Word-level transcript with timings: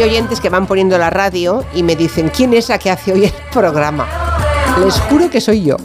hay 0.00 0.08
oyentes 0.08 0.40
que 0.40 0.48
van 0.48 0.66
poniendo 0.66 0.96
la 0.96 1.10
radio 1.10 1.64
y 1.74 1.82
me 1.82 1.94
dicen, 1.94 2.30
¿quién 2.34 2.54
es 2.54 2.68
la 2.70 2.78
que 2.78 2.90
hace 2.90 3.12
hoy 3.12 3.24
el 3.24 3.32
programa? 3.52 4.06
Les 4.82 4.98
juro 5.00 5.28
que 5.28 5.40
soy 5.40 5.64
yo. 5.64 5.76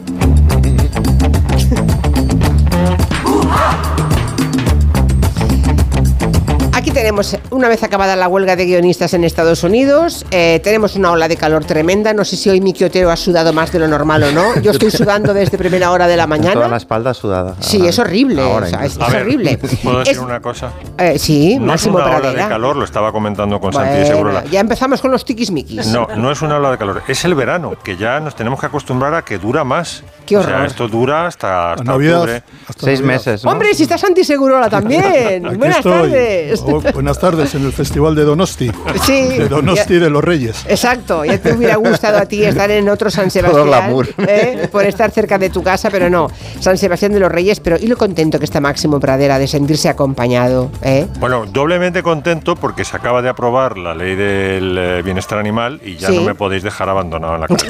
Tenemos, 7.05 7.37
una 7.51 7.67
vez 7.69 7.83
acabada 7.83 8.15
la 8.15 8.27
huelga 8.27 8.55
de 8.55 8.65
guionistas 8.65 9.13
en 9.13 9.23
Estados 9.25 9.63
Unidos, 9.63 10.25
eh, 10.31 10.59
tenemos 10.63 10.95
una 10.95 11.11
ola 11.11 11.27
de 11.27 11.37
calor 11.37 11.63
tremenda. 11.63 12.13
No 12.15 12.25
sé 12.25 12.35
si 12.35 12.49
hoy 12.49 12.61
Miki 12.61 12.83
Otero 12.83 13.11
ha 13.11 13.15
sudado 13.15 13.53
más 13.53 13.71
de 13.71 13.77
lo 13.77 13.87
normal 13.87 14.23
o 14.23 14.31
no. 14.31 14.59
Yo 14.59 14.71
estoy 14.71 14.89
sudando 14.91 15.31
desde 15.31 15.55
primera 15.59 15.91
hora 15.91 16.07
de 16.07 16.17
la 16.17 16.25
Toda 16.25 16.37
la 16.37 16.43
mañana. 16.55 16.77
espalda 16.77 17.13
sudada. 17.13 17.57
Sí, 17.59 17.85
es 17.85 17.99
horrible. 17.99 18.41
ahora 18.41 18.65
o 18.65 18.69
sea, 18.71 18.85
es, 18.85 18.93
es 18.93 18.97
ver, 19.11 19.21
horrible. 19.21 19.59
¿Puedo 19.83 19.99
decir 19.99 20.13
Es- 20.13 20.17
una 20.19 20.39
cosa? 20.41 20.71
eh, 20.97 21.19
sí, 21.19 21.57
No 21.59 21.65
es 21.65 21.67
Máximo 21.67 21.97
una 21.97 22.05
ola 22.05 22.15
de 22.15 22.21
Pradera. 22.21 22.49
calor, 22.49 22.75
lo 22.75 22.83
estaba 22.85 23.11
comentando 23.11 23.59
con 23.59 23.71
Santi 23.71 23.89
Bueno, 23.91 24.05
Segurola. 24.07 24.43
ya 24.45 24.59
empezamos 24.59 24.99
con 24.99 25.11
los 25.11 25.23
tiquismiquis. 25.25 25.85
No, 25.89 26.07
no 26.17 26.31
es 26.31 26.41
una 26.41 26.57
ola 26.57 26.71
de 26.71 26.79
calor, 26.79 27.03
es 27.07 27.23
el 27.23 27.35
verano, 27.35 27.73
que 27.83 27.97
ya 27.97 28.19
nos 28.19 28.35
tenemos 28.35 28.59
que 28.59 28.65
acostumbrar 28.65 29.13
a 29.13 29.21
que 29.23 29.37
dura 29.37 29.63
más. 29.63 30.01
Qué 30.25 30.37
O 30.37 30.43
sea, 30.43 30.55
horror. 30.55 30.65
esto 30.67 30.87
dura 30.87 31.27
hasta, 31.27 31.73
hasta 31.73 31.83
Navidad. 31.83 32.19
octubre. 32.21 32.43
hasta 32.67 32.85
Seis 32.85 32.99
Navidad. 33.01 33.13
meses, 33.15 33.43
¿no? 33.45 33.51
Hombre, 33.51 33.73
si 33.73 33.83
está 33.83 33.97
Santi 33.97 34.23
Segurola 34.23 34.69
también. 34.69 35.45
Aquí 35.45 35.55
Buenas 35.55 35.77
estoy. 35.77 35.91
tardes. 35.93 36.61
Oh, 36.65 36.81
buenas 36.93 37.19
tardes 37.19 37.55
en 37.55 37.65
el 37.65 37.71
Festival 37.73 38.15
de 38.15 38.23
Donosti. 38.23 38.71
Sí. 39.03 39.27
De 39.37 39.47
Donosti 39.47 39.93
Ya- 39.95 39.99
de 40.01 40.09
los 40.09 40.23
Reyes. 40.23 40.65
Exacto, 40.67 41.23
ya 41.25 41.37
te 41.39 41.53
hubiera 41.53 41.75
gustado 41.75 42.17
a 42.17 42.25
ti 42.25 42.43
estar 42.43 42.69
en 42.71 42.89
otro 42.89 43.09
San 43.11 43.29
Todo 43.29 43.65
Sebastián. 43.65 44.05
¿eh? 44.27 44.67
por 44.71 44.83
estar 44.85 45.11
cerca 45.11 45.37
de 45.37 45.49
tu 45.49 45.61
casa, 45.63 45.89
pero 45.89 46.09
no, 46.09 46.27
San 46.59 46.77
Sebastián 46.77 47.11
de 47.11 47.19
los 47.19 47.31
Reyes, 47.31 47.59
pero 47.59 47.77
y 47.77 47.87
lo 47.87 47.97
contento 47.97 48.39
que 48.39 48.45
está 48.45 48.59
Máximo 48.59 48.99
Pradera 48.99 49.37
de 49.39 49.47
sentirse 49.47 49.89
acompañado, 49.89 50.71
¿eh? 50.81 51.07
Bueno, 51.19 51.45
doblemente 51.45 52.01
contento 52.03 52.55
porque 52.55 52.83
se 52.85 52.95
acaba 52.97 53.21
de 53.21 53.29
aprobar 53.29 53.77
la 53.77 53.93
ley 53.93 54.15
del 54.15 54.77
eh, 54.77 55.01
bienestar 55.03 55.37
animal 55.39 55.79
y 55.83 55.97
ya 55.97 56.09
Sí. 56.09 56.15
no 56.15 56.21
me 56.23 56.35
podéis 56.35 56.63
dejar 56.63 56.89
abandonado 56.89 57.35
en 57.35 57.41
la 57.41 57.47
calle. 57.47 57.65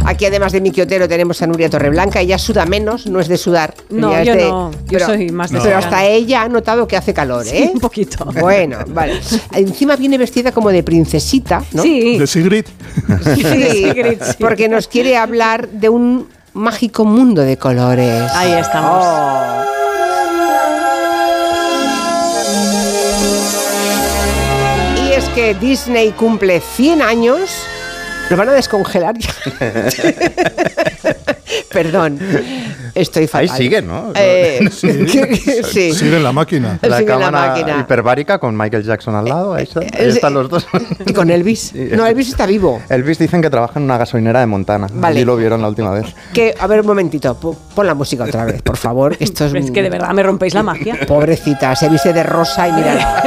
Aquí 0.06 0.26
además 0.26 0.52
de 0.52 0.60
Miki 0.64 0.80
Otero 0.80 1.06
tenemos 1.06 1.42
a 1.42 1.46
Nuria 1.46 1.68
Torreblanca, 1.68 2.20
ella 2.20 2.38
suda 2.38 2.64
menos, 2.64 3.06
no 3.06 3.20
es 3.20 3.28
de 3.28 3.36
sudar. 3.36 3.74
No, 3.90 4.22
yo 4.22 4.34
de- 4.34 4.48
no, 4.48 4.70
yo 4.88 4.98
soy 4.98 5.28
más 5.30 5.50
de 5.50 5.60
Pero 5.60 5.76
hasta 5.76 6.06
ella 6.06 6.40
ha 6.42 6.48
notado 6.48 6.88
que 6.88 6.96
hace 6.96 7.12
calor, 7.12 7.46
¿eh? 7.46 7.70
un 7.74 7.80
poquito. 7.80 8.24
Bueno, 8.40 8.78
vale. 8.88 9.20
Encima 9.52 9.94
viene 9.96 10.16
vestida 10.16 10.52
como 10.52 10.70
de 10.70 10.82
princesita, 10.82 11.62
¿no? 11.72 11.82
Sí, 11.82 12.16
De 12.18 12.26
Sigrid. 12.26 12.64
Sí, 13.34 13.42
Sigrid, 13.42 14.22
sí. 14.22 14.36
porque 14.40 14.68
nos 14.70 14.88
quiere 14.88 15.18
hablar 15.18 15.68
de 15.68 15.90
un 15.90 16.28
mágico 16.54 17.04
mundo 17.04 17.42
de 17.42 17.58
colores. 17.58 18.22
Ahí 18.34 18.52
estamos. 18.52 19.04
Oh. 19.06 19.64
Y 25.06 25.12
es 25.12 25.24
que 25.34 25.54
Disney 25.54 26.12
cumple 26.12 26.60
100 26.60 27.02
años. 27.02 27.50
Lo 28.30 28.36
van 28.36 28.48
a 28.48 28.52
descongelar 28.52 29.16
ya. 29.18 29.30
Perdón, 31.72 32.18
estoy 32.94 33.26
fatal. 33.26 33.48
Ahí 33.50 33.56
sigue, 33.56 33.82
¿no? 33.82 34.12
Eh, 34.14 34.68
sí. 34.72 35.92
Sigue 35.92 36.16
en 36.16 36.22
la 36.22 36.32
máquina. 36.32 36.78
La 36.82 36.98
sigue 36.98 37.12
en 37.12 37.18
la 37.20 37.26
cámara 37.26 37.48
máquina. 37.48 37.80
hiperbárica 37.80 38.38
con 38.38 38.56
Michael 38.56 38.82
Jackson 38.84 39.14
al 39.14 39.24
lado. 39.26 39.54
Ahí, 39.54 39.64
está- 39.64 39.80
ahí 39.80 39.88
Eh, 39.92 40.08
están 40.08 40.34
los 40.34 40.48
dos. 40.48 40.66
Y 41.06 41.12
con 41.12 41.30
Elvis. 41.30 41.72
No, 41.74 42.06
Elvis 42.06 42.28
está 42.28 42.46
vivo. 42.46 42.80
Elvis 42.88 43.18
dicen 43.18 43.42
que 43.42 43.50
trabaja 43.50 43.78
en 43.78 43.84
una 43.84 43.98
gasolinera 43.98 44.40
de 44.40 44.46
Montana. 44.46 44.86
Vale. 44.92 45.16
Allí 45.16 45.24
lo 45.24 45.36
vieron 45.36 45.60
la 45.62 45.68
última 45.68 45.90
vez. 45.90 46.06
Que, 46.32 46.54
a 46.58 46.66
ver, 46.66 46.80
un 46.80 46.86
momentito. 46.86 47.34
po- 47.38 47.56
Pon 47.74 47.86
la 47.86 47.94
música 47.94 48.24
otra 48.24 48.44
vez, 48.44 48.62
por 48.62 48.76
favor. 48.76 49.16
Esto 49.20 49.44
es, 49.46 49.54
es 49.54 49.70
que 49.70 49.82
de 49.82 49.90
verdad 49.90 50.10
me 50.12 50.22
rompéis 50.22 50.54
la 50.54 50.62
magia. 50.62 50.96
Pobrecita, 51.06 51.74
se 51.76 51.88
viste 51.88 52.12
de 52.12 52.22
rosa 52.22 52.68
y 52.68 52.72
mira. 52.72 53.22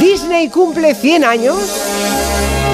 Disney 0.00 0.48
cumple 0.48 0.94
100 0.94 1.24
años 1.24 1.56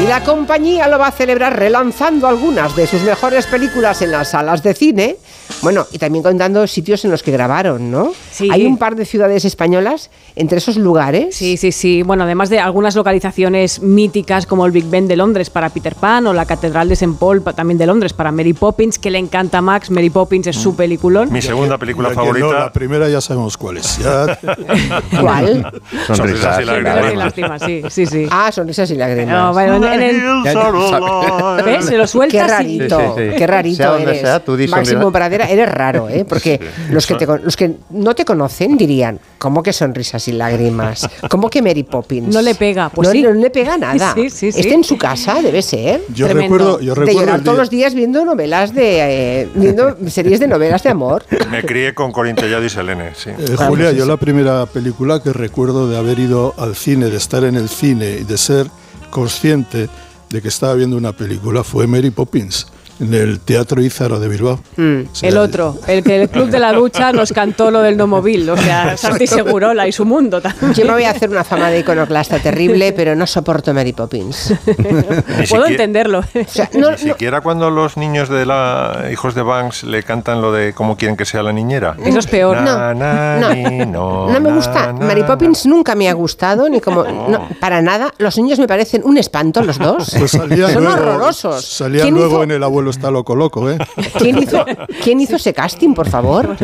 y 0.03 0.07
la 0.07 0.23
compañía 0.23 0.87
lo 0.89 0.99
va 0.99 1.09
a 1.09 1.13
celebrar 1.13 1.59
relanzando 1.59 2.29
algunas 2.29 2.77
de 2.77 2.87
sus 2.87 3.03
mejores 3.03 3.47
películas 3.47 4.01
en 4.03 4.13
las 4.13 4.31
salas 4.31 4.63
de 4.63 4.73
cine. 4.75 5.17
Bueno, 5.63 5.87
y 5.91 5.99
también 5.99 6.23
contando 6.23 6.67
sitios 6.67 7.05
en 7.05 7.11
los 7.11 7.23
que 7.23 7.33
grabaron, 7.33 7.91
¿no? 7.91 8.13
Sí. 8.31 8.49
Hay 8.53 8.65
un 8.67 8.77
par 8.79 8.95
de 8.95 9.05
ciudades 9.05 9.45
españolas 9.45 10.11
entre 10.37 10.59
esos 10.59 10.77
lugares. 10.77 11.35
Sí, 11.35 11.57
sí, 11.57 11.73
sí. 11.73 12.03
Bueno, 12.03 12.25
además 12.25 12.49
de 12.51 12.61
algunas 12.61 12.95
localizaciones 12.95 13.81
míticas 13.83 14.47
como 14.47 14.67
el 14.67 14.73
Big 14.73 14.85
Ben 14.89 15.09
de 15.09 15.17
Londres 15.17 15.51
para 15.51 15.71
Peter 15.71 15.95
Pan 15.97 16.27
o 16.29 16.33
la 16.33 16.45
Catedral 16.47 16.87
de 16.89 16.95
St. 16.95 17.17
Paul 17.19 17.43
pa- 17.43 17.55
también 17.55 17.79
de 17.79 17.87
Londres 17.87 18.13
para 18.13 18.31
Mary 18.31 18.53
Poppins, 18.53 18.99
que 18.99 19.11
le 19.11 19.19
encanta 19.19 19.59
a 19.59 19.63
Max. 19.63 19.91
Mary 19.91 20.11
Poppins 20.11 20.47
es 20.47 20.57
su 20.57 20.77
peliculón. 20.77 21.33
Mi 21.33 21.43
segunda 21.43 21.77
película 21.79 22.09
La 22.11 22.15
que 22.15 22.21
no, 22.21 22.25
favorita. 22.27 22.59
la 22.67 22.73
primera 22.73 23.09
ya 23.09 23.21
sabemos 23.21 23.57
cuál 23.57 23.79
es. 23.79 23.99
Ya- 23.99 24.39
¿Cuál? 25.21 25.81
Sonrisas 26.15 26.61
y 26.61 26.65
lágrimas. 26.67 27.03
Qué 27.11 27.17
lástima, 27.17 27.59
sí, 27.59 27.83
sí, 27.89 28.07
sí. 28.07 28.27
Ah, 28.31 28.53
sonrisas 28.53 28.91
y 28.91 28.95
lágrimas. 28.95 29.35
No, 29.35 29.53
bueno, 29.55 29.88
en- 29.95 30.03
el-. 30.03 30.23
¿Ves? 31.65 31.85
Se 31.87 31.97
lo 31.97 32.03
Qué 32.05 32.09
sueltas 32.09 32.47
y- 32.47 32.51
rarito, 32.51 32.99
Sí, 32.99 33.05
sí, 33.23 33.31
sí. 33.31 33.37
qué 33.37 33.47
rarito 33.47 33.77
Sea 33.77 33.87
donde 33.91 34.11
eres. 34.11 34.21
sea, 34.21 34.45
tú 34.45 34.57
di 34.57 34.69
Máximo. 34.69 35.11
Pradera, 35.13 35.49
eres 35.49 35.69
raro, 35.69 36.09
¿eh? 36.09 36.25
Porque 36.29 36.61
los, 36.91 37.07
que 37.07 37.15
te 37.15 37.27
los 37.27 37.57
que 37.57 37.77
no 37.91 38.15
te 38.15 38.25
conocen 38.25 38.77
dirían, 38.77 39.19
¿cómo 39.39 39.63
que 39.63 39.73
sonrisas 39.73 40.27
y 40.29 40.33
lágrimas? 40.33 41.09
¿Cómo 41.31 41.49
que 41.51 41.63
Mary 41.63 41.83
Poppins? 41.83 42.35
No 42.35 42.43
le 42.43 42.55
pega, 42.55 42.89
pues 42.91 43.09
no, 43.09 43.13
sí. 43.13 43.23
no 43.23 43.33
le 43.33 43.51
pega 43.51 43.77
nada. 43.79 44.15
Sí, 44.15 44.31
sí, 44.31 44.53
sí. 44.53 44.61
Este 44.61 44.75
en 44.75 44.85
su 44.85 44.97
casa 44.99 45.41
debe 45.43 45.63
ser. 45.63 46.03
yo 46.15 46.27
Tremendo. 46.27 46.57
recuerdo, 46.57 46.81
yo 46.81 46.95
de 46.95 47.01
recuerdo 47.01 47.21
llorar 47.21 47.39
el 47.39 47.45
todos 47.45 47.59
los 47.59 47.71
días 47.71 47.95
viendo 47.95 48.25
novelas 48.25 48.75
de. 48.75 49.43
eh, 49.43 49.49
viendo 49.55 49.97
series 50.09 50.41
de 50.41 50.49
novelas 50.49 50.83
de 50.83 50.91
amor. 50.91 51.25
Me 51.51 51.63
crié 51.65 51.95
con 51.95 52.13
Tellado 52.35 52.65
y 52.65 52.69
Selene, 52.71 53.13
sí. 53.15 53.31
Eh, 53.31 53.57
Julia, 53.57 53.93
yo 53.93 54.05
la 54.07 54.17
primera 54.17 54.67
película 54.67 55.23
que 55.23 55.33
recuerdo 55.33 55.89
de 55.89 55.97
haber 55.97 56.19
ido 56.19 56.55
al 56.59 56.77
cine, 56.77 57.07
de 57.07 57.17
estar 57.17 57.45
en 57.45 57.55
el 57.57 57.69
cine 57.69 58.19
y 58.21 58.25
de 58.25 58.37
ser 58.39 58.67
consciente 59.11 59.89
de 60.31 60.43
que 60.43 60.49
estaba 60.49 60.75
viendo 60.75 60.97
una 60.97 61.13
película 61.13 61.65
fue 61.65 61.87
Mary 61.87 62.11
Poppins 62.11 62.67
en 63.01 63.15
el 63.15 63.41
Teatro 63.41 63.81
Ízaro 63.81 64.19
de 64.21 64.29
Bilbao. 64.29 64.61
Mm. 64.77 65.01
O 65.13 65.15
sea, 65.15 65.29
El 65.29 65.39
otro, 65.39 65.77
el 65.87 66.03
que 66.03 66.23
el 66.23 66.29
Club 66.29 66.49
de 66.49 66.59
la 66.59 66.73
Ducha 66.73 67.13
nos 67.13 67.33
cantó 67.33 67.71
lo 67.71 67.81
del 67.81 67.97
no 67.97 68.07
móvil, 68.07 68.49
o 68.51 68.57
sea, 68.57 68.97
Santi 68.97 69.27
Segurola 69.27 69.87
y 69.87 69.93
su 69.93 70.05
mundo 70.05 70.41
también. 70.41 70.75
Yo 70.75 70.85
me 70.85 70.93
voy 70.93 71.05
a 71.05 71.11
hacer 71.11 71.31
una 71.31 71.45
fama 71.45 71.71
de 71.71 71.81
iconoclasta 71.81 72.39
terrible, 72.39 72.93
pero 72.97 73.15
no 73.15 73.27
soporto 73.27 73.73
Mary 73.73 73.93
Poppins. 73.93 74.55
Puedo 74.77 75.47
siquiera- 75.47 75.67
entenderlo. 75.69 76.19
O 76.21 76.49
sea, 76.49 76.69
no, 76.75 76.91
Ni 76.91 76.93
no- 76.93 76.99
siquiera 76.99 77.41
cuando 77.41 77.71
los 77.71 77.97
niños 77.97 78.29
de 78.29 78.47
la 78.47 79.07
hijos 79.13 79.35
de 79.35 79.43
Banks 79.43 79.85
le 79.85 80.03
cantan 80.03 80.41
lo 80.43 80.53
de 80.53 80.73
cómo 80.73 80.97
quieren 80.97 81.17
que 81.17 81.25
sea 81.25 81.43
la 81.43 81.53
niñera. 81.53 81.97
Eso 82.05 82.19
es 82.19 82.27
peor. 82.27 82.61
Na, 82.61 82.95
No, 82.95 83.01
na, 83.01 83.37
no. 83.41 83.55
ni, 83.55 83.79
no, 83.87 84.29
No 84.31 84.41
me 84.41 84.53
gusta. 84.53 84.93
na, 84.93 85.07
Mary 85.07 85.21
na. 85.23 85.27
Poppins 85.29 85.67
nunca 85.67 85.95
me 85.95 86.09
ha 86.09 86.13
gustado, 86.13 86.69
ni 86.69 86.81
como. 86.81 87.05
no, 87.05 87.49
para 87.61 87.81
nada. 87.83 88.13
Los 88.19 88.37
niños 88.37 88.59
me 88.59 88.67
parecen 88.67 89.03
un 89.05 89.19
espanto, 89.19 89.63
los 89.63 89.79
dos. 89.79 90.15
Pues 90.19 90.31
salían 90.33 90.73
Son 90.73 90.85
luego, 90.85 90.99
horrorosos. 91.01 91.65
Salían 91.65 92.03
¿Quién 92.03 92.15
luego 92.15 92.35
hizo- 92.37 92.43
en 92.45 92.51
El 92.53 92.63
abuelo 92.63 92.88
está 92.91 93.11
loco 93.11 93.35
loco, 93.37 93.69
¿eh? 93.71 93.79
¿Quién 94.19 94.39
hizo, 94.39 94.65
¿Quién 95.03 95.21
hizo 95.21 95.37
ese 95.37 95.53
casting, 95.55 95.95
por 95.95 96.09
favor? 96.09 96.57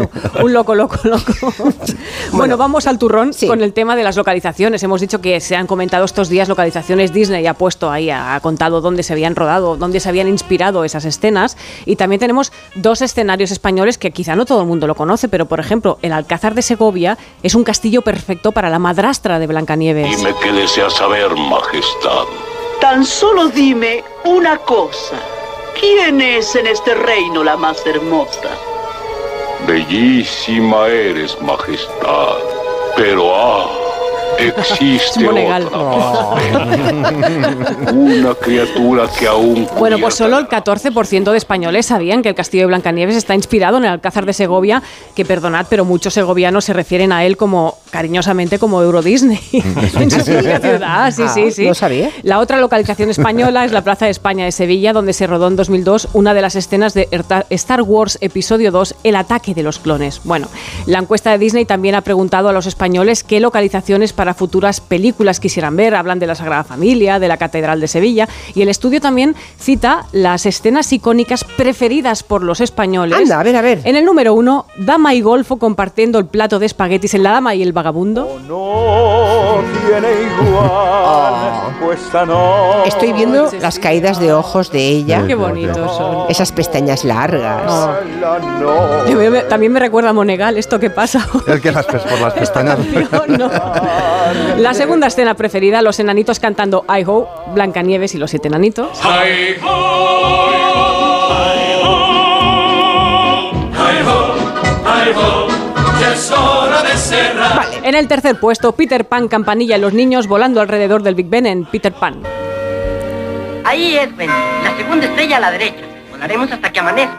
Un 0.43 0.53
loco, 0.53 0.75
loco, 0.75 0.97
loco. 1.05 1.33
Bueno, 2.33 2.57
vamos 2.57 2.87
al 2.87 2.99
turrón 2.99 3.33
Sí. 3.33 3.47
con 3.47 3.63
el 3.63 3.73
tema 3.73 3.97
de 3.97 4.03
las 4.03 4.17
localizaciones. 4.17 4.83
Hemos 4.83 5.01
dicho 5.01 5.21
que 5.21 5.41
se 5.41 5.57
han 5.57 5.67
comentado 5.67 6.05
estos 6.05 6.29
días 6.29 6.49
localizaciones 6.49 7.13
Disney, 7.13 7.47
ha 7.47 7.55
puesto 7.55 7.91
ahí, 7.91 8.11
ha 8.11 8.39
contado 8.43 8.81
dónde 8.81 9.03
se 9.03 9.13
habían 9.13 9.37
rodado, 9.37 9.77
dónde 9.77 10.01
se 10.01 10.09
habían 10.09 10.29
inspirado 10.29 10.85
esas 10.85 11.05
escenas. 11.05 11.57
Y 11.87 11.97
también 11.97 12.21
tenemos 12.21 12.53
dos 12.75 13.03
escenarios 13.03 13.51
españoles 13.51 13.99
que 13.99 14.11
quizá 14.11 14.37
no 14.37 14.45
todo 14.47 14.61
el 14.61 14.67
mundo 14.67 14.87
lo 14.87 14.95
conoce, 14.95 15.29
pero 15.29 15.47
por 15.47 15.61
ejemplo, 15.61 15.99
el 16.03 16.13
Alcázar 16.13 16.55
de 16.55 16.63
Segovia 16.63 17.19
es 17.43 17.55
un 17.55 17.65
castillo 17.65 18.03
perfecto 18.03 18.53
para 18.53 18.71
la 18.71 18.79
madrastra 18.79 19.39
de 19.39 19.47
Blancanieves. 19.47 20.17
Dime 20.17 20.35
qué 20.43 20.53
desea 20.53 20.91
saber, 20.91 21.31
Majestad. 21.35 22.25
Tan 22.81 23.05
solo 23.05 23.49
dime 23.49 24.03
una 24.25 24.59
cosa. 24.59 25.17
¿Quién 25.79 26.21
es 26.21 26.55
en 26.55 26.67
este 26.67 26.95
reino 26.95 27.43
la 27.43 27.57
más 27.57 27.85
hermosa? 27.87 28.51
Bellísima 29.67 30.89
eres, 30.89 31.41
Majestad. 31.41 32.39
Pero 32.97 33.35
ah, 33.35 33.84
existe 34.39 35.27
otra. 35.29 35.61
Una 37.93 38.35
criatura 38.35 39.09
que 39.19 39.27
aún. 39.27 39.67
Bueno, 39.79 39.99
pues 39.99 40.15
solo 40.15 40.39
el 40.39 40.49
14% 40.49 41.31
de 41.31 41.37
españoles 41.37 41.87
sabían 41.87 42.23
que 42.23 42.29
el 42.31 42.35
castillo 42.35 42.63
de 42.63 42.67
Blancanieves 42.69 43.17
está 43.17 43.35
inspirado 43.35 43.79
en 43.79 43.85
el 43.85 43.91
Alcázar 43.91 44.27
de 44.27 44.33
Segovia, 44.33 44.83
que 45.15 45.25
perdonad, 45.25 45.67
pero 45.69 45.85
muchos 45.85 46.15
segovianos 46.15 46.65
se 46.65 46.73
refieren 46.73 47.13
a 47.13 47.25
él 47.25 47.37
como 47.37 47.79
cariñosamente 47.91 48.59
como 48.59 48.83
Euro 48.83 49.03
Disney 49.03 49.41
en 49.53 50.11
su 50.11 50.25
propia 50.25 50.61
ciudad. 50.61 51.13
Sí, 51.13 51.23
Ah, 51.25 51.29
sí, 51.35 51.51
sí. 51.51 51.67
no 51.67 51.75
sabía. 51.75 52.11
La 52.23 52.39
otra 52.41 52.59
localización 52.59 53.11
española 53.11 53.65
es 53.65 53.73
la 53.73 53.83
Plaza 53.83 54.05
de 54.07 54.11
España 54.11 54.45
de 54.45 54.53
Sevilla, 54.53 54.93
donde 54.93 55.13
se 55.13 55.27
rodó 55.27 55.49
en 55.49 55.57
2002 55.57 56.09
una 56.13 56.35
de 56.35 56.43
las 56.43 56.57
escenas 56.57 56.95
de 56.95 57.09
Star 57.51 57.83
Wars 57.83 58.19
Episodio 58.21 58.71
2, 58.71 58.95
El 59.05 59.17
ataque 59.17 59.55
de 59.55 59.63
los 59.63 59.79
clones. 59.79 60.21
Bueno, 60.25 60.49
la 60.87 60.99
encuesta 60.99 61.31
de 61.31 61.39
Disney 61.39 61.65
también 61.65 61.95
ha 61.95 62.01
preguntado 62.03 62.49
a 62.49 62.53
los 62.53 62.67
españoles 62.67 63.23
qué 63.25 63.41
localizaciones 63.41 64.13
para 64.13 64.24
futuras 64.33 64.81
películas 64.81 65.41
quisieran 65.41 65.77
ver. 65.77 65.95
Hablan 65.95 66.19
de 66.19 66.27
la 66.27 66.35
Sagrada 66.35 66.65
Familia, 66.65 67.19
de 67.19 67.29
la 67.29 67.37
Catedral 67.37 67.81
de 67.81 67.89
Sevilla, 67.89 68.27
y 68.55 68.63
el 68.63 68.71
estudio 68.71 69.03
también 69.03 69.35
cita 69.59 70.07
las 70.13 70.47
escenas 70.47 70.91
icónicas 70.95 71.45
preferidas 71.45 72.23
por 72.23 72.43
los 72.43 72.63
españoles. 72.63 73.19
Anda, 73.19 73.41
a 73.41 73.43
ver, 73.43 73.57
a 73.57 73.61
ver. 73.63 73.81
En 73.85 73.97
el 73.97 74.05
número 74.07 74.33
uno, 74.33 74.65
Dama 74.79 75.13
y 75.15 75.21
Golfo 75.21 75.59
compartiendo 75.59 76.19
el 76.19 76.27
plato 76.27 76.59
de 76.59 76.67
espaguetis 76.67 77.13
en 77.15 77.23
La 77.25 77.33
Dama 77.33 77.55
y 77.55 77.63
el 77.63 77.73
vagabundo? 77.73 78.39
No 78.49 79.59
tiene 79.89 80.09
igual, 80.23 81.77
cuesta 81.85 82.25
no. 82.25 82.85
Estoy 82.85 83.13
viendo 83.13 83.51
las 83.61 83.79
caídas 83.79 84.21
de 84.21 84.33
ojos 84.33 84.71
de 84.71 84.87
ella. 84.89 85.25
Qué 85.27 85.35
bonitos 85.35 85.97
son. 85.97 86.27
Esas 86.29 86.53
pestañas 86.53 87.05
largas. 87.05 87.63
Yo 89.09 89.17
me- 89.31 89.41
También 89.43 89.73
me 89.73 89.81
recuerda 89.81 90.11
a 90.11 90.13
Monegal, 90.13 90.57
esto 90.57 90.79
que 90.79 90.91
pasa. 90.91 91.27
El 91.47 91.61
que 91.61 91.73
las 91.73 91.87
por 91.87 92.21
las 92.21 92.33
pestañas. 92.39 92.79
No. 93.29 93.51
La 94.59 94.75
segunda 94.75 95.07
escena 95.09 95.35
preferida, 95.35 95.83
los 95.83 95.99
enanitos 96.01 96.41
cantando 96.41 96.85
I 96.89 97.05
Ho, 97.07 97.29
Blancanieves 97.55 98.15
y 98.15 98.19
los 98.19 98.31
siete 98.31 98.49
enanitos. 98.49 98.99
Vale, 99.03 99.49
en 107.83 107.95
el 107.95 108.09
tercer 108.09 108.39
puesto, 108.39 108.73
Peter 108.73 109.07
Pan, 109.07 109.29
Campanilla 109.29 109.77
y 109.77 109.81
los 109.81 109.93
niños 109.93 110.27
volando 110.27 110.61
alrededor 110.61 111.03
del 111.03 111.15
Big 111.15 111.29
Ben 111.29 111.47
en 111.47 111.65
Peter 111.65 111.93
Pan. 111.93 112.23
Ahí 113.65 113.97
es, 113.97 114.17
Ben. 114.17 114.29
La 114.29 114.77
segunda 114.77 115.07
estrella 115.07 115.39
a 115.39 115.41
la 115.41 115.51
derecha. 115.51 115.83
Volaremos 116.11 116.53
hasta 116.53 116.71
que 116.73 116.81
amanezca. 116.81 117.19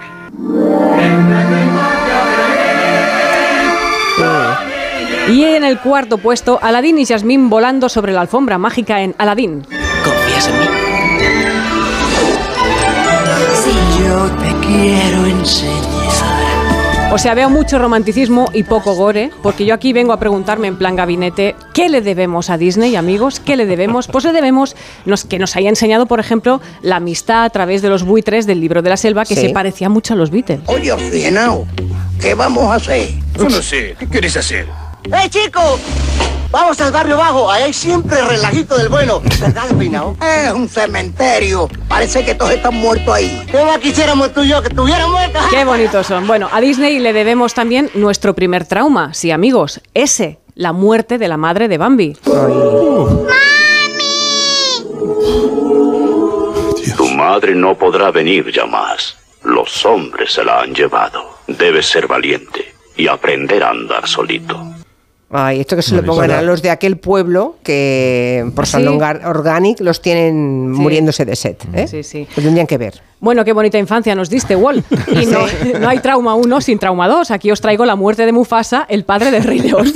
Y 5.29 5.43
en 5.43 5.63
el 5.63 5.79
cuarto 5.79 6.17
puesto, 6.19 6.59
Aladdin 6.61 6.99
y 6.99 7.05
Jasmine 7.05 7.49
volando 7.49 7.89
sobre 7.89 8.13
la 8.13 8.21
alfombra 8.21 8.57
mágica 8.57 9.01
en 9.01 9.15
Aladdin. 9.17 9.65
¿Confías 10.03 10.47
en 10.47 10.59
mí? 10.59 10.65
Yo 13.99 14.25
te 14.37 14.67
quiero 14.67 15.25
enseñar. 15.25 15.85
O 17.11 17.17
sea, 17.17 17.33
veo 17.33 17.49
mucho 17.49 17.79
romanticismo 17.79 18.49
y 18.53 18.63
poco 18.63 18.93
gore, 18.93 19.31
porque 19.41 19.65
yo 19.65 19.73
aquí 19.73 19.93
vengo 19.93 20.11
a 20.11 20.19
preguntarme 20.19 20.67
en 20.67 20.75
plan 20.77 20.95
gabinete, 20.97 21.55
¿qué 21.73 21.87
le 21.87 22.01
debemos 22.01 22.49
a 22.49 22.57
Disney, 22.57 22.95
amigos? 22.97 23.39
¿Qué 23.39 23.55
le 23.55 23.65
debemos? 23.65 24.07
Pues 24.07 24.25
le 24.25 24.33
debemos 24.33 24.75
nos, 25.05 25.23
que 25.23 25.39
nos 25.39 25.55
haya 25.55 25.69
enseñado, 25.69 26.07
por 26.07 26.19
ejemplo, 26.19 26.61
la 26.81 26.97
amistad 26.97 27.45
a 27.45 27.49
través 27.49 27.81
de 27.81 27.89
los 27.89 28.03
buitres 28.03 28.45
del 28.47 28.59
libro 28.59 28.81
de 28.81 28.89
la 28.89 28.97
selva, 28.97 29.23
que 29.23 29.35
Sí. 29.35 29.41
se 29.41 29.49
parecía 29.49 29.87
mucho 29.87 30.13
a 30.13 30.17
los 30.17 30.29
Beatles. 30.29 30.59
Oye, 30.65 30.91
oxigenado, 30.91 31.65
¿qué 32.19 32.33
vamos 32.33 32.65
a 32.65 32.75
hacer? 32.75 33.09
Yo 33.37 33.45
no 33.49 33.61
sé, 33.61 33.95
¿qué 33.97 34.07
quieres 34.07 34.35
hacer? 34.35 34.67
¡Eh, 35.05 35.29
chicos! 35.29 35.79
Vamos 36.51 36.79
al 36.79 36.91
barrio 36.91 37.17
bajo, 37.17 37.51
ahí 37.51 37.63
hay 37.63 37.73
siempre 37.73 38.21
relajito 38.23 38.77
del 38.77 38.89
bueno. 38.89 39.21
¿Verdad, 39.39 39.75
Peinado? 39.77 40.15
Es 40.21 40.51
un 40.51 40.69
cementerio. 40.69 41.69
Parece 41.87 42.23
que 42.25 42.33
todos 42.33 42.51
están 42.51 42.75
muertos 42.75 43.13
ahí. 43.13 43.43
¿Qué 43.51 43.63
más 43.63 43.77
quisiéramos 43.79 44.33
tú 44.33 44.41
y 44.41 44.49
yo 44.49 44.61
que 44.61 44.69
estuviéramos 44.69 45.11
muertos? 45.11 45.43
Qué 45.51 45.65
bonitos 45.65 46.07
son. 46.07 46.25
Bueno, 46.25 46.49
a 46.51 46.61
Disney 46.61 46.99
le 46.99 47.13
debemos 47.13 47.53
también 47.53 47.91
nuestro 47.93 48.33
primer 48.33 48.65
trauma, 48.65 49.13
sí, 49.13 49.31
amigos, 49.31 49.81
ese, 49.93 50.39
la 50.55 50.71
muerte 50.71 51.17
de 51.17 51.27
la 51.27 51.37
madre 51.37 51.67
de 51.67 51.77
Bambi. 51.77 52.13
Tu 56.97 57.07
madre 57.09 57.53
no 57.53 57.77
podrá 57.77 58.11
venir 58.11 58.51
ya 58.51 58.65
más. 58.65 59.17
Los 59.43 59.85
hombres 59.85 60.33
se 60.33 60.43
la 60.43 60.61
han 60.61 60.73
llevado. 60.73 61.37
Debes 61.47 61.85
ser 61.87 62.07
valiente 62.07 62.73
y 62.95 63.07
aprender 63.07 63.63
a 63.63 63.69
andar 63.69 64.07
solito. 64.07 64.74
Ay, 65.37 65.59
esto 65.61 65.75
que 65.75 65.81
se 65.81 65.95
lo 65.95 66.03
pongan 66.03 66.31
a 66.31 66.41
los 66.41 66.61
de 66.61 66.69
aquel 66.69 66.97
pueblo 66.97 67.55
que 67.63 68.49
por 68.55 68.65
Sí. 68.65 68.71
Salongar 68.73 69.25
Organic 69.25 69.79
los 69.81 70.01
tienen 70.01 70.71
Sí. 70.75 70.81
muriéndose 70.81 71.25
de 71.25 71.35
sed. 71.35 71.57
¿eh? 71.73 71.87
Sí, 71.87 72.03
sí. 72.03 72.27
Lo 72.37 72.43
tendrían 72.43 72.67
que 72.67 72.77
ver. 72.77 73.01
Bueno, 73.19 73.43
qué 73.43 73.51
bonita 73.53 73.77
infancia 73.77 74.15
nos 74.15 74.29
diste, 74.29 74.55
Walt. 74.55 74.85
Y 75.11 75.25
no, 75.25 75.39
no 75.79 75.89
hay 75.89 75.99
trauma 75.99 76.35
1 76.35 76.61
sin 76.61 76.79
trauma 76.79 77.07
2. 77.07 77.31
Aquí 77.31 77.51
os 77.51 77.59
traigo 77.59 77.85
la 77.85 77.95
muerte 77.95 78.25
de 78.25 78.31
Mufasa, 78.31 78.85
el 78.87 79.03
padre 79.03 79.31
del 79.31 79.43
Rey 79.43 79.59
León. 79.59 79.87
Es. 79.87 79.93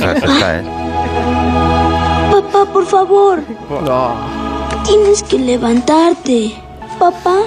Papá, 2.31 2.65
por 2.71 2.85
favor. 2.85 3.39
Tienes 4.85 5.23
que 5.23 5.39
levantarte. 5.39 6.53
Papá. 6.97 7.37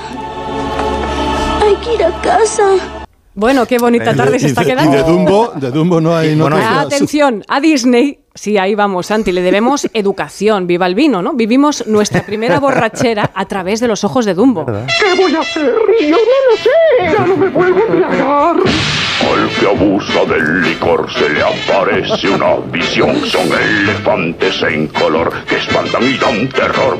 Hay 1.62 1.74
que 1.76 1.94
ir 1.94 2.04
a 2.04 2.20
casa. 2.22 3.01
Bueno, 3.34 3.66
qué 3.66 3.78
bonita 3.78 4.14
tarde 4.14 4.38
se 4.38 4.48
está 4.48 4.62
y 4.62 4.66
quedando. 4.66 4.92
de 4.96 5.02
Dumbo, 5.04 5.52
de 5.56 5.70
Dumbo 5.70 6.00
no 6.00 6.14
hay 6.14 6.34
Bueno, 6.34 6.56
noticias. 6.56 6.86
Atención, 6.86 7.44
a 7.48 7.60
Disney, 7.60 8.18
sí, 8.34 8.58
ahí 8.58 8.74
vamos, 8.74 9.06
Santi, 9.06 9.32
le 9.32 9.40
debemos 9.40 9.88
educación, 9.94 10.66
viva 10.66 10.86
el 10.86 10.94
vino, 10.94 11.22
¿no? 11.22 11.32
Vivimos 11.32 11.86
nuestra 11.86 12.26
primera 12.26 12.60
borrachera 12.60 13.30
a 13.34 13.44
través 13.46 13.80
de 13.80 13.88
los 13.88 14.04
ojos 14.04 14.26
de 14.26 14.34
Dumbo. 14.34 14.66
¿Qué 14.66 15.22
voy 15.22 15.34
a 15.34 15.40
hacer? 15.40 15.74
Yo 16.02 16.10
no 16.10 16.16
lo 16.50 16.56
sé. 16.58 17.16
Ya 17.16 17.26
no 17.26 17.36
me 17.36 17.46
a 17.46 17.68
embriagar. 17.68 18.56
Al 19.20 19.48
que 19.50 19.66
abusa 19.66 20.24
del 20.24 20.62
licor 20.62 21.06
se 21.12 21.28
le 21.28 21.42
aparece 21.42 22.28
una 22.28 22.56
visión. 22.70 23.14
Son 23.26 23.46
elefantes 23.52 24.62
en 24.62 24.88
color 24.88 25.32
que 25.44 25.56
espantan 25.56 26.02
y 26.02 26.16
dan 26.18 26.48
terror. 26.48 26.98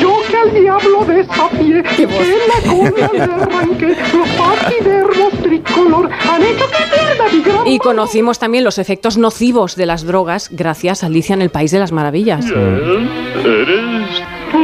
Yo 0.00 0.16
que 0.28 0.36
al 0.36 0.52
diablo 0.52 1.04
desafié, 1.04 1.82
que 1.82 2.06
la 2.06 2.70
cola 2.70 3.10
le 3.12 3.22
arranqué, 3.22 3.96
los 4.12 4.28
paquidermos 4.30 5.32
tricolor 5.42 6.10
han 6.10 6.42
hecho 6.42 6.66
que 6.66 6.84
pierda 6.94 7.24
mi 7.32 7.42
gran 7.42 7.66
Y 7.66 7.78
conocimos 7.78 8.38
también 8.38 8.64
los 8.64 8.78
efectos 8.78 9.16
nocivos 9.16 9.76
de 9.76 9.86
las 9.86 10.04
drogas 10.04 10.48
gracias 10.52 11.02
a 11.02 11.06
Alicia 11.06 11.34
en 11.34 11.42
el 11.42 11.50
País 11.50 11.70
de 11.70 11.78
las 11.78 11.92
Maravillas. 11.92 12.44
Eres 12.46 12.54
tú. 14.52 14.58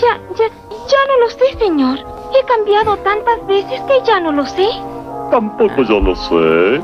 Ya, 0.00 0.20
ya, 0.36 0.48
ya 0.48 0.98
no 1.08 1.20
lo 1.20 1.30
sé, 1.30 1.58
señor. 1.58 1.98
He 2.34 2.46
cambiado 2.46 2.96
tantas 2.98 3.46
veces 3.46 3.80
que 3.82 4.06
ya 4.06 4.20
no 4.20 4.32
lo 4.32 4.46
sé. 4.46 4.68
Tampoco 5.30 5.82
yo 5.82 6.00
lo 6.00 6.14
sé. 6.14 6.80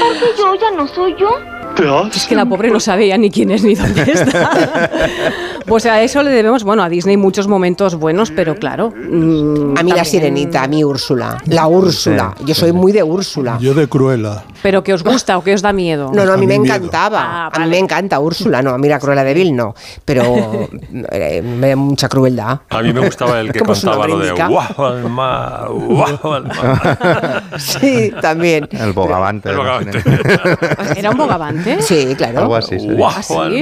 Porque 0.00 0.26
yo 0.38 0.54
ya 0.54 0.70
no 0.72 0.86
soy 0.88 1.14
yo. 1.18 1.28
Es 2.14 2.26
que 2.26 2.34
la 2.34 2.46
pobre 2.46 2.70
no 2.70 2.80
sabía 2.80 3.18
ni 3.18 3.30
quién 3.30 3.50
es 3.50 3.62
ni 3.62 3.74
dónde 3.74 4.02
está. 4.12 4.90
Pues 5.66 5.84
a 5.86 6.00
eso 6.02 6.22
le 6.22 6.30
debemos, 6.30 6.62
bueno, 6.64 6.82
a 6.82 6.88
Disney 6.88 7.16
muchos 7.16 7.48
momentos 7.48 7.96
buenos, 7.96 8.30
pero 8.30 8.54
claro. 8.54 8.90
mm, 8.90 9.76
A 9.76 9.82
mí 9.82 9.90
la 9.90 9.96
también- 9.96 10.04
sirenita, 10.04 10.62
a 10.62 10.68
mí 10.68 10.84
Úrsula. 10.84 11.38
La 11.46 11.66
Úrsula. 11.66 12.34
Yo 12.44 12.54
soy 12.54 12.72
muy 12.72 12.92
de 12.92 13.02
Úrsula. 13.02 13.58
Yo 13.60 13.74
de 13.74 13.88
Cruella. 13.88 14.44
Pero 14.62 14.82
que 14.82 14.94
os 14.94 15.02
gusta 15.02 15.36
o 15.38 15.44
que 15.44 15.52
os 15.54 15.62
da 15.62 15.72
miedo. 15.72 16.10
No, 16.14 16.24
no, 16.24 16.32
a 16.32 16.36
mí 16.36 16.44
A 16.44 16.48
me 16.48 16.58
miedo. 16.58 16.74
encantaba. 16.74 17.20
Ah, 17.22 17.50
A 17.52 17.58
mí 17.60 17.66
me 17.70 17.78
encanta 17.78 18.18
Úrsula, 18.20 18.62
no, 18.62 18.70
a 18.70 18.78
mí 18.78 18.88
la 18.88 18.98
Cruella 18.98 19.24
de 19.24 19.34
Vil 19.34 19.54
no. 19.54 19.74
Pero 20.04 20.22
eh, 21.12 21.42
me 21.42 21.68
da 21.70 21.76
mucha 21.76 22.08
crueldad. 22.08 22.60
A 22.70 22.82
mí 22.82 22.92
me 22.92 23.00
gustaba 23.04 23.40
el 23.40 23.52
que 23.52 23.60
contaba 23.60 24.06
lo 24.06 24.18
de 24.18 24.30
guau 24.32 24.58
al 24.86 25.10
mar, 25.10 25.68
guau 25.70 26.32
al 26.32 26.44
mar. 26.46 27.42
Sí, 27.58 28.12
también. 28.20 28.68
El 28.70 28.92
bogavante. 28.92 29.50
El 29.50 29.56
bogavante. 29.56 30.02
¿Era 30.96 31.10
un 31.10 31.16
bogavante? 31.18 31.65
Sí, 31.80 32.14
claro. 32.16 32.40
Algo 32.40 32.56
así. 32.56 32.78
sí. 32.78 32.88
Guau 32.88 33.12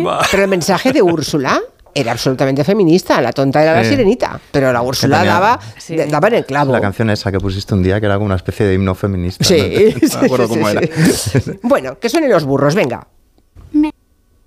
¿Ah. 0.09 0.27
Pero 0.31 0.43
el 0.45 0.49
mensaje 0.49 0.93
de 0.93 1.03
Úrsula 1.03 1.61
era 1.95 2.13
absolutamente 2.13 2.65
feminista. 2.65 3.21
La 3.21 3.33
tonta 3.33 3.63
era 3.63 3.75
la 3.75 3.85
sirenita. 3.85 4.41
Pero 4.51 4.73
la 4.73 4.83
Úrsula 4.83 5.19
tenía- 5.19 5.33
daba, 5.35 5.61
Sí. 5.79 5.97
daba 5.97 6.29
en 6.29 6.35
el 6.35 6.45
clavo. 6.47 6.73
La 6.73 6.81
canción 6.81 7.09
esa 7.11 7.31
que 7.31 7.39
pusiste 7.39 7.73
un 7.75 7.83
día, 7.83 8.01
que 8.01 8.07
era 8.07 8.15
como 8.17 8.27
una 8.27 8.37
especie 8.37 8.67
de 8.67 8.75
himno 8.75 8.95
feminista. 8.95 9.45
Sí, 9.45 9.57
No, 9.57 9.65
sí, 10.01 10.07
no 10.15 10.21
me 10.21 10.27
acuerdo 10.27 10.49
sí, 10.49 10.55
cómo 10.55 10.69
sí. 10.71 10.77
era. 10.77 11.59
Bueno, 11.63 11.99
que 11.99 12.09
suenen 12.09 12.31
los 12.31 12.45
burros, 12.45 12.75
venga. 12.75 13.07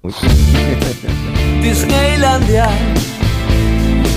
Uy. 0.04 0.14
Disneylandia 1.62 2.70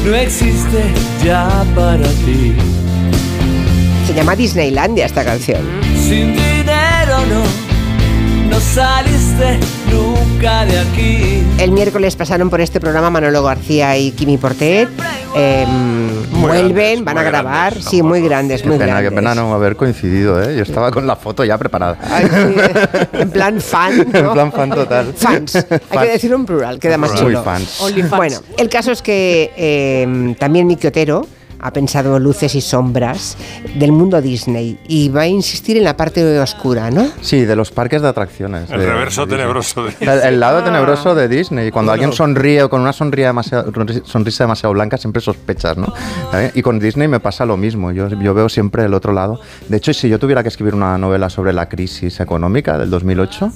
no 0.04 0.14
existe 0.14 0.84
ya 1.24 1.64
para 1.74 2.06
ti. 2.24 2.54
Se 4.06 4.14
llama 4.14 4.34
Disneylandia 4.36 5.06
esta 5.06 5.24
canción. 5.24 5.60
Sin 5.96 6.34
dinero 6.34 7.18
no, 7.28 7.42
no 8.50 8.60
saliste 8.60 9.58
nunca 9.92 10.64
de 10.66 10.78
aquí. 10.80 11.42
El 11.58 11.72
miércoles 11.72 12.16
pasaron 12.16 12.50
por 12.50 12.60
este 12.60 12.80
programa 12.80 13.08
Manolo 13.10 13.42
García 13.42 13.96
y 13.96 14.10
Kimi 14.12 14.36
Portet. 14.38 14.88
Eh, 15.36 15.64
Muy 16.32 16.40
vuelven, 16.40 16.74
grandes, 16.74 17.04
van 17.04 17.18
a 17.18 17.20
muy 17.22 17.30
grabar. 17.30 17.70
grandes, 17.72 17.84
sí, 17.90 18.02
muy 18.02 18.20
grandes, 18.22 18.62
Qué 18.62 18.68
muy 18.68 18.78
pena, 18.78 18.92
grandes. 18.94 19.10
qué 19.10 19.14
pena 19.16 19.34
no 19.34 19.54
haber 19.54 19.76
coincidido, 19.76 20.42
¿eh? 20.42 20.56
Yo 20.56 20.62
estaba 20.62 20.90
con 20.90 21.06
la 21.06 21.14
foto 21.16 21.44
ya 21.44 21.56
preparada. 21.58 21.98
Ay, 22.02 22.26
sí, 22.26 22.60
en 23.12 23.30
plan 23.30 23.60
fan. 23.60 23.98
¿no? 24.12 24.18
En 24.18 24.32
plan 24.32 24.52
fan 24.52 24.70
total. 24.70 25.14
Fans. 25.16 25.54
Hay 25.90 25.98
que 26.06 26.12
decirlo 26.12 26.36
en 26.36 26.46
plural, 26.46 26.78
queda 26.80 26.98
más 26.98 27.12
Muy 27.12 27.20
chulo. 27.20 27.42
fans. 27.44 27.80
Only 27.80 28.02
fans. 28.02 28.16
Bueno, 28.16 28.38
el 28.58 28.68
caso 28.68 28.90
es 28.90 29.02
que 29.02 29.52
eh, 29.56 30.34
también 30.38 30.66
Miki 30.66 30.86
Otero 30.88 31.26
ha 31.62 31.72
pensado 31.72 32.18
luces 32.18 32.54
y 32.54 32.60
sombras 32.60 33.36
del 33.76 33.92
mundo 33.92 34.20
Disney 34.20 34.78
y 34.88 35.08
va 35.08 35.22
a 35.22 35.26
insistir 35.26 35.76
en 35.76 35.84
la 35.84 35.96
parte 35.96 36.38
oscura, 36.40 36.90
¿no? 36.90 37.06
Sí, 37.20 37.44
de 37.44 37.56
los 37.56 37.70
parques 37.70 38.02
de 38.02 38.08
atracciones. 38.08 38.70
El 38.70 38.80
de- 38.80 38.86
reverso 38.86 39.26
de 39.26 39.36
Disney. 39.36 39.38
tenebroso 39.40 39.84
de 39.84 39.94
El, 40.00 40.08
el 40.34 40.40
lado 40.40 40.62
tenebroso 40.62 41.14
de 41.14 41.28
Disney. 41.28 41.70
Cuando 41.70 41.92
alguien 41.92 42.12
sonríe 42.12 42.62
o 42.62 42.70
con 42.70 42.80
una 42.80 42.92
sonrisa 42.92 43.28
demasiado, 43.28 43.72
sonrisa 44.04 44.44
demasiado 44.44 44.72
blanca, 44.74 44.96
siempre 44.96 45.20
sospechas, 45.22 45.76
¿no? 45.76 45.92
¿Eh? 46.34 46.50
Y 46.54 46.62
con 46.62 46.78
Disney 46.78 47.08
me 47.08 47.20
pasa 47.20 47.44
lo 47.44 47.56
mismo. 47.56 47.92
Yo, 47.92 48.08
yo 48.08 48.34
veo 48.34 48.48
siempre 48.48 48.84
el 48.84 48.94
otro 48.94 49.12
lado. 49.12 49.40
De 49.68 49.76
hecho, 49.76 49.92
si 49.92 50.08
yo 50.08 50.18
tuviera 50.18 50.42
que 50.42 50.48
escribir 50.48 50.74
una 50.74 50.96
novela 50.98 51.30
sobre 51.30 51.52
la 51.52 51.68
crisis 51.68 52.20
económica 52.20 52.78
del 52.78 52.90
2008, 52.90 53.50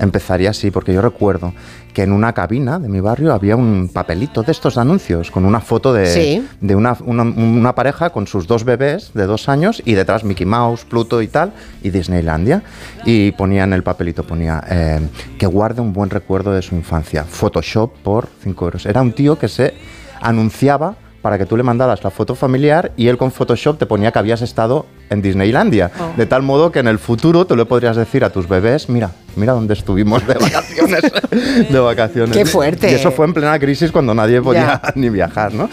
empezaría 0.00 0.50
así, 0.50 0.70
porque 0.70 0.92
yo 0.92 1.00
recuerdo 1.02 1.52
que 1.94 2.02
en 2.02 2.12
una 2.12 2.32
cabina 2.32 2.78
de 2.78 2.88
mi 2.88 3.00
barrio 3.00 3.32
había 3.32 3.56
un 3.56 3.90
papelito 3.92 4.42
de 4.42 4.52
estos 4.52 4.78
anuncios 4.78 5.30
con 5.30 5.44
una 5.44 5.60
foto 5.60 5.92
de, 5.92 6.06
Sí. 6.06 6.48
de 6.60 6.74
una, 6.74 6.96
una- 7.04 7.22
una 7.24 7.74
pareja 7.74 8.10
con 8.10 8.26
sus 8.26 8.46
dos 8.46 8.64
bebés 8.64 9.10
de 9.14 9.26
dos 9.26 9.48
años 9.48 9.82
y 9.84 9.94
detrás 9.94 10.22
Mickey 10.24 10.46
Mouse, 10.46 10.84
Pluto 10.84 11.20
y 11.20 11.28
tal, 11.28 11.52
y 11.82 11.90
Disneylandia. 11.90 12.62
Y 13.04 13.32
ponía 13.32 13.64
en 13.64 13.72
el 13.72 13.82
papelito, 13.82 14.22
ponía 14.24 14.62
eh, 14.70 15.00
que 15.38 15.46
guarde 15.46 15.80
un 15.80 15.92
buen 15.92 16.10
recuerdo 16.10 16.52
de 16.52 16.62
su 16.62 16.74
infancia. 16.76 17.24
Photoshop 17.24 17.92
por 18.02 18.28
5 18.42 18.64
euros. 18.64 18.86
Era 18.86 19.02
un 19.02 19.12
tío 19.12 19.38
que 19.38 19.48
se 19.48 19.74
anunciaba 20.20 20.94
para 21.22 21.38
que 21.38 21.46
tú 21.46 21.56
le 21.56 21.62
mandaras 21.62 22.02
la 22.02 22.10
foto 22.10 22.34
familiar 22.34 22.92
y 22.96 23.08
él 23.08 23.18
con 23.18 23.30
Photoshop 23.30 23.78
te 23.78 23.86
ponía 23.86 24.12
que 24.12 24.18
habías 24.18 24.42
estado 24.42 24.86
en 25.10 25.22
Disneylandia. 25.22 25.90
Oh. 25.98 26.16
De 26.16 26.26
tal 26.26 26.42
modo 26.42 26.72
que 26.72 26.78
en 26.78 26.88
el 26.88 26.98
futuro 26.98 27.44
tú 27.44 27.56
le 27.56 27.64
podrías 27.66 27.96
decir 27.96 28.24
a 28.24 28.30
tus 28.30 28.48
bebés, 28.48 28.88
mira, 28.88 29.10
mira 29.36 29.52
dónde 29.52 29.74
estuvimos 29.74 30.26
de 30.26 30.34
vacaciones. 30.34 31.02
de 31.70 31.78
vacaciones. 31.78 32.36
Qué 32.36 32.46
fuerte. 32.46 32.90
Y 32.90 32.94
eso 32.94 33.10
fue 33.10 33.26
en 33.26 33.34
plena 33.34 33.58
crisis 33.58 33.90
cuando 33.92 34.14
nadie 34.14 34.40
podía 34.40 34.80
Ya. 34.82 34.82
ni 34.94 35.10
viajar, 35.10 35.52
¿no? 35.52 35.68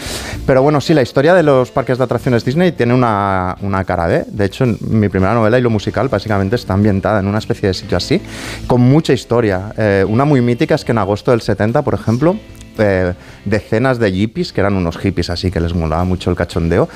Pero 0.46 0.62
bueno, 0.62 0.80
sí, 0.80 0.94
la 0.94 1.02
historia 1.02 1.34
de 1.34 1.42
los 1.42 1.70
parques 1.70 1.98
de 1.98 2.04
atracciones 2.04 2.44
Disney 2.44 2.72
tiene 2.72 2.94
una, 2.94 3.56
una 3.60 3.84
cara 3.84 4.06
B. 4.06 4.24
De 4.28 4.44
hecho, 4.44 4.64
en 4.64 4.78
mi 4.80 5.08
primera 5.08 5.34
novela, 5.34 5.58
y 5.58 5.62
lo 5.62 5.70
musical, 5.70 6.08
básicamente 6.08 6.56
está 6.56 6.74
ambientada 6.74 7.20
en 7.20 7.26
una 7.26 7.38
especie 7.38 7.68
de 7.68 7.74
sitio 7.74 7.96
así, 7.96 8.20
con 8.66 8.80
mucha 8.80 9.12
historia. 9.12 9.72
Eh, 9.76 10.04
una 10.08 10.24
muy 10.24 10.40
mítica 10.40 10.74
es 10.74 10.84
que 10.84 10.92
en 10.92 10.98
agosto 10.98 11.30
del 11.30 11.40
70, 11.40 11.82
por 11.82 11.94
ejemplo, 11.94 12.36
eh, 12.78 13.14
decenas 13.44 13.98
de 13.98 14.10
hippies, 14.10 14.52
que 14.52 14.60
eran 14.60 14.74
unos 14.74 14.96
hippies 14.98 15.30
así 15.30 15.50
que 15.50 15.60
les 15.60 15.74
molaba 15.74 16.04
mucho 16.04 16.30
el 16.30 16.36
cachondeo, 16.36 16.88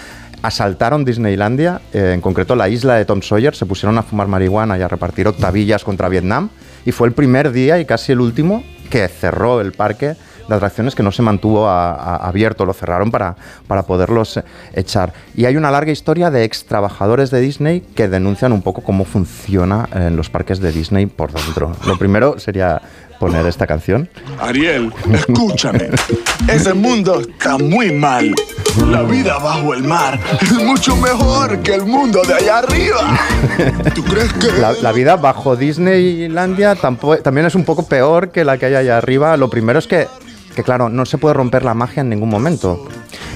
asaltaron 0.43 1.05
Disneylandia, 1.05 1.81
eh, 1.93 2.13
en 2.15 2.21
concreto 2.21 2.57
la 2.57 2.69
isla 2.69 2.95
de 2.95 3.05
Tom 3.05 3.23
Sawyer, 3.23 3.55
se 3.55 3.67
pusieron 3.67 3.97
a 3.99 4.03
fumar 4.03 4.29
marihuana 4.29 4.77
y 4.79 4.83
a 4.83 4.89
repartir 4.89 5.29
octavillas 5.29 5.85
contra 5.85 6.09
Vietnam, 6.09 6.51
y 6.85 6.93
fue 6.93 7.09
el 7.09 7.15
primer 7.15 7.53
día 7.53 7.79
y 7.79 7.85
casi 7.85 8.13
el 8.13 8.21
último 8.21 8.65
que 8.91 9.07
cerró 9.09 9.61
el 9.61 9.73
parque 9.73 10.17
de 10.49 10.55
atracciones 10.55 10.95
que 10.95 11.03
no 11.03 11.13
se 11.13 11.23
mantuvo 11.23 11.69
abierto, 11.69 12.65
lo 12.65 12.73
cerraron 12.73 13.11
para, 13.11 13.37
para 13.67 13.85
poderlos 13.85 14.37
eh, 14.37 14.45
echar. 14.75 15.13
Y 15.35 15.45
hay 15.45 15.57
una 15.57 15.71
larga 15.71 15.93
historia 15.93 16.31
de 16.31 16.45
ex 16.45 16.67
trabajadores 16.67 17.31
de 17.31 17.41
Disney 17.41 17.81
que 17.81 18.09
denuncian 18.09 18.53
un 18.53 18.63
poco 18.63 18.83
cómo 18.83 19.05
funciona 19.05 19.89
en 19.95 20.17
los 20.17 20.31
parques 20.31 20.61
de 20.61 20.73
Disney 20.73 21.07
por 21.07 21.33
dentro. 21.33 21.73
Lo 21.87 21.97
primero 21.99 22.39
sería 22.39 22.83
poner 23.23 23.47
esta 23.47 23.69
canción. 23.69 24.09
Ariel, 24.41 24.93
escúchame. 25.15 25.91
Ese 26.49 26.75
mundo 26.75 27.21
está 27.21 27.57
muy 27.57 27.93
mal. 27.93 28.35
La 28.91 29.03
vida 29.03 29.39
bajo 29.39 29.75
el 29.75 29.85
mar 29.85 30.19
es 30.41 30.53
mucho 30.55 30.97
mejor 30.97 31.61
que 31.61 31.73
el 31.77 31.85
mundo 31.85 32.23
de 32.27 32.35
allá 32.35 32.59
arriba. 32.59 33.17
¿Tú 33.95 34.03
crees 34.03 34.33
que.? 34.33 34.51
La, 34.61 34.73
la 34.73 34.91
vida 34.91 35.15
bajo 35.15 35.55
Disneylandia 35.55 36.75
tampo- 36.75 37.17
también 37.23 37.47
es 37.47 37.55
un 37.55 37.65
poco 37.65 37.87
peor 37.87 38.33
que 38.33 38.45
la 38.45 38.59
que 38.59 38.67
hay 38.67 38.75
allá 38.75 38.99
arriba. 38.99 39.37
Lo 39.37 39.49
primero 39.49 39.79
es 39.79 39.87
que, 39.87 40.09
que, 40.57 40.65
claro, 40.65 40.89
no 40.89 41.07
se 41.07 41.17
puede 41.17 41.35
romper 41.35 41.65
la 41.65 41.75
magia 41.75 42.01
en 42.01 42.09
ningún 42.09 42.29
momento. 42.29 42.89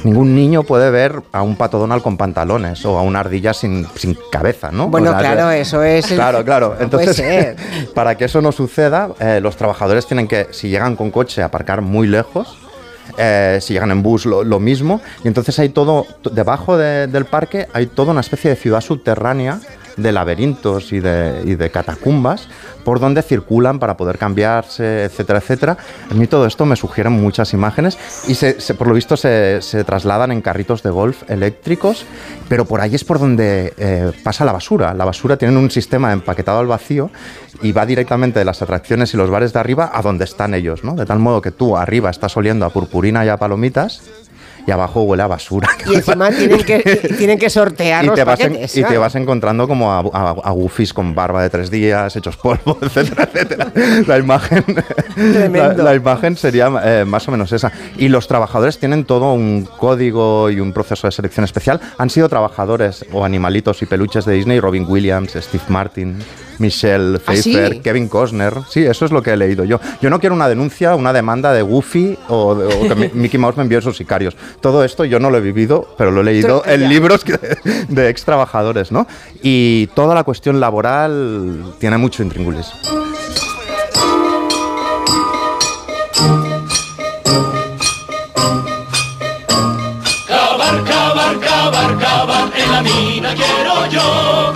Ningún 0.04 0.34
niño 0.34 0.62
puede 0.62 0.90
ver 0.90 1.22
a 1.32 1.42
un 1.42 1.56
pato 1.56 1.78
Donald 1.78 2.02
con 2.02 2.16
pantalones 2.16 2.84
o 2.84 2.98
a 2.98 3.02
una 3.02 3.20
ardilla 3.20 3.52
sin, 3.54 3.86
sin 3.96 4.16
cabeza, 4.30 4.70
¿no? 4.70 4.88
Bueno, 4.88 5.10
O 5.10 5.12
sea, 5.12 5.20
claro, 5.20 5.50
eso 5.50 5.82
es 5.82 6.06
Claro, 6.06 6.44
claro. 6.44 6.74
no 6.78 6.84
Entonces, 6.84 7.56
para 7.94 8.16
que 8.16 8.26
eso 8.26 8.40
no 8.40 8.52
suceda, 8.52 9.08
eh, 9.20 9.40
los 9.42 9.56
trabajadores 9.56 10.06
tienen 10.06 10.28
que, 10.28 10.48
si 10.52 10.68
llegan 10.68 10.96
con 10.96 11.10
coche, 11.10 11.42
aparcar 11.42 11.82
muy 11.82 12.06
lejos. 12.06 12.58
Eh, 13.18 13.58
si 13.62 13.72
llegan 13.72 13.90
en 13.92 14.02
bus, 14.02 14.26
lo, 14.26 14.42
lo 14.44 14.58
mismo. 14.58 15.00
Y 15.24 15.28
entonces 15.28 15.58
hay 15.58 15.68
todo, 15.70 16.06
debajo 16.32 16.76
de- 16.76 17.06
del 17.06 17.24
parque 17.24 17.66
hay 17.72 17.86
toda 17.86 18.10
una 18.12 18.20
especie 18.20 18.50
de 18.50 18.56
ciudad 18.56 18.80
subterránea 18.80 19.60
de 19.96 20.12
laberintos 20.12 20.92
y 20.92 21.00
de, 21.00 21.42
y 21.44 21.54
de 21.54 21.70
catacumbas 21.70 22.48
por 22.84 23.00
donde 23.00 23.22
circulan 23.22 23.78
para 23.78 23.96
poder 23.96 24.18
cambiarse, 24.18 25.04
etcétera, 25.04 25.38
etcétera. 25.40 25.76
A 26.10 26.14
mí 26.14 26.26
todo 26.26 26.46
esto 26.46 26.66
me 26.66 26.76
sugiere 26.76 27.10
muchas 27.10 27.52
imágenes 27.52 27.98
y 28.28 28.34
se- 28.34 28.54
por 28.74 28.86
lo 28.88 28.94
visto 28.94 29.16
se, 29.16 29.60
se 29.62 29.84
trasladan 29.84 30.32
en 30.32 30.40
carritos 30.42 30.82
de 30.82 30.90
golf 30.90 31.28
eléctricos, 31.28 32.04
pero 32.48 32.64
por 32.64 32.80
ahí 32.80 32.94
es 32.94 33.04
por 33.04 33.18
donde 33.18 33.74
eh, 33.78 34.12
pasa 34.22 34.44
la 34.44 34.52
basura. 34.52 34.94
La 34.94 35.04
basura 35.04 35.36
tiene 35.36 35.56
un 35.56 35.70
sistema 35.70 36.12
empaquetado 36.12 36.60
al 36.60 36.66
vacío 36.66 37.10
y 37.62 37.72
va 37.72 37.86
directamente 37.86 38.38
de 38.38 38.44
las 38.44 38.60
atracciones 38.62 39.14
y 39.14 39.16
los 39.16 39.30
bares 39.30 39.52
de 39.52 39.58
arriba 39.60 39.90
a 39.92 40.02
donde 40.02 40.24
están 40.24 40.52
ellos, 40.54 40.84
¿no? 40.84 40.94
De 40.94 41.06
tal 41.06 41.18
modo 41.18 41.40
que 41.40 41.50
tú 41.50 41.76
arriba 41.76 42.10
estás 42.10 42.36
oliendo 42.36 42.66
a 42.66 42.70
purpurina 42.70 43.24
y 43.24 43.28
a 43.30 43.38
palomitas 43.38 44.02
y 44.66 44.70
abajo 44.70 45.02
huele 45.02 45.22
a 45.22 45.26
basura. 45.26 45.68
Y 45.90 45.94
encima 45.94 46.30
tienen 46.30 46.62
que, 46.64 46.78
tienen 47.18 47.38
que 47.38 47.48
sortear 47.50 48.04
y 48.04 48.08
los 48.08 48.16
te, 48.16 48.24
vas 48.24 48.40
en- 48.40 48.56
y 48.64 48.82
te 48.84 48.98
vas 48.98 49.14
encontrando 49.14 49.68
como 49.68 49.92
a, 49.92 49.98
a, 50.00 50.30
a 50.30 50.50
goofies 50.50 50.92
con 50.92 51.14
barba 51.14 51.42
de 51.42 51.50
tres 51.50 51.70
días, 51.70 52.14
hechos 52.16 52.36
polvo, 52.36 52.78
etcétera, 52.82 53.28
etcétera. 53.32 53.72
La 54.06 54.18
imagen, 54.18 54.64
la 55.76 55.94
imagen 55.94 56.36
sería 56.36 56.70
eh, 56.84 57.04
más 57.06 57.26
o 57.28 57.30
menos 57.30 57.52
esa. 57.52 57.72
Y 57.96 58.08
los 58.08 58.26
trabajadores 58.28 58.78
tienen 58.78 59.04
todo 59.04 59.32
un 59.32 59.68
código 59.78 60.50
y 60.50 60.60
un 60.60 60.72
proceso 60.72 61.06
de 61.06 61.12
selección 61.12 61.44
especial. 61.44 61.80
Han 61.98 62.10
sido 62.10 62.28
trabajadores 62.28 63.04
o 63.12 63.24
animalitos 63.24 63.82
y 63.82 63.86
peluches 63.86 64.24
de 64.24 64.34
Disney, 64.34 64.60
Robin 64.60 64.84
Williams, 64.88 65.32
Steve 65.34 65.64
Martin, 65.68 66.18
Michelle 66.58 67.18
¿Ah, 67.26 67.34
sí? 67.34 67.52
Pfeiffer, 67.52 67.80
Kevin 67.82 68.08
Costner. 68.08 68.54
Sí, 68.68 68.84
eso 68.84 69.04
es 69.04 69.10
lo 69.12 69.22
que 69.22 69.32
he 69.32 69.36
leído 69.36 69.64
yo. 69.64 69.80
Yo 70.00 70.10
no 70.10 70.18
quiero 70.20 70.34
una 70.34 70.48
denuncia, 70.48 70.94
una 70.94 71.12
demanda 71.12 71.52
de 71.52 71.62
Goofy 71.62 72.18
o, 72.28 72.54
de- 72.54 72.66
o 72.74 72.88
que 72.88 72.94
mi- 72.94 73.10
Mickey 73.14 73.38
Mouse 73.38 73.56
me 73.56 73.62
envió 73.64 73.80
sus 73.80 73.96
sicarios. 73.96 74.36
Todo 74.60 74.84
esto 74.84 75.04
yo 75.04 75.18
no 75.20 75.30
lo 75.30 75.38
he 75.38 75.40
vivido, 75.40 75.88
pero 75.98 76.10
lo 76.10 76.20
he 76.20 76.24
leído 76.24 76.62
en 76.66 76.88
libros 76.88 77.24
que- 77.24 77.38
de 77.88 78.08
ex 78.08 78.24
trabajadores, 78.24 78.92
¿no? 78.92 79.06
Y 79.42 79.88
toda 79.94 80.14
la 80.14 80.24
cuestión 80.24 80.60
laboral 80.60 81.74
tiene 81.78 81.98
mucho 81.98 82.22
intríngulis. 82.22 82.66
Cavar, 90.28 90.82
cavar, 90.84 91.38
cavar, 91.40 91.98
cavar, 91.98 92.50
en 92.56 92.72
la 92.72 92.82
mina 92.82 93.34
quiero 93.34 93.86
yo. 93.86 94.52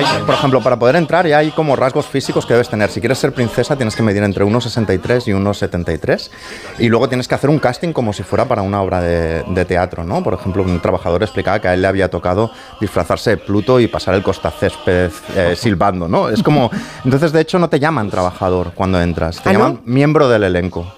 Hay, 0.00 0.22
por 0.24 0.34
ejemplo, 0.34 0.62
para 0.62 0.78
poder 0.78 0.96
entrar 0.96 1.26
ya 1.26 1.38
hay 1.38 1.50
como 1.50 1.76
rasgos 1.76 2.06
físicos 2.06 2.46
que 2.46 2.54
debes 2.54 2.70
tener. 2.70 2.88
Si 2.90 3.00
quieres 3.00 3.18
ser 3.18 3.34
princesa 3.34 3.76
tienes 3.76 3.94
que 3.94 4.02
medir 4.02 4.22
entre 4.22 4.46
1,63 4.46 5.28
y 5.28 5.32
1,73 5.32 6.30
y 6.78 6.88
luego 6.88 7.06
tienes 7.06 7.28
que 7.28 7.34
hacer 7.34 7.50
un 7.50 7.58
casting 7.58 7.92
como 7.92 8.14
si 8.14 8.22
fuera 8.22 8.46
para 8.46 8.62
una 8.62 8.80
obra 8.80 9.02
de, 9.02 9.42
de 9.46 9.64
teatro, 9.66 10.02
¿no? 10.02 10.22
Por 10.22 10.32
ejemplo, 10.32 10.62
un 10.62 10.80
trabajador 10.80 11.22
explicaba 11.22 11.60
que 11.60 11.68
a 11.68 11.74
él 11.74 11.82
le 11.82 11.88
había 11.88 12.08
tocado 12.08 12.50
disfrazarse 12.80 13.30
de 13.30 13.36
Pluto 13.36 13.78
y 13.78 13.88
pasar 13.88 14.14
el 14.14 14.22
costacésped 14.22 15.10
eh, 15.36 15.54
silbando, 15.54 16.08
¿no? 16.08 16.30
Es 16.30 16.42
como... 16.42 16.70
Entonces, 17.04 17.32
de 17.32 17.42
hecho, 17.42 17.58
no 17.58 17.68
te 17.68 17.78
llaman 17.78 18.08
trabajador 18.08 18.72
cuando 18.74 19.00
entras, 19.02 19.42
te 19.42 19.50
¿Ah, 19.50 19.52
no? 19.52 19.58
llaman 19.58 19.80
miembro 19.84 20.30
del 20.30 20.44
elenco. 20.44 20.90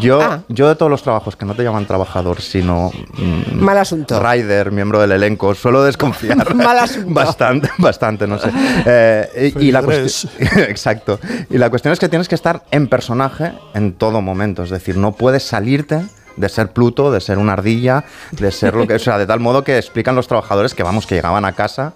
Yo, 0.00 0.20
Ah. 0.22 0.40
yo 0.48 0.68
de 0.68 0.74
todos 0.76 0.90
los 0.90 1.02
trabajos 1.02 1.36
que 1.36 1.44
no 1.44 1.54
te 1.54 1.62
llaman 1.62 1.86
trabajador, 1.86 2.40
sino... 2.40 2.90
mm, 3.16 3.54
Mal 3.62 3.78
asunto. 3.78 4.20
Rider, 4.20 4.70
miembro 4.72 5.00
del 5.00 5.12
elenco, 5.12 5.54
suelo 5.54 5.82
desconfiar. 5.82 6.54
Mal 6.54 6.78
asunto. 6.78 7.12
Bastante, 7.14 7.70
bastante, 7.78 8.26
no 8.26 8.38
sé. 8.38 8.50
Eh, 8.86 9.52
y, 9.58 9.66
y 9.68 9.72
la 9.72 9.80
exacto. 10.68 11.18
Y 11.50 11.58
la 11.58 11.70
cuestión 11.70 11.92
es 11.92 11.98
que 11.98 12.08
tienes 12.08 12.28
que 12.28 12.34
estar 12.34 12.62
en 12.70 12.88
personaje 12.88 13.52
en 13.74 13.94
todo 13.94 14.20
momento. 14.20 14.62
Es 14.62 14.70
decir, 14.70 14.96
no 14.96 15.12
puedes 15.12 15.42
salirte 15.42 16.04
de 16.36 16.48
ser 16.48 16.72
Pluto, 16.72 17.10
de 17.10 17.20
ser 17.20 17.38
una 17.38 17.54
ardilla, 17.54 18.04
de 18.32 18.52
ser 18.52 18.74
lo 18.74 18.86
que. 18.86 18.94
O 18.94 18.98
sea, 18.98 19.18
de 19.18 19.26
tal 19.26 19.40
modo 19.40 19.64
que 19.64 19.76
explican 19.78 20.14
los 20.14 20.28
trabajadores 20.28 20.74
que, 20.74 20.82
vamos, 20.82 21.06
que 21.06 21.14
llegaban 21.14 21.44
a 21.44 21.52
casa. 21.52 21.94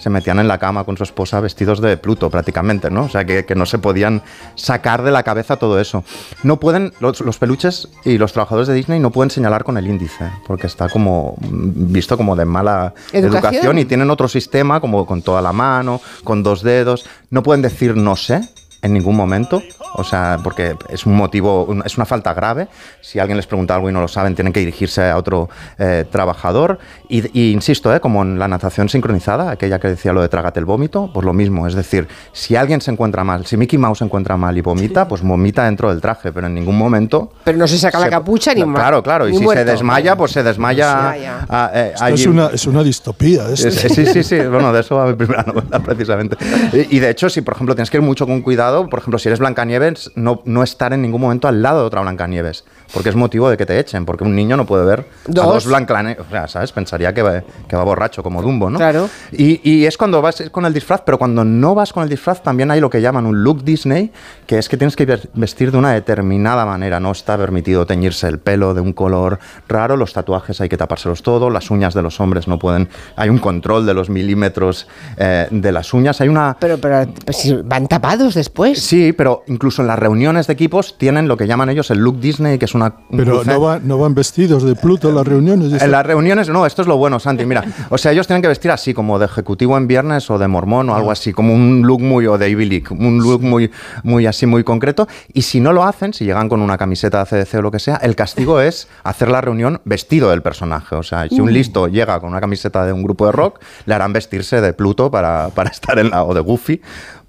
Se 0.00 0.10
metían 0.10 0.40
en 0.40 0.48
la 0.48 0.58
cama 0.58 0.82
con 0.84 0.96
su 0.96 1.04
esposa 1.04 1.38
vestidos 1.40 1.80
de 1.80 1.96
Pluto 1.96 2.30
prácticamente, 2.30 2.90
¿no? 2.90 3.04
O 3.04 3.08
sea, 3.08 3.24
que, 3.24 3.44
que 3.44 3.54
no 3.54 3.66
se 3.66 3.78
podían 3.78 4.22
sacar 4.56 5.02
de 5.02 5.10
la 5.10 5.22
cabeza 5.22 5.56
todo 5.56 5.78
eso. 5.78 6.02
No 6.42 6.58
pueden, 6.58 6.92
los, 6.98 7.20
los 7.20 7.38
peluches 7.38 7.88
y 8.04 8.18
los 8.18 8.32
trabajadores 8.32 8.66
de 8.66 8.74
Disney 8.74 8.98
no 8.98 9.10
pueden 9.10 9.30
señalar 9.30 9.62
con 9.62 9.76
el 9.76 9.86
índice, 9.86 10.30
porque 10.46 10.66
está 10.66 10.88
como 10.88 11.36
visto 11.40 12.16
como 12.16 12.34
de 12.34 12.44
mala 12.44 12.94
¿Educación? 13.12 13.54
educación 13.54 13.78
y 13.78 13.84
tienen 13.84 14.10
otro 14.10 14.26
sistema, 14.26 14.80
como 14.80 15.06
con 15.06 15.22
toda 15.22 15.42
la 15.42 15.52
mano, 15.52 16.00
con 16.24 16.42
dos 16.42 16.62
dedos. 16.62 17.06
No 17.30 17.42
pueden 17.42 17.62
decir 17.62 17.96
no 17.96 18.16
sé 18.16 18.48
en 18.82 18.92
ningún 18.94 19.14
momento, 19.16 19.62
o 19.94 20.04
sea, 20.04 20.38
porque 20.42 20.74
es 20.88 21.04
un 21.04 21.14
motivo, 21.14 21.68
es 21.84 21.96
una 21.96 22.06
falta 22.06 22.32
grave. 22.32 22.68
Si 23.02 23.18
alguien 23.18 23.36
les 23.36 23.46
pregunta 23.46 23.74
algo 23.74 23.90
y 23.90 23.92
no 23.92 24.00
lo 24.00 24.08
saben, 24.08 24.34
tienen 24.34 24.52
que 24.52 24.60
dirigirse 24.60 25.02
a 25.10 25.16
otro 25.16 25.48
eh, 25.78 26.06
trabajador. 26.10 26.78
Y, 27.08 27.38
y 27.38 27.52
insisto, 27.52 27.94
eh, 27.94 28.00
como 28.00 28.22
en 28.22 28.38
la 28.38 28.48
natación 28.48 28.88
sincronizada, 28.88 29.50
aquella 29.50 29.78
que 29.78 29.88
decía 29.88 30.12
lo 30.12 30.22
de 30.22 30.28
trágate 30.28 30.60
el 30.60 30.64
vómito, 30.66 31.10
pues 31.12 31.26
lo 31.26 31.32
mismo. 31.32 31.66
Es 31.66 31.74
decir, 31.74 32.08
si 32.32 32.56
alguien 32.56 32.80
se 32.80 32.90
encuentra 32.90 33.22
mal, 33.24 33.44
si 33.46 33.56
Mickey 33.56 33.78
Mouse 33.78 33.98
se 33.98 34.04
encuentra 34.04 34.36
mal 34.36 34.56
y 34.56 34.60
vomita, 34.62 35.06
pues 35.08 35.22
vomita 35.22 35.64
dentro 35.64 35.90
del 35.90 36.00
traje, 36.00 36.32
pero 36.32 36.46
en 36.46 36.54
ningún 36.54 36.78
momento 36.78 37.32
Pero 37.44 37.58
no 37.58 37.66
se 37.68 37.78
saca 37.78 37.98
la 37.98 38.04
se- 38.06 38.10
capucha 38.10 38.54
ni 38.54 38.64
ma- 38.64 38.78
Claro, 38.78 39.02
claro. 39.02 39.28
Y 39.28 39.34
si 39.36 39.42
muerto. 39.42 39.62
se 39.64 39.70
desmaya, 39.72 40.16
pues 40.16 40.32
se 40.32 40.42
desmaya. 40.42 41.12
Ya, 41.14 41.16
ya. 41.16 41.46
ah, 41.48 41.70
eh, 41.74 41.90
Esto 41.94 42.04
allí. 42.04 42.14
es, 42.14 42.26
una, 42.26 42.46
es 42.46 42.66
una 42.66 42.82
distopía. 42.82 43.48
Es- 43.50 43.60
Sí, 43.60 44.06
sí, 44.06 44.22
sí. 44.22 44.38
Bueno, 44.38 44.72
de 44.72 44.80
eso 44.80 44.96
va 44.96 45.06
mi 45.06 45.14
primera 45.14 45.42
novela, 45.42 45.78
precisamente. 45.84 46.36
Y, 46.72 46.96
y 46.96 46.98
de 47.00 47.10
hecho, 47.10 47.28
si 47.28 47.42
por 47.42 47.54
ejemplo 47.54 47.74
tienes 47.74 47.90
que 47.90 47.96
ir 47.98 48.02
mucho 48.02 48.26
con 48.26 48.40
cuidado, 48.40 48.69
por 48.88 48.98
ejemplo, 48.98 49.18
si 49.18 49.28
eres 49.28 49.38
Blancanieves, 49.38 50.12
no, 50.14 50.42
no 50.44 50.62
estar 50.62 50.92
en 50.92 51.02
ningún 51.02 51.20
momento 51.20 51.48
al 51.48 51.62
lado 51.62 51.80
de 51.80 51.86
otra 51.86 52.00
Blancanieves. 52.00 52.64
Porque 52.92 53.08
es 53.08 53.16
motivo 53.16 53.48
de 53.50 53.56
que 53.56 53.66
te 53.66 53.78
echen, 53.78 54.04
porque 54.04 54.24
un 54.24 54.34
niño 54.34 54.56
no 54.56 54.66
puede 54.66 54.84
ver 54.84 55.00
a 55.00 55.04
Dos. 55.26 55.46
dos 55.46 55.66
blanclanes, 55.66 56.18
o 56.18 56.24
sea, 56.30 56.48
¿sabes? 56.48 56.72
Pensaría 56.72 57.12
que 57.14 57.22
va, 57.22 57.42
que 57.68 57.76
va 57.76 57.84
borracho 57.84 58.22
como 58.22 58.42
Dumbo, 58.42 58.70
¿no? 58.70 58.78
Claro. 58.78 59.08
Y, 59.32 59.60
y 59.68 59.86
es 59.86 59.96
cuando 59.96 60.20
vas 60.22 60.42
con 60.50 60.64
el 60.66 60.72
disfraz, 60.72 61.02
pero 61.04 61.18
cuando 61.18 61.44
no 61.44 61.74
vas 61.74 61.92
con 61.92 62.02
el 62.02 62.08
disfraz 62.08 62.42
también 62.42 62.70
hay 62.70 62.80
lo 62.80 62.90
que 62.90 63.00
llaman 63.00 63.26
un 63.26 63.42
look 63.42 63.64
Disney, 63.64 64.12
que 64.46 64.58
es 64.58 64.68
que 64.68 64.76
tienes 64.76 64.96
que 64.96 65.06
vestir 65.34 65.70
de 65.72 65.78
una 65.78 65.92
determinada 65.92 66.64
manera. 66.64 67.00
No 67.00 67.12
está 67.12 67.36
permitido 67.36 67.86
teñirse 67.86 68.28
el 68.28 68.38
pelo 68.38 68.74
de 68.74 68.80
un 68.80 68.92
color 68.92 69.38
raro, 69.68 69.96
los 69.96 70.12
tatuajes 70.12 70.60
hay 70.60 70.68
que 70.68 70.76
tapárselos 70.76 71.22
todo, 71.22 71.50
las 71.50 71.70
uñas 71.70 71.94
de 71.94 72.02
los 72.02 72.20
hombres 72.20 72.48
no 72.48 72.58
pueden. 72.58 72.88
Hay 73.16 73.28
un 73.28 73.38
control 73.38 73.86
de 73.86 73.94
los 73.94 74.10
milímetros 74.10 74.86
eh, 75.16 75.46
de 75.50 75.72
las 75.72 75.92
uñas. 75.94 76.20
Hay 76.20 76.28
una. 76.28 76.56
Pero, 76.58 76.78
pero 76.78 77.06
pues, 77.24 77.36
si 77.36 77.54
van 77.54 77.88
tapados 77.88 78.34
después. 78.34 78.80
Sí, 78.82 79.12
pero 79.12 79.44
incluso 79.46 79.82
en 79.82 79.88
las 79.88 79.98
reuniones 79.98 80.46
de 80.46 80.52
equipos 80.52 80.96
tienen 80.98 81.28
lo 81.28 81.36
que 81.36 81.46
llaman 81.46 81.68
ellos 81.70 81.90
el 81.90 81.98
look 81.98 82.20
Disney, 82.20 82.58
que 82.58 82.64
es 82.64 82.74
una. 82.86 82.94
Pero 83.10 83.40
cruce- 83.42 83.46
no, 83.52 83.60
va- 83.60 83.78
no 83.82 83.98
van 83.98 84.14
vestidos 84.14 84.62
de 84.62 84.74
Pluto 84.74 85.08
a 85.08 85.12
las 85.12 85.26
reuniones. 85.26 85.80
en 85.82 85.90
las 85.90 86.04
reuniones, 86.06 86.48
no, 86.48 86.66
esto 86.66 86.82
es 86.82 86.88
lo 86.88 86.96
bueno, 86.96 87.18
Santi. 87.20 87.44
Mira, 87.46 87.64
o 87.88 87.98
sea, 87.98 88.12
ellos 88.12 88.26
tienen 88.26 88.42
que 88.42 88.48
vestir 88.48 88.70
así, 88.70 88.94
como 88.94 89.18
de 89.18 89.26
ejecutivo 89.26 89.76
en 89.76 89.86
viernes 89.86 90.30
o 90.30 90.38
de 90.38 90.48
mormón 90.48 90.88
o 90.90 90.94
algo 90.94 91.10
así, 91.10 91.32
como 91.32 91.54
un 91.54 91.82
look 91.86 92.00
muy, 92.00 92.26
o 92.26 92.38
de 92.38 92.48
Ivy 92.50 92.64
League, 92.66 92.86
un 92.90 93.18
look 93.22 93.42
muy, 93.42 93.70
muy 94.02 94.26
así, 94.26 94.46
muy 94.46 94.64
concreto. 94.64 95.06
Y 95.32 95.42
si 95.42 95.60
no 95.60 95.72
lo 95.72 95.84
hacen, 95.84 96.12
si 96.12 96.24
llegan 96.24 96.48
con 96.48 96.60
una 96.62 96.76
camiseta 96.78 97.24
de 97.24 97.26
CDC 97.44 97.58
o 97.58 97.62
lo 97.62 97.70
que 97.70 97.78
sea, 97.78 97.96
el 97.96 98.16
castigo 98.16 98.60
es 98.60 98.88
hacer 99.04 99.28
la 99.30 99.40
reunión 99.40 99.80
vestido 99.84 100.30
del 100.30 100.42
personaje. 100.42 100.94
O 100.96 101.02
sea, 101.02 101.28
si 101.28 101.40
un 101.40 101.48
Mm. 101.50 101.52
listo 101.52 101.88
llega 101.88 102.18
con 102.20 102.30
una 102.30 102.40
camiseta 102.40 102.84
de 102.84 102.92
un 102.92 103.02
grupo 103.02 103.26
de 103.26 103.32
rock, 103.32 103.60
le 103.86 103.94
harán 103.94 104.12
vestirse 104.12 104.60
de 104.60 104.72
Pluto 104.72 105.10
para, 105.10 105.48
para 105.54 105.70
estar 105.70 105.98
en 105.98 106.10
la, 106.10 106.24
o 106.24 106.34
de 106.34 106.40
Goofy 106.40 106.80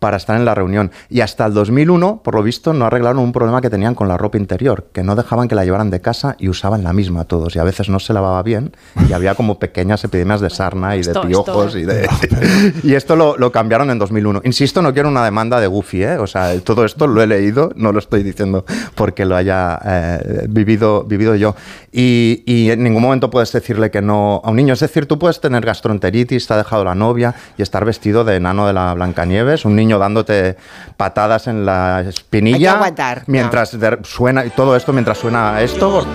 para 0.01 0.17
estar 0.17 0.35
en 0.35 0.45
la 0.45 0.55
reunión. 0.55 0.89
Y 1.11 1.21
hasta 1.21 1.45
el 1.45 1.53
2001, 1.53 2.21
por 2.23 2.33
lo 2.33 2.41
visto, 2.41 2.73
no 2.73 2.85
arreglaron 2.85 3.19
un 3.19 3.31
problema 3.31 3.61
que 3.61 3.69
tenían 3.69 3.93
con 3.93 4.07
la 4.07 4.17
ropa 4.17 4.39
interior, 4.39 4.87
que 4.93 5.03
no 5.03 5.15
dejaban 5.15 5.47
que 5.47 5.53
la 5.53 5.63
llevaran 5.63 5.91
de 5.91 6.01
casa 6.01 6.35
y 6.39 6.49
usaban 6.49 6.83
la 6.83 6.91
misma 6.91 7.25
todos. 7.25 7.55
Y 7.55 7.59
a 7.59 7.63
veces 7.63 7.87
no 7.87 7.99
se 7.99 8.11
lavaba 8.11 8.41
bien 8.41 8.75
y 9.07 9.13
había 9.13 9.35
como 9.35 9.59
pequeñas 9.59 10.03
epidemias 10.03 10.41
de 10.41 10.49
sarna 10.49 10.95
y 10.95 11.03
de 11.03 11.11
Esto- 11.11 11.21
piojos 11.21 11.75
esto- 11.75 11.77
y 11.79 11.83
de... 11.85 12.09
y 12.83 12.95
esto 12.95 13.15
lo, 13.15 13.37
lo 13.37 13.51
cambiaron 13.51 13.91
en 13.91 13.99
2001. 13.99 14.41
Insisto, 14.43 14.81
no 14.81 14.91
quiero 14.91 15.07
una 15.07 15.23
demanda 15.23 15.59
de 15.59 15.67
Goofy, 15.67 16.01
¿eh? 16.03 16.17
O 16.17 16.25
sea, 16.25 16.59
todo 16.61 16.83
esto 16.83 17.05
lo 17.05 17.21
he 17.21 17.27
leído, 17.27 17.71
no 17.75 17.91
lo 17.91 17.99
estoy 17.99 18.23
diciendo 18.23 18.65
porque 18.95 19.23
lo 19.25 19.35
haya 19.35 19.77
eh, 19.85 20.45
vivido, 20.49 21.03
vivido 21.03 21.35
yo. 21.35 21.53
Y, 21.91 22.41
y 22.47 22.71
en 22.71 22.83
ningún 22.83 23.03
momento 23.03 23.29
puedes 23.29 23.51
decirle 23.51 23.91
que 23.91 24.01
no 24.01 24.41
a 24.43 24.49
un 24.49 24.55
niño. 24.55 24.73
Es 24.73 24.79
decir, 24.79 25.05
tú 25.05 25.19
puedes 25.19 25.39
tener 25.41 25.63
gastroenteritis, 25.63 26.47
te 26.47 26.53
ha 26.55 26.57
dejado 26.57 26.83
la 26.85 26.95
novia 26.95 27.35
y 27.55 27.61
estar 27.61 27.85
vestido 27.85 28.23
de 28.23 28.37
enano 28.37 28.65
de 28.65 28.73
la 28.73 28.95
Blancanieves, 28.95 29.63
un 29.65 29.75
niño 29.75 29.90
dándote 29.99 30.57
patadas 30.97 31.47
en 31.47 31.65
la 31.65 31.97
Hay 31.97 32.03
que 32.03 32.09
espinilla. 32.09 32.73
aguantar, 32.73 33.23
Mientras 33.27 33.79
de- 33.79 33.99
suena, 34.03 34.45
y 34.45 34.49
todo 34.51 34.75
esto 34.75 34.93
mientras 34.93 35.17
suena 35.17 35.61
esto. 35.61 36.05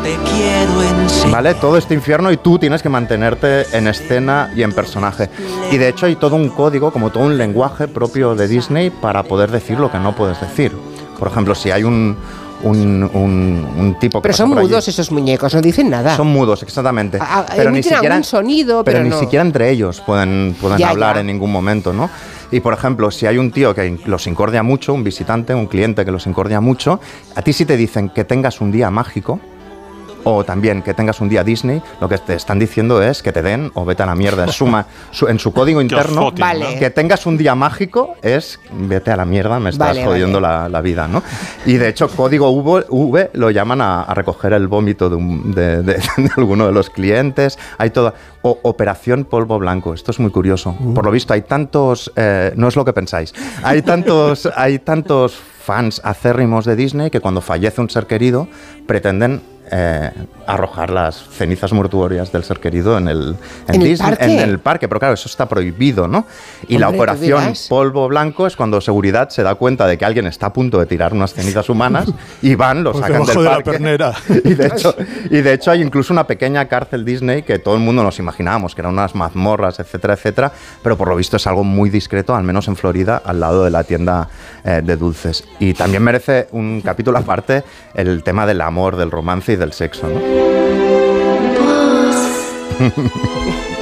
¿Vale? 1.31 1.55
Todo 1.55 1.77
este 1.77 1.95
infierno 1.95 2.31
y 2.31 2.37
tú 2.37 2.59
tienes 2.59 2.83
que 2.83 2.89
mantenerte 2.89 3.67
en 3.77 3.89
escena 3.89 4.51
y 4.55 4.63
en 4.63 4.73
personaje. 4.73 5.29
Y 5.71 5.77
de 5.79 5.89
hecho 5.89 6.07
hay 6.07 6.17
todo 6.17 6.37
un 6.37 6.49
código, 6.49 6.91
como 6.93 7.11
todo 7.11 7.25
un 7.25 7.37
lenguaje 7.39 7.89
propio 7.89 8.35
de 8.35 8.49
Disney 8.49 8.91
para 8.91 9.23
poder 9.23 9.51
decir 9.51 9.79
lo 9.79 9.91
que 9.91 9.99
no 9.99 10.15
puedes 10.15 10.41
decir. 10.41 10.73
Por 11.19 11.29
ejemplo, 11.29 11.55
si 11.55 11.71
hay 11.71 11.83
un, 11.85 12.17
un, 12.63 13.11
un- 13.13 13.67
un 13.79 13.99
tipo 13.99 14.19
que 14.21 14.29
Pero 14.29 14.35
son 14.37 14.53
allí- 14.53 14.69
mudos 14.69 14.89
esos 14.89 15.11
muñecos, 15.11 15.55
no 15.55 15.61
dicen 15.63 15.91
nada. 15.91 16.17
Son 16.17 16.27
mudos, 16.29 16.63
exactamente. 16.63 17.19
Ah, 17.21 17.45
ah, 17.49 17.53
pero 17.57 17.71
ni 17.71 17.83
siquiera, 17.83 18.15
algún 18.15 18.25
sonido, 18.25 18.85
pero 18.85 19.03
ni 19.03 19.09
no. 19.11 19.19
siquiera 19.19 19.43
entre 19.45 19.71
ellos 19.71 20.01
pueden, 20.05 20.57
pueden 20.61 20.79
Ya, 20.79 20.91
hablar 20.91 21.17
ya. 21.17 21.21
en 21.23 21.27
ningún 21.29 21.51
momento, 21.53 21.93
¿no? 21.93 22.09
Y 22.51 22.61
por 22.61 22.73
ejemplo, 22.73 23.11
si 23.11 23.27
hay 23.27 23.39
un 23.39 23.51
tío 23.51 23.75
que 23.75 23.99
los 24.07 24.27
incordia 24.27 24.63
mucho, 24.63 24.95
un 24.95 25.03
visitante, 25.03 25.55
un 25.55 25.67
cliente 25.67 26.05
que 26.05 26.13
los 26.13 26.27
incordia 26.27 26.61
mucho, 26.61 27.01
a 27.35 27.43
ti 27.43 27.53
si 27.53 27.65
te 27.65 27.77
dicen 27.77 28.09
que 28.11 28.25
tengas 28.25 28.61
un 28.61 28.71
día 28.71 28.91
mágico, 28.91 29.41
o 30.29 30.43
también 30.45 30.83
que 30.83 30.93
tengas 30.93 31.21
un 31.21 31.29
día 31.29 31.45
Disney, 31.45 31.81
lo 32.01 32.09
que 32.09 32.19
te 32.19 32.35
están 32.35 32.59
diciendo 32.59 33.01
es 33.01 33.23
que 33.23 33.31
te 33.31 33.43
den 33.43 33.71
o 33.75 33.85
vete 33.85 34.03
a 34.03 34.07
la 34.07 34.17
mierda. 34.17 34.45
Es 34.47 34.57
suma, 34.57 34.85
su- 35.13 35.29
en 35.29 35.39
su 35.39 35.53
código 35.53 35.81
interno, 35.81 36.21
foten, 36.23 36.41
¿no? 36.41 36.47
Vale. 36.47 36.79
que 36.81 36.91
tengas 36.91 37.27
un 37.27 37.37
día 37.37 37.55
mágico 37.55 38.17
es 38.23 38.59
vete 38.73 39.13
a 39.13 39.17
la 39.17 39.25
mierda, 39.25 39.61
me 39.61 39.71
estás 39.71 39.89
Vale, 39.91 40.05
jodiendo 40.05 40.41
la, 40.41 40.69
la 40.69 40.81
vida, 40.81 41.07
¿no? 41.07 41.23
Y 41.65 41.75
de 41.75 41.89
hecho, 41.89 42.09
código 42.09 42.51
V, 42.51 42.87
V 42.89 43.31
lo 43.35 43.51
llaman 43.51 43.81
a, 43.81 44.03
a 44.03 44.15
recoger 44.15 44.53
el 44.53 44.67
vómito 44.67 45.09
de, 45.09 45.15
un- 45.17 45.53
de- 45.55 45.83
de- 45.83 45.95
de 46.17 46.31
alguno 46.37 46.67
de 46.67 46.73
los 46.73 46.91
clientes. 46.91 47.57
Hay 47.79 47.91
toda. 47.91 48.13
o- 48.43 48.59
Operación 48.63 49.25
Polvo 49.25 49.59
Blanco. 49.61 49.95
Esto 49.95 50.11
es 50.11 50.19
muy 50.19 50.31
curioso. 50.33 50.77
Por 50.95 51.05
lo 51.05 51.11
visto, 51.13 51.35
hay 51.35 51.43
tantos. 51.43 52.13
eh, 52.17 52.53
no 52.57 52.67
es 52.69 52.75
lo 52.75 52.85
que 52.85 52.93
pensáis. 52.93 53.33
Hay 53.63 53.83
tantos, 53.83 54.49
hay 54.57 54.81
tantos 54.81 55.37
fans 55.37 56.01
acérrimos 56.05 56.65
de 56.65 56.75
Disney 56.77 57.11
que 57.11 57.21
cuando 57.21 57.41
fallece 57.41 57.81
un 57.81 57.91
ser 57.91 58.07
querido 58.07 58.47
pretenden 58.87 59.41
eh, 59.71 60.11
arrojar 60.47 60.91
las 60.91 61.17
cenizas 61.31 61.73
mortuorias 61.73 62.31
del 62.33 62.45
ser 62.45 62.61
querido 62.61 62.97
en 62.99 63.09
el, 63.09 63.37
¿En 63.69 63.75
el 63.77 63.89
Disney- 63.89 64.11
parque? 64.11 64.25
en 64.25 64.39
el 64.39 64.59
parque, 64.61 64.89
pero 64.89 64.99
claro, 65.01 65.15
eso 65.15 65.29
está 65.29 65.47
prohibido, 65.49 66.07
¿no? 66.07 66.25
Y 66.69 66.79
la 66.79 66.89
Hombre, 66.89 67.01
operación 67.03 67.53
polvo 67.69 68.07
blanco 68.09 68.47
es 68.47 68.55
cuando 68.57 68.81
seguridad 68.81 69.29
se 69.31 69.43
da 69.43 69.55
cuenta 69.57 69.87
de 69.87 69.99
que 69.99 70.05
alguien 70.05 70.27
está 70.27 70.47
a 70.47 70.53
punto 70.53 70.79
de 70.79 70.87
tirar 70.87 71.13
unas 71.13 71.35
cenizas 71.35 71.69
humanas 71.69 72.07
y 72.43 72.55
van, 72.55 72.85
lo 72.85 72.93
Pues 72.93 73.05
sacan 73.05 73.25
del 73.27 73.37
de 73.37 73.43
la 73.43 73.51
parque. 73.51 73.71
pernera. 73.73 74.13
Y 74.45 74.55
de, 74.55 74.67
hecho, 74.67 74.95
y 75.31 75.41
de 75.41 75.53
hecho 75.53 75.71
hay 75.71 75.83
incluso 75.83 76.13
una 76.13 76.27
pequeña 76.27 76.67
cárcel 76.69 77.05
Disney 77.05 77.43
que 77.43 77.59
todo 77.59 77.75
el 77.75 77.81
mundo 77.81 78.03
nos 78.05 78.19
imaginábamos, 78.19 78.75
que 78.75 78.81
eran 78.83 78.93
unas 78.93 79.15
mazmorras, 79.15 79.81
etcétera, 79.81 80.15
etcétera, 80.15 80.53
pero 80.83 80.97
por 80.97 81.09
lo 81.09 81.17
visto 81.17 81.37
es 81.37 81.47
algo 81.47 81.65
muy 81.65 81.91
discreto, 81.91 82.35
al 82.37 82.45
menos 82.45 82.69
en 82.69 82.77
Florida, 82.77 83.21
al 83.25 83.41
lado 83.41 83.65
de 83.65 83.71
la 83.71 83.83
tienda 83.85 84.29
eh, 84.65 84.83
de 84.85 84.97
dulces. 84.97 85.45
Y 85.59 85.75
también 85.75 86.03
merece 86.05 86.47
un 86.53 86.81
capítulo 86.85 87.19
aparte 87.19 87.65
el 87.95 88.23
tema 88.23 88.47
del 88.47 88.61
amor, 88.61 88.97
del 88.97 89.11
romance 89.11 89.53
y 89.53 89.56
del 89.57 89.73
sexo, 89.73 90.09
¿no? 90.09 90.21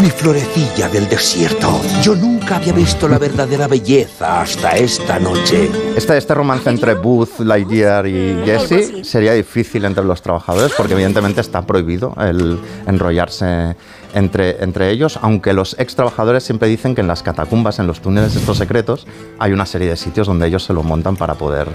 Mi 0.00 0.08
florecilla 0.08 0.88
del 0.88 1.06
desierto. 1.08 1.80
Yo 2.02 2.14
nunca 2.16 2.56
había 2.56 2.72
visto 2.72 3.06
la 3.08 3.18
verdadera 3.18 3.68
belleza 3.68 4.40
hasta 4.40 4.72
esta 4.72 5.18
noche. 5.18 5.70
Este, 5.94 6.16
este 6.16 6.34
romance 6.34 6.70
entre 6.70 6.94
Booth, 6.94 7.40
Lightyear 7.40 8.06
y 8.06 8.42
Jesse 8.44 9.06
sería 9.06 9.34
difícil 9.34 9.84
entre 9.84 10.02
los 10.04 10.22
trabajadores 10.22 10.72
porque 10.76 10.94
evidentemente 10.94 11.42
está 11.42 11.66
prohibido 11.66 12.14
el 12.18 12.58
enrollarse 12.86 13.76
entre, 14.14 14.62
entre 14.62 14.90
ellos, 14.90 15.18
aunque 15.22 15.52
los 15.52 15.76
ex 15.78 15.94
trabajadores 15.94 16.44
siempre 16.44 16.68
dicen 16.68 16.94
que 16.94 17.00
en 17.00 17.06
las 17.08 17.22
catacumbas, 17.22 17.78
en 17.78 17.86
los 17.86 18.00
túneles 18.00 18.36
estos 18.36 18.58
secretos, 18.58 19.06
hay 19.38 19.52
una 19.52 19.66
serie 19.66 19.88
de 19.88 19.96
sitios 19.96 20.26
donde 20.26 20.46
ellos 20.46 20.64
se 20.64 20.72
lo 20.72 20.82
montan 20.82 21.16
para 21.16 21.34
poder 21.34 21.68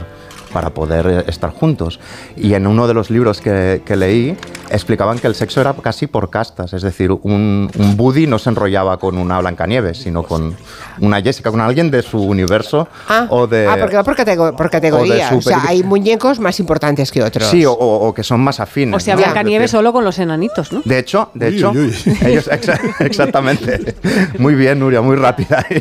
para 0.54 0.70
poder 0.70 1.06
eh, 1.08 1.24
estar 1.28 1.52
juntos. 1.52 2.00
Y 2.38 2.54
en 2.54 2.68
uno 2.68 2.88
de 2.88 2.94
los 2.94 3.10
libros 3.10 3.42
que, 3.42 3.82
que 3.86 3.98
leí 3.98 4.36
explicaban 4.70 5.20
que 5.20 5.28
el 5.28 5.36
sexo 5.36 5.60
era 5.60 5.74
casi 5.74 6.08
por 6.08 6.30
castas, 6.30 6.72
es 6.72 6.82
decir, 6.82 7.12
un, 7.12 7.70
un 7.78 7.98
Buddy 7.98 8.28
no 8.28 8.40
se 8.40 8.50
enrollaba 8.50 8.98
con 8.98 9.18
una 9.18 9.40
Blancanieves, 9.40 9.98
sino 9.98 10.24
con 10.24 10.56
una 11.02 11.22
Jessica, 11.22 11.52
con 11.52 11.60
alguien 11.60 11.92
de 11.92 12.02
su 12.02 12.22
universo 12.24 12.88
Ah, 13.10 13.28
o 13.30 13.46
de... 13.46 13.68
ah, 13.68 13.76
porque 13.78 13.98
va 13.98 14.04
por, 14.06 14.16
catego- 14.16 14.56
por 14.56 14.70
categoría. 14.70 15.30
o 15.32 15.34
O, 15.34 15.36
de 15.36 15.42
sea, 15.42 15.64
hay 15.68 15.84
muñecos 15.84 16.40
más 16.40 16.60
importantes 16.62 17.12
que 17.12 17.22
otros. 17.22 17.46
Sí, 17.50 17.66
o, 17.66 17.74
o- 17.74 18.14
que 18.14 18.24
son 18.24 18.40
más 18.40 18.62
afines. 18.62 18.96
O 18.96 19.00
sea, 19.02 19.16
¿no? 19.16 19.22
Blancanieves 19.22 19.70
solo 19.72 19.92
con 19.92 20.06
los 20.06 20.18
enanitos, 20.18 20.72
¿no? 20.72 20.82
De 20.86 20.98
hecho, 20.98 21.30
de 21.34 21.50
Uy, 21.50 21.56
hecho, 21.58 21.72
uy, 21.72 21.80
uy. 22.06 22.18
ellos 22.28 22.50
exa- 22.50 22.80
exactamente. 23.00 23.96
Muy 24.38 24.56
bien, 24.56 24.80
Nuria, 24.80 25.02
muy 25.02 25.16
rápida. 25.16 25.66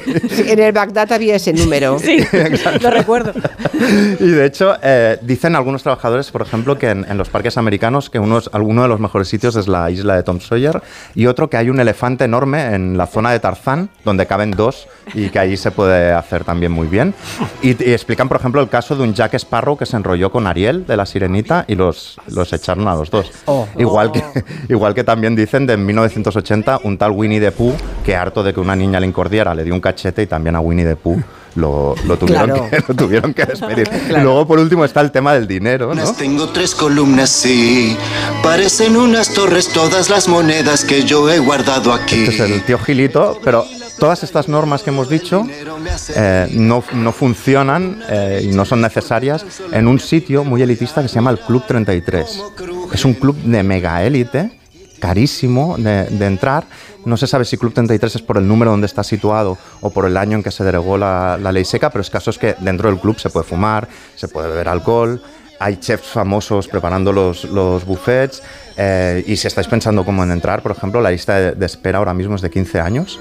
En 0.47 0.59
el 0.61 0.73
Bagdad 0.73 1.13
había 1.13 1.37
ese 1.37 1.53
número. 1.53 1.99
Sí, 1.99 2.19
lo 2.81 2.91
recuerdo. 2.91 3.33
Y 4.21 4.29
de 4.29 4.45
hecho, 4.47 4.75
eh, 4.83 5.19
dicen 5.23 5.57
algunos 5.57 5.83
trabajadores, 5.83 6.31
por 6.31 6.43
ejemplo, 6.43 6.79
que 6.79 6.91
en, 6.91 7.05
en 7.09 7.19
los 7.19 7.29
parques 7.29 7.57
americanos 7.57 8.11
que 8.11 8.19
unos, 8.19 8.51
alguno 8.53 8.83
de 8.83 8.89
los 8.89 9.01
mejores 9.01 9.29
sitios 9.29 9.57
es 9.57 9.69
la 9.69 9.91
isla 9.91 10.17
de 10.17 10.23
Tom 10.23 10.41
Sawyer 10.41 10.83
y 11.15 11.27
otro 11.27 11.49
que 11.51 11.57
hay 11.57 11.71
un 11.71 11.81
elefante 11.81 12.25
enorme 12.25 12.75
en 12.75 12.97
la 12.97 13.07
zona 13.07 13.33
de 13.33 13.41
Tarzán 13.41 13.91
donde 14.05 14.27
caben 14.27 14.53
dos 14.53 14.87
y 15.15 15.29
que 15.31 15.39
ahí 15.39 15.57
se 15.57 15.71
puede 15.71 16.13
hacer 16.13 16.45
también 16.45 16.73
muy 16.73 16.87
bien. 16.87 17.15
Y, 17.63 17.71
y 17.71 17.93
explican, 17.93 18.29
por 18.29 18.39
ejemplo, 18.39 18.61
el 18.61 18.69
caso 18.69 18.97
de 18.97 19.03
un 19.03 19.15
Jack 19.15 19.35
Sparrow 19.35 19.77
que 19.77 19.87
se 19.87 19.97
enrolló 19.97 20.31
con 20.31 20.47
Ariel 20.47 20.87
de 20.87 20.97
la 20.97 21.07
Sirenita 21.07 21.65
y 21.69 21.75
los, 21.75 22.17
los 22.29 22.53
echaron 22.53 22.87
a 22.89 22.95
los 22.95 23.11
dos. 23.11 23.31
Oh. 23.47 23.67
Igual, 23.79 24.13
que, 24.13 24.23
igual 24.69 24.95
que 24.95 25.05
también 25.05 25.35
dicen 25.37 25.67
de 25.67 25.77
en 26.37 26.61
1980 26.61 26.81
un 26.85 26.99
tal 26.99 27.11
Winnie 27.13 27.41
the 27.41 27.53
Pooh 27.53 27.75
que 28.05 28.15
harto 28.15 28.43
de 28.43 28.53
que 28.53 28.61
una 28.61 28.77
niña 28.77 29.01
le 29.01 29.07
incordiara 29.07 29.55
le 29.55 29.65
dio 29.65 29.75
un 29.75 29.81
cachete 29.81 30.23
y 30.23 30.27
también 30.27 30.57
a 30.57 30.61
Winnie 30.61 30.85
the 30.85 30.97
Pooh 30.97 31.23
lo, 31.57 31.95
lo 32.07 32.17
tuvieron, 32.19 32.47
Claro. 32.51 32.71
que, 32.71 32.85
lo 32.87 32.95
tuvieron 32.95 33.33
que 33.35 33.47
despedir. 33.47 33.89
Y 34.11 34.21
luego, 34.21 34.47
por 34.47 34.59
último, 34.59 34.85
está 34.85 35.01
el 35.01 35.11
tema 35.11 35.33
del 35.33 35.47
dinero, 35.47 35.95
¿no? 35.95 36.13
Tengo 36.13 36.51
tres 36.51 36.75
columnas, 36.75 37.31
sí. 37.31 37.97
Parecen 38.43 38.95
unas 38.95 39.33
torres 39.33 39.69
todas 39.69 40.11
las 40.11 40.29
monedas 40.29 40.85
que 40.85 41.05
yo 41.05 41.31
he 41.31 41.39
guardado 41.39 41.95
aquí. 41.95 42.25
Este 42.25 42.45
es 42.45 42.51
el 42.51 42.63
tío 42.63 42.79
Gilito, 42.79 43.41
pero 43.43 43.65
todas 43.99 44.23
estas 44.23 44.49
normas 44.49 44.83
que 44.83 44.91
hemos 44.91 45.09
dicho 45.09 45.47
eh, 46.15 46.49
no, 46.53 46.85
no 46.93 47.13
funcionan 47.13 48.03
eh, 48.11 48.43
y 48.45 48.49
no 48.55 48.67
son 48.67 48.83
necesarias 48.83 49.47
en 49.73 49.89
un 49.89 49.99
sitio 49.99 50.45
muy 50.45 50.61
elitista 50.61 51.01
que 51.01 51.09
se 51.09 51.15
llama 51.15 51.31
el 51.31 51.39
Club 51.39 51.65
33. 51.67 52.43
Es 52.93 53.05
un 53.07 53.15
club 53.15 53.35
de 53.37 53.63
mega 53.63 54.05
élite, 54.05 54.51
carísimo 55.07 55.77
de, 55.79 56.27
entrar. 56.27 56.65
No 57.05 57.17
se 57.17 57.29
sabe 57.29 57.45
si 57.45 57.57
Club 57.57 57.73
33 57.73 58.17
es 58.17 58.23
por 58.23 58.39
el 58.39 58.49
número 58.49 58.73
donde 58.73 58.87
está 58.87 59.05
situado 59.05 59.57
o 59.81 59.91
por 59.91 60.05
el 60.05 60.17
año 60.17 60.37
en 60.37 60.43
que 60.43 60.51
se 60.51 60.65
derogó 60.65 60.99
la, 60.99 61.39
la 61.41 61.53
ley 61.53 61.65
seca, 61.65 61.91
pero 61.91 62.03
el 62.03 62.11
caso 62.11 62.31
es 62.31 62.39
que 62.39 62.57
dentro 62.59 62.91
del 62.91 62.99
club 62.99 63.17
se 63.21 63.31
puede 63.31 63.47
fumar, 63.47 63.89
se 64.17 64.27
puede 64.27 64.49
beber 64.49 64.69
alcohol. 64.69 65.23
Hay 65.59 65.77
chefs 65.77 66.09
famosos 66.09 66.69
preparando 66.69 67.13
los, 67.13 67.45
los 67.45 67.85
buffets. 67.85 68.43
eh, 68.77 69.25
y 69.27 69.37
si 69.37 69.47
estáis 69.47 69.67
pensando 69.67 70.05
cómo 70.05 70.23
en 70.23 70.31
entrar, 70.31 70.61
por 70.63 70.73
ejemplo, 70.73 71.01
la 71.01 71.11
lista 71.11 71.35
de, 71.39 71.53
de 71.53 71.67
espera 71.67 71.99
ahora 71.99 72.13
mismo 72.13 72.35
es 72.37 72.43
de 72.43 72.51
15 72.51 72.81
años. 72.81 73.19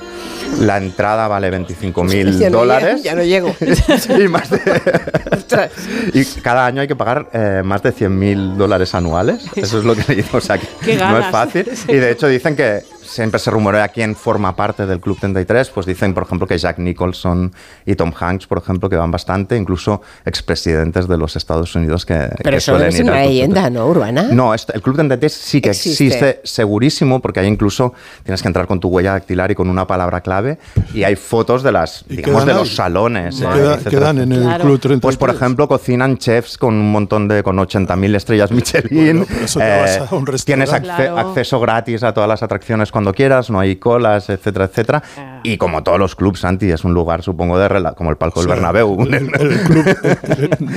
La 0.59 0.77
entrada 0.77 1.27
vale 1.27 1.49
25 1.49 2.03
mil 2.03 2.39
no 2.39 2.49
dólares. 2.49 3.03
ya 3.03 3.15
no 3.15 3.23
llego. 3.23 3.55
Sí, 3.99 4.27
más 4.27 4.49
de- 4.49 5.69
y 6.13 6.25
cada 6.41 6.65
año 6.65 6.81
hay 6.81 6.87
que 6.87 6.95
pagar 6.95 7.29
eh, 7.33 7.61
más 7.63 7.81
de 7.83 7.91
100 7.91 8.19
mil 8.19 8.57
dólares 8.57 8.93
anuales. 8.95 9.45
Eso 9.55 9.79
es 9.79 9.85
lo 9.85 9.95
que 9.95 10.03
le 10.09 10.15
digo. 10.15 10.37
O 10.37 10.41
sea, 10.41 10.57
que 10.57 10.67
Qué 10.83 10.95
no 10.97 11.19
es 11.19 11.27
fácil. 11.27 11.69
Y 11.87 11.93
de 11.95 12.11
hecho 12.11 12.27
dicen 12.27 12.55
que 12.55 12.83
siempre 13.05 13.39
se 13.39 13.51
rumorea 13.51 13.87
quién 13.89 14.15
forma 14.15 14.55
parte 14.55 14.85
del 14.85 14.99
Club 14.99 15.17
33. 15.19 15.69
Pues 15.69 15.85
dicen, 15.85 16.13
por 16.13 16.23
ejemplo, 16.23 16.47
que 16.47 16.57
Jack 16.57 16.79
Nicholson 16.79 17.53
y 17.85 17.95
Tom 17.95 18.11
Hanks, 18.19 18.47
por 18.47 18.57
ejemplo, 18.57 18.89
que 18.89 18.95
van 18.95 19.11
bastante. 19.11 19.55
Incluso 19.57 20.01
expresidentes 20.25 21.07
de 21.07 21.17
los 21.17 21.35
Estados 21.35 21.73
Unidos 21.75 22.05
que, 22.05 22.13
Pero 22.37 22.51
que 22.51 22.55
eso 22.57 22.77
es 22.77 22.99
una 22.99 23.21
leyenda, 23.23 23.69
¿no? 23.69 23.87
Urbana. 23.87 24.23
no, 24.31 24.53
esto- 24.53 24.73
el 24.73 24.81
Club 24.81 24.95
33 24.95 25.33
sí 25.33 25.61
que 25.61 25.69
Existe. 25.69 26.05
existe. 26.05 26.41
segurísimo, 26.43 27.19
porque 27.21 27.39
hay 27.39 27.47
incluso, 27.47 27.93
tienes 28.23 28.41
que 28.41 28.47
entrar 28.47 28.67
con 28.67 28.79
tu 28.79 28.89
huella 28.89 29.11
dactilar 29.13 29.51
y 29.51 29.55
con 29.55 29.69
una 29.69 29.87
palabra 29.87 30.21
clave, 30.21 30.57
y 30.93 31.03
hay 31.03 31.15
fotos 31.15 31.63
de 31.63 31.71
las, 31.71 32.05
digamos, 32.07 32.45
de 32.45 32.51
ahí? 32.51 32.57
los 32.57 32.75
salones. 32.75 33.39
¿Y 33.39 33.43
eh, 33.43 33.47
queda- 33.53 33.77
quedan 33.89 34.19
en 34.19 34.31
el 34.31 34.41
Claro. 34.43 34.63
Club 34.65 34.79
33? 34.79 35.01
Pues, 35.01 35.17
por 35.17 35.29
ejemplo, 35.29 35.67
cocinan 35.67 36.17
chefs 36.17 36.57
con 36.57 36.73
un 36.75 36.91
montón 36.91 37.27
de, 37.27 37.43
con 37.43 37.57
80.000 37.57 38.15
estrellas 38.15 38.51
Michelin. 38.51 38.97
eh, 39.21 39.25
Bueno, 39.25 39.43
eso 39.43 39.59
te 39.59 39.69
vas 39.81 40.11
a 40.11 40.15
un 40.15 40.25
tienes 40.25 40.69
restaurante. 40.69 40.75
acce- 40.91 40.95
Claro. 41.13 41.29
acceso 41.29 41.59
gratis 41.59 42.03
a 42.03 42.13
todas 42.13 42.29
las 42.29 42.43
atracciones 42.43 42.91
cuando 42.95 43.13
quieras, 43.13 43.49
no 43.49 43.59
hay 43.59 43.75
colas, 43.75 44.29
etcétera, 44.29 44.65
etcétera. 44.65 45.03
Y 45.43 45.57
como 45.57 45.83
todos 45.83 45.99
los 45.99 46.15
clubs, 46.15 46.39
Santi, 46.39 46.71
es 46.71 46.85
un 46.85 46.93
lugar, 46.93 47.23
supongo, 47.23 47.59
de 47.59 47.67
rela- 47.67 47.93
como 47.93 48.09
el 48.09 48.15
palco 48.15 48.39
del 48.39 48.47
Sí, 48.47 48.53
Bernabéu. 48.55 48.97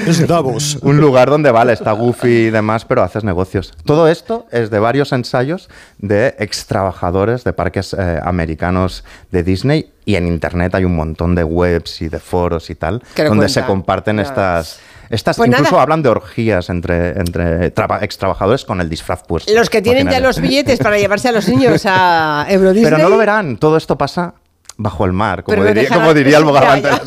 Es 0.08 0.26
Davos. 0.26 0.78
un 0.82 0.98
lugar 1.00 1.30
donde 1.30 1.52
vale, 1.52 1.72
está 1.72 1.92
goofy 1.92 2.28
y 2.46 2.50
demás, 2.50 2.84
pero 2.84 3.04
haces 3.04 3.22
negocios. 3.22 3.72
Todo 3.84 4.08
esto 4.08 4.46
es 4.50 4.68
de 4.70 4.80
varios 4.80 5.12
ensayos 5.12 5.68
de 5.98 6.34
ex 6.40 6.66
trabajadores 6.66 7.44
de 7.44 7.52
parques 7.52 7.94
eh, 7.96 8.18
americanos 8.22 9.04
de 9.30 9.44
Disney 9.44 9.92
y 10.04 10.16
en 10.16 10.26
internet 10.26 10.74
hay 10.74 10.84
un 10.84 10.96
montón 10.96 11.36
de 11.36 11.44
webs 11.44 12.02
y 12.02 12.08
de 12.08 12.18
foros 12.18 12.68
y 12.70 12.74
tal 12.74 13.00
donde 13.16 13.48
se 13.48 13.62
comparten 13.64 14.18
estas 14.18 14.80
estas 15.10 15.36
Pues 15.36 15.48
incluso 15.48 15.70
nada. 15.72 15.82
hablan 15.82 16.02
de 16.02 16.08
orgías 16.08 16.68
entre 16.70 17.10
entre 17.18 17.70
traba- 17.70 18.00
ex 18.02 18.18
trabajadores 18.18 18.64
con 18.64 18.80
el 18.80 18.88
disfraz 18.88 19.22
puesto. 19.26 19.52
Los 19.54 19.70
que 19.70 19.80
tienen 19.82 20.08
ya 20.08 20.20
los 20.20 20.40
billetes 20.40 20.78
para 20.78 20.98
llevarse 20.98 21.28
a 21.28 21.32
los 21.32 21.48
niños 21.48 21.82
a 21.86 22.46
Euro 22.50 22.72
Disney. 22.72 22.90
Pero 22.92 23.02
no 23.02 23.08
lo 23.08 23.16
verán, 23.18 23.56
todo 23.56 23.76
esto 23.76 23.96
pasa 23.98 24.34
bajo 24.80 25.04
el 25.04 25.12
mar, 25.12 25.42
como 25.42 25.56
diría, 25.64 25.82
dejarán- 25.82 25.98
como 26.00 26.14
diría 26.14 26.38
el 26.38 26.44
bogavante. 26.44 26.88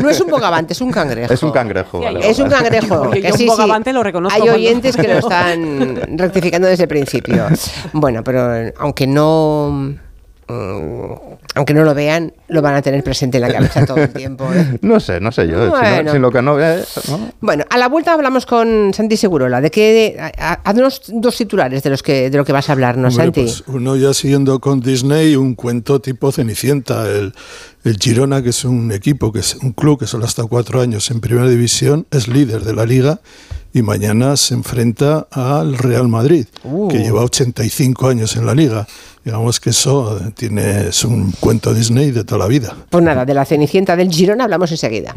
No 0.00 0.10
es 0.10 0.20
un 0.20 0.28
bogavante, 0.28 0.72
es 0.72 0.80
un 0.80 0.90
cangrejo. 0.90 1.32
Es 1.32 1.42
un 1.42 1.52
cangrejo. 1.52 2.00
vale, 2.00 2.28
Es 2.28 2.38
un 2.40 2.48
cangrejo. 2.48 3.10
Que 3.10 3.22
yo 3.22 3.28
un 3.28 3.32
sí, 3.34 3.38
sí. 3.44 3.46
bogavante 3.46 3.92
lo 3.92 4.02
reconozco 4.02 4.34
Hay 4.34 4.40
cuando- 4.40 4.58
oyentes 4.58 4.96
que 4.96 5.06
lo 5.06 5.18
están 5.18 6.18
rectificando 6.18 6.66
desde 6.66 6.84
el 6.84 6.88
principio. 6.88 7.46
Bueno, 7.92 8.24
pero 8.24 8.72
aunque 8.78 9.06
no. 9.06 9.94
Mm, 10.48 11.12
Aunque 11.54 11.74
no 11.74 11.84
lo 11.84 11.94
vean, 11.94 12.32
lo 12.48 12.62
van 12.62 12.74
a 12.74 12.82
tener 12.82 13.02
presente 13.04 13.38
en 13.38 13.42
la 13.42 13.52
cabeza 13.52 13.84
todo 13.86 13.98
el 13.98 14.10
tiempo. 14.10 14.48
¿eh? 14.52 14.78
No 14.82 15.00
sé, 15.00 15.20
no 15.20 15.30
sé 15.32 15.46
yo. 15.48 15.58
si 15.58 15.64
no- 15.66 15.70
Bueno. 15.70 16.12
si 16.12 16.18
lo 16.18 16.30
que 16.30 16.42
no 16.42 16.54
ve, 16.54 16.82
¿no? 17.08 17.30
Bueno, 17.40 17.64
a 17.68 17.78
la 17.78 17.88
vuelta 17.88 18.12
hablamos 18.14 18.46
con 18.46 18.92
Santi 18.94 19.16
Segurola. 19.16 19.60
¿De 19.60 20.16
a- 20.38 20.60
Haznos 20.64 21.02
dos 21.08 21.36
titulares 21.36 21.82
de 21.82 21.90
los 21.90 22.02
que 22.02 22.30
de 22.30 22.36
lo 22.38 22.44
que 22.44 22.52
vas 22.52 22.68
a 22.68 22.72
hablarnos, 22.72 23.14
Hombre, 23.18 23.24
Santi. 23.26 23.40
pues 23.42 23.64
uno 23.66 23.96
ya 23.96 24.12
siguiendo 24.14 24.58
con 24.60 24.80
Disney, 24.80 25.36
un 25.36 25.54
cuento 25.54 26.00
tipo 26.00 26.32
Cenicienta. 26.32 27.08
El, 27.08 27.32
el 27.84 27.96
Girona, 27.96 28.42
que 28.42 28.50
es 28.50 28.64
un 28.64 28.90
equipo, 28.92 29.32
que 29.32 29.38
es 29.40 29.54
un 29.56 29.72
club 29.72 29.98
que 30.00 30.06
solo 30.06 30.24
ha 30.24 30.28
estado 30.28 30.48
cuatro 30.48 30.80
años 30.80 31.10
en 31.10 31.20
primera 31.20 31.48
división, 31.48 32.06
es 32.10 32.28
líder 32.28 32.62
de 32.62 32.74
la 32.74 32.84
liga 32.84 33.20
y 33.72 33.82
mañana 33.82 34.36
se 34.36 34.54
enfrenta 34.54 35.26
al 35.30 35.76
Real 35.78 36.08
Madrid, 36.08 36.46
Uh. 36.64 36.88
que 36.88 36.98
lleva 36.98 37.22
85 37.22 38.08
años 38.08 38.36
en 38.36 38.46
la 38.46 38.54
liga. 38.54 38.86
Digamos 39.28 39.60
que 39.60 39.68
eso 39.68 40.18
tiene, 40.34 40.88
es 40.88 41.04
un 41.04 41.32
cuento 41.38 41.74
Disney 41.74 42.12
de 42.12 42.24
toda 42.24 42.38
la 42.38 42.46
vida. 42.46 42.74
Pues 42.88 43.04
nada, 43.04 43.26
de 43.26 43.34
la 43.34 43.44
Cenicienta 43.44 43.94
del 43.94 44.10
Girona 44.10 44.44
hablamos 44.44 44.70
enseguida. 44.70 45.14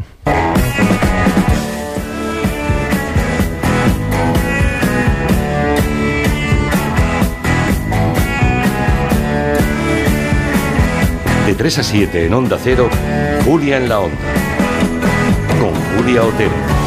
De 11.46 11.54
3 11.54 11.78
a 11.78 11.82
7 11.82 12.26
en 12.26 12.34
Onda 12.34 12.58
Cero, 12.62 12.90
Julia 13.46 13.78
en 13.78 13.88
la 13.88 14.00
Onda. 14.00 14.18
Con 15.58 15.72
Julia 15.96 16.22
Otero. 16.22 16.81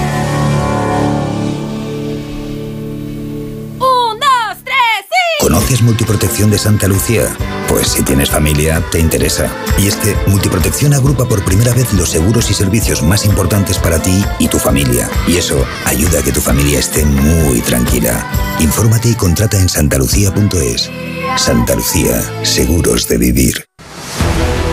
¿Conoces 5.66 5.82
Multiprotección 5.82 6.52
de 6.52 6.60
Santa 6.60 6.88
Lucía? 6.88 7.36
Pues 7.68 7.88
si 7.88 8.04
tienes 8.04 8.30
familia, 8.30 8.84
te 8.92 9.00
interesa. 9.00 9.50
Y 9.80 9.88
es 9.88 9.96
que 9.96 10.16
Multiprotección 10.28 10.94
agrupa 10.94 11.26
por 11.26 11.44
primera 11.44 11.74
vez 11.74 11.92
los 11.94 12.10
seguros 12.10 12.52
y 12.52 12.54
servicios 12.54 13.02
más 13.02 13.26
importantes 13.26 13.80
para 13.80 14.00
ti 14.00 14.24
y 14.38 14.48
tu 14.48 14.60
familia. 14.60 15.10
Y 15.28 15.38
eso 15.38 15.66
ayuda 15.86 16.20
a 16.20 16.22
que 16.22 16.32
tu 16.32 16.40
familia 16.40 16.78
esté 16.78 17.04
muy 17.04 17.62
tranquila. 17.62 18.30
Infórmate 18.60 19.10
y 19.10 19.16
contrata 19.16 19.60
en 19.60 19.68
santalucía.es. 19.68 20.92
Santa 21.36 21.74
Lucía, 21.74 22.22
seguros 22.44 23.08
de 23.08 23.18
vivir. 23.18 23.66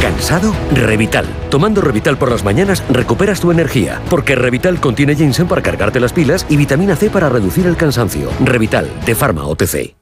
¿Cansado? 0.02 0.54
Revital. 0.74 1.24
Tomando 1.48 1.80
Revital 1.80 2.18
por 2.18 2.30
las 2.30 2.44
mañanas 2.44 2.82
recuperas 2.90 3.40
tu 3.40 3.50
energía, 3.50 4.02
porque 4.10 4.34
Revital 4.34 4.78
contiene 4.78 5.16
ginseng 5.16 5.48
para 5.48 5.62
cargarte 5.62 6.00
las 6.00 6.12
pilas 6.12 6.44
y 6.50 6.58
vitamina 6.58 6.96
C 6.96 7.08
para 7.08 7.30
reducir 7.30 7.66
el 7.66 7.78
cansancio. 7.78 8.28
Revital, 8.44 8.90
de 9.06 9.14
Pharma 9.14 9.46
OTC. 9.46 10.01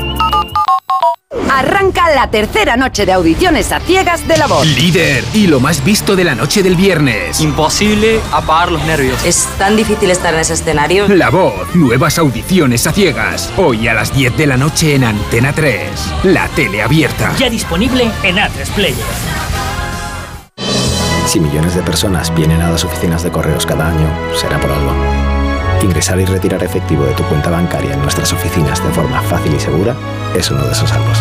Arranca 1.49 2.13
la 2.13 2.29
tercera 2.29 2.75
noche 2.75 3.05
de 3.05 3.13
audiciones 3.13 3.71
a 3.71 3.79
ciegas 3.79 4.27
de 4.27 4.37
la 4.37 4.47
voz. 4.47 4.67
Líder 4.67 5.23
y 5.33 5.47
lo 5.47 5.61
más 5.61 5.83
visto 5.83 6.15
de 6.17 6.25
la 6.25 6.35
noche 6.35 6.61
del 6.61 6.75
viernes. 6.75 7.39
Imposible 7.39 8.19
apagar 8.33 8.71
los 8.71 8.83
nervios. 8.83 9.23
¿Es 9.23 9.47
tan 9.57 9.77
difícil 9.77 10.11
estar 10.11 10.33
en 10.33 10.41
ese 10.41 10.53
escenario? 10.53 11.07
La 11.07 11.29
voz, 11.29 11.73
nuevas 11.73 12.17
audiciones 12.17 12.85
a 12.85 12.91
ciegas. 12.91 13.49
Hoy 13.57 13.87
a 13.87 13.93
las 13.93 14.13
10 14.13 14.35
de 14.35 14.47
la 14.47 14.57
noche 14.57 14.95
en 14.95 15.05
Antena 15.05 15.53
3. 15.53 15.89
La 16.23 16.49
tele 16.49 16.81
abierta. 16.81 17.33
Ya 17.37 17.49
disponible 17.49 18.11
en 18.23 18.35
A3 18.35 18.67
Player. 18.75 18.97
Si 21.27 21.39
millones 21.39 21.75
de 21.75 21.81
personas 21.81 22.35
vienen 22.35 22.61
a 22.61 22.69
las 22.69 22.83
oficinas 22.83 23.23
de 23.23 23.31
correos 23.31 23.65
cada 23.65 23.87
año, 23.87 24.09
será 24.35 24.59
por 24.59 24.69
algo. 24.69 25.20
Ingresar 25.83 26.19
y 26.19 26.25
retirar 26.25 26.63
efectivo 26.63 27.05
de 27.05 27.13
tu 27.13 27.23
cuenta 27.23 27.49
bancaria 27.49 27.93
en 27.93 28.01
nuestras 28.01 28.31
oficinas 28.33 28.83
de 28.83 28.91
forma 28.91 29.21
fácil 29.23 29.53
y 29.55 29.59
segura 29.59 29.95
es 30.37 30.49
uno 30.51 30.63
de 30.63 30.71
esos 30.71 30.91
algo. 30.91 31.11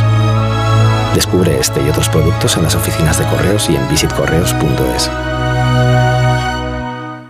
Descubre 1.15 1.59
este 1.59 1.83
y 1.83 1.89
otros 1.89 2.09
productos 2.09 2.57
en 2.57 2.63
las 2.63 2.75
oficinas 2.75 3.19
de 3.19 3.25
correos 3.27 3.69
y 3.71 3.77
en 3.77 3.89
visitcorreos.es. 3.89 5.11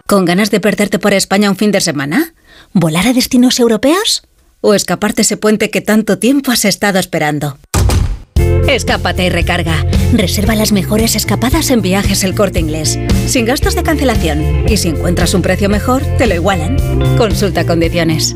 ¿Con 0.06 0.24
ganas 0.24 0.50
de 0.50 0.60
perderte 0.60 0.98
por 0.98 1.14
España 1.14 1.50
un 1.50 1.56
fin 1.56 1.70
de 1.70 1.80
semana? 1.80 2.34
¿Volar 2.72 3.06
a 3.06 3.12
destinos 3.12 3.60
europeos? 3.60 4.22
¿O 4.60 4.74
escaparte 4.74 5.22
ese 5.22 5.36
puente 5.36 5.70
que 5.70 5.80
tanto 5.80 6.18
tiempo 6.18 6.50
has 6.50 6.64
estado 6.64 6.98
esperando? 6.98 7.58
Escápate 8.74 9.24
y 9.24 9.30
recarga. 9.30 9.84
Reserva 10.12 10.54
las 10.54 10.70
mejores 10.70 11.16
escapadas 11.16 11.70
en 11.70 11.82
viajes 11.82 12.22
el 12.22 12.36
corte 12.36 12.60
inglés. 12.60 13.00
Sin 13.26 13.44
gastos 13.44 13.74
de 13.74 13.82
cancelación. 13.82 14.68
Y 14.68 14.76
si 14.76 14.90
encuentras 14.90 15.34
un 15.34 15.42
precio 15.42 15.68
mejor, 15.68 16.02
te 16.18 16.28
lo 16.28 16.36
igualan. 16.36 16.76
Consulta 17.18 17.66
condiciones. 17.66 18.32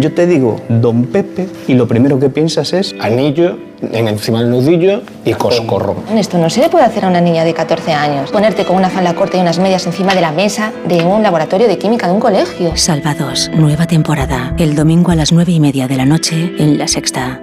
Yo 0.00 0.12
te 0.12 0.26
digo 0.26 0.60
Don 0.68 1.04
Pepe 1.04 1.46
y 1.68 1.74
lo 1.74 1.86
primero 1.86 2.18
que 2.18 2.30
piensas 2.30 2.72
es 2.72 2.96
anillo 2.98 3.58
en 3.92 4.08
encima 4.08 4.40
del 4.40 4.50
nudillo 4.50 5.02
y 5.24 5.34
coscorro. 5.34 6.02
Esto 6.16 6.38
no 6.38 6.50
se 6.50 6.62
le 6.62 6.68
puede 6.68 6.84
hacer 6.84 7.04
a 7.04 7.08
una 7.08 7.20
niña 7.20 7.44
de 7.44 7.54
14 7.54 7.92
años. 7.92 8.32
Ponerte 8.32 8.64
con 8.64 8.74
una 8.74 8.90
falda 8.90 9.14
corta 9.14 9.36
y 9.36 9.40
unas 9.40 9.60
medias 9.60 9.86
encima 9.86 10.16
de 10.16 10.20
la 10.20 10.32
mesa 10.32 10.72
de 10.88 11.04
un 11.04 11.22
laboratorio 11.22 11.68
de 11.68 11.78
química 11.78 12.08
de 12.08 12.14
un 12.14 12.20
colegio. 12.20 12.76
Salvados, 12.76 13.50
nueva 13.54 13.86
temporada. 13.86 14.52
El 14.58 14.74
domingo 14.74 15.12
a 15.12 15.14
las 15.14 15.30
nueve 15.30 15.52
y 15.52 15.60
media 15.60 15.86
de 15.86 15.96
la 15.96 16.06
noche 16.06 16.52
en 16.58 16.78
La 16.78 16.88
Sexta. 16.88 17.42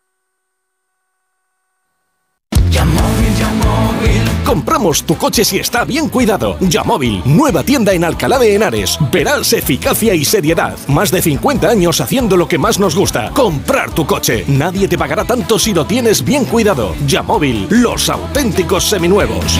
Compramos 4.51 5.03
tu 5.03 5.15
coche 5.15 5.45
si 5.45 5.59
está 5.59 5.85
bien 5.85 6.09
cuidado. 6.09 6.57
Yamóvil, 6.59 7.21
nueva 7.23 7.63
tienda 7.63 7.93
en 7.93 8.03
Alcalá 8.03 8.37
de 8.37 8.53
Henares. 8.53 8.97
Verás 9.09 9.53
eficacia 9.53 10.13
y 10.13 10.25
seriedad. 10.25 10.77
Más 10.89 11.09
de 11.09 11.21
50 11.21 11.69
años 11.69 12.01
haciendo 12.01 12.35
lo 12.35 12.49
que 12.49 12.57
más 12.57 12.77
nos 12.77 12.93
gusta. 12.93 13.29
Comprar 13.29 13.91
tu 13.91 14.05
coche. 14.05 14.43
Nadie 14.49 14.89
te 14.89 14.97
pagará 14.97 15.23
tanto 15.23 15.57
si 15.57 15.73
lo 15.73 15.85
tienes 15.85 16.25
bien 16.25 16.43
cuidado. 16.43 16.93
Yamóvil, 17.07 17.65
los 17.69 18.09
auténticos 18.09 18.83
seminuevos. 18.89 19.57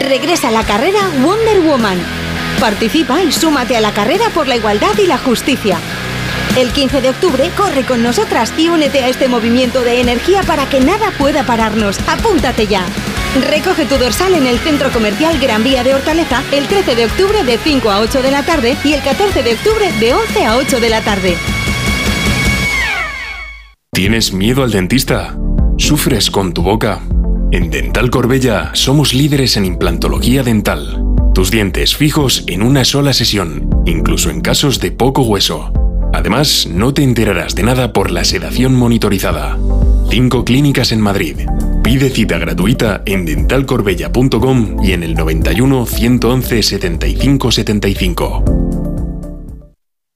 Regresa 0.00 0.48
a 0.48 0.52
la 0.52 0.64
carrera 0.64 1.00
Wonder 1.24 1.62
Woman. 1.62 1.98
Participa 2.60 3.22
y 3.22 3.32
súmate 3.32 3.74
a 3.74 3.80
la 3.80 3.92
carrera 3.92 4.28
por 4.34 4.46
la 4.46 4.56
igualdad 4.56 4.92
y 5.02 5.06
la 5.06 5.16
justicia. 5.16 5.78
El 6.56 6.70
15 6.70 7.00
de 7.00 7.10
octubre 7.10 7.50
corre 7.56 7.84
con 7.84 8.04
nosotras 8.04 8.54
y 8.56 8.68
únete 8.68 9.02
a 9.02 9.08
este 9.08 9.26
movimiento 9.26 9.80
de 9.80 10.00
energía 10.00 10.44
para 10.44 10.68
que 10.68 10.78
nada 10.78 11.10
pueda 11.18 11.44
pararnos. 11.44 11.98
Apúntate 12.06 12.68
ya. 12.68 12.86
Recoge 13.48 13.86
tu 13.86 13.96
dorsal 13.96 14.34
en 14.34 14.46
el 14.46 14.60
Centro 14.60 14.90
Comercial 14.92 15.40
Gran 15.40 15.64
Vía 15.64 15.82
de 15.82 15.94
Hortaleza 15.94 16.44
el 16.52 16.68
13 16.68 16.94
de 16.94 17.06
octubre 17.06 17.42
de 17.42 17.58
5 17.58 17.90
a 17.90 17.98
8 17.98 18.22
de 18.22 18.30
la 18.30 18.44
tarde 18.44 18.76
y 18.84 18.92
el 18.92 19.02
14 19.02 19.42
de 19.42 19.54
octubre 19.54 19.92
de 19.98 20.14
11 20.14 20.44
a 20.44 20.56
8 20.56 20.78
de 20.78 20.88
la 20.90 21.00
tarde. 21.00 21.36
¿Tienes 23.92 24.32
miedo 24.32 24.62
al 24.62 24.70
dentista? 24.70 25.36
¿Sufres 25.76 26.30
con 26.30 26.54
tu 26.54 26.62
boca? 26.62 27.00
En 27.50 27.68
Dental 27.68 28.10
Corbella 28.10 28.70
somos 28.74 29.12
líderes 29.12 29.56
en 29.56 29.64
implantología 29.64 30.44
dental. 30.44 31.02
Tus 31.34 31.50
dientes 31.50 31.96
fijos 31.96 32.44
en 32.46 32.62
una 32.62 32.84
sola 32.84 33.12
sesión, 33.12 33.68
incluso 33.86 34.30
en 34.30 34.40
casos 34.40 34.78
de 34.78 34.92
poco 34.92 35.22
hueso. 35.22 35.72
Además, 36.14 36.68
no 36.70 36.94
te 36.94 37.02
enterarás 37.02 37.56
de 37.56 37.64
nada 37.64 37.92
por 37.92 38.12
la 38.12 38.22
sedación 38.22 38.74
monitorizada. 38.76 39.58
Cinco 40.10 40.44
clínicas 40.44 40.92
en 40.92 41.00
Madrid. 41.00 41.40
Pide 41.82 42.08
cita 42.08 42.38
gratuita 42.38 43.02
en 43.04 43.24
dentalcorbella.com 43.24 44.84
y 44.84 44.92
en 44.92 45.02
el 45.02 45.14
91 45.14 45.86
111 45.86 46.62
75 46.62 47.50
75. 47.50 48.83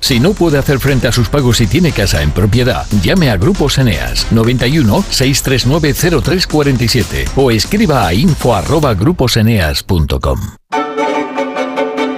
Si 0.00 0.18
no 0.18 0.32
puede 0.32 0.58
hacer 0.58 0.80
frente 0.80 1.06
a 1.08 1.12
sus 1.12 1.28
pagos 1.28 1.60
y 1.60 1.66
tiene 1.66 1.92
casa 1.92 2.22
en 2.22 2.30
propiedad, 2.32 2.86
llame 3.02 3.30
a 3.30 3.36
Grupos 3.36 3.76
Eneas 3.78 4.26
91 4.32 5.04
639 5.08 6.22
0347 6.22 7.26
o 7.36 7.50
escriba 7.50 8.06
a 8.06 8.14
info@gruposeneas.com. 8.14 10.40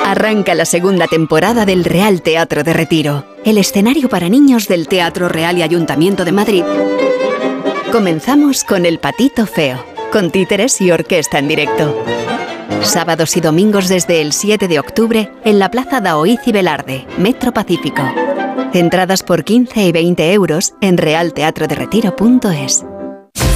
Arranca 0.04 0.54
la 0.54 0.66
segunda 0.66 1.06
temporada 1.06 1.64
del 1.64 1.84
Real 1.84 2.20
Teatro 2.22 2.64
de 2.64 2.74
Retiro, 2.74 3.24
el 3.44 3.58
escenario 3.58 4.08
para 4.08 4.28
niños 4.28 4.68
del 4.68 4.86
Teatro 4.86 5.28
Real 5.28 5.58
y 5.58 5.62
Ayuntamiento 5.62 6.24
de 6.24 6.32
Madrid. 6.32 6.64
Comenzamos 7.90 8.64
con 8.64 8.84
El 8.84 8.98
Patito 8.98 9.46
Feo, 9.46 9.84
con 10.12 10.30
títeres 10.30 10.80
y 10.80 10.90
orquesta 10.90 11.38
en 11.38 11.48
directo. 11.48 12.04
Sábados 12.82 13.36
y 13.36 13.40
domingos 13.40 13.88
desde 13.88 14.20
el 14.20 14.32
7 14.32 14.66
de 14.68 14.78
octubre 14.80 15.32
en 15.44 15.58
la 15.58 15.70
Plaza 15.70 16.00
Daoiz 16.00 16.40
y 16.46 16.52
Velarde, 16.52 17.06
Metro 17.16 17.52
Pacífico. 17.52 18.02
Entradas 18.74 19.22
por 19.22 19.44
15 19.44 19.84
y 19.84 19.92
20 19.92 20.32
euros 20.32 20.74
en 20.80 20.98
realteatroderetiro.es. 20.98 22.84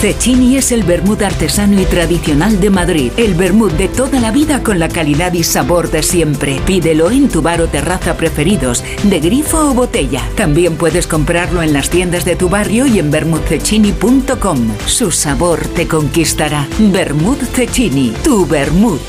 Cecchini 0.06 0.56
es 0.56 0.70
el 0.70 0.84
vermut 0.84 1.20
artesano 1.20 1.82
y 1.82 1.84
tradicional 1.84 2.60
de 2.60 2.70
Madrid. 2.70 3.10
El 3.16 3.34
vermut 3.34 3.72
de 3.72 3.88
toda 3.88 4.20
la 4.20 4.30
vida 4.30 4.62
con 4.62 4.78
la 4.78 4.88
calidad 4.88 5.32
y 5.32 5.42
sabor 5.42 5.90
de 5.90 6.04
siempre. 6.04 6.60
Pídelo 6.64 7.10
en 7.10 7.28
tu 7.28 7.42
bar 7.42 7.60
o 7.60 7.66
terraza 7.66 8.16
preferidos, 8.16 8.84
de 9.02 9.18
grifo 9.18 9.58
o 9.58 9.74
botella. 9.74 10.22
También 10.36 10.76
puedes 10.76 11.08
comprarlo 11.08 11.60
en 11.60 11.72
las 11.72 11.90
tiendas 11.90 12.24
de 12.24 12.36
tu 12.36 12.48
barrio 12.48 12.86
y 12.86 13.00
en 13.00 13.10
vermutcecchini.com. 13.10 14.68
Su 14.86 15.10
sabor 15.10 15.66
te 15.74 15.88
conquistará. 15.88 16.68
Vermut 16.78 17.42
Cecchini, 17.42 18.14
tu 18.22 18.46
vermut. 18.46 19.02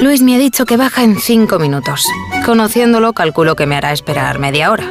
Luis 0.00 0.22
me 0.22 0.36
ha 0.36 0.38
dicho 0.38 0.64
que 0.64 0.78
baja 0.78 1.04
en 1.04 1.18
5 1.18 1.58
minutos. 1.58 2.06
Conociéndolo, 2.46 3.12
calculo 3.12 3.54
que 3.54 3.66
me 3.66 3.76
hará 3.76 3.92
esperar 3.92 4.38
media 4.38 4.70
hora. 4.70 4.90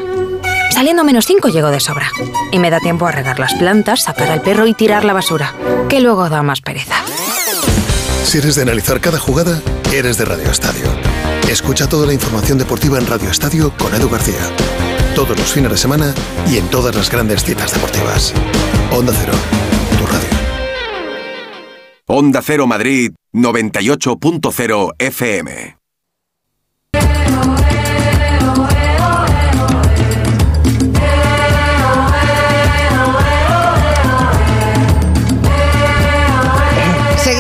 Saliendo 0.78 1.04
menos 1.04 1.26
5 1.26 1.48
llego 1.48 1.72
de 1.72 1.80
sobra. 1.80 2.12
Y 2.52 2.60
me 2.60 2.70
da 2.70 2.80
tiempo 2.80 3.08
a 3.08 3.12
regar 3.12 3.40
las 3.40 3.56
plantas, 3.56 4.04
sacar 4.04 4.30
al 4.30 4.44
perro 4.44 4.68
y 4.68 4.76
tirar 4.76 5.06
la 5.06 5.14
basura, 5.14 5.56
que 5.90 6.00
luego 6.00 6.30
da 6.30 6.44
más 6.44 6.62
pereza. 6.62 7.04
Si 8.24 8.38
eres 8.38 8.54
de 8.54 8.62
analizar 8.62 9.02
cada 9.02 9.18
jugada, 9.18 9.60
eres 9.92 10.20
de 10.20 10.26
Radio 10.26 10.52
Estadio. 10.52 10.86
Escucha 11.50 11.90
toda 11.90 12.06
la 12.06 12.14
información 12.14 12.60
deportiva 12.60 13.00
en 13.00 13.08
Radio 13.08 13.32
Estadio 13.32 13.74
con 13.76 13.92
Edu 13.96 14.08
García. 14.08 14.52
Todos 15.16 15.36
los 15.36 15.52
fines 15.52 15.72
de 15.72 15.78
semana 15.78 16.14
y 16.48 16.58
en 16.58 16.68
todas 16.68 16.96
las 16.96 17.10
grandes 17.10 17.44
citas 17.44 17.74
deportivas. 17.74 18.32
Onda 18.92 19.14
Cero, 19.20 19.34
tu 19.98 20.06
radio. 20.06 20.30
Onda 22.06 22.44
Cero 22.44 22.68
Madrid 22.68 23.14
98.0 23.34 24.92
FM. 25.00 25.78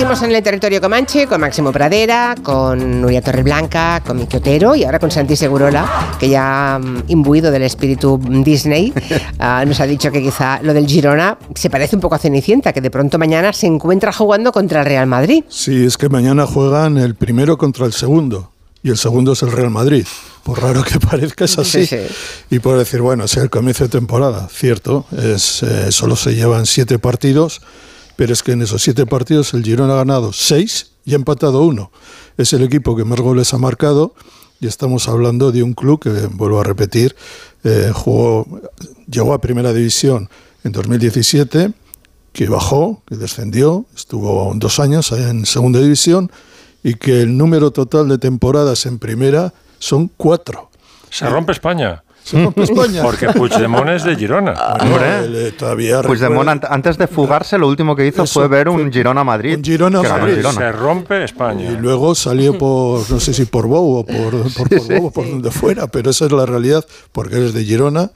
Seguimos 0.07 0.23
en 0.23 0.35
el 0.37 0.41
territorio 0.41 0.79
Comanche 0.79 1.27
con 1.27 1.41
Máximo 1.41 1.73
Pradera, 1.73 2.33
con 2.41 3.01
Nuria 3.01 3.21
Torreblanca, 3.21 4.01
con 4.07 4.15
Miki 4.15 4.37
Otero 4.37 4.73
y 4.73 4.85
ahora 4.85 4.99
con 4.99 5.11
Santi 5.11 5.35
Segurola, 5.35 6.15
que 6.17 6.29
ya 6.29 6.79
mm, 6.81 7.03
imbuido 7.09 7.51
del 7.51 7.63
espíritu 7.63 8.17
Disney, 8.17 8.93
ah, 9.39 9.65
nos 9.67 9.81
ha 9.81 9.85
dicho 9.85 10.09
que 10.09 10.21
quizá 10.21 10.61
lo 10.61 10.73
del 10.73 10.87
Girona 10.87 11.37
se 11.53 11.69
parece 11.69 11.97
un 11.97 12.01
poco 12.01 12.15
a 12.15 12.19
Cenicienta, 12.19 12.71
que 12.71 12.79
de 12.79 12.89
pronto 12.89 13.17
mañana 13.17 13.51
se 13.51 13.67
encuentra 13.67 14.13
jugando 14.13 14.53
contra 14.53 14.79
el 14.79 14.85
Real 14.85 15.07
Madrid. 15.07 15.43
Sí, 15.49 15.85
es 15.85 15.97
que 15.97 16.07
mañana 16.07 16.47
juegan 16.47 16.97
el 16.97 17.15
primero 17.15 17.57
contra 17.57 17.85
el 17.85 17.91
segundo 17.91 18.49
y 18.83 18.91
el 18.91 18.97
segundo 18.97 19.33
es 19.33 19.43
el 19.43 19.51
Real 19.51 19.71
Madrid. 19.71 20.07
Por 20.43 20.61
raro 20.61 20.85
que 20.85 20.99
parezca, 21.05 21.43
es 21.43 21.59
así. 21.59 21.85
Sí, 21.85 21.97
sí. 21.97 22.15
Y 22.49 22.59
por 22.59 22.77
decir, 22.77 23.01
bueno, 23.01 23.25
es 23.25 23.35
el 23.35 23.49
comienzo 23.49 23.83
de 23.83 23.89
temporada, 23.89 24.47
cierto, 24.49 25.05
es, 25.11 25.63
eh, 25.63 25.91
solo 25.91 26.15
se 26.15 26.33
llevan 26.33 26.65
siete 26.65 26.97
partidos, 26.97 27.59
pero 28.17 28.33
es 28.33 28.43
que 28.43 28.51
en 28.51 28.63
esos 28.63 28.81
siete 28.81 29.05
partidos 29.05 29.53
el 29.53 29.63
Girona 29.63 29.93
ha 29.93 29.97
ganado 29.97 30.33
seis 30.33 30.91
y 31.05 31.13
ha 31.13 31.15
empatado 31.15 31.61
uno. 31.61 31.91
Es 32.35 32.51
el 32.51 32.63
equipo 32.63 32.97
que 32.97 33.05
más 33.05 33.21
goles 33.21 33.53
ha 33.53 33.57
marcado 33.57 34.13
y 34.59 34.67
estamos 34.67 35.07
hablando 35.07 35.51
de 35.51 35.63
un 35.63 35.73
club 35.73 36.01
que, 36.01 36.09
vuelvo 36.27 36.59
a 36.59 36.63
repetir, 36.63 37.15
eh, 37.63 37.91
jugó, 37.93 38.45
llegó 39.09 39.33
a 39.33 39.39
primera 39.39 39.71
división 39.71 40.29
en 40.63 40.71
2017, 40.71 41.73
que 42.33 42.49
bajó, 42.49 43.03
que 43.05 43.15
descendió, 43.15 43.85
estuvo 43.95 44.51
dos 44.55 44.79
años 44.79 45.11
en 45.11 45.45
segunda 45.45 45.79
división 45.79 46.31
y 46.83 46.95
que 46.95 47.21
el 47.21 47.37
número 47.37 47.69
total 47.71 48.09
de 48.09 48.17
temporadas 48.17 48.85
en 48.87 48.97
primera 48.97 49.53
son 49.77 50.09
cuatro. 50.17 50.71
Se 51.11 51.29
rompe 51.29 51.51
España. 51.51 52.03
Se 52.27 52.43
rompe 52.43 52.63
España. 52.63 53.03
Porque 53.03 53.27
Puigdemont 53.29 53.87
es 53.87 54.03
de 54.03 54.17
Girona. 54.17 54.51
Hombre. 54.81 55.47
eh, 55.47 55.53
todavía 55.57 56.01
Puigdemont, 56.01 56.65
antes 56.65 56.97
de 56.97 57.07
fugarse, 57.07 57.57
lo 57.57 57.69
último 57.69 57.95
que 57.95 58.05
hizo 58.05 58.23
Eso, 58.23 58.41
fue 58.41 58.49
ver 58.49 58.67
un 58.67 58.91
Girona-Madrid. 58.91 59.55
un 59.55 59.63
Girona 59.63 60.01
que 60.01 60.07
ganó 60.09 60.19
Madrid. 60.19 60.35
Girona. 60.35 60.57
Se 60.57 60.71
rompe 60.73 61.23
España. 61.23 61.71
Y 61.71 61.77
luego 61.77 62.15
salió 62.15 62.57
por, 62.57 63.09
no 63.09 63.19
sé 63.21 63.33
si 63.33 63.45
por 63.45 63.67
Bow 63.67 63.99
o 63.99 64.05
por, 64.05 64.51
por, 64.53 64.69
por 64.69 64.87
Bow 64.87 65.05
o 65.05 65.11
por 65.11 65.29
donde 65.29 65.51
fuera, 65.51 65.87
pero 65.87 66.09
esa 66.09 66.25
es 66.25 66.31
la 66.33 66.45
realidad, 66.45 66.85
porque 67.13 67.37
eres 67.37 67.53
de 67.53 67.63
Girona. 67.63 68.11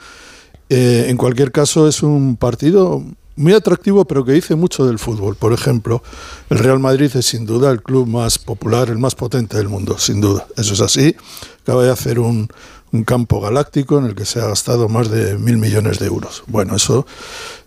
Eh, 0.69 1.06
en 1.08 1.15
cualquier 1.15 1.54
caso, 1.54 1.88
es 1.88 2.04
un 2.04 2.36
partido 2.36 3.02
muy 3.38 3.54
atractivo, 3.54 4.06
pero 4.06 4.26
que 4.26 4.34
dice 4.34 4.56
mucho 4.56 4.86
del 4.86 5.00
fútbol. 5.00 5.36
Por 5.36 5.54
ejemplo, 5.54 6.04
el 6.50 6.60
Real 6.60 6.80
Madrid 6.80 7.12
es 7.15 7.26
sin 7.26 7.45
duda 7.45 7.71
el 7.71 7.82
club 7.82 8.08
más 8.08 8.38
popular, 8.39 8.89
el 8.89 8.97
más 8.97 9.15
potente 9.15 9.58
del 9.58 9.69
mundo, 9.69 9.97
sin 9.97 10.19
duda. 10.19 10.47
Eso 10.58 10.74
es 10.74 10.82
así. 10.82 11.15
Acaba 11.63 11.84
de 11.84 11.91
hacer 11.91 12.19
un, 12.19 12.50
un 12.93 13.04
campo 13.04 13.39
galáctico 13.39 13.97
en 13.99 14.06
el 14.06 14.15
que 14.15 14.25
se 14.25 14.39
ha 14.41 14.47
gastado 14.47 14.89
más 14.89 15.10
de 15.10 15.38
mil 15.38 15.58
millones 15.58 15.99
de 15.99 16.08
euros. 16.08 16.43
Bueno, 16.47 16.75
eso, 16.75 17.06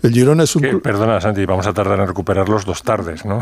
el 0.02 0.12
Girona 0.12 0.44
es 0.44 0.54
un 0.54 0.62
Que, 0.62 0.70
club... 0.70 0.82
perdona, 0.82 1.20
Santi, 1.20 1.46
vamos 1.46 1.66
a 1.66 1.72
tardar 1.72 1.98
en 2.00 2.06
recuperarlos 2.06 2.64
dos 2.66 2.82
tardes, 2.82 3.24
¿no? 3.24 3.40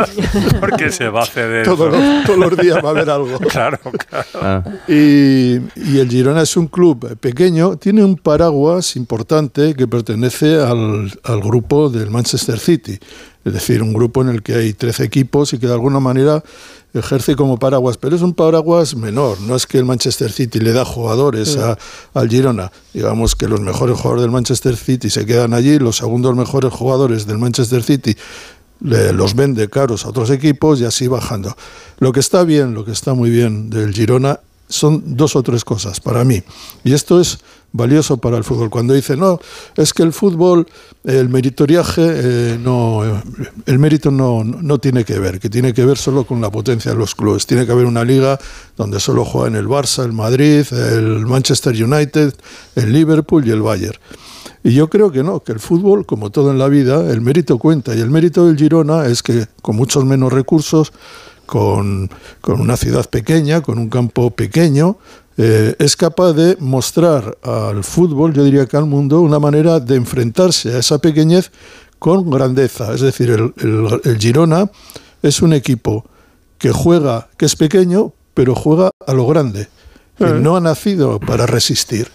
Porque 0.60 0.90
se 0.90 1.08
va 1.08 1.22
a 1.22 1.26
ceder. 1.26 1.64
Todos 1.64 1.92
los, 1.92 2.24
todos 2.24 2.38
los 2.38 2.56
días 2.56 2.78
va 2.84 2.88
a 2.88 2.92
haber 2.92 3.10
algo. 3.10 3.38
Claro, 3.52 3.78
claro. 4.08 4.64
Y, 4.88 5.58
y 5.76 5.98
el 5.98 6.08
Girona 6.08 6.42
es 6.42 6.56
un 6.56 6.68
club 6.68 7.16
pequeño, 7.18 7.76
tiene 7.76 8.02
un 8.02 8.16
paraguas 8.16 8.96
importante 8.96 9.74
que 9.74 9.86
pertenece 9.86 10.60
al, 10.60 11.12
al 11.22 11.40
grupo 11.40 11.90
del 11.90 12.10
Manchester 12.10 12.58
City, 12.58 12.98
es 13.44 13.52
decir, 13.52 13.82
un 13.82 13.92
grupo 13.92 14.22
en 14.22 14.28
el 14.28 14.42
que 14.42 14.54
hay 14.54 14.72
13 14.72 15.04
equipos 15.04 15.52
y 15.52 15.58
que 15.58 15.66
de 15.66 15.72
alguna 15.72 16.00
manera 16.00 16.42
ejerce 16.94 17.34
como 17.36 17.58
paraguas, 17.58 17.96
pero 17.96 18.14
es 18.14 18.22
un 18.22 18.34
paraguas 18.34 18.94
menor, 18.94 19.40
no 19.40 19.56
es 19.56 19.66
que 19.66 19.78
el 19.78 19.84
Manchester 19.84 20.30
City 20.30 20.60
le 20.60 20.72
da 20.72 20.84
jugadores 20.84 21.56
a- 21.56 21.78
al 22.14 22.28
Girona, 22.28 22.70
digamos 22.92 23.34
que 23.34 23.48
los 23.48 23.60
mejores 23.60 23.96
jugadores 23.98 24.22
del 24.22 24.30
Manchester 24.30 24.76
City 24.76 25.08
se 25.10 25.24
quedan 25.24 25.54
allí, 25.54 25.78
los 25.78 25.96
segundos 25.96 26.36
mejores 26.36 26.70
jugadores 26.72 27.26
del 27.26 27.38
Manchester 27.38 27.82
City 27.82 28.14
le- 28.80 29.12
los 29.12 29.34
vende 29.34 29.68
caros 29.70 30.04
a 30.04 30.10
otros 30.10 30.28
equipos 30.30 30.80
y 30.80 30.84
así 30.84 31.06
bajando. 31.06 31.56
Lo 31.98 32.12
que 32.12 32.20
está 32.20 32.44
bien, 32.44 32.74
lo 32.74 32.84
que 32.84 32.92
está 32.92 33.14
muy 33.14 33.30
bien 33.30 33.70
del 33.70 33.94
Girona 33.94 34.40
son 34.68 35.16
dos 35.16 35.34
o 35.36 35.42
tres 35.42 35.64
cosas 35.64 36.00
para 36.00 36.24
mí. 36.24 36.42
Y 36.84 36.92
esto 36.92 37.20
es 37.20 37.38
valioso 37.72 38.18
para 38.18 38.36
el 38.36 38.44
fútbol. 38.44 38.70
Cuando 38.70 38.94
dice, 38.94 39.16
no, 39.16 39.40
es 39.76 39.92
que 39.92 40.02
el 40.02 40.12
fútbol, 40.12 40.66
el 41.04 41.28
meritoriaje, 41.28 42.02
eh, 42.04 42.58
no, 42.60 43.04
eh, 43.04 43.22
el 43.66 43.78
mérito 43.78 44.10
no, 44.10 44.44
no 44.44 44.78
tiene 44.78 45.04
que 45.04 45.18
ver, 45.18 45.40
que 45.40 45.50
tiene 45.50 45.72
que 45.72 45.84
ver 45.84 45.96
solo 45.96 46.24
con 46.24 46.40
la 46.40 46.50
potencia 46.50 46.92
de 46.92 46.98
los 46.98 47.14
clubes. 47.14 47.46
Tiene 47.46 47.66
que 47.66 47.72
haber 47.72 47.86
una 47.86 48.04
liga 48.04 48.38
donde 48.76 49.00
solo 49.00 49.24
juegan 49.24 49.56
el 49.56 49.66
Barça, 49.66 50.04
el 50.04 50.12
Madrid, 50.12 50.64
el 50.72 51.26
Manchester 51.26 51.72
United, 51.72 52.34
el 52.76 52.92
Liverpool 52.92 53.46
y 53.46 53.50
el 53.50 53.62
Bayern. 53.62 53.98
Y 54.64 54.74
yo 54.74 54.88
creo 54.88 55.10
que 55.10 55.24
no, 55.24 55.40
que 55.40 55.52
el 55.52 55.58
fútbol, 55.58 56.06
como 56.06 56.30
todo 56.30 56.52
en 56.52 56.58
la 56.58 56.68
vida, 56.68 57.10
el 57.10 57.20
mérito 57.20 57.58
cuenta. 57.58 57.96
Y 57.96 58.00
el 58.00 58.10
mérito 58.10 58.46
del 58.46 58.56
Girona 58.56 59.06
es 59.06 59.22
que 59.22 59.46
con 59.60 59.74
muchos 59.74 60.04
menos 60.04 60.32
recursos, 60.32 60.92
con, 61.46 62.08
con 62.40 62.60
una 62.60 62.76
ciudad 62.76 63.08
pequeña, 63.10 63.60
con 63.60 63.78
un 63.78 63.88
campo 63.88 64.30
pequeño, 64.30 64.98
eh, 65.36 65.74
es 65.78 65.96
capaz 65.96 66.32
de 66.34 66.56
mostrar 66.60 67.36
al 67.42 67.82
fútbol, 67.84 68.32
yo 68.34 68.44
diría 68.44 68.66
que 68.66 68.76
al 68.76 68.86
mundo, 68.86 69.20
una 69.20 69.38
manera 69.38 69.80
de 69.80 69.96
enfrentarse 69.96 70.74
a 70.74 70.78
esa 70.78 70.98
pequeñez 70.98 71.50
con 71.98 72.28
grandeza. 72.30 72.92
Es 72.94 73.00
decir, 73.00 73.30
el, 73.30 73.54
el- 73.58 74.00
el 74.04 74.18
Girona 74.18 74.70
es 75.22 75.40
un 75.42 75.52
equipo 75.52 76.04
que 76.58 76.70
juega, 76.70 77.28
que 77.36 77.46
es 77.46 77.56
pequeño, 77.56 78.12
pero 78.34 78.54
juega 78.54 78.90
a 79.06 79.12
lo 79.12 79.26
grande. 79.26 79.68
Que 80.18 80.24
no 80.42 80.56
ha 80.56 80.60
nacido 80.60 81.18
para 81.20 81.46
resistir 81.46 82.08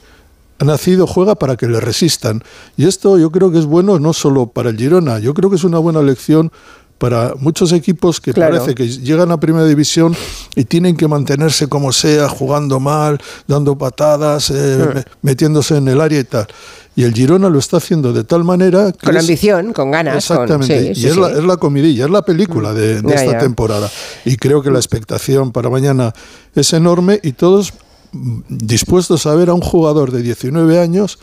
ha 0.60 0.66
nacido, 0.66 1.06
juega 1.06 1.36
para 1.36 1.56
que 1.56 1.68
le 1.68 1.80
resistan. 1.80 2.44
Y 2.78 2.86
esto 2.88 3.20
yo 3.20 3.32
creo 3.32 3.52
que 3.52 3.60
es 3.60 3.68
bueno 3.68 4.00
no 4.00 4.12
solo 4.12 4.48
para 4.48 4.72
el 4.72 4.78
Girona, 4.78 5.20
yo 5.20 5.36
creo 5.36 5.52
que 5.52 5.56
es 5.56 5.64
una 5.64 5.78
buena 5.78 6.02
lección 6.02 6.52
para 6.98 7.34
muchos 7.40 7.72
equipos 7.74 8.20
que 8.20 8.34
Claro. 8.34 8.56
parece 8.56 8.74
que 8.76 8.88
llegan 8.88 9.32
a 9.32 9.40
primera 9.40 9.66
división 9.66 10.16
y 10.56 10.64
tienen 10.66 10.98
que 10.98 11.08
mantenerse 11.08 11.68
como 11.68 11.92
sea, 11.92 12.28
jugando 12.28 12.80
mal, 12.80 13.20
dando 13.48 13.78
patadas, 13.78 14.50
eh, 14.50 14.54
Mm. 14.80 14.96
me- 14.96 15.06
metiéndose 15.22 15.78
en 15.78 15.88
el 15.88 16.02
área 16.02 16.20
y 16.20 16.24
tal. 16.24 16.48
Y 16.96 17.04
el 17.04 17.14
Girona 17.14 17.50
lo 17.50 17.60
está 17.60 17.78
haciendo 17.78 18.12
de 18.12 18.24
tal 18.24 18.44
manera 18.44 18.92
que 18.92 19.06
Con 19.06 19.16
es- 19.16 19.22
ambición, 19.22 19.72
con 19.74 19.92
ganas. 19.92 20.26
con- 20.26 20.38
Exactamente. 20.38 20.86
sí, 20.86 20.92
y 20.92 20.96
sí, 21.04 21.08
es, 21.10 21.14
sí. 21.14 21.20
La, 21.20 21.30
es 21.30 21.44
la 21.44 21.58
comidilla, 21.58 22.06
es 22.06 22.12
la 22.12 22.24
película 22.24 22.74
de, 22.74 23.02
de 23.04 23.10
Ya, 23.10 23.16
esta 23.16 23.34
ya. 23.34 23.38
temporada. 23.38 23.88
Y 24.26 24.36
creo 24.38 24.64
que 24.64 24.72
la 24.72 24.80
expectación 24.80 25.52
para 25.52 25.70
mañana 25.70 26.14
es 26.56 26.74
enorme 26.74 27.20
y 27.22 27.34
todos 27.34 27.72
mm, 28.14 28.40
dispuestos 28.50 29.28
a 29.28 29.36
ver 29.36 29.50
a 29.50 29.54
un 29.54 29.62
jugador 29.62 30.12
de 30.12 30.24
19 30.24 30.80
años 30.80 31.20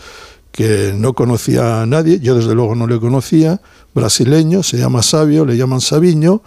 que 0.54 0.94
no 0.96 1.14
conocía 1.14 1.82
a 1.82 1.86
nadie, 1.86 2.20
yo 2.20 2.36
desde 2.36 2.54
luego 2.54 2.76
no 2.76 2.86
le 2.86 3.00
conocía, 3.00 3.60
brasileño, 3.92 4.62
se 4.62 4.78
llama 4.78 5.02
Sabio, 5.02 5.44
le 5.44 5.56
llaman 5.56 5.80
Sabiño, 5.80 6.42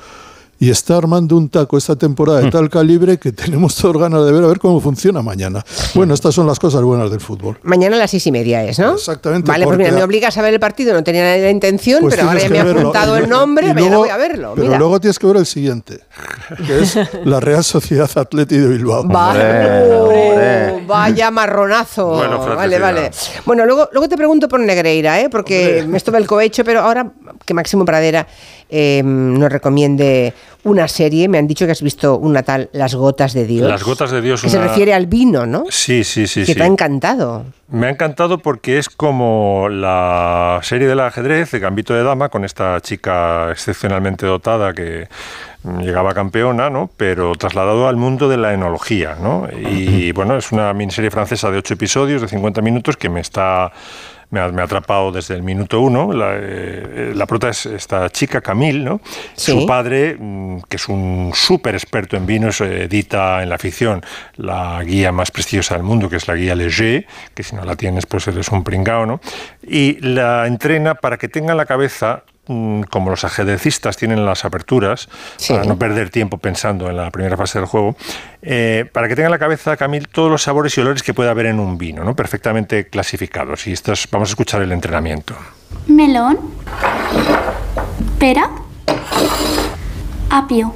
y 0.59 0.69
está 0.71 0.97
armando 0.97 1.35
un 1.37 1.49
taco 1.49 1.77
esta 1.77 1.95
temporada 1.95 2.41
Mm. 2.41 2.43
de 2.45 2.51
tal 2.51 2.69
calibre 2.69 3.17
que 3.17 3.31
tenemos 3.33 3.75
todas 3.75 3.97
ganas 3.97 4.25
de 4.25 4.31
ver 4.31 4.43
a 4.43 4.47
ver 4.47 4.59
cómo 4.59 4.79
funciona 4.81 5.21
mañana. 5.21 5.63
Bueno, 5.95 6.13
estas 6.13 6.33
son 6.35 6.47
las 6.47 6.59
cosas 6.59 6.81
buenas 6.81 7.09
del 7.11 7.19
fútbol. 7.19 7.57
Mañana 7.63 7.95
a 7.95 7.99
las 7.99 8.11
seis 8.11 8.25
y 8.27 8.31
media 8.31 8.63
es, 8.63 8.79
¿no? 8.79 8.93
Exactamente. 8.95 9.49
Vale, 9.51 9.65
pues 9.65 9.77
mira, 9.77 9.91
me 9.91 10.03
obligas 10.03 10.37
a 10.37 10.41
ver 10.41 10.53
el 10.53 10.59
partido, 10.59 10.93
no 10.93 11.03
tenía 11.03 11.37
la 11.37 11.49
intención, 11.49 12.01
Pues 12.01 12.15
pero 12.15 12.27
ahora 12.27 12.39
ya 12.41 12.49
me 12.49 12.59
ha 12.59 12.63
apuntado 12.63 13.17
el 13.17 13.29
nombre, 13.29 13.67
mañana 13.67 13.81
luego- 13.87 13.99
voy 14.03 14.09
a 14.09 14.17
verlo. 14.17 14.51
Pero 14.55 14.67
mira. 14.67 14.79
luego 14.79 14.99
tienes 14.99 15.19
que 15.19 15.27
ver 15.27 15.37
el 15.37 15.45
siguiente, 15.45 16.01
que 16.65 16.79
es 16.81 16.97
la 17.25 17.39
Real 17.39 17.63
Sociedad 17.63 18.09
Atleti 18.15 18.57
de 18.57 18.67
Bilbao. 18.67 19.07
Va- 19.07 19.35
Oh, 19.99 20.81
vaya 20.87 21.31
marronazo. 21.31 22.07
Bueno, 22.07 22.39
vale, 22.55 22.79
vale. 22.79 23.11
Bueno, 23.45 23.65
luego, 23.65 23.89
luego 23.91 24.07
te 24.09 24.17
pregunto 24.17 24.47
por 24.47 24.59
Negreira, 24.59 25.19
¿eh? 25.21 25.29
porque 25.29 25.85
me 25.87 25.97
estuve 25.97 26.17
el 26.17 26.27
cohecho, 26.27 26.63
pero 26.63 26.81
ahora 26.81 27.11
que 27.45 27.53
Máximo 27.53 27.85
Pradera 27.85 28.27
eh, 28.69 29.01
nos 29.03 29.51
recomiende 29.51 30.33
una 30.63 30.87
serie, 30.87 31.29
me 31.29 31.37
han 31.37 31.47
dicho 31.47 31.65
que 31.65 31.71
has 31.71 31.81
visto 31.81 32.17
una 32.17 32.43
tal 32.43 32.69
Las 32.73 32.93
Gotas 32.93 33.33
de 33.33 33.45
Dios. 33.45 33.69
Las 33.69 33.83
Gotas 33.83 34.11
de 34.11 34.21
Dios, 34.21 34.41
Que 34.41 34.49
se 34.49 34.61
refiere 34.61 34.93
al 34.93 35.07
vino, 35.07 35.45
¿no? 35.45 35.63
Sí, 35.69 36.03
sí, 36.03 36.27
sí. 36.27 36.41
que 36.41 36.47
sí. 36.47 36.55
te 36.55 36.63
ha 36.63 36.65
encantado. 36.65 37.45
Me 37.69 37.87
ha 37.87 37.89
encantado 37.89 38.39
porque 38.39 38.77
es 38.77 38.89
como 38.89 39.69
la 39.69 40.59
serie 40.63 40.87
del 40.87 40.99
ajedrez 40.99 41.51
de 41.51 41.59
Gambito 41.59 41.93
de 41.93 42.03
Dama 42.03 42.29
con 42.29 42.43
esta 42.43 42.79
chica 42.81 43.49
excepcionalmente 43.51 44.25
dotada 44.25 44.73
que 44.73 45.07
mm, 45.63 45.79
llegaba 45.79 46.13
campeona, 46.13 46.69
¿no? 46.69 46.89
pero 46.97 47.33
trasladado 47.35 47.87
al 47.87 47.95
mundo 47.95 48.27
de 48.27 48.37
la 48.37 48.53
enología. 48.53 49.15
¿no? 49.21 49.47
Y 49.53 50.11
bueno, 50.11 50.37
es 50.37 50.51
una 50.51 50.73
miniserie 50.73 51.11
francesa 51.11 51.49
de 51.49 51.59
ocho 51.59 51.73
episodios 51.75 52.21
de 52.21 52.27
50 52.27 52.61
minutos 52.61 52.97
que 52.97 53.09
me 53.09 53.21
está 53.21 53.71
me 54.29 54.39
ha, 54.39 54.49
me 54.49 54.61
ha 54.61 54.65
atrapado 54.65 55.11
desde 55.11 55.35
el 55.35 55.43
minuto 55.43 55.81
uno. 55.81 56.11
La, 56.13 56.35
eh, 56.35 57.13
la 57.15 57.25
prota 57.25 57.49
es 57.49 57.65
esta 57.65 58.09
chica, 58.09 58.41
Camille, 58.41 58.79
¿no? 58.79 59.01
Sí. 59.35 59.51
Su 59.51 59.65
padre, 59.65 60.17
mm, 60.19 60.59
que 60.67 60.77
es 60.77 60.87
un 60.89 61.31
súper 61.33 61.75
experto 61.75 62.17
en 62.17 62.25
vinos, 62.25 62.61
eh, 62.61 62.83
edita 62.83 63.41
en 63.43 63.49
la 63.49 63.57
ficción 63.57 64.03
la 64.35 64.83
guía 64.83 65.11
más 65.11 65.31
prestigiosa 65.31 65.75
del 65.75 65.83
mundo, 65.83 66.09
que 66.09 66.17
es 66.17 66.27
la 66.27 66.35
guía 66.35 66.55
Leger, 66.55 67.05
que 67.33 67.43
si 67.43 67.55
no 67.55 67.63
la 67.63 67.75
tienes, 67.75 68.05
pues 68.05 68.27
eres 68.27 68.49
un 68.49 68.63
pringao, 68.63 69.05
¿no? 69.05 69.21
Y 69.63 69.99
la 70.01 70.47
entrena 70.47 70.95
para 70.95 71.17
que 71.17 71.29
tenga 71.29 71.51
en 71.51 71.57
la 71.57 71.65
cabeza 71.65 72.23
como 72.47 73.09
los 73.09 73.23
ajedrecistas 73.23 73.97
tienen 73.97 74.25
las 74.25 74.45
aperturas, 74.45 75.09
para 75.47 75.65
no 75.65 75.77
perder 75.77 76.09
tiempo 76.09 76.37
pensando 76.37 76.89
en 76.89 76.97
la 76.97 77.11
primera 77.11 77.35
fase 77.37 77.59
del 77.59 77.67
juego, 77.67 77.95
eh, 78.41 78.89
para 78.93 79.07
que 79.07 79.15
tenga 79.15 79.27
en 79.27 79.31
la 79.31 79.39
cabeza, 79.39 79.75
Camil, 79.77 80.07
todos 80.07 80.31
los 80.31 80.43
sabores 80.43 80.77
y 80.77 80.81
olores 80.81 81.03
que 81.03 81.13
puede 81.13 81.29
haber 81.29 81.47
en 81.47 81.59
un 81.59 81.77
vino, 81.77 82.03
¿no? 82.03 82.15
perfectamente 82.15 82.87
clasificados. 82.87 83.67
Y 83.67 83.73
esto 83.73 83.91
es- 83.93 84.07
vamos 84.09 84.29
a 84.29 84.31
escuchar 84.31 84.61
el 84.61 84.71
entrenamiento. 84.71 85.35
Melón. 85.87 86.37
Pera. 88.19 88.49
Apio. 90.29 90.73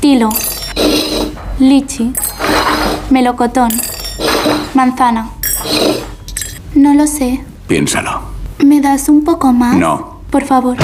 Tilo. 0.00 0.28
Lichi. 1.58 2.12
Melocotón. 3.10 3.70
Manzana. 4.74 5.30
No 6.74 6.94
lo 6.94 7.06
sé. 7.06 7.44
Piénsalo. 7.66 8.22
¿Me 8.64 8.80
das 8.80 9.08
un 9.08 9.24
poco 9.24 9.52
más? 9.52 9.76
No, 9.76 10.19
Por 10.30 10.44
favor. 10.44 10.76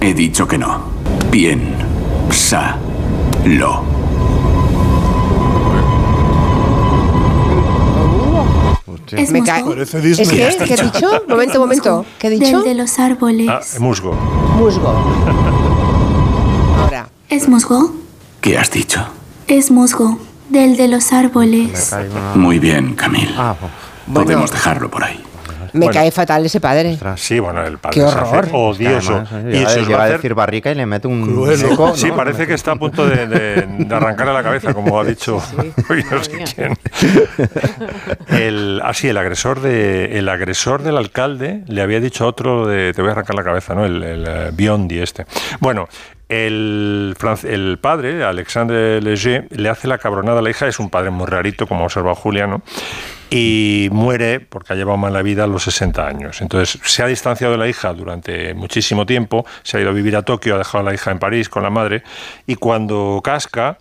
he 0.00 0.14
dicho 0.14 0.46
que 0.48 0.56
no. 0.58 0.80
Es 9.12 9.32
Me 9.32 9.40
musgo. 9.40 9.52
cae- 9.52 9.64
Parece 9.64 9.98
¿Es 9.98 10.04
Disney. 10.04 10.28
que, 10.28 10.64
¿Qué 10.64 10.74
he 10.74 10.76
dicho? 10.84 11.08
Momento, 11.28 11.58
momento. 11.60 12.06
¿Qué 12.18 12.28
he 12.28 12.30
dicho? 12.30 12.58
Del 12.62 12.64
de 12.64 12.74
los 12.74 12.98
árboles. 12.98 13.48
Ah, 13.48 13.60
musgo. 13.80 14.12
Musgo. 14.12 14.88
Ahora. 16.78 17.08
¿Es 17.28 17.48
musgo? 17.48 17.92
¿Qué 18.40 18.56
has 18.56 18.70
dicho? 18.70 19.04
Es 19.48 19.70
musgo. 19.70 20.18
Del 20.48 20.76
de 20.76 20.88
los 20.88 21.12
árboles. 21.12 21.92
Muy 22.34 22.58
bien, 22.58 22.94
Camil. 22.94 23.34
Bueno. 23.36 24.24
Podemos 24.26 24.50
dejarlo 24.50 24.90
por 24.90 25.04
ahí. 25.04 25.20
Me 25.72 25.86
Bueno. 25.86 25.92
cae 26.00 26.10
fatal 26.10 26.44
ese 26.46 26.60
padre. 26.60 26.98
Sí, 27.16 27.38
bueno, 27.38 27.62
el 27.64 27.78
padre 27.78 27.94
Qué 27.94 28.00
se 28.00 28.06
hace 28.18 28.36
horror. 28.36 28.48
odioso. 28.52 29.14
Además, 29.30 29.54
y 29.54 29.56
se 29.66 29.80
va 29.80 29.86
llega 29.86 30.02
a 30.02 30.08
decir 30.08 30.34
barrica 30.34 30.70
y 30.70 30.74
le 30.74 30.86
mete 30.86 31.06
un 31.08 31.22
Cruel, 31.24 31.60
¿no? 31.76 31.96
Sí, 31.96 32.10
parece 32.10 32.46
que 32.46 32.54
está 32.54 32.72
a 32.72 32.76
punto 32.76 33.06
de, 33.06 33.26
de- 33.26 33.66
de 33.66 33.94
arrancarle 33.94 34.32
la 34.32 34.42
cabeza, 34.42 34.74
como 34.74 34.98
ha 35.00 35.04
dicho 35.04 35.42
hoy 35.88 36.04
no 36.10 36.24
sé 36.24 36.44
quién. 36.54 36.76
El, 38.28 38.80
así, 38.84 39.08
el 39.08 39.16
agresor 39.16 39.60
de, 39.60 40.18
el 40.18 40.28
agresor 40.28 40.82
del 40.82 40.96
alcalde 40.96 41.62
le 41.66 41.82
había 41.82 42.00
dicho 42.00 42.24
a 42.24 42.28
otro 42.28 42.66
de 42.66 42.92
te 42.92 43.02
voy 43.02 43.08
a 43.10 43.12
arrancar 43.12 43.36
la 43.36 43.44
cabeza, 43.44 43.74
¿no? 43.74 43.84
El, 43.84 44.02
el 44.02 44.24
eh, 44.26 44.50
Biondi 44.52 44.98
este. 45.00 45.26
Bueno, 45.60 45.88
el, 46.28 47.16
el 47.44 47.78
padre, 47.80 48.24
Alexandre 48.24 49.00
Leger, 49.00 49.46
le 49.50 49.68
hace 49.68 49.88
la 49.88 49.98
cabronada 49.98 50.38
a 50.38 50.42
la 50.42 50.50
hija, 50.50 50.66
es 50.68 50.78
un 50.78 50.90
padre 50.90 51.10
muy 51.10 51.26
rarito, 51.26 51.66
como 51.66 51.82
ha 51.82 51.84
observado 51.84 52.14
Julia, 52.14 52.46
¿no? 52.46 52.62
Y 53.30 53.88
muere 53.92 54.40
porque 54.40 54.72
ha 54.72 54.76
llevado 54.76 54.98
mal 54.98 55.12
la 55.12 55.22
vida 55.22 55.44
a 55.44 55.46
los 55.46 55.62
60 55.62 56.06
años. 56.06 56.40
Entonces 56.42 56.80
se 56.84 57.02
ha 57.02 57.06
distanciado 57.06 57.52
de 57.52 57.58
la 57.58 57.68
hija 57.68 57.92
durante 57.92 58.54
muchísimo 58.54 59.06
tiempo, 59.06 59.46
se 59.62 59.78
ha 59.78 59.80
ido 59.80 59.90
a 59.90 59.92
vivir 59.92 60.16
a 60.16 60.22
Tokio, 60.22 60.56
ha 60.56 60.58
dejado 60.58 60.86
a 60.86 60.90
la 60.90 60.94
hija 60.94 61.10
en 61.12 61.18
París 61.20 61.48
con 61.48 61.62
la 61.62 61.70
madre 61.70 62.02
y 62.46 62.56
cuando 62.56 63.20
casca 63.22 63.78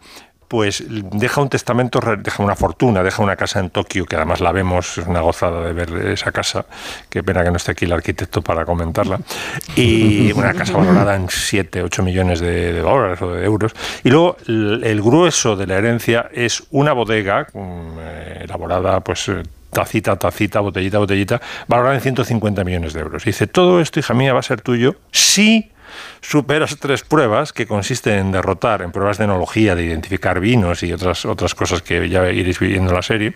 pues 0.49 0.83
deja 0.89 1.41
un 1.41 1.47
testamento, 1.47 2.01
deja 2.17 2.43
una 2.43 2.55
fortuna, 2.55 3.03
deja 3.03 3.21
una 3.21 3.35
casa 3.35 3.59
en 3.59 3.69
Tokio, 3.69 4.05
que 4.05 4.15
además 4.15 4.41
la 4.41 4.51
vemos, 4.51 4.97
es 4.97 5.05
una 5.05 5.21
gozada 5.21 5.63
de 5.63 5.73
ver 5.73 6.07
esa 6.07 6.31
casa, 6.31 6.65
qué 7.07 7.23
pena 7.23 7.43
que 7.43 7.51
no 7.51 7.57
esté 7.57 7.71
aquí 7.71 7.85
el 7.85 7.93
arquitecto 7.93 8.41
para 8.41 8.65
comentarla, 8.65 9.19
y 9.75 10.31
una 10.35 10.55
casa 10.55 10.75
valorada 10.75 11.15
en 11.15 11.29
7, 11.29 11.83
8 11.83 12.03
millones 12.03 12.39
de, 12.39 12.81
dólares 12.81 13.21
o 13.21 13.31
de 13.31 13.45
euros. 13.45 13.73
Y 14.03 14.09
luego 14.09 14.37
el, 14.47 15.01
grueso 15.03 15.55
de 15.55 15.67
la 15.67 15.77
herencia 15.77 16.29
es 16.33 16.63
una 16.71 16.93
bodega 16.93 17.47
mm, 17.53 17.99
elaborada 18.41 19.01
pues 19.01 19.31
tacita, 19.71 20.15
tacita, 20.15 20.61
botellita, 20.61 20.97
botellita, 20.97 21.39
valorada 21.67 21.95
en 21.95 22.01
150 22.01 22.63
millones 22.63 22.93
de 22.93 23.01
euros. 23.01 23.23
Y 23.23 23.29
dice, 23.29 23.45
todo 23.45 23.79
esto, 23.81 23.99
hija 23.99 24.15
mía, 24.15 24.33
va 24.33 24.39
a 24.39 24.43
ser 24.43 24.61
tuyo 24.61 24.95
si 25.11 25.71
superas 26.21 26.77
tres 26.79 27.03
pruebas 27.03 27.53
que 27.53 27.67
consisten 27.67 28.19
en 28.19 28.31
derrotar, 28.31 28.81
en 28.81 28.91
pruebas 28.91 29.17
de 29.17 29.25
enología, 29.25 29.75
de 29.75 29.83
identificar 29.83 30.39
vinos 30.39 30.83
y 30.83 30.93
otras, 30.93 31.25
otras 31.25 31.55
cosas 31.55 31.81
que 31.81 32.09
ya 32.09 32.29
iréis 32.29 32.59
viendo 32.59 32.89
en 32.89 32.95
la 32.95 33.01
serie, 33.01 33.33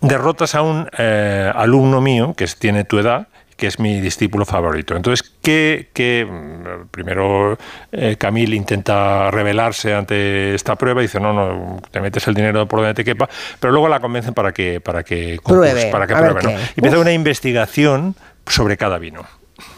derrotas 0.00 0.54
a 0.54 0.62
un 0.62 0.88
eh, 0.98 1.50
alumno 1.54 2.00
mío 2.00 2.34
que 2.36 2.46
tiene 2.46 2.84
tu 2.84 2.98
edad 2.98 3.28
que 3.56 3.66
es 3.68 3.78
mi 3.78 4.00
discípulo 4.00 4.44
favorito. 4.44 4.96
Entonces, 4.96 5.32
¿qué, 5.40 6.26
mm, 6.28 6.88
primero 6.90 7.56
eh, 7.92 8.16
Camille 8.18 8.56
intenta 8.56 9.30
rebelarse 9.30 9.94
ante 9.94 10.54
esta 10.54 10.76
prueba 10.76 11.00
y 11.00 11.04
dice, 11.04 11.20
no, 11.20 11.32
no, 11.32 11.80
te 11.90 12.00
metes 12.00 12.26
el 12.28 12.34
dinero 12.34 12.66
por 12.66 12.80
donde 12.80 12.94
te 12.94 13.04
quepa, 13.04 13.28
pero 13.60 13.72
luego 13.72 13.88
la 13.88 14.00
convencen 14.00 14.34
para 14.34 14.52
que, 14.52 14.80
para 14.80 15.02
que, 15.02 15.38
pruebe, 15.44 15.90
para 15.90 16.06
que 16.06 16.14
pruebe. 16.14 16.42
¿no? 16.42 16.50
Y 16.50 16.54
empieza 16.76 16.98
una 16.98 17.12
investigación 17.12 18.14
sobre 18.46 18.76
cada 18.76 18.98
vino. 18.98 19.24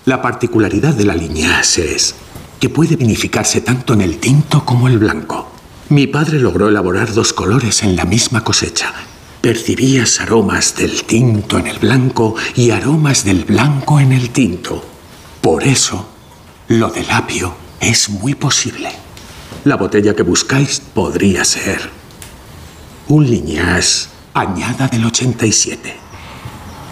La 0.07 0.23
particularidad 0.23 0.95
de 0.95 1.05
la 1.05 1.17
Liñas 1.17 1.79
es 1.79 2.15
que 2.61 2.69
puede 2.69 2.95
vinificarse 2.95 3.61
tanto 3.61 3.93
en 3.93 4.01
el 4.01 4.19
tinto 4.19 4.65
como 4.65 4.87
el 4.87 5.01
blanco. 5.01 5.51
Mi 5.89 6.07
padre 6.07 6.39
logró 6.39 6.69
elaborar 6.69 7.13
dos 7.13 7.33
colores 7.33 7.83
en 7.83 7.97
la 7.97 8.05
misma 8.05 8.45
cosecha. 8.45 8.95
Percibías 9.41 10.21
aromas 10.21 10.77
del 10.77 11.03
tinto 11.03 11.59
en 11.59 11.67
el 11.67 11.81
blanco 11.81 12.37
y 12.55 12.71
aromas 12.71 13.25
del 13.25 13.45
blanco 13.45 13.99
en 13.99 14.13
el 14.13 14.31
tinto. 14.31 14.85
Por 15.41 15.65
eso, 15.65 16.09
lo 16.69 16.91
del 16.91 17.11
apio 17.11 17.57
es 17.81 18.09
muy 18.09 18.37
posible. 18.37 18.91
La 19.65 19.75
botella 19.75 20.15
que 20.15 20.23
buscáis 20.23 20.79
podría 20.79 21.45
ser 21.45 21.81
un 23.09 23.29
Liñas 23.29 24.11
añada 24.35 24.87
del 24.87 25.05
87 25.05 26.06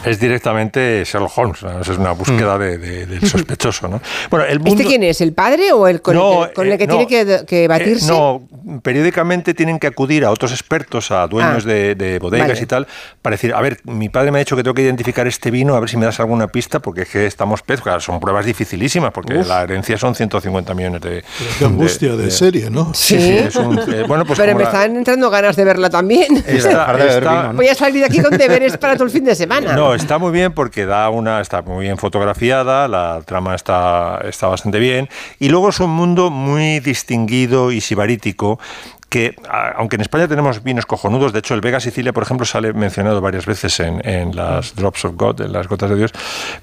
es 0.04 0.20
directamente 0.20 1.02
Sherlock 1.04 1.32
Holmes, 1.36 1.64
es 1.80 1.88
una 1.98 2.12
búsqueda 2.12 2.58
de, 2.58 2.78
del 2.78 3.20
sospechoso. 3.28 3.88
¿no? 3.88 4.00
Bueno, 4.30 4.46
el 4.46 4.60
¿Este 4.66 4.84
quién 4.84 5.02
es? 5.02 5.20
¿El 5.20 5.32
padre 5.32 5.72
o 5.72 5.86
el 5.86 6.02
con 6.02 6.16
el 6.16 6.52
con 6.52 6.70
el 6.70 6.78
que 6.78 6.86
tiene 6.86 7.06
que, 7.06 7.68
batirse? 7.68 8.06
no, 8.06 8.42
periódicamente 8.82 9.54
tienen 9.54 9.78
que 9.78 9.86
acudir 9.86 10.24
a 10.24 10.30
otros 10.30 10.52
expertos, 10.52 11.10
a 11.10 11.26
dueños 11.26 11.64
de, 11.64 12.18
bodegas 12.20 12.60
y 12.60 12.66
tal, 12.66 12.86
para 13.22 13.34
decir, 13.34 13.54
a 13.54 13.60
ver, 13.60 13.80
mi 13.84 14.08
padre 14.08 14.30
me 14.30 14.38
ha 14.38 14.40
dicho 14.40 14.56
que 14.56 14.62
tengo 14.62 14.74
que 14.74 14.82
identificar 14.82 15.26
este 15.26 15.50
vino, 15.50 15.74
a 15.74 15.80
ver 15.80 15.88
si 15.88 15.96
me 15.96 16.06
das 16.06 16.20
alguna 16.20 16.48
pista, 16.48 16.80
porque 16.80 17.02
es 17.02 17.08
que 17.08 17.26
estamos 17.26 17.62
pez, 17.62 17.80
son 17.98 18.20
pruebas 18.20 18.46
dificilísimas, 18.46 19.12
porque 19.12 19.34
la 19.34 19.62
herencia 19.62 19.98
son 19.98 20.14
150 20.14 20.74
millones 20.74 21.00
de... 21.00 21.24
Qué 21.58 21.64
angustia 21.64 22.16
de, 22.16 22.30
serie, 22.30 22.70
¿no? 22.70 22.92
Sí, 22.94 23.18
sí, 23.18 23.30
es 23.38 23.56
un, 23.56 23.76
bueno, 24.08 24.24
pues 24.24 24.38
Pero 24.38 24.56
me 24.56 24.64
están 24.64 24.96
entrando 24.96 25.30
ganas 25.30 25.56
de 25.56 25.64
verla 25.64 25.90
también. 25.90 26.44
Voy 27.54 27.68
a 27.68 27.74
salir 27.74 28.00
de 28.00 28.06
aquí 28.06 28.20
con 28.20 28.36
deberes 28.36 28.76
para 28.76 28.94
todo 28.94 29.04
el 29.04 29.10
fin 29.10 29.24
de 29.24 29.34
semana. 29.34 29.74
No, 29.74 29.93
está 29.94 30.18
muy 30.18 30.32
bien 30.32 30.52
porque 30.52 30.86
da 30.86 31.08
una, 31.10 31.40
está 31.40 31.62
muy 31.62 31.84
bien 31.84 31.98
fotografiada, 31.98 32.88
la 32.88 33.22
trama 33.24 33.54
está, 33.54 34.20
está 34.24 34.48
bastante 34.48 34.78
bien. 34.78 35.08
Y 35.38 35.48
luego 35.48 35.68
es 35.68 35.80
un 35.80 35.90
mundo 35.90 36.30
muy 36.30 36.80
distinguido 36.80 37.72
y 37.72 37.80
sibarítico 37.80 38.58
que, 39.08 39.36
aunque 39.76 39.96
en 39.96 40.02
España 40.02 40.26
tenemos 40.26 40.62
vinos 40.62 40.86
cojonudos, 40.86 41.32
de 41.32 41.38
hecho 41.38 41.54
el 41.54 41.60
Vega 41.60 41.78
Sicilia, 41.78 42.12
por 42.12 42.24
ejemplo, 42.24 42.44
sale 42.44 42.72
mencionado 42.72 43.20
varias 43.20 43.46
veces 43.46 43.78
en, 43.78 44.06
en, 44.06 44.34
las 44.34 44.74
Drops 44.74 45.04
of 45.04 45.14
God, 45.16 45.40
en 45.40 45.52
las 45.52 45.68
gotas 45.68 45.90
de 45.90 45.96
Dios, 45.96 46.10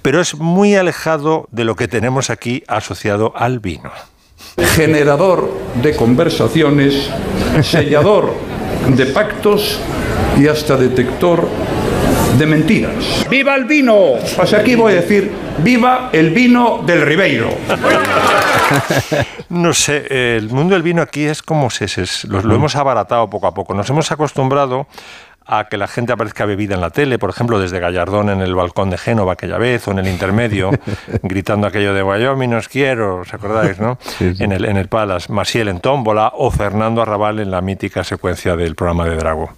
pero 0.02 0.20
es 0.20 0.36
muy 0.36 0.76
alejado 0.76 1.48
de 1.52 1.64
lo 1.64 1.76
que 1.76 1.88
tenemos 1.88 2.30
aquí 2.30 2.64
asociado 2.68 3.34
al 3.38 3.60
vino. 3.60 3.92
Generador 4.76 5.50
de 5.82 5.96
conversaciones, 5.96 7.10
sellador 7.62 8.34
de 8.88 9.06
pactos 9.06 9.80
y 10.38 10.48
hasta 10.48 10.76
detector 10.76 11.48
de 12.38 12.46
mentiras. 12.46 13.26
¡Viva 13.30 13.56
el 13.56 13.66
vino! 13.66 14.14
Pues 14.36 14.54
aquí 14.54 14.76
voy 14.76 14.94
a 14.94 14.96
decir, 14.98 15.32
¡viva 15.60 16.10
el 16.12 16.32
vino 16.32 16.82
del 16.86 17.02
Ribeiro! 17.02 17.50
No 19.50 19.74
sé, 19.74 20.38
el 20.38 20.50
mundo 20.50 20.76
del 20.76 20.84
vino 20.84 21.02
aquí 21.02 21.26
es 21.26 21.42
como 21.42 21.70
se, 21.70 21.88
lo, 22.28 22.42
lo 22.42 22.56
hemos 22.56 22.76
abaratado 22.76 23.30
poco 23.30 23.48
a 23.48 23.54
poco. 23.54 23.74
Nos 23.74 23.90
hemos 23.90 24.12
acostumbrado 24.12 24.88
a 25.46 25.68
que 25.68 25.78
la 25.78 25.88
gente 25.88 26.14
aparezca 26.14 26.46
bebida 26.46 26.76
en 26.76 26.82
la 26.82 26.92
tele, 26.92 27.20
por 27.20 27.30
ejemplo, 27.30 27.60
desde 27.60 27.80
Gallardón 27.80 28.30
en 28.30 28.42
el 28.42 28.56
balcón 28.56 28.90
de 28.90 28.98
Génova 28.98 29.34
aquella 29.34 29.58
vez, 29.58 29.88
o 29.88 29.92
en 29.92 30.00
el 30.00 30.08
intermedio, 30.08 30.72
gritando 31.24 31.68
aquello 31.68 31.94
de 31.94 32.04
Wyoming 32.04 32.54
os 32.54 32.70
quiero, 32.70 33.18
¿os 33.18 33.34
acordáis, 33.34 33.80
no? 33.80 33.98
En, 34.40 34.52
el, 34.52 34.66
en 34.66 34.78
el 34.78 34.88
Palace, 34.88 35.32
Masiel 35.32 35.68
en 35.68 35.80
Tómbola, 35.80 36.32
o 36.36 36.52
Fernando 36.52 37.02
Arrabal 37.02 37.40
en 37.40 37.52
la 37.52 37.62
mítica 37.62 38.04
secuencia 38.04 38.56
del 38.56 38.76
programa 38.76 39.06
de 39.06 39.16
Drago. 39.16 39.52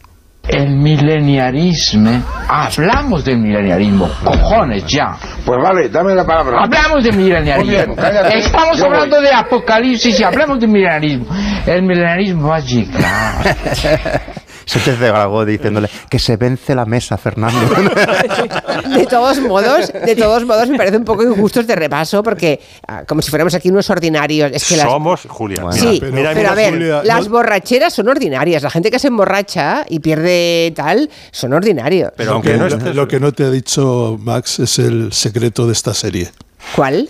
El 0.48 0.76
mileniarismo. 0.76 2.22
Hablamos 2.50 3.24
del 3.24 3.38
mileniarismo. 3.38 4.10
Cojones, 4.26 4.86
ya. 4.86 5.16
Pues 5.46 5.58
vale, 5.64 5.88
dame 5.88 6.14
la 6.14 6.26
palabra. 6.26 6.64
Hablamos 6.64 7.02
del 7.02 7.16
mileniarismo. 7.16 7.96
Estamos 8.34 8.82
hablando 8.82 9.22
de 9.22 9.32
apocalipsis 9.32 10.20
y 10.20 10.24
hablamos 10.24 10.60
del 10.60 10.70
mileniarismo. 10.70 11.28
El 11.66 11.84
mileniarismo 11.84 12.50
va 12.50 12.58
a 12.58 12.60
llegar. 12.60 13.56
Se 14.66 14.80
te 14.80 15.08
algo 15.08 15.46
diciéndole 15.46 15.90
que 16.10 16.20
se 16.20 16.38
vence 16.38 16.76
la 16.76 16.86
mesa, 16.86 17.18
Fernando. 17.18 17.60
de 18.98 19.06
todos 19.06 19.40
modos, 19.40 19.92
de 19.94 20.16
todos 20.16 20.46
modos 20.46 20.70
me 20.70 20.78
parece 20.78 20.98
un 20.98 21.06
poco 21.06 21.24
injusto 21.24 21.60
este 21.60 21.76
repaso 21.76 22.24
porque 22.24 22.60
ah, 22.88 23.04
como 23.08 23.22
si 23.22 23.30
fuéramos 23.30 23.54
aquí 23.54 23.70
unos 23.70 23.90
ordinarios. 23.90 24.52
Es 24.54 24.68
que 24.68 24.76
Somos, 24.78 25.26
Julia. 25.28 25.72
sí, 25.72 26.02
pero, 26.02 26.50
a 26.50 26.56
ver, 26.56 27.04
las 27.04 27.28
borracheras 27.28 27.94
son 27.94 28.10
ordinarias. 28.10 28.64
La 28.64 28.70
gente 28.70 28.92
que 28.92 29.00
se 29.00 29.08
emborracha 29.08 29.86
y 29.90 30.00
pierde 30.00 30.74
tal, 30.76 31.10
son 31.32 31.54
ordinarios. 31.54 32.12
Pero 32.16 32.34
aunque 32.34 32.58
no 32.58 32.68
lo 32.70 33.08
que 33.08 33.20
no 33.20 33.32
te 33.32 33.44
ha 33.44 33.50
dicho 33.50 34.18
Max 34.20 34.60
es 34.60 34.80
el 34.80 35.14
secreto 35.14 35.68
de 35.68 35.74
esta 35.74 35.94
serie. 35.94 36.32
¿Cuál? 36.76 37.10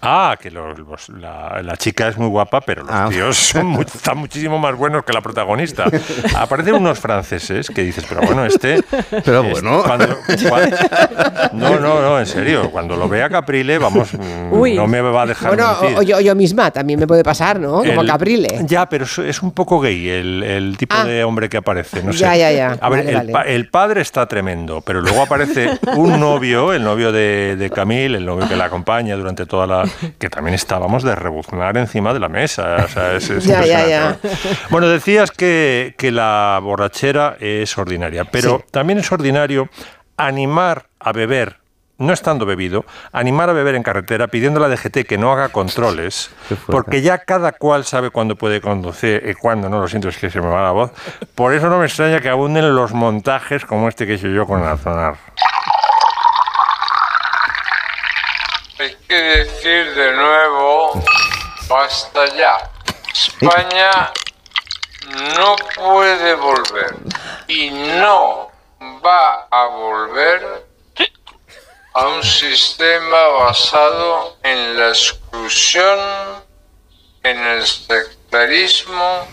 Ah, 0.00 0.36
que 0.40 0.50
la, 0.50 1.76
chica 1.76 2.08
es 2.08 2.16
muy 2.16 2.28
guapa, 2.28 2.60
pero 2.60 2.84
los 2.84 2.94
ah. 2.94 3.08
tíos 3.10 3.36
son 3.36 3.72
están 3.94 4.18
muchísimo 4.18 4.58
más 4.58 4.76
buenos 4.76 5.04
que 5.04 5.12
la 5.12 5.20
protagonista. 5.20 5.86
Aparecen 6.36 6.74
unos 6.74 6.98
franceses 6.98 7.68
que 7.68 7.82
dices, 7.82 8.04
pero 8.08 8.22
bueno, 8.22 8.44
este. 8.44 8.82
Pero 9.24 9.42
bueno. 9.42 9.82
no, 11.52 11.80
no, 11.80 12.00
no, 12.00 12.18
en 12.20 12.26
serio. 12.26 12.70
Cuando 12.70 12.96
lo 12.96 13.08
vea 13.08 13.28
Caprile, 13.28 13.78
vamos, 13.78 14.14
mm, 14.14 14.74
no 14.76 14.86
me 14.86 15.00
va 15.00 15.22
a 15.22 15.26
dejar. 15.26 15.48
Bueno, 15.48 15.76
o 15.96 16.02
yo, 16.02 16.34
misma 16.34 16.70
también 16.70 17.00
me 17.00 17.06
puede 17.06 17.24
pasar, 17.24 17.58
¿no? 17.58 17.82
Como 17.82 18.04
Caprile. 18.04 18.60
Ya, 18.66 18.88
pero 18.88 19.04
es 19.04 19.42
un 19.42 19.52
poco 19.52 19.80
gay 19.80 20.08
el, 20.08 20.76
tipo 20.78 20.94
ah. 20.96 21.04
de 21.04 21.24
hombre 21.24 21.48
que 21.48 21.56
aparece. 21.56 22.02
No 22.02 22.12
sé. 22.12 22.20
Ya, 22.20 22.36
ya, 22.36 22.52
ya. 22.52 22.78
A 22.80 22.88
ver, 22.88 23.32
el, 23.46 23.68
padre 23.68 24.02
está 24.02 24.26
tremendo, 24.26 24.80
pero 24.80 25.00
luego 25.00 25.22
aparece 25.22 25.78
un 25.96 26.20
novio, 26.20 26.72
el 26.72 26.84
novio 26.84 27.10
de, 27.10 27.56
de 27.56 27.70
Camille, 27.70 28.16
el 28.16 28.24
novio 28.24 28.48
que 28.48 28.56
la 28.56 28.66
acompaña 28.66 29.16
durante 29.16 29.44
toda 29.46 29.66
la 29.66 29.87
que 30.18 30.28
también 30.28 30.54
estábamos 30.54 31.02
de 31.02 31.14
rebuznar 31.14 31.76
encima 31.76 32.12
de 32.12 32.20
la 32.20 32.28
mesa. 32.28 32.86
Bueno, 34.70 34.88
decías 34.88 35.30
que, 35.30 35.94
la 36.12 36.58
borrachera 36.62 37.36
es 37.38 37.76
ordinaria, 37.76 38.24
pero 38.24 38.64
también 38.70 38.98
es 38.98 39.12
ordinario 39.12 39.68
animar 40.16 40.86
a 40.98 41.12
beber 41.12 41.58
no 41.98 42.12
estando 42.12 42.46
bebido, 42.46 42.84
animar 43.12 43.50
a 43.50 43.52
beber 43.52 43.74
en 43.74 43.82
carretera 43.82 44.28
pidiendo 44.28 44.64
a 44.64 44.68
la 44.68 44.74
DGT 44.74 45.04
que 45.04 45.18
no 45.18 45.32
haga 45.32 45.48
controles, 45.48 46.30
porque 46.66 47.02
ya 47.02 47.18
cada 47.18 47.52
cual 47.52 47.84
sabe 47.84 48.10
cuándo 48.10 48.36
puede 48.36 48.60
conducir 48.60 49.22
y 49.28 49.34
cuándo 49.34 49.68
no, 49.68 49.80
lo 49.80 49.88
siento, 49.88 50.08
es 50.08 50.16
que 50.16 50.30
se 50.30 50.40
me 50.40 50.46
va 50.46 50.62
la 50.62 50.70
voz. 50.70 50.92
Por 51.34 51.52
eso 51.54 51.68
no 51.68 51.78
me 51.78 51.86
extraña 51.86 52.20
que 52.20 52.28
abunden 52.28 52.74
los 52.74 52.92
montajes 52.92 53.64
como 53.64 53.88
este 53.88 54.06
que 54.06 54.14
hice 54.14 54.32
yo 54.32 54.46
con 54.46 54.62
Azonar. 54.62 55.16
Que 59.08 59.14
decir 59.14 59.94
de 59.94 60.12
nuevo, 60.12 61.02
basta 61.66 62.26
ya. 62.36 62.70
España 63.10 64.12
no 65.36 65.56
puede 65.74 66.34
volver 66.34 66.94
y 67.46 67.70
no 67.70 68.50
va 69.02 69.48
a 69.50 69.66
volver 69.66 70.66
a 71.94 72.06
un 72.06 72.22
sistema 72.22 73.26
basado 73.28 74.36
en 74.42 74.78
la 74.78 74.88
exclusión, 74.90 75.98
en 77.22 77.38
el 77.38 77.66
sectarismo, 77.66 79.26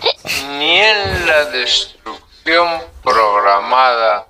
ni 0.58 0.80
en 0.80 1.28
la 1.28 1.46
destrucción 1.46 2.82
programada 3.04 4.28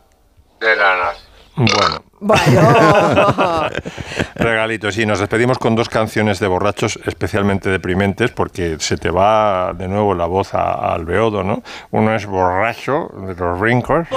de 0.59 0.75
la 0.75 0.95
nación. 0.95 1.25
Bueno, 1.55 2.04
Bueno. 2.19 2.39
regalitos. 4.35 4.97
Y 4.97 5.05
nos 5.05 5.19
despedimos 5.19 5.57
con 5.59 5.75
dos 5.75 5.89
canciones 5.89 6.39
de 6.39 6.47
borrachos 6.47 6.99
especialmente 7.05 7.69
deprimentes 7.69 8.31
porque 8.31 8.77
se 8.79 8.97
te 8.97 9.09
va 9.11 9.73
de 9.73 9.87
nuevo 9.87 10.13
la 10.15 10.25
voz 10.25 10.53
a- 10.53 10.93
al 10.93 11.05
beodo, 11.05 11.43
¿no? 11.43 11.61
Uno 11.91 12.15
es 12.15 12.25
Borracho, 12.25 13.09
de 13.27 13.35
los 13.35 13.59
Rincos. 13.59 14.07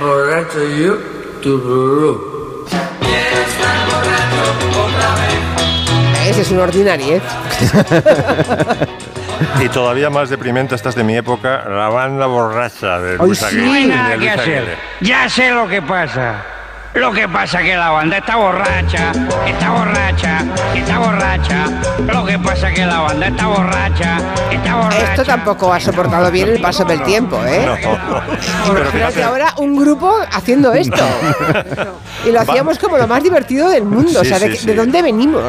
Borracho 0.00 0.68
yo, 0.78 0.96
tururú. 1.42 2.64
Ese 6.28 6.40
es 6.42 6.50
un 6.50 6.58
ordinario, 6.60 7.16
¿eh? 7.16 7.20
Y 9.62 9.68
todavía 9.68 10.08
más 10.10 10.30
deprimente, 10.30 10.74
esta 10.74 10.88
es 10.88 10.94
de 10.94 11.04
mi 11.04 11.16
época, 11.16 11.64
la 11.68 11.88
banda 11.88 12.26
borracha 12.26 12.98
de 12.98 13.18
Luis 13.18 13.38
sí. 13.38 13.86
Nada 13.88 14.16
que 14.16 14.30
hacer. 14.30 14.58
Aguirre. 14.62 14.76
Ya 15.00 15.28
sé 15.28 15.50
lo 15.50 15.68
que 15.68 15.82
pasa. 15.82 16.42
Lo 16.94 17.10
que 17.12 17.28
pasa 17.28 17.60
que 17.60 17.76
la 17.76 17.90
banda 17.90 18.18
está 18.18 18.36
borracha, 18.36 19.10
está 19.46 19.70
borracha, 19.72 20.44
está 20.74 20.98
borracha. 20.98 21.64
Lo 22.12 22.24
que 22.24 22.38
pasa 22.38 22.70
que 22.72 22.86
la 22.86 23.00
banda 23.00 23.26
está 23.26 23.46
borracha, 23.48 24.18
está 24.52 24.76
borracha. 24.76 25.10
Esto 25.10 25.24
tampoco 25.24 25.72
ha 25.72 25.80
soportado 25.80 26.30
bien 26.30 26.48
el 26.50 26.60
paso 26.60 26.84
del 26.84 27.02
tiempo, 27.02 27.36
¿eh? 27.44 27.66
Imagínate 28.68 29.22
ahora 29.24 29.54
un 29.58 29.76
grupo 29.76 30.14
haciendo 30.32 30.72
esto. 30.72 31.04
Y 32.24 32.30
lo 32.30 32.40
hacíamos 32.40 32.78
como 32.78 32.96
lo 32.96 33.08
más 33.08 33.22
divertido 33.24 33.68
del 33.68 33.84
mundo. 33.84 34.20
o 34.20 34.22
Sí, 34.22 34.28
sea, 34.28 34.38
¿de, 34.38 34.46
sí, 34.46 34.52
qué- 34.52 34.58
sí. 34.58 34.66
de 34.68 34.74
dónde 34.76 35.02
venimos? 35.02 35.42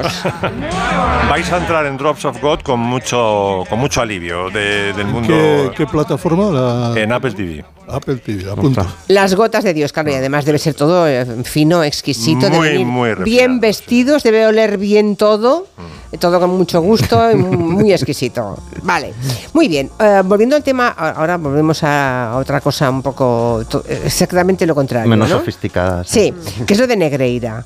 Vais 1.30 1.52
a 1.52 1.58
entrar 1.58 1.86
en 1.86 1.96
Drops 1.98 2.26
of 2.26 2.42
God 2.42 2.62
con 2.62 2.80
mucho, 2.80 3.64
con 3.70 3.78
mucho 3.80 4.02
alivio 4.02 4.50
de- 4.50 4.94
del 4.94 5.06
mundo 5.08 5.28
¿Qué, 5.28 5.72
qué 5.78 5.86
plataforma? 5.86 6.50
La... 6.96 7.00
en 7.00 7.12
Apple 7.12 7.32
TV. 7.34 7.64
Apple 7.88 8.18
TV, 8.18 8.50
apunta. 8.52 8.86
Las 9.08 9.36
gotas 9.36 9.64
de 9.64 9.74
Dios, 9.74 9.92
claro, 9.94 10.12
y 10.12 10.16
además 10.16 10.46
debe 10.46 10.58
ser 10.60 10.74
todo 10.74 11.08
eh, 11.08 11.26
fino, 11.44 11.84
exquisito, 11.84 12.50
Muy, 12.50 12.68
deben 12.68 12.82
ir 12.82 12.86
muy 12.88 13.14
bien 13.24 13.60
vestidos, 13.60 14.24
debe 14.24 14.48
oler 14.48 14.78
bien 14.78 15.16
todo, 15.16 15.68
Mm. 15.78 16.18
todo 16.18 16.40
con 16.40 16.50
mucho 16.52 16.82
gusto, 16.82 17.32
y 17.32 17.36
mu- 17.36 17.58
muy 17.82 17.92
exquisito. 17.94 18.58
Vale, 18.84 19.14
muy 19.54 19.68
bien. 19.68 19.90
eh, 20.00 20.22
volviendo 20.24 20.56
al 20.56 20.64
tema, 20.64 20.90
ahora 20.90 21.38
volvemos 21.38 21.80
a 21.84 22.34
otra 22.38 22.62
cosa 22.62 22.90
un 22.90 23.02
poco 23.02 23.62
eh, 23.88 24.02
exactamente 24.06 24.66
lo 24.66 24.74
contrario. 24.76 25.10
Menos 25.10 25.30
¿no? 25.30 25.40
sofisticadas. 25.40 26.08
Sí, 26.08 26.34
que 26.66 26.74
es 26.74 26.80
lo 26.80 26.88
de 26.88 26.96
Negreira. 26.98 27.66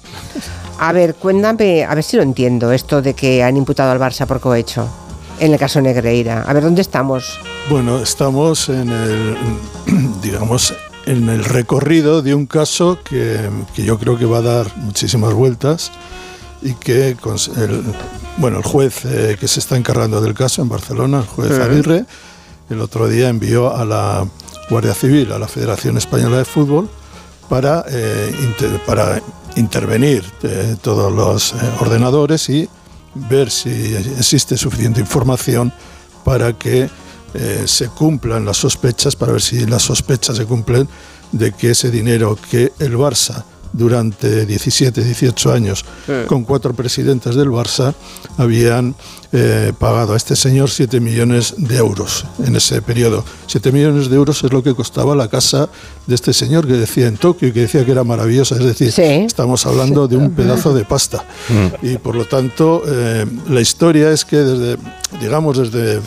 A 0.79 0.91
ver, 0.93 1.15
cuéntame, 1.15 1.83
a 1.83 1.93
ver 1.93 2.03
si 2.03 2.17
lo 2.17 2.23
entiendo, 2.23 2.71
esto 2.71 3.01
de 3.01 3.13
que 3.13 3.43
han 3.43 3.55
imputado 3.57 3.91
al 3.91 3.99
Barça 3.99 4.25
por 4.25 4.39
cohecho. 4.39 4.87
En 5.39 5.53
el 5.53 5.59
caso 5.59 5.79
Negreira. 5.81 6.43
A 6.47 6.53
ver, 6.53 6.63
¿dónde 6.63 6.81
estamos? 6.81 7.39
Bueno, 7.69 7.99
estamos 7.99 8.67
en 8.69 8.89
el, 8.89 9.37
digamos, 10.21 10.73
en 11.05 11.29
el 11.29 11.45
recorrido 11.45 12.21
de 12.21 12.35
un 12.35 12.45
caso 12.45 12.99
que, 13.03 13.49
que 13.73 13.83
yo 13.83 13.97
creo 13.97 14.17
que 14.17 14.25
va 14.25 14.39
a 14.39 14.41
dar 14.41 14.75
muchísimas 14.77 15.33
vueltas 15.33 15.91
y 16.61 16.73
que 16.73 17.09
el, 17.11 17.83
bueno, 18.37 18.57
el 18.57 18.63
juez 18.63 19.05
eh, 19.05 19.37
que 19.39 19.47
se 19.47 19.61
está 19.61 19.77
encargando 19.77 20.19
del 20.19 20.33
caso 20.33 20.61
en 20.61 20.67
Barcelona, 20.69 21.19
el 21.19 21.25
juez 21.27 21.55
Sí. 21.55 21.61
Aguirre, 21.61 22.05
el 22.69 22.81
otro 22.81 23.07
día 23.07 23.29
envió 23.29 23.73
a 23.75 23.85
la 23.85 24.27
Guardia 24.69 24.93
Civil, 24.93 25.31
a 25.31 25.39
la 25.39 25.47
Federación 25.47 25.97
Española 25.97 26.37
de 26.37 26.45
Fútbol, 26.45 26.89
para, 27.47 27.85
eh, 27.89 28.35
inter- 28.43 28.81
para 28.85 29.21
intervenir 29.55 30.23
eh, 30.43 30.75
todos 30.81 31.11
los 31.13 31.53
eh, 31.53 31.55
ordenadores 31.79 32.49
y 32.49 32.69
ver 33.15 33.49
si 33.49 33.69
existe 33.95 34.57
suficiente 34.57 34.99
información 34.99 35.73
para 36.23 36.53
que 36.53 36.89
eh, 37.33 37.63
se 37.65 37.87
cumplan 37.89 38.45
las 38.45 38.57
sospechas, 38.57 39.15
para 39.15 39.33
ver 39.33 39.41
si 39.41 39.65
las 39.65 39.83
sospechas 39.83 40.37
se 40.37 40.45
cumplen 40.45 40.87
de 41.31 41.51
que 41.51 41.71
ese 41.71 41.91
dinero 41.91 42.37
que 42.49 42.71
el 42.79 42.95
Barça 42.97 43.43
durante 43.73 44.45
17, 44.45 45.03
18 45.03 45.51
años, 45.51 45.85
Sí. 46.05 46.13
con 46.27 46.43
cuatro 46.43 46.73
presidentes 46.73 47.35
del 47.35 47.49
Barça, 47.49 47.93
habían 48.37 48.95
eh, 49.31 49.73
pagado 49.77 50.13
a 50.13 50.17
este 50.17 50.35
señor 50.35 50.71
7 50.71 50.99
millones 50.99 51.53
de 51.57 51.77
euros 51.77 52.25
en 52.43 52.55
ese 52.55 52.81
periodo. 52.81 53.23
7 53.45 53.71
millones 53.71 54.09
de 54.09 54.15
euros 54.15 54.43
es 54.43 54.51
lo 54.51 54.63
que 54.63 54.73
costaba 54.73 55.15
la 55.15 55.27
casa 55.27 55.69
de 56.07 56.15
este 56.15 56.33
señor 56.33 56.65
que 56.65 56.73
decía 56.73 57.05
en 57.07 57.17
Tokio 57.17 57.47
y 57.49 57.51
que 57.51 57.61
decía 57.61 57.85
que 57.85 57.91
era 57.91 58.03
maravillosa. 58.03 58.55
Es 58.55 58.63
decir, 58.63 58.91
estamos 58.99 59.65
hablando 59.67 60.07
de 60.07 60.17
un 60.17 60.31
pedazo 60.31 60.73
de 60.73 60.83
pasta. 60.83 61.23
Y 61.83 61.97
por 61.99 62.15
lo 62.15 62.25
tanto, 62.25 62.81
eh, 62.87 63.25
la 63.49 63.61
historia 63.61 64.09
es 64.11 64.25
que 64.25 64.37
desde, 64.37 64.77
digamos, 65.21 65.57
desde, 65.59 65.99
mm, 65.99 66.01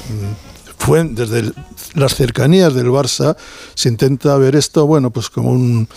fue, 0.82 1.04
desde 1.04 1.52
las 1.94 2.16
cercanías 2.16 2.74
del 2.74 2.88
Barça 2.88 3.36
se 3.74 3.88
intenta 3.88 4.36
ver 4.36 4.56
esto, 4.56 4.84
bueno, 4.84 5.10
pues 5.12 5.30
como 5.30 5.52
un, 5.52 5.88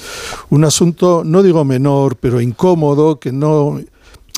un 0.52 0.64
asunto, 0.64 1.24
no 1.26 1.42
digo 1.42 1.66
menor, 1.66 2.18
pero 2.18 2.40
incómodo, 2.40 3.20
que 3.20 3.32
no, 3.32 3.82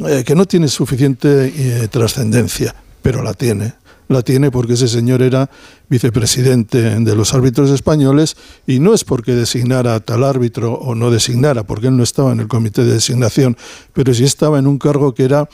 eh, 0.07 0.23
que 0.25 0.35
no 0.35 0.45
tiene 0.45 0.69
suficiente 0.69 1.51
eh, 1.53 1.87
trascendencia, 1.89 2.73
pero 3.01 3.21
la 3.23 3.33
tiene. 3.33 3.73
La 4.07 4.21
tiene 4.21 4.49
porque 4.49 4.73
ese 4.73 4.87
señor 4.87 5.21
era 5.21 5.49
vicepresidente 5.89 6.97
de 6.97 7.15
los 7.15 7.33
árbitros 7.33 7.69
españoles 7.69 8.37
y 8.65 8.79
no 8.79 8.93
es 8.93 9.03
porque 9.03 9.33
designara 9.33 9.95
a 9.95 9.99
tal 9.99 10.23
árbitro 10.23 10.75
o 10.75 10.95
no 10.95 11.11
designara, 11.11 11.63
porque 11.63 11.87
él 11.87 11.97
no 11.97 12.03
estaba 12.03 12.31
en 12.31 12.39
el 12.39 12.47
comité 12.47 12.85
de 12.85 12.93
designación, 12.93 13.57
pero 13.91 14.13
sí 14.13 14.23
estaba 14.23 14.59
en 14.59 14.67
un 14.67 14.77
cargo 14.77 15.13
que 15.13 15.25
era 15.25 15.49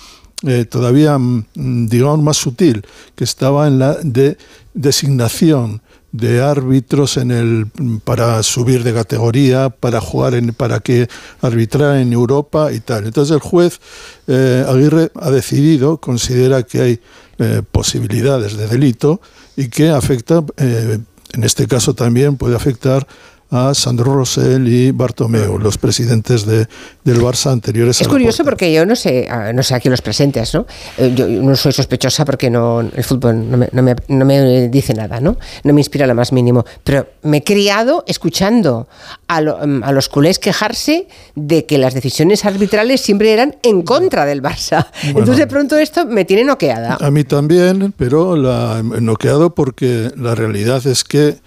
eh, 0.46 0.66
todavía, 0.66 1.18
mm, 1.18 1.88
digamos, 1.88 2.22
más 2.22 2.38
sutil, 2.38 2.86
que 3.16 3.24
estaba 3.24 3.68
en 3.68 3.80
la 3.80 3.96
de 4.02 4.38
designación 4.74 5.82
de 6.14 6.42
árbitros 6.44 7.18
en 7.18 7.32
el 7.32 7.68
para 8.06 8.42
subir 8.44 8.84
de 8.84 8.94
categoría, 8.94 9.70
para 9.70 10.00
jugar 10.00 10.36
en, 10.36 10.54
para 10.54 10.80
que 10.80 11.10
arbitrar 11.42 11.98
en 11.98 12.14
Europa 12.14 12.72
y 12.72 12.80
tal. 12.80 13.06
Entonces 13.06 13.34
el 13.34 13.42
juez 13.42 13.82
eh, 14.28 14.64
Aguirre 14.68 15.12
ha 15.16 15.32
decidido, 15.32 15.98
considera 15.98 16.64
que 16.64 16.82
hay 16.82 17.00
eh, 17.40 17.64
posibilidades 17.70 18.56
de 18.56 18.68
delito 18.68 19.22
y 19.58 19.70
que 19.70 19.90
afecta, 19.90 20.44
eh, 20.58 21.00
en 21.34 21.44
este 21.44 21.68
caso 21.68 21.96
también 21.96 22.38
puede 22.38 22.56
afectar 22.56 23.08
a 23.56 23.74
Sandro 23.76 24.16
Rosell 24.16 24.68
y 24.68 24.90
Bartomeu, 24.92 25.60
los 25.60 25.78
presidentes 25.78 26.44
de, 26.46 26.68
del 27.04 27.22
Barça 27.22 27.52
anteriores 27.52 28.00
a 28.00 28.02
Es 28.02 28.08
la 28.08 28.12
curioso 28.12 28.44
porque 28.44 28.74
yo 28.74 28.84
no 28.86 28.96
sé, 28.96 29.28
ah, 29.30 29.54
no 29.54 29.62
sé 29.62 29.76
aquí 29.76 29.90
los 29.90 30.02
presentes, 30.02 30.54
¿no? 30.56 30.66
Eh, 30.98 31.14
Yo 31.16 31.28
no 31.28 31.56
soy 31.56 31.72
sospechosa 31.72 32.26
porque 32.26 32.50
no 32.50 32.82
el 32.82 33.04
fútbol 33.04 33.50
no 33.52 33.58
me, 33.58 33.70
no 33.72 33.84
me- 33.84 33.96
no 34.08 34.26
me 34.26 34.68
dice 34.70 34.96
nada, 34.96 35.20
¿no? 35.20 35.38
No 35.64 35.72
me 35.74 35.82
inspira 35.82 36.08
lo 36.08 36.16
más 36.16 36.32
mínimo. 36.32 36.66
Pero 36.84 37.08
me 37.22 37.38
he 37.38 37.44
criado 37.44 38.04
escuchando 38.08 38.88
a, 39.28 39.40
lo- 39.42 39.60
mm, 39.66 39.84
a 39.84 39.92
los 39.92 40.10
culés 40.10 40.40
quejarse 40.40 41.08
de 41.36 41.66
que 41.68 41.78
las 41.78 41.94
decisiones 41.94 42.46
arbitrales 42.46 43.02
siempre 43.02 43.34
eran 43.34 43.56
en 43.62 43.84
contra 43.84 44.26
del 44.26 44.42
Barça. 44.42 44.88
Entonces 45.04 45.38
de 45.38 45.48
pronto 45.48 45.78
esto 45.78 46.08
me 46.08 46.26
tiene 46.26 46.44
noqueada. 46.44 46.98
A 47.00 47.12
mí 47.12 47.24
también, 47.24 47.94
pero 47.96 48.36
la 48.36 48.80
he 48.80 49.02
noqueado 49.02 49.54
porque 49.54 50.10
la 50.18 50.34
realidad 50.34 50.86
es 50.88 51.04
que 51.04 51.38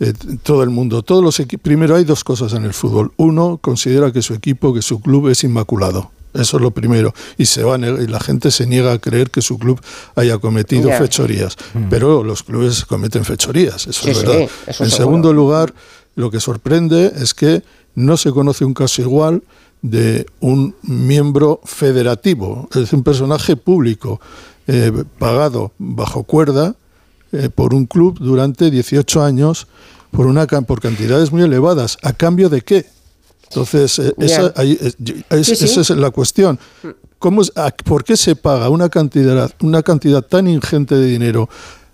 eh, 0.00 0.12
todo 0.42 0.62
el 0.62 0.70
mundo, 0.70 1.02
todos 1.02 1.22
los 1.24 1.40
equipos, 1.40 1.62
primero 1.62 1.96
hay 1.96 2.04
dos 2.04 2.22
cosas 2.24 2.52
en 2.52 2.64
el 2.64 2.74
fútbol. 2.74 3.12
Uno 3.16 3.58
considera 3.60 4.12
que 4.12 4.22
su 4.22 4.34
equipo, 4.34 4.74
que 4.74 4.82
su 4.82 5.00
club 5.00 5.28
es 5.28 5.42
inmaculado. 5.44 6.10
Eso 6.34 6.58
es 6.58 6.62
lo 6.62 6.70
primero. 6.70 7.14
Y 7.38 7.46
se 7.46 7.62
va 7.62 7.76
a 7.76 7.78
neg- 7.78 8.04
y 8.04 8.06
la 8.08 8.20
gente 8.20 8.50
se 8.50 8.66
niega 8.66 8.92
a 8.92 8.98
creer 8.98 9.30
que 9.30 9.40
su 9.40 9.58
club 9.58 9.80
haya 10.16 10.36
cometido 10.38 10.90
fechorías. 10.98 11.56
Pero 11.88 12.22
los 12.22 12.42
clubes 12.42 12.84
cometen 12.84 13.24
fechorías, 13.24 13.86
eso 13.86 14.02
Sí, 14.04 14.10
es 14.10 14.18
sí, 14.18 14.26
verdad. 14.26 14.42
eso 14.66 14.84
en 14.84 14.90
seguro. 14.90 14.90
segundo 14.90 15.32
lugar, 15.32 15.72
lo 16.14 16.30
que 16.30 16.40
sorprende 16.40 17.10
es 17.16 17.32
que 17.32 17.62
no 17.94 18.18
se 18.18 18.32
conoce 18.32 18.66
un 18.66 18.74
caso 18.74 19.00
igual 19.00 19.42
de 19.80 20.26
un 20.40 20.74
miembro 20.82 21.60
federativo, 21.64 22.68
es 22.72 22.80
decir, 22.80 22.96
un 22.98 23.02
personaje 23.04 23.56
público 23.56 24.20
eh, 24.66 24.92
pagado 25.18 25.72
bajo 25.78 26.24
cuerda 26.24 26.74
eh, 27.32 27.48
por 27.54 27.74
un 27.74 27.86
club 27.86 28.18
durante 28.18 28.70
18 28.70 29.22
años 29.22 29.66
por, 30.10 30.26
una, 30.26 30.46
can- 30.46 30.64
por 30.64 30.80
cantidades 30.80 31.32
muy 31.32 31.42
elevadas. 31.42 31.98
¿A 32.02 32.12
cambio 32.12 32.48
de 32.48 32.62
qué? 32.62 32.86
Entonces, 33.48 33.98
eh, 33.98 34.12
esa, 34.18 34.52
ahí 34.56 34.78
es- 34.80 34.96
es- 35.30 35.46
Sí, 35.46 35.56
sí. 35.56 35.64
esa 35.66 35.80
es 35.80 35.90
la 35.90 36.10
cuestión. 36.10 36.58
¿Cómo 37.18 37.42
es- 37.42 37.52
a- 37.56 37.70
¿Por 37.70 38.04
qué 38.04 38.16
se 38.16 38.36
paga 38.36 38.68
una 38.70 38.88
cantidad, 38.88 39.50
una 39.60 39.82
cantidad 39.82 40.22
tan 40.22 40.48
ingente 40.48 40.94
de 40.94 41.06
dinero 41.06 41.48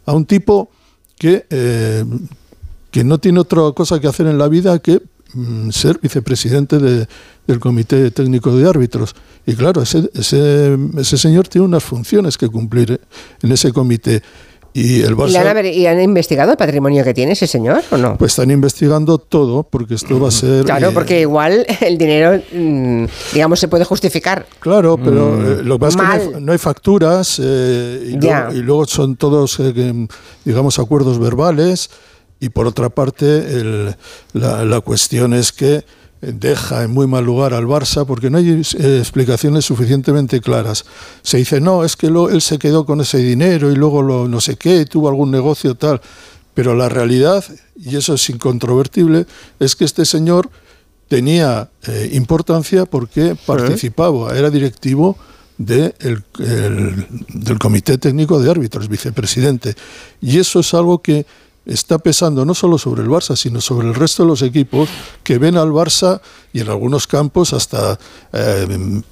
a 0.07 0.13
un 0.13 0.25
tipo 0.25 0.71
que, 1.19 1.47
eh, 1.51 2.05
que 2.91 3.05
no 3.05 3.19
tiene 3.19 3.41
otra 3.41 3.63
cosa 3.75 4.01
que 4.01 4.07
hacer 4.09 4.27
en 4.27 4.39
la 4.39 4.49
vida 4.49 4.79
que 4.79 5.01
mm, 5.35 5.71
ser 5.71 5.99
vicepresidente 5.99 6.79
de- 6.79 7.07
del 7.47 7.59
Comité 7.59 8.11
Técnico 8.11 8.55
de 8.57 8.69
Árbitros? 8.69 9.15
Y 9.47 9.55
claro, 9.55 9.81
ese, 9.83 10.11
ese, 10.15 10.77
ese 10.99 11.17
señor 11.17 11.49
tiene 11.49 11.67
unas 11.67 11.83
funciones 11.83 12.37
que 12.37 12.49
cumplir 12.49 12.93
eh, 12.93 13.01
en 13.43 13.51
ese 13.53 13.73
comité. 13.73 14.23
Y 14.75 15.03
el 15.03 15.13
¿Y, 15.13 15.15
Barça... 15.15 15.29
le 15.31 15.39
han, 15.39 15.67
y 15.67 15.87
han 15.87 16.01
investigado 16.01 16.51
el 16.53 16.57
patrimonio 16.57 17.05
que 17.05 17.13
tiene 17.13 17.33
ese 17.33 17.47
señor 17.47 17.83
o 17.91 17.97
no? 17.99 18.17
Pues 18.17 18.33
están 18.33 18.51
investigando 18.51 19.19
todo 19.19 19.65
porque 19.65 19.95
esto 19.95 20.19
va 20.19 20.29
a 20.29 20.31
ser... 20.31 20.65
Claro, 20.65 20.89
eh, 20.89 20.93
porque 20.95 21.21
igual 21.21 21.67
el 21.81 21.99
dinero, 21.99 22.43
mm, 22.53 23.05
digamos, 23.35 23.61
se 23.61 23.69
puede 23.69 23.85
justificar. 23.85 24.47
Claro, 24.61 24.97
pero 24.97 25.59
eh, 25.59 25.63
lo 25.63 25.75
que 25.79 25.81
pasa 25.81 26.17
es 26.17 26.21
que 26.23 26.31
no 26.31 26.37
hay, 26.39 26.43
no 26.45 26.53
hay 26.53 26.59
facturas 26.59 27.39
eh, 27.43 28.13
y, 28.13 28.17
luego, 28.17 28.53
y 28.53 28.59
luego 28.63 28.87
son 28.87 29.17
todos, 29.17 29.61
eh, 29.61 30.07
digamos, 30.45 30.79
acuerdos 30.79 31.19
verbales. 31.19 31.91
Y 32.41 32.49
por 32.49 32.67
otra 32.67 32.89
parte, 32.89 33.25
el- 33.27 33.95
la, 34.33 34.65
la 34.65 34.81
cuestión 34.81 35.33
es 35.35 35.53
que 35.53 35.85
deja 36.23 36.85
en 36.85 36.93
muy 36.93 37.07
mal 37.07 37.25
lugar 37.25 37.53
al 37.53 37.67
Barça 37.67 38.07
porque 38.07 38.31
no 38.31 38.39
hay 38.39 38.49
eh, 38.51 38.99
explicaciones 38.99 39.65
suficientemente 39.65 40.41
claras. 40.41 40.85
Se 41.23 41.37
dice, 41.39 41.61
no, 41.61 41.85
es 41.85 41.97
que 41.97 42.11
lo, 42.11 42.31
él 42.31 42.41
se 42.41 42.59
quedó 42.59 42.87
con 42.87 43.01
ese 43.01 43.19
dinero 43.19 43.71
y 43.71 43.75
luego 43.75 44.03
lo, 44.03 44.29
no 44.29 44.41
sé 44.41 44.57
qué, 44.57 44.87
tuvo 44.87 45.09
algún 45.09 45.31
negocio 45.31 45.75
tal. 45.75 46.01
Pero 46.55 46.75
la 46.75 46.89
realidad, 46.89 47.45
y 47.77 47.97
eso 47.97 48.15
es 48.15 48.31
incontrovertible, 48.31 49.27
es 49.59 49.75
que 49.75 49.85
este 49.85 50.05
señor 50.05 50.49
tenía 51.09 51.71
eh, 51.87 52.11
importancia 52.13 52.87
porque 52.87 53.37
participaba, 53.47 54.37
era 54.39 54.49
directivo 54.51 55.17
de 55.59 55.95
el- 56.01 56.23
el- 56.39 57.07
del 57.35 57.59
Comité 57.59 57.99
Técnico 57.99 58.39
de 58.41 58.51
Árbitros, 58.51 58.89
vicepresidente. 58.89 59.75
Y 60.21 60.39
eso 60.39 60.61
es 60.61 60.73
algo 60.75 61.03
que 61.03 61.27
está 61.65 61.99
pesando 61.99 62.45
no 62.45 62.55
solo 62.55 62.79
sobre 62.79 63.03
el 63.03 63.09
Barça, 63.09 63.37
sino 63.37 63.61
sobre 63.61 63.89
el 63.89 63.95
resto 63.95 64.23
de 64.25 64.29
los 64.29 64.43
equipos 64.43 64.89
que 65.23 65.39
ven 65.39 65.57
al 65.57 65.71
Barça 65.71 66.21
y 66.53 66.61
en 66.61 66.69
algunos 66.69 67.07
campos 67.07 67.53
hasta... 67.53 67.99
eh, 68.33 69.03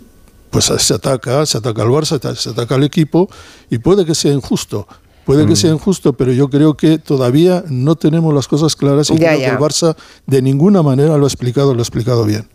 pues 0.50 0.64
se 0.64 0.94
ataca, 0.94 1.46
se 1.46 1.58
ataca 1.58 1.82
al 1.82 1.88
Barça, 1.88 2.34
se 2.34 2.50
ataca 2.50 2.74
al 2.74 2.82
equipo 2.82 3.30
y 3.70 3.78
puede 3.78 4.04
que 4.04 4.14
sea 4.14 4.32
injusto. 4.32 4.86
Puede 5.34 5.46
que 5.46 5.56
sea 5.56 5.70
injusto, 5.72 6.12
pero 6.12 6.32
yo 6.32 6.48
creo 6.48 6.74
que 6.74 6.98
todavía 6.98 7.64
no 7.68 7.96
tenemos 7.96 8.34
las 8.34 8.48
cosas 8.48 8.76
claras 8.76 9.10
y 9.10 9.18
Ya, 9.18 9.28
creo 9.28 9.40
ya. 9.40 9.46
que 9.46 9.52
el 9.54 9.58
Barça 9.58 9.96
de 10.26 10.42
ninguna 10.42 10.82
manera 10.82 11.16
lo 11.16 11.24
ha 11.24 11.28
explicado, 11.28 11.72
lo 11.74 11.80
ha 11.80 11.82
explicado 11.82 12.24
bien. 12.24 12.48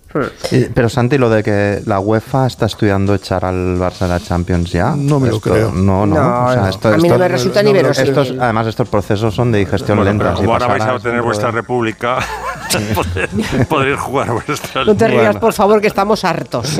Y- 0.50 0.66
Pero 0.74 0.88
Santi, 0.88 1.18
lo 1.18 1.30
de 1.30 1.44
que 1.44 1.82
la 1.86 2.00
UEFA 2.00 2.48
está 2.48 2.68
estudiando 2.68 3.14
echar 3.14 3.44
al 3.44 3.78
Barça 3.78 4.00
de 4.02 4.08
la 4.08 4.20
Champions 4.22 4.72
ya. 4.72 4.96
No 4.96 5.20
me 5.20 5.28
lo 5.30 5.36
esto- 5.38 5.50
creo. 5.52 5.72
No, 5.74 6.06
no. 6.06 6.16
No, 6.16 6.46
o 6.46 6.52
sea, 6.54 6.62
no. 6.62 6.68
esto- 6.70 6.88
A 6.88 6.98
mí 6.98 7.10
no 7.10 7.18
me 7.20 7.28
resulta 7.28 7.62
ni 7.62 7.74
verosímil. 7.74 8.10
estos- 8.12 8.34
Además, 8.40 8.68
estos 8.68 8.88
procesos 8.88 9.36
son 9.36 9.52
de 9.52 9.60
digestión 9.60 9.98
Bueno, 9.98 10.12
lenta. 10.12 10.34
como 10.34 10.46
si 10.46 10.52
ahora 10.52 10.68
vais 10.68 10.84
a 10.84 11.00
tener 11.00 11.22
vuestra 11.22 11.52
república, 11.52 12.20
poder- 12.96 13.68
podréis 13.68 14.00
jugar 14.00 14.32
vuestra 14.34 14.86
No 14.86 14.96
te 14.96 15.08
rías, 15.08 15.24
Bueno. 15.26 15.40
por 15.40 15.54
favor, 15.54 15.82
que 15.82 15.88
estamos 15.88 16.24
hartos. 16.24 16.80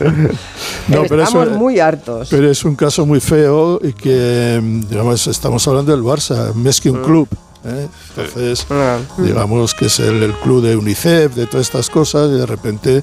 No, 0.88 1.02
pero 1.08 1.22
estamos 1.22 1.48
eso- 1.48 1.58
muy 1.58 1.80
hartos. 1.80 2.28
Pero 2.30 2.50
es 2.50 2.64
un 2.64 2.74
caso 2.76 3.04
muy 3.06 3.20
feo 3.20 3.78
y 3.82 3.92
que, 3.92 4.58
mm, 4.62 4.80
digamos, 4.88 5.26
estamos 5.26 5.66
hablando 5.68 5.92
del 5.92 6.02
Barça, 6.02 6.52
más 6.54 6.80
que 6.80 6.90
un 6.90 7.02
club. 7.02 7.28
¿eh? 7.64 7.88
Entonces, 8.16 8.66
digamos 9.18 9.74
que 9.74 9.86
es 9.86 9.98
el, 10.00 10.22
el 10.22 10.32
club 10.34 10.62
de 10.62 10.76
UNICEF, 10.76 11.34
de 11.34 11.46
todas 11.46 11.66
estas 11.66 11.90
cosas, 11.90 12.30
y 12.30 12.34
de 12.38 12.46
repente 12.46 13.02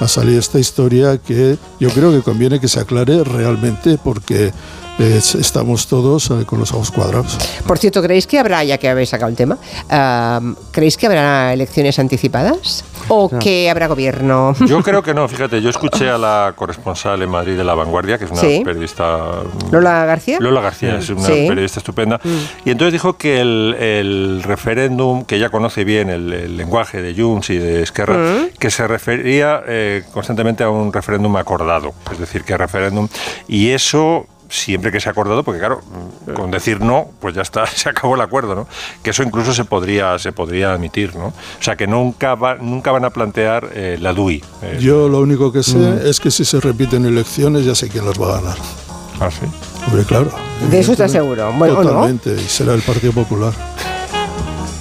ha 0.00 0.06
salido 0.08 0.38
esta 0.38 0.58
historia 0.58 1.18
que 1.18 1.56
yo 1.80 1.88
creo 1.90 2.12
que 2.12 2.20
conviene 2.22 2.60
que 2.60 2.68
se 2.68 2.80
aclare 2.80 3.24
realmente 3.24 3.98
porque 4.02 4.52
eh, 4.98 5.20
estamos 5.40 5.86
todos 5.86 6.30
eh, 6.30 6.44
con 6.46 6.58
los 6.60 6.72
ojos 6.72 6.90
cuadrados. 6.90 7.36
Por 7.66 7.78
cierto, 7.78 8.02
¿creéis 8.02 8.26
que 8.26 8.38
habrá, 8.38 8.62
ya 8.64 8.78
que 8.78 8.88
habéis 8.88 9.08
sacado 9.10 9.30
el 9.30 9.36
tema, 9.36 9.58
¿creéis 10.70 10.96
que 10.96 11.06
habrá 11.06 11.52
elecciones 11.52 11.98
anticipadas? 11.98 12.84
¿O 13.08 13.28
No. 13.30 13.38
que 13.38 13.68
habrá 13.70 13.86
gobierno? 13.86 14.54
Yo 14.66 14.82
creo 14.82 15.02
que 15.02 15.12
no, 15.14 15.28
fíjate, 15.28 15.60
yo 15.60 15.68
escuché 15.70 16.08
a 16.08 16.16
la 16.18 16.52
corresponsal 16.56 17.20
en 17.22 17.28
Madrid 17.30 17.56
de 17.56 17.64
La 17.64 17.74
Vanguardia, 17.74 18.18
que 18.18 18.24
es 18.24 18.30
una 18.30 18.40
Sí. 18.40 18.62
periodista... 18.64 19.42
¿Lola 19.70 20.04
García? 20.06 20.38
Lola 20.40 20.60
García, 20.60 20.96
es 20.98 21.10
una 21.10 21.26
Sí. 21.26 21.44
periodista 21.48 21.80
estupenda. 21.80 22.20
Y 22.64 22.70
entonces 22.70 22.92
dijo 22.92 23.16
que 23.18 23.40
el, 23.40 23.74
el 23.78 24.42
referéndum, 24.42 25.24
que 25.24 25.36
ella 25.36 25.50
conoce 25.50 25.84
bien 25.84 26.08
el, 26.08 26.32
el 26.32 26.56
lenguaje 26.56 27.02
de 27.02 27.14
Junts 27.20 27.50
y 27.50 27.58
de 27.58 27.82
Esquerra, 27.82 28.14
Mm. 28.14 28.58
que 28.58 28.70
se 28.70 28.86
refería 28.86 29.62
eh, 29.66 30.02
constantemente 30.12 30.64
a 30.64 30.70
un 30.70 30.92
referéndum 30.92 31.36
acordado. 31.36 31.92
Es 32.12 32.18
decir, 32.18 32.42
que 32.44 32.56
referéndum... 32.56 33.08
Y 33.48 33.70
eso 33.70 34.26
siempre 34.54 34.92
que 34.92 35.00
se 35.00 35.08
ha 35.08 35.12
acordado, 35.12 35.42
porque 35.42 35.58
claro, 35.58 35.80
con 36.34 36.50
decir 36.50 36.80
no, 36.80 37.08
pues 37.20 37.34
ya 37.34 37.42
está, 37.42 37.66
se 37.74 37.88
acabó 37.88 38.14
el 38.14 38.20
acuerdo, 38.20 38.54
¿no? 38.54 38.68
Que 39.02 39.10
eso 39.10 39.22
incluso 39.22 39.52
se 39.52 39.64
podría, 39.64 40.18
se 40.18 40.32
podría 40.32 40.72
admitir, 40.72 41.14
¿no? 41.16 41.26
O 41.26 41.32
sea, 41.62 41.76
que 41.76 41.86
nunca, 41.86 42.34
va- 42.36 42.54
nunca 42.56 42.92
van 42.92 43.04
a 43.04 43.10
plantear 43.10 43.68
eh, 43.74 43.98
la 44.00 44.12
DUI. 44.12 44.42
eh, 44.62 44.78
Yo 44.80 45.08
lo 45.08 45.20
único 45.20 45.50
que 45.52 45.62
sé 45.62 45.76
Mm. 45.78 46.06
es 46.06 46.20
que 46.20 46.30
si 46.30 46.44
se 46.44 46.60
repiten 46.60 47.04
elecciones 47.04 47.64
ya 47.64 47.74
sé 47.74 47.88
quién 47.88 48.06
las 48.06 48.20
va 48.20 48.36
a 48.36 48.40
ganar. 48.40 48.56
¿Ah, 49.20 49.30
sí? 49.30 49.46
Hombre, 49.86 50.04
claro. 50.04 50.30
De 50.70 50.78
eso 50.80 50.92
estás 50.92 51.10
seguro. 51.12 51.52
Bueno, 51.52 51.74
¿o 51.78 51.82
no? 51.84 51.90
Totalmente, 51.90 52.34
y 52.34 52.44
será 52.48 52.74
el 52.74 52.82
Partido 52.82 53.12
Popular. 53.12 53.52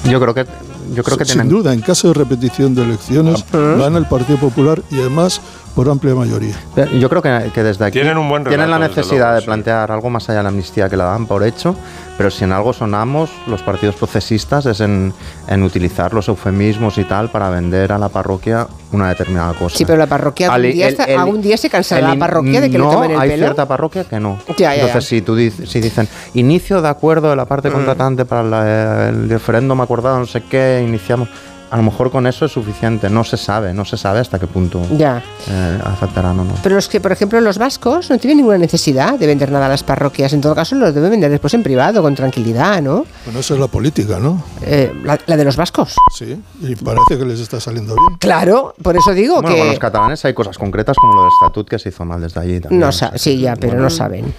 Yo 0.09 0.19
creo 0.19 0.34
que, 0.34 0.45
yo 0.93 1.03
creo 1.03 1.17
que 1.17 1.26
Sin 1.26 1.36
tienen- 1.36 1.49
duda, 1.49 1.74
en 1.74 1.82
caso 1.82 2.09
de 2.09 2.13
repetición 2.15 2.76
de 2.76 2.84
elecciones, 2.84 3.43
gana 3.51 3.97
el 3.97 4.05
Partido 4.05 4.38
Popular 4.39 4.82
y 4.91 4.99
además 4.99 5.41
por 5.76 5.89
amplia 5.89 6.13
mayoría. 6.13 6.55
Yo 6.99 7.09
creo 7.09 7.21
que, 7.21 7.51
que 7.53 7.63
desde 7.63 7.86
aquí 7.86 7.99
Tienen 7.99 8.17
un 8.17 8.30
buen 8.30 8.43
tienen 8.43 8.69
la 8.69 8.78
necesidad 8.80 9.30
luego, 9.30 9.36
de 9.39 9.41
plantear 9.41 9.91
algo 9.91 10.09
más 10.09 10.30
allá 10.30 10.38
de 10.39 10.43
la 10.43 10.49
amnistía 10.49 10.88
que 10.89 10.95
la 10.97 11.05
dan 11.05 11.26
por 11.26 11.43
hecho, 11.43 11.76
pero 12.17 12.30
si 12.30 12.43
en 12.43 12.51
algo 12.51 12.74
sonamos 12.74 13.32
los 13.47 13.63
partidos 13.63 13.95
procesistas 13.95 14.65
es 14.67 14.82
en, 14.82 15.13
en 15.47 15.63
utilizar 15.63 16.13
los 16.13 16.28
eufemismos 16.28 16.97
y 16.99 17.05
tal 17.05 17.30
para 17.30 17.49
vender 17.49 17.91
a 17.91 17.97
la 17.97 18.09
parroquia 18.09 18.67
una 18.91 19.09
determinada 19.09 19.53
cosa. 19.53 19.76
Sí, 19.76 19.84
pero 19.86 19.97
la 19.97 20.05
parroquia 20.05 20.45
algún, 20.53 20.65
Ali- 20.65 20.74
día, 20.74 20.86
el- 20.88 20.91
está- 20.93 21.05
el- 21.05 21.17
algún 21.17 21.41
día 21.41 21.57
se 21.57 21.69
cansará 21.71 22.01
el 22.11 22.19
la 22.19 22.19
parroquia 22.28 22.61
de 22.61 22.69
que 22.69 22.78
no, 22.78 22.89
le 22.89 22.95
tomen 22.95 23.11
el 23.11 23.19
hay 23.19 23.30
pelo. 23.32 23.43
cierta 23.45 23.67
parroquia 23.67 24.03
que 24.03 24.19
no. 24.19 24.38
Ya, 24.49 24.53
ya, 24.55 24.76
ya. 24.76 24.82
Entonces, 24.86 25.05
si 25.09 25.21
tú 25.24 25.36
dices, 25.36 25.67
si 25.67 25.82
dicen 25.82 26.07
inicio 26.36 26.84
de 26.84 26.89
acuerdo 26.89 27.32
de 27.32 27.36
la 27.36 27.45
parte 27.45 27.69
Mm. 27.69 27.74
contratante 27.74 28.26
para 28.26 28.43
la- 28.43 29.09
el 29.09 29.28
referéndum 29.28 29.82
acordado, 29.82 30.19
no 30.19 30.28
sé 30.28 30.43
qué, 30.43 30.84
iniciamos. 30.88 31.30
A 31.74 31.78
lo 31.78 31.82
mejor 31.82 32.11
con 32.11 32.28
eso 32.28 32.45
es 32.45 32.51
suficiente. 32.51 33.09
No 33.09 33.24
se 33.24 33.36
sabe, 33.36 33.74
no 33.74 33.84
se 33.84 33.97
sabe 33.97 34.19
hasta 34.19 34.38
qué 34.38 34.45
punto 34.45 34.80
Ya. 34.95 35.24
eh, 35.49 35.80
afectarán 35.84 36.39
o 36.39 36.45
no. 36.45 36.53
Pero 36.61 36.76
los 36.76 36.88
que, 36.88 37.01
por 37.01 37.11
ejemplo, 37.11 37.41
los 37.41 37.57
vascos 37.57 38.11
no 38.11 38.19
tienen 38.19 38.38
ninguna 38.38 38.59
necesidad 38.59 39.17
de 39.17 39.26
vender 39.26 39.51
nada 39.51 39.65
a 39.65 39.69
las 39.69 39.82
parroquias. 39.82 40.34
En 40.34 40.41
todo 40.41 40.53
caso, 40.53 40.76
los 40.76 40.93
deben 40.93 41.09
vender 41.09 41.32
después 41.32 41.51
en 41.55 41.63
privado, 41.63 42.03
con 42.03 42.13
tranquilidad, 42.13 42.80
¿no? 42.84 43.05
Bueno, 43.26 43.39
esa 43.39 43.55
es 43.55 43.59
la 43.59 43.65
política, 43.65 44.19
¿no? 44.19 44.43
Eh, 44.61 44.93
la, 45.03 45.17
la 45.26 45.36
de 45.36 45.45
los 45.45 45.55
vascos. 45.55 45.95
Sí, 46.15 46.39
y 46.61 46.76
parece 46.76 47.17
que 47.17 47.26
les 47.26 47.39
está 47.39 47.59
saliendo 47.59 47.95
bien. 47.95 48.19
Claro, 48.19 48.76
por 48.84 48.95
eso 48.95 49.11
digo 49.15 49.41
Bueno, 49.41 49.49
que... 49.55 49.57
con 49.57 49.67
los 49.69 49.80
catalanes 49.80 50.24
hay 50.26 50.36
cosas 50.36 50.59
concretas 50.59 50.95
como 50.95 51.15
lo 51.15 51.21
del 51.24 51.32
estatut 51.41 51.67
que 51.67 51.80
se 51.80 51.89
hizo 51.89 52.05
mal 52.05 52.21
desde 52.21 52.39
allí 52.39 52.59
también. 52.59 52.82
No 52.82 52.91
sa- 52.91 53.13
sí, 53.17 53.39
ya, 53.39 53.55
pero 53.55 53.80
no 53.80 53.89
saben. 53.89 54.32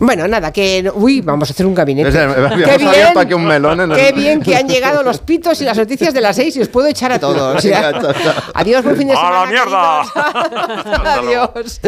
Bueno, 0.00 0.26
nada, 0.26 0.52
que... 0.54 0.90
Uy, 0.94 1.20
vamos 1.20 1.50
a 1.50 1.52
hacer 1.52 1.66
un 1.66 1.74
gabinete. 1.74 2.08
Es 2.08 2.14
qué, 2.14 2.86
abierto 2.86 3.20
aquí 3.20 3.34
un 3.34 3.44
melón 3.44 3.78
en 3.82 3.92
el- 3.92 3.96
qué 3.98 4.12
bien 4.12 4.40
que 4.40 4.56
han 4.56 4.66
llegado 4.68 5.02
los 5.02 5.18
pitos 5.18 5.60
y 5.60 5.64
las 5.64 5.76
noticias 5.76 6.14
de 6.14 6.22
las 6.22 6.34
seis 6.36 6.56
y 6.56 6.62
os 6.62 6.68
puedo 6.78 6.90
echar 6.90 7.10
a 7.10 7.18
todos. 7.18 7.64
Adiós, 8.54 8.84
buen 8.84 8.96
fin 8.96 9.08
de 9.08 9.14
¡A 9.14 9.30
la 9.32 9.46
mierda! 9.46 10.02
Adiós. 11.18 11.80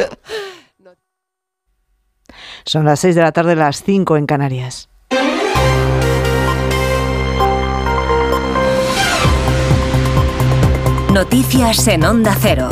Son 2.65 2.85
las 2.85 2.99
6 2.99 3.15
de 3.15 3.23
la 3.23 3.31
tarde, 3.31 3.55
las 3.55 3.85
5 3.85 4.17
en 4.17 4.27
Canarias. 4.27 4.89
Noticias 11.13 11.87
en 11.87 12.05
Onda 12.05 12.37
Cero. 12.41 12.69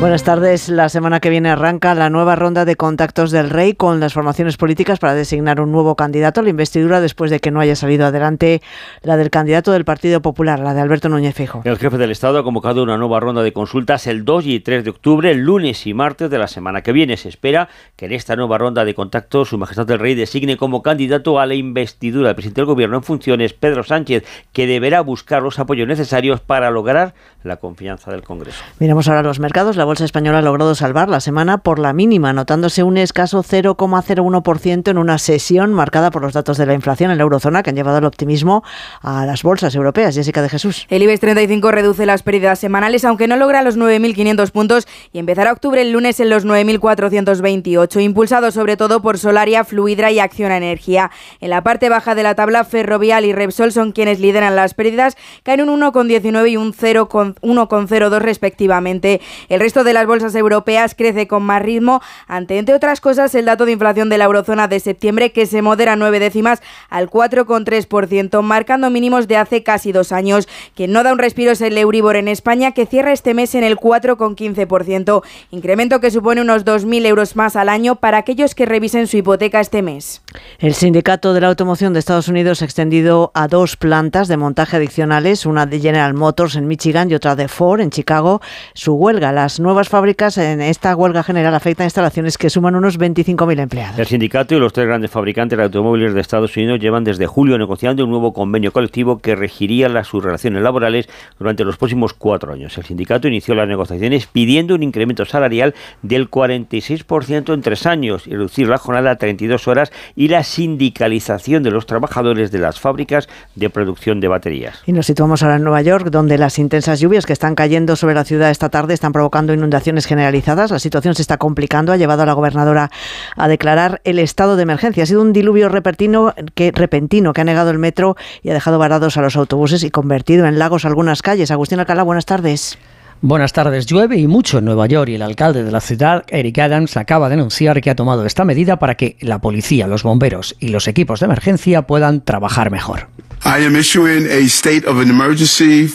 Buenas 0.00 0.24
tardes. 0.24 0.68
La 0.68 0.88
semana 0.90 1.20
que 1.20 1.30
viene 1.30 1.48
arranca 1.48 1.94
la 1.94 2.10
nueva 2.10 2.36
ronda 2.36 2.64
de 2.64 2.76
contactos 2.76 3.30
del 3.30 3.48
Rey 3.48 3.74
con 3.74 4.00
las 4.00 4.12
formaciones 4.12 4.58
políticas 4.58 4.98
para 4.98 5.14
designar 5.14 5.60
un 5.60 5.72
nuevo 5.72 5.94
candidato 5.94 6.40
a 6.40 6.42
la 6.42 6.50
investidura 6.50 7.00
después 7.00 7.30
de 7.30 7.40
que 7.40 7.50
no 7.50 7.60
haya 7.60 7.74
salido 7.74 8.04
adelante 8.04 8.60
la 9.02 9.16
del 9.16 9.30
candidato 9.30 9.72
del 9.72 9.86
Partido 9.86 10.20
Popular, 10.20 10.58
la 10.58 10.74
de 10.74 10.82
Alberto 10.82 11.08
Núñez 11.08 11.34
Fijo. 11.34 11.62
El 11.64 11.78
jefe 11.78 11.96
del 11.96 12.10
Estado 12.10 12.38
ha 12.38 12.44
convocado 12.44 12.82
una 12.82 12.98
nueva 12.98 13.18
ronda 13.20 13.42
de 13.42 13.52
consultas 13.52 14.06
el 14.06 14.26
2 14.26 14.46
y 14.46 14.60
3 14.60 14.84
de 14.84 14.90
octubre, 14.90 15.30
el 15.30 15.38
lunes 15.38 15.86
y 15.86 15.94
martes 15.94 16.28
de 16.28 16.38
la 16.38 16.48
semana 16.48 16.82
que 16.82 16.92
viene. 16.92 17.16
Se 17.16 17.30
espera 17.30 17.68
que 17.96 18.06
en 18.06 18.12
esta 18.12 18.36
nueva 18.36 18.58
ronda 18.58 18.84
de 18.84 18.94
contactos 18.94 19.48
Su 19.48 19.58
Majestad 19.58 19.90
el 19.90 20.00
Rey 20.00 20.14
designe 20.14 20.58
como 20.58 20.82
candidato 20.82 21.38
a 21.38 21.46
la 21.46 21.54
investidura 21.54 22.28
del 22.28 22.34
presidente 22.34 22.60
del 22.60 22.66
Gobierno 22.66 22.96
en 22.96 23.04
funciones, 23.04 23.54
Pedro 23.54 23.84
Sánchez, 23.84 24.24
que 24.52 24.66
deberá 24.66 25.00
buscar 25.00 25.40
los 25.40 25.58
apoyos 25.58 25.88
necesarios 25.88 26.40
para 26.40 26.70
lograr 26.70 27.14
la 27.42 27.56
confianza 27.56 28.10
del 28.10 28.22
Congreso. 28.22 28.62
Miramos 28.80 29.08
ahora 29.08 29.22
los 29.22 29.38
mercados. 29.38 29.76
La 29.76 29.83
bolsa 29.84 30.04
española 30.04 30.38
ha 30.38 30.42
logrado 30.42 30.74
salvar 30.74 31.08
la 31.08 31.20
semana 31.20 31.58
por 31.58 31.78
la 31.78 31.92
mínima, 31.92 32.30
anotándose 32.30 32.82
un 32.82 32.96
escaso 32.96 33.42
0,01% 33.42 34.90
en 34.90 34.98
una 34.98 35.18
sesión 35.18 35.72
marcada 35.72 36.10
por 36.10 36.22
los 36.22 36.32
datos 36.32 36.58
de 36.58 36.66
la 36.66 36.74
inflación 36.74 37.10
en 37.10 37.18
la 37.18 37.22
eurozona 37.22 37.62
que 37.62 37.70
han 37.70 37.76
llevado 37.76 37.98
el 37.98 38.04
optimismo 38.04 38.62
a 39.02 39.26
las 39.26 39.42
bolsas 39.42 39.74
europeas. 39.74 40.14
Jessica 40.14 40.42
de 40.42 40.48
Jesús. 40.48 40.86
El 40.88 41.02
IBEX 41.02 41.20
35 41.20 41.70
reduce 41.70 42.06
las 42.06 42.22
pérdidas 42.22 42.58
semanales, 42.58 43.04
aunque 43.04 43.28
no 43.28 43.36
logra 43.36 43.62
los 43.62 43.78
9.500 43.78 44.50
puntos 44.50 44.86
y 45.12 45.18
empezará 45.18 45.52
octubre 45.52 45.82
el 45.82 45.92
lunes 45.92 46.20
en 46.20 46.30
los 46.30 46.46
9.428, 46.46 48.02
impulsado 48.02 48.50
sobre 48.50 48.76
todo 48.76 49.02
por 49.02 49.18
Solaria, 49.18 49.64
Fluidra 49.64 50.10
y 50.10 50.18
Acciona 50.18 50.56
Energía. 50.56 51.10
En 51.40 51.50
la 51.50 51.62
parte 51.62 51.88
baja 51.88 52.14
de 52.14 52.22
la 52.22 52.34
tabla, 52.34 52.64
Ferrovial 52.64 53.24
y 53.24 53.32
Repsol 53.32 53.72
son 53.72 53.92
quienes 53.92 54.20
lideran 54.20 54.56
las 54.56 54.74
pérdidas, 54.74 55.16
caen 55.42 55.68
un 55.68 55.80
1,19 55.80 56.50
y 56.50 56.56
un 56.56 56.72
0,1,02 56.72 58.18
respectivamente. 58.20 59.20
El 59.48 59.60
resto 59.60 59.73
resto 59.74 59.82
de 59.82 59.92
las 59.92 60.06
bolsas 60.06 60.36
europeas 60.36 60.94
crece 60.94 61.26
con 61.26 61.42
más 61.42 61.60
ritmo 61.60 62.00
ante, 62.28 62.58
entre 62.58 62.76
otras 62.76 63.00
cosas, 63.00 63.34
el 63.34 63.46
dato 63.46 63.66
de 63.66 63.72
inflación 63.72 64.08
de 64.08 64.18
la 64.18 64.26
eurozona 64.26 64.68
de 64.68 64.78
septiembre 64.78 65.32
que 65.32 65.46
se 65.46 65.62
modera 65.62 65.96
nueve 65.96 66.20
décimas 66.20 66.62
al 66.90 67.10
4,3%, 67.10 68.40
marcando 68.42 68.88
mínimos 68.90 69.26
de 69.26 69.36
hace 69.36 69.64
casi 69.64 69.90
dos 69.90 70.12
años. 70.12 70.46
Quien 70.76 70.92
no 70.92 71.02
da 71.02 71.12
un 71.12 71.18
respiro 71.18 71.50
es 71.50 71.60
el 71.60 71.76
Euribor 71.76 72.14
en 72.14 72.28
España, 72.28 72.70
que 72.70 72.86
cierra 72.86 73.10
este 73.10 73.34
mes 73.34 73.56
en 73.56 73.64
el 73.64 73.76
4,15%, 73.76 75.24
incremento 75.50 75.98
que 75.98 76.12
supone 76.12 76.42
unos 76.42 76.64
2.000 76.64 77.06
euros 77.06 77.34
más 77.34 77.56
al 77.56 77.68
año 77.68 77.96
para 77.96 78.18
aquellos 78.18 78.54
que 78.54 78.66
revisen 78.66 79.08
su 79.08 79.16
hipoteca 79.16 79.58
este 79.58 79.82
mes. 79.82 80.22
El 80.60 80.74
sindicato 80.74 81.34
de 81.34 81.40
la 81.40 81.48
automoción 81.48 81.94
de 81.94 81.98
Estados 81.98 82.28
Unidos 82.28 82.62
ha 82.62 82.64
extendido 82.64 83.32
a 83.34 83.48
dos 83.48 83.76
plantas 83.76 84.28
de 84.28 84.36
montaje 84.36 84.76
adicionales, 84.76 85.46
una 85.46 85.66
de 85.66 85.80
General 85.80 86.14
Motors 86.14 86.54
en 86.54 86.68
Michigan 86.68 87.10
y 87.10 87.14
otra 87.14 87.34
de 87.34 87.48
Ford 87.48 87.80
en 87.80 87.90
Chicago, 87.90 88.40
su 88.74 88.94
huelga. 88.94 89.32
Las 89.32 89.58
nuevas 89.64 89.88
fábricas 89.88 90.36
en 90.38 90.60
esta 90.60 90.94
huelga 90.94 91.22
general 91.22 91.54
afectan 91.54 91.84
a 91.84 91.86
instalaciones 91.86 92.38
que 92.38 92.50
suman 92.50 92.76
unos 92.76 92.98
25.000 92.98 93.60
empleados. 93.60 93.98
El 93.98 94.06
sindicato 94.06 94.54
y 94.54 94.60
los 94.60 94.74
tres 94.74 94.86
grandes 94.86 95.10
fabricantes 95.10 95.56
de 95.56 95.64
automóviles 95.64 96.12
de 96.12 96.20
Estados 96.20 96.54
Unidos 96.56 96.78
llevan 96.80 97.02
desde 97.02 97.26
julio 97.26 97.56
negociando 97.56 98.04
un 98.04 98.10
nuevo 98.10 98.34
convenio 98.34 98.72
colectivo 98.72 99.18
que 99.18 99.34
regiría 99.34 99.88
las, 99.88 100.06
sus 100.06 100.22
relaciones 100.22 100.62
laborales 100.62 101.08
durante 101.38 101.64
los 101.64 101.78
próximos 101.78 102.12
cuatro 102.12 102.52
años. 102.52 102.76
El 102.76 102.84
sindicato 102.84 103.26
inició 103.26 103.54
las 103.54 103.66
negociaciones 103.66 104.26
pidiendo 104.26 104.74
un 104.74 104.82
incremento 104.82 105.24
salarial 105.24 105.74
del 106.02 106.30
46% 106.30 107.54
en 107.54 107.62
tres 107.62 107.86
años 107.86 108.26
y 108.26 108.32
reducir 108.32 108.68
la 108.68 108.76
jornada 108.76 109.12
a 109.12 109.16
32 109.16 109.66
horas 109.66 109.92
y 110.14 110.28
la 110.28 110.44
sindicalización 110.44 111.62
de 111.62 111.70
los 111.70 111.86
trabajadores 111.86 112.50
de 112.50 112.58
las 112.58 112.78
fábricas 112.78 113.30
de 113.54 113.70
producción 113.70 114.20
de 114.20 114.28
baterías. 114.28 114.82
Y 114.84 114.92
nos 114.92 115.06
situamos 115.06 115.42
ahora 115.42 115.56
en 115.56 115.64
Nueva 115.64 115.80
York, 115.80 116.08
donde 116.10 116.36
las 116.36 116.58
intensas 116.58 117.00
lluvias 117.00 117.24
que 117.24 117.32
están 117.32 117.54
cayendo 117.54 117.96
sobre 117.96 118.14
la 118.14 118.24
ciudad 118.24 118.50
esta 118.50 118.68
tarde 118.68 118.92
están 118.92 119.12
provocando 119.12 119.53
inundaciones 119.54 120.06
generalizadas. 120.06 120.70
La 120.70 120.78
situación 120.78 121.14
se 121.14 121.22
está 121.22 121.38
complicando, 121.38 121.92
ha 121.92 121.96
llevado 121.96 122.22
a 122.22 122.26
la 122.26 122.32
gobernadora 122.32 122.90
a 123.36 123.48
declarar 123.48 124.00
el 124.04 124.18
estado 124.18 124.56
de 124.56 124.62
emergencia. 124.62 125.02
Ha 125.02 125.06
sido 125.06 125.22
un 125.22 125.32
diluvio 125.32 125.68
repentino 125.68 126.34
que, 126.54 126.72
repentino 126.72 127.32
que 127.32 127.40
ha 127.40 127.44
negado 127.44 127.70
el 127.70 127.78
metro 127.78 128.16
y 128.42 128.50
ha 128.50 128.54
dejado 128.54 128.78
varados 128.78 129.16
a 129.16 129.22
los 129.22 129.36
autobuses 129.36 129.82
y 129.82 129.90
convertido 129.90 130.46
en 130.46 130.58
lagos 130.58 130.84
algunas 130.84 131.22
calles. 131.22 131.50
Agustín 131.50 131.80
Alcalá, 131.80 132.02
buenas 132.02 132.26
tardes. 132.26 132.78
Buenas 133.26 133.54
tardes. 133.54 133.86
Llueve 133.86 134.18
y 134.18 134.26
mucho 134.26 134.58
en 134.58 134.66
Nueva 134.66 134.86
York 134.86 135.08
y 135.08 135.14
el 135.14 135.22
alcalde 135.22 135.64
de 135.64 135.72
la 135.72 135.80
ciudad, 135.80 136.24
Eric 136.28 136.58
Adams, 136.58 136.94
acaba 136.98 137.30
de 137.30 137.36
anunciar 137.36 137.80
que 137.80 137.88
ha 137.88 137.94
tomado 137.94 138.26
esta 138.26 138.44
medida 138.44 138.78
para 138.78 138.96
que 138.96 139.16
la 139.20 139.38
policía, 139.38 139.86
los 139.86 140.02
bomberos 140.02 140.54
y 140.60 140.68
los 140.68 140.88
equipos 140.88 141.20
de 141.20 141.24
emergencia 141.24 141.80
puedan 141.86 142.20
trabajar 142.20 142.70
mejor. 142.70 143.08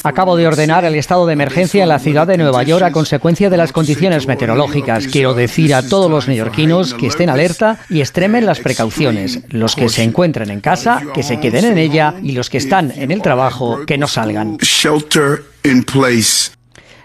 Acabo 0.04 0.38
de 0.38 0.48
ordenar 0.48 0.86
el 0.86 0.96
estado 0.96 1.28
de 1.28 1.34
emergencia 1.34 1.84
en 1.84 1.90
la 1.90 2.00
ciudad 2.00 2.26
de 2.26 2.40
Nueva 2.40 2.64
York 2.64 2.84
a 2.84 2.92
consecuencia 2.92 3.52
de 3.52 3.58
las 3.58 3.74
condiciones 3.74 4.26
meteorológicas. 4.26 5.06
Quiero 5.06 5.36
decir 5.36 5.76
a 5.76 5.88
todos 5.88 6.10
los 6.10 6.28
neoyorquinos 6.28 6.96
que 6.96 7.06
estén 7.06 7.30
alerta 7.30 7.78
y 7.92 8.00
extremen 8.00 8.48
las 8.48 8.60
precauciones. 8.60 9.42
Los 9.50 9.76
que 9.76 9.90
se 9.90 10.02
encuentren 10.02 10.50
en 10.50 10.62
casa, 10.62 11.04
que 11.14 11.22
se 11.22 11.40
queden 11.40 11.66
en 11.66 11.78
ella 11.78 12.16
y 12.24 12.32
los 12.32 12.50
que 12.50 12.58
están 12.58 12.92
en 12.96 13.12
el 13.12 13.22
trabajo, 13.22 13.86
que 13.86 14.00
no 14.00 14.08
salgan. 14.08 14.58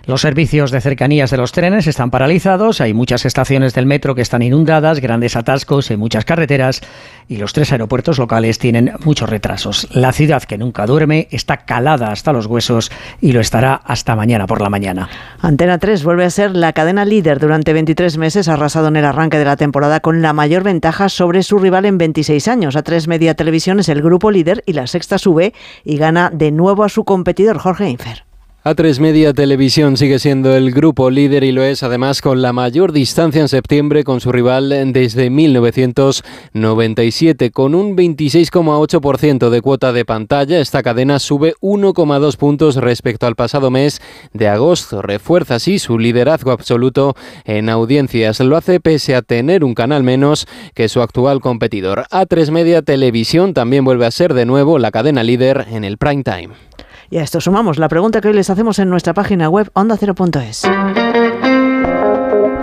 Los 0.07 0.21
servicios 0.21 0.71
de 0.71 0.83
cercanías 0.83 1.31
de 1.31 1.39
los 1.39 1.53
trenes 1.53 1.87
están 1.87 2.11
paralizados, 2.11 2.83
hay 2.83 2.93
muchas 2.93 3.25
estaciones 3.25 3.73
del 3.73 3.87
metro 3.87 4.15
que 4.15 4.21
están 4.21 4.43
inundadas, 4.43 5.01
grandes 5.01 5.35
atascos 5.35 5.91
en 5.91 5.99
muchas 5.99 6.27
carreteras 6.27 6.83
y 7.27 7.39
los 7.39 7.55
tres 7.55 7.73
aeropuertos 7.73 8.19
locales 8.19 8.59
tienen 8.59 8.93
muchos 9.05 9.31
retrasos. 9.31 9.89
La 9.93 10.13
ciudad 10.13 10.43
que 10.43 10.59
nunca 10.59 10.85
duerme 10.85 11.27
está 11.31 11.65
calada 11.65 12.13
hasta 12.13 12.35
los 12.35 12.45
huesos 12.45 12.93
y 13.23 13.33
lo 13.33 13.41
estará 13.41 13.75
hasta 13.75 14.15
mañana 14.15 14.47
por 14.47 14.61
la 14.61 14.69
mañana. 14.69 15.09
Antena 15.41 15.79
3 15.79 16.05
vuelve 16.05 16.27
a 16.27 16.31
ser 16.31 16.55
la 16.55 16.75
cadena 16.75 17.07
líder 17.07 17.39
durante 17.39 17.73
23 17.73 18.19
meses, 18.19 18.49
arrasado 18.49 18.89
en 18.89 18.97
el 18.97 19.07
arranque 19.07 19.39
de 19.39 19.47
la 19.47 19.57
temporada 19.57 20.01
con 20.01 20.21
la 20.21 20.35
mayor 20.35 20.65
ventaja 20.65 21.09
sobre 21.09 21.43
su 21.43 21.59
rival 21.59 21.87
en 21.87 21.97
26 21.97 22.47
años. 22.49 22.77
A 22.77 22.83
tres 22.83 23.09
Media 23.09 23.35
Televisión 23.35 23.81
es 23.81 23.89
el 23.89 24.03
grupo 24.03 24.31
líder 24.31 24.63
y 24.67 24.75
la 24.75 24.87
sexta 24.87 25.17
sube 25.17 25.55
y 25.83 25.97
gana 25.97 26.31
de 26.31 26.51
nuevo 26.51 26.85
a 26.85 26.91
su 26.91 27.05
competidor 27.05 27.59
Jorge 27.59 27.89
Infer. 27.89 28.34
A3 28.65 28.99
Media 28.99 29.33
Televisión 29.35 29.99
sigue 29.99 30.19
siendo 30.19 30.57
el 30.57 30.71
grupo 30.71 31.11
líder 31.11 31.45
y 31.45 31.53
lo 31.53 31.63
es 31.63 31.83
además 31.83 32.23
con 32.23 32.41
la 32.41 32.55
mayor 32.55 32.93
distancia 32.93 33.43
en 33.43 33.51
septiembre 33.51 34.05
con 34.05 34.23
su 34.23 34.33
rival 34.33 34.71
desde 34.95 35.29
1997. 35.29 37.51
Con 37.51 37.75
un 37.75 37.95
26,8% 37.95 39.51
de 39.51 39.61
cuota 39.61 39.93
de 39.93 40.07
pantalla, 40.07 40.61
esta 40.61 40.83
cadena 40.83 41.19
sube 41.19 41.53
1,2 41.61 42.37
puntos 42.39 42.77
respecto 42.77 43.27
al 43.27 43.37
pasado 43.37 43.71
mes 43.71 44.01
de 44.33 44.49
agosto. 44.49 45.03
Refuerza 45.03 45.57
así 45.57 45.79
su 45.79 45.99
liderazgo 45.99 46.51
absoluto 46.51 47.17
en 47.45 47.69
audiencias. 47.69 48.41
Lo 48.41 48.57
hace 48.57 48.81
pese 48.81 49.15
a 49.15 49.21
tener 49.21 49.63
un 49.63 49.75
canal 49.75 50.05
menos 50.05 50.49
que 50.73 50.89
su 50.89 51.03
actual 51.03 51.43
competidor. 51.43 52.07
A3 52.11 52.51
Media 52.51 52.81
Televisión 52.81 53.53
también 53.53 53.85
vuelve 53.85 54.07
a 54.07 54.11
ser 54.11 54.33
de 54.33 54.47
nuevo 54.47 54.79
la 54.79 54.91
cadena 54.91 55.23
líder 55.23 55.67
en 55.71 55.85
el 55.85 55.99
prime 55.99 56.23
time. 56.23 56.74
Y 57.11 57.19
a 57.19 57.23
esto 57.23 57.41
sumamos 57.41 57.79
la 57.79 57.89
pregunta 57.89 58.21
que 58.21 58.29
hoy 58.29 58.35
les 58.35 58.51
hacemos 58.51 58.79
en 58.79 58.91
nuestra 58.91 59.15
página 59.15 59.49
web 59.49 59.71
ondacero.es. 59.75 60.63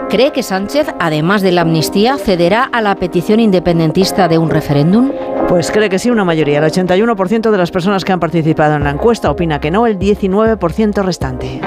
¿Cree 0.09 0.33
que 0.33 0.43
Sánchez, 0.43 0.87
además 0.99 1.41
de 1.41 1.53
la 1.53 1.61
amnistía, 1.61 2.17
cederá 2.17 2.65
a 2.65 2.81
la 2.81 2.95
petición 2.95 3.39
independentista 3.39 4.27
de 4.27 4.37
un 4.37 4.49
referéndum? 4.49 5.13
Pues 5.47 5.71
cree 5.71 5.87
que 5.87 5.99
sí, 5.99 6.09
una 6.09 6.25
mayoría. 6.25 6.59
El 6.59 6.65
81% 6.65 7.49
de 7.49 7.57
las 7.57 7.71
personas 7.71 8.03
que 8.03 8.11
han 8.11 8.19
participado 8.19 8.75
en 8.75 8.83
la 8.83 8.89
encuesta 8.89 9.31
opina 9.31 9.61
que 9.61 9.71
no, 9.71 9.87
el 9.87 9.97
19% 9.97 11.03
restante. 11.03 11.61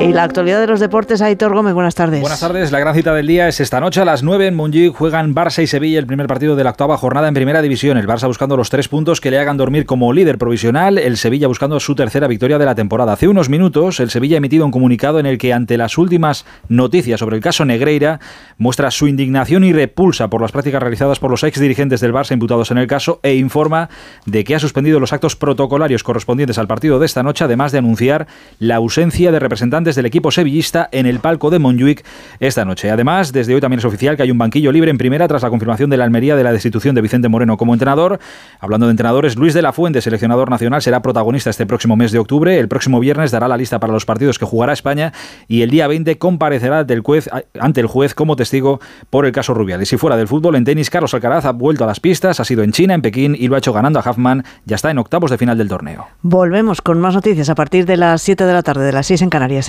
Y 0.00 0.12
la 0.12 0.24
actualidad 0.24 0.60
de 0.60 0.66
los 0.66 0.80
deportes, 0.80 1.22
Aitor 1.22 1.54
Gómez, 1.54 1.72
buenas 1.72 1.94
tardes. 1.94 2.20
Buenas 2.20 2.40
tardes, 2.40 2.72
la 2.72 2.80
gran 2.80 2.94
cita 2.94 3.14
del 3.14 3.26
día 3.26 3.48
es 3.48 3.60
esta 3.60 3.80
noche 3.80 4.00
a 4.00 4.04
las 4.04 4.22
9 4.22 4.48
en 4.48 4.54
Montjuic 4.54 4.92
juegan 4.92 5.34
Barça 5.34 5.62
y 5.62 5.66
Sevilla 5.66 5.98
el 5.98 6.06
primer 6.06 6.26
partido 6.26 6.56
de 6.56 6.64
la 6.64 6.70
octava 6.70 6.96
jornada 6.98 7.28
en 7.28 7.32
primera 7.32 7.62
división. 7.62 7.96
El 7.96 8.06
Barça 8.06 8.26
buscando 8.26 8.56
los 8.56 8.70
tres 8.70 8.88
puntos 8.88 9.20
que 9.20 9.30
le 9.30 9.38
hagan 9.38 9.56
dormir 9.56 9.86
como 9.86 10.12
líder 10.12 10.36
provisional, 10.36 10.98
el 10.98 11.16
Sevilla 11.16 11.46
buscando 11.46 11.78
su 11.80 11.94
tercera 11.94 12.26
victoria 12.26 12.58
de 12.58 12.66
la 12.66 12.74
temporada. 12.74 13.12
Hace 13.12 13.28
unos 13.28 13.48
minutos 13.48 14.00
el 14.00 14.10
Sevilla 14.10 14.36
ha 14.36 14.38
emitido 14.38 14.66
un 14.66 14.72
comunicado 14.72 15.20
en 15.20 15.26
el 15.26 15.38
que 15.38 15.52
ante 15.52 15.78
las 15.78 15.96
últimas 15.96 16.44
noticias 16.68 17.20
sobre 17.20 17.36
el 17.36 17.42
caso 17.42 17.64
Negreira 17.64 18.20
muestra 18.58 18.90
su 18.90 19.06
indignación 19.06 19.64
y 19.64 19.72
repulsa 19.72 20.28
por 20.28 20.42
las 20.42 20.52
prácticas 20.52 20.82
realizadas 20.82 21.18
por 21.18 21.30
los 21.30 21.44
ex 21.44 21.58
dirigentes 21.60 22.00
del 22.00 22.12
Barça 22.12 22.32
imputados 22.32 22.70
en 22.72 22.78
el 22.78 22.88
caso 22.88 23.20
e 23.22 23.36
informa 23.36 23.88
de 24.26 24.44
que 24.44 24.56
ha 24.56 24.58
suspendido 24.58 25.00
los 25.00 25.12
actos 25.12 25.36
protocolarios 25.36 26.02
correspondientes 26.02 26.58
al 26.58 26.66
partido 26.66 26.98
de 26.98 27.06
esta 27.06 27.22
noche, 27.22 27.44
además 27.44 27.72
de 27.72 27.78
anunciar 27.78 28.26
la 28.58 28.76
ausencia 28.76 29.32
de 29.32 29.38
representantes 29.38 29.83
del 29.84 30.06
equipo 30.06 30.30
sevillista 30.30 30.88
en 30.90 31.04
el 31.04 31.20
palco 31.20 31.50
de 31.50 31.58
Montjuic 31.58 32.04
esta 32.40 32.64
noche. 32.64 32.90
Además, 32.90 33.32
desde 33.32 33.54
hoy 33.54 33.60
también 33.60 33.80
es 33.80 33.84
oficial 33.84 34.16
que 34.16 34.22
hay 34.22 34.30
un 34.30 34.38
banquillo 34.38 34.72
libre 34.72 34.90
en 34.90 34.96
primera 34.96 35.28
tras 35.28 35.42
la 35.42 35.50
confirmación 35.50 35.90
de 35.90 35.98
la 35.98 36.04
Almería 36.04 36.36
de 36.36 36.42
la 36.42 36.52
destitución 36.52 36.94
de 36.94 37.02
Vicente 37.02 37.28
Moreno 37.28 37.58
como 37.58 37.74
entrenador. 37.74 38.18
Hablando 38.60 38.86
de 38.86 38.92
entrenadores, 38.92 39.36
Luis 39.36 39.52
de 39.52 39.60
la 39.60 39.74
Fuente, 39.74 40.00
seleccionador 40.00 40.48
nacional, 40.48 40.80
será 40.80 41.02
protagonista 41.02 41.50
este 41.50 41.66
próximo 41.66 41.96
mes 41.96 42.12
de 42.12 42.18
octubre. 42.18 42.58
El 42.58 42.68
próximo 42.68 43.00
viernes 43.00 43.30
dará 43.30 43.46
la 43.46 43.58
lista 43.58 43.78
para 43.78 43.92
los 43.92 44.06
partidos 44.06 44.38
que 44.38 44.46
jugará 44.46 44.72
España 44.72 45.12
y 45.48 45.60
el 45.60 45.70
día 45.70 45.86
20 45.86 46.16
comparecerá 46.16 46.84
del 46.84 47.00
juez, 47.00 47.28
ante 47.60 47.80
el 47.80 47.86
juez 47.86 48.14
como 48.14 48.36
testigo 48.36 48.80
por 49.10 49.26
el 49.26 49.32
caso 49.32 49.52
Rubiales. 49.52 49.92
Y 49.92 49.96
fuera 49.96 50.16
del 50.16 50.28
fútbol, 50.28 50.56
en 50.56 50.64
tenis, 50.64 50.90
Carlos 50.90 51.12
Alcaraz 51.12 51.44
ha 51.44 51.52
vuelto 51.52 51.84
a 51.84 51.86
las 51.86 52.00
pistas, 52.00 52.40
ha 52.40 52.44
sido 52.44 52.62
en 52.62 52.72
China, 52.72 52.94
en 52.94 53.02
Pekín 53.02 53.36
y 53.38 53.48
lo 53.48 53.56
ha 53.56 53.58
hecho 53.58 53.72
ganando 53.72 53.98
a 53.98 54.08
Huffman. 54.08 54.44
Ya 54.64 54.76
está 54.76 54.90
en 54.90 54.98
octavos 54.98 55.30
de 55.30 55.38
final 55.38 55.58
del 55.58 55.68
torneo. 55.68 56.06
Volvemos 56.22 56.80
con 56.80 57.00
más 57.00 57.14
noticias 57.14 57.48
a 57.48 57.54
partir 57.54 57.86
de 57.86 57.96
las 57.96 58.22
7 58.22 58.44
de 58.44 58.52
la 58.52 58.62
tarde, 58.62 58.84
de 58.84 58.92
las 58.92 59.06
6 59.06 59.22
en 59.22 59.30
Canarias, 59.30 59.68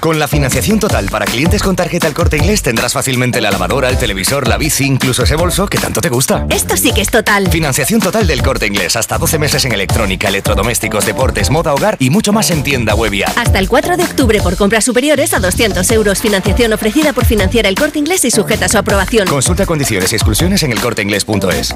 Con 0.00 0.18
la 0.18 0.28
financiación 0.28 0.78
total 0.78 1.06
para 1.08 1.24
clientes 1.24 1.62
con 1.62 1.76
tarjeta 1.76 2.06
El 2.06 2.12
Corte 2.12 2.36
Inglés 2.36 2.60
tendrás 2.62 2.92
fácilmente 2.92 3.40
la 3.40 3.50
lavadora, 3.50 3.88
el 3.88 3.96
televisor, 3.96 4.46
la 4.46 4.58
bici, 4.58 4.84
incluso 4.84 5.22
ese 5.22 5.34
bolso 5.34 5.66
que 5.66 5.78
tanto 5.78 6.02
te 6.02 6.10
gusta. 6.10 6.46
Esto 6.50 6.76
sí 6.76 6.92
que 6.92 7.00
es 7.00 7.08
total. 7.10 7.48
Financiación 7.50 8.02
total 8.02 8.26
del 8.26 8.42
Corte 8.42 8.66
Inglés, 8.66 8.96
hasta 8.96 9.16
12 9.16 9.38
meses 9.38 9.64
en 9.64 9.72
electrónica, 9.72 10.28
electrodomésticos, 10.28 11.06
deportes, 11.06 11.48
moda, 11.48 11.72
hogar 11.72 11.96
y 12.00 12.10
mucho 12.10 12.34
más 12.34 12.50
en 12.50 12.62
tienda 12.62 12.94
web 12.94 13.14
y 13.14 13.22
app. 13.22 13.38
Hasta 13.38 13.58
el 13.58 13.68
4 13.68 13.96
de 13.96 14.04
octubre 14.04 14.40
por 14.42 14.56
compras 14.58 14.84
superiores 14.84 15.32
a 15.32 15.40
200 15.40 15.90
euros. 15.92 16.20
Financiación 16.20 16.74
ofrecida 16.74 17.14
por 17.14 17.24
financiar 17.24 17.64
El 17.64 17.74
Corte 17.74 17.98
Inglés 17.98 18.26
y 18.26 18.30
sujeta 18.30 18.66
a 18.66 18.68
su 18.68 18.76
aprobación. 18.76 19.26
Consulta 19.26 19.64
condiciones 19.64 20.12
y 20.12 20.16
exclusiones 20.16 20.62
en 20.64 20.72
elcorteinglés.es. 20.72 21.74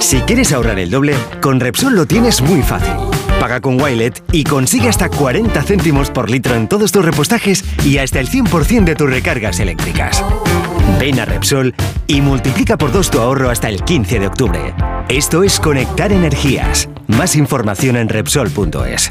Si 0.00 0.20
quieres 0.22 0.50
ahorrar 0.52 0.78
el 0.80 0.90
doble, 0.90 1.14
con 1.40 1.60
Repsol 1.60 1.94
lo 1.94 2.06
tienes 2.06 2.40
muy 2.40 2.62
fácil. 2.62 2.94
Paga 3.40 3.62
con 3.62 3.80
Wilet 3.80 4.22
y 4.32 4.44
consigue 4.44 4.90
hasta 4.90 5.08
40 5.08 5.62
céntimos 5.62 6.10
por 6.10 6.28
litro 6.28 6.54
en 6.54 6.68
todos 6.68 6.92
tus 6.92 7.02
repostajes 7.02 7.64
y 7.86 7.96
hasta 7.96 8.20
el 8.20 8.28
100% 8.28 8.84
de 8.84 8.94
tus 8.94 9.08
recargas 9.08 9.58
eléctricas. 9.60 10.22
Ven 11.00 11.18
a 11.18 11.24
Repsol 11.24 11.74
y 12.06 12.20
multiplica 12.20 12.76
por 12.76 12.92
dos 12.92 13.10
tu 13.10 13.18
ahorro 13.18 13.48
hasta 13.48 13.70
el 13.70 13.82
15 13.82 14.18
de 14.18 14.26
octubre. 14.26 14.74
Esto 15.08 15.42
es 15.42 15.58
Conectar 15.58 16.12
Energías. 16.12 16.90
Más 17.06 17.34
información 17.34 17.96
en 17.96 18.10
Repsol.es. 18.10 19.10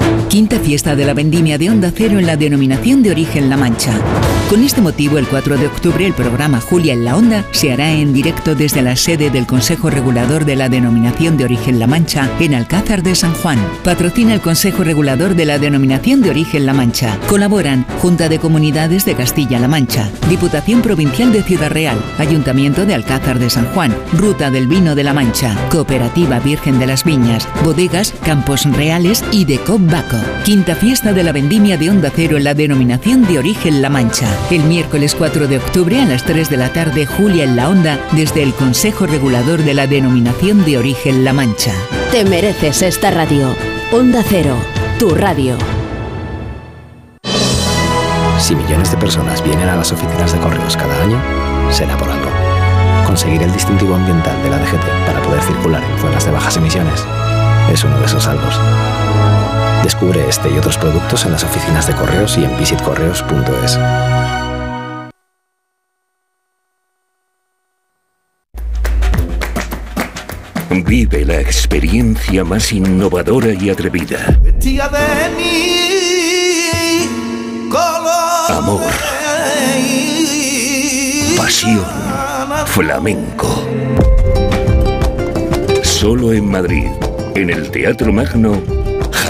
Quinta 0.31 0.61
fiesta 0.61 0.95
de 0.95 1.03
la 1.03 1.13
vendimia 1.13 1.57
de 1.57 1.69
Onda 1.69 1.91
Cero 1.93 2.17
en 2.17 2.25
la 2.25 2.37
denominación 2.37 3.03
de 3.03 3.11
origen 3.11 3.49
La 3.49 3.57
Mancha. 3.57 3.91
Con 4.49 4.63
este 4.63 4.79
motivo, 4.79 5.17
el 5.17 5.27
4 5.27 5.57
de 5.57 5.67
octubre, 5.67 6.05
el 6.05 6.13
programa 6.13 6.61
Julia 6.61 6.93
en 6.93 7.03
la 7.03 7.17
Onda 7.17 7.45
se 7.51 7.73
hará 7.73 7.91
en 7.91 8.13
directo 8.13 8.55
desde 8.55 8.81
la 8.81 8.95
sede 8.95 9.29
del 9.29 9.45
Consejo 9.45 9.89
Regulador 9.89 10.45
de 10.45 10.55
la 10.55 10.69
Denominación 10.69 11.35
de 11.35 11.43
Origen 11.43 11.79
La 11.79 11.87
Mancha 11.87 12.29
en 12.39 12.55
Alcázar 12.55 13.03
de 13.03 13.13
San 13.15 13.33
Juan. 13.33 13.59
Patrocina 13.83 14.33
el 14.33 14.39
Consejo 14.39 14.85
Regulador 14.85 15.35
de 15.35 15.45
la 15.45 15.59
Denominación 15.59 16.21
de 16.21 16.29
Origen 16.29 16.65
La 16.65 16.73
Mancha. 16.73 17.17
Colaboran 17.27 17.85
Junta 18.01 18.29
de 18.29 18.39
Comunidades 18.39 19.03
de 19.03 19.15
Castilla-La 19.15 19.67
Mancha, 19.67 20.09
Diputación 20.29 20.81
Provincial 20.81 21.33
de 21.33 21.43
Ciudad 21.43 21.71
Real, 21.71 21.97
Ayuntamiento 22.19 22.85
de 22.85 22.93
Alcázar 22.93 23.37
de 23.37 23.49
San 23.49 23.65
Juan, 23.73 23.93
Ruta 24.13 24.49
del 24.49 24.67
Vino 24.67 24.95
de 24.95 25.03
La 25.03 25.13
Mancha, 25.13 25.57
Cooperativa 25.69 26.39
Virgen 26.39 26.79
de 26.79 26.87
las 26.87 27.03
Viñas, 27.03 27.49
Bodegas, 27.65 28.13
Campos 28.23 28.63
Reales 28.63 29.25
y 29.33 29.43
de 29.43 29.57
Cop 29.59 29.81
Baco. 29.91 30.20
Quinta 30.43 30.75
fiesta 30.75 31.13
de 31.13 31.23
la 31.23 31.31
vendimia 31.31 31.77
de 31.77 31.89
Onda 31.89 32.11
Cero 32.15 32.37
en 32.37 32.43
la 32.43 32.53
denominación 32.53 33.25
de 33.25 33.39
origen 33.39 33.81
La 33.81 33.89
Mancha. 33.89 34.27
El 34.49 34.63
miércoles 34.63 35.15
4 35.15 35.47
de 35.47 35.57
octubre 35.57 36.01
a 36.01 36.05
las 36.05 36.23
3 36.25 36.49
de 36.49 36.57
la 36.57 36.73
tarde, 36.73 37.05
Julia 37.05 37.43
en 37.43 37.55
la 37.55 37.69
Onda, 37.69 37.99
desde 38.13 38.43
el 38.43 38.53
Consejo 38.53 39.05
Regulador 39.05 39.63
de 39.63 39.73
la 39.73 39.87
denominación 39.87 40.65
de 40.65 40.77
origen 40.77 41.23
La 41.23 41.33
Mancha. 41.33 41.73
Te 42.11 42.25
mereces 42.25 42.81
esta 42.81 43.11
radio. 43.11 43.55
Onda 43.91 44.23
Cero, 44.27 44.55
tu 44.97 45.13
radio. 45.13 45.55
Si 48.39 48.55
millones 48.55 48.91
de 48.91 48.97
personas 48.97 49.43
vienen 49.43 49.69
a 49.69 49.75
las 49.75 49.91
oficinas 49.91 50.33
de 50.33 50.39
correos 50.39 50.75
cada 50.75 51.03
año, 51.03 51.21
será 51.71 51.95
por 51.97 52.09
algo. 52.09 52.29
Conseguir 53.05 53.43
el 53.43 53.53
distintivo 53.53 53.95
ambiental 53.95 54.41
de 54.41 54.49
la 54.49 54.57
DGT 54.57 55.05
para 55.05 55.21
poder 55.21 55.41
circular 55.43 55.83
en 55.83 55.99
zonas 55.99 56.25
de 56.25 56.31
bajas 56.31 56.57
emisiones 56.57 57.05
es 57.71 57.83
uno 57.83 57.97
de 57.99 58.05
esos 58.05 58.23
salvos. 58.23 58.59
Descubre 59.83 60.27
este 60.29 60.49
y 60.49 60.57
otros 60.57 60.77
productos 60.77 61.25
en 61.25 61.31
las 61.31 61.43
oficinas 61.43 61.87
de 61.87 61.93
correos 61.93 62.37
y 62.37 62.45
en 62.45 62.57
visitcorreos.es. 62.57 63.79
Vive 70.85 71.25
la 71.25 71.39
experiencia 71.39 72.43
más 72.43 72.71
innovadora 72.71 73.53
y 73.53 73.69
atrevida. 73.69 74.39
Amor. 78.49 78.91
Pasión. 81.37 81.85
Flamenco. 82.65 83.65
Solo 85.83 86.33
en 86.33 86.49
Madrid, 86.49 86.87
en 87.35 87.49
el 87.49 87.71
Teatro 87.71 88.11
Magno, 88.11 88.61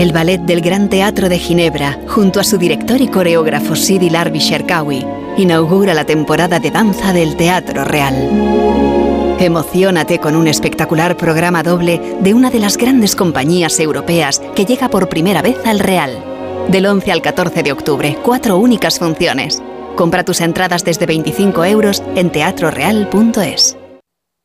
El 0.00 0.12
ballet 0.14 0.40
del 0.40 0.62
Gran 0.62 0.88
Teatro 0.88 1.28
de 1.28 1.38
Ginebra, 1.38 2.00
junto 2.08 2.40
a 2.40 2.44
su 2.44 2.56
director 2.56 3.02
y 3.02 3.08
coreógrafo 3.08 3.76
Sidi 3.76 4.08
Larbi 4.08 4.38
Sherkawi, 4.38 5.04
inaugura 5.36 5.92
la 5.92 6.06
temporada 6.06 6.58
de 6.58 6.70
danza 6.70 7.12
del 7.12 7.36
Teatro 7.36 7.84
Real. 7.84 9.36
Emocionate 9.38 10.18
con 10.18 10.36
un 10.36 10.48
espectacular 10.48 11.18
programa 11.18 11.62
doble 11.62 12.16
de 12.18 12.32
una 12.32 12.48
de 12.48 12.60
las 12.60 12.78
grandes 12.78 13.14
compañías 13.14 13.78
europeas 13.78 14.40
que 14.56 14.64
llega 14.64 14.88
por 14.88 15.10
primera 15.10 15.42
vez 15.42 15.58
al 15.66 15.80
Real. 15.80 16.24
Del 16.68 16.86
11 16.86 17.12
al 17.12 17.20
14 17.20 17.62
de 17.62 17.72
octubre, 17.72 18.16
cuatro 18.22 18.56
únicas 18.56 18.98
funciones. 18.98 19.62
Compra 19.96 20.24
tus 20.24 20.40
entradas 20.40 20.82
desde 20.82 21.04
25 21.04 21.62
euros 21.66 22.02
en 22.16 22.32
teatroreal.es. 22.32 23.76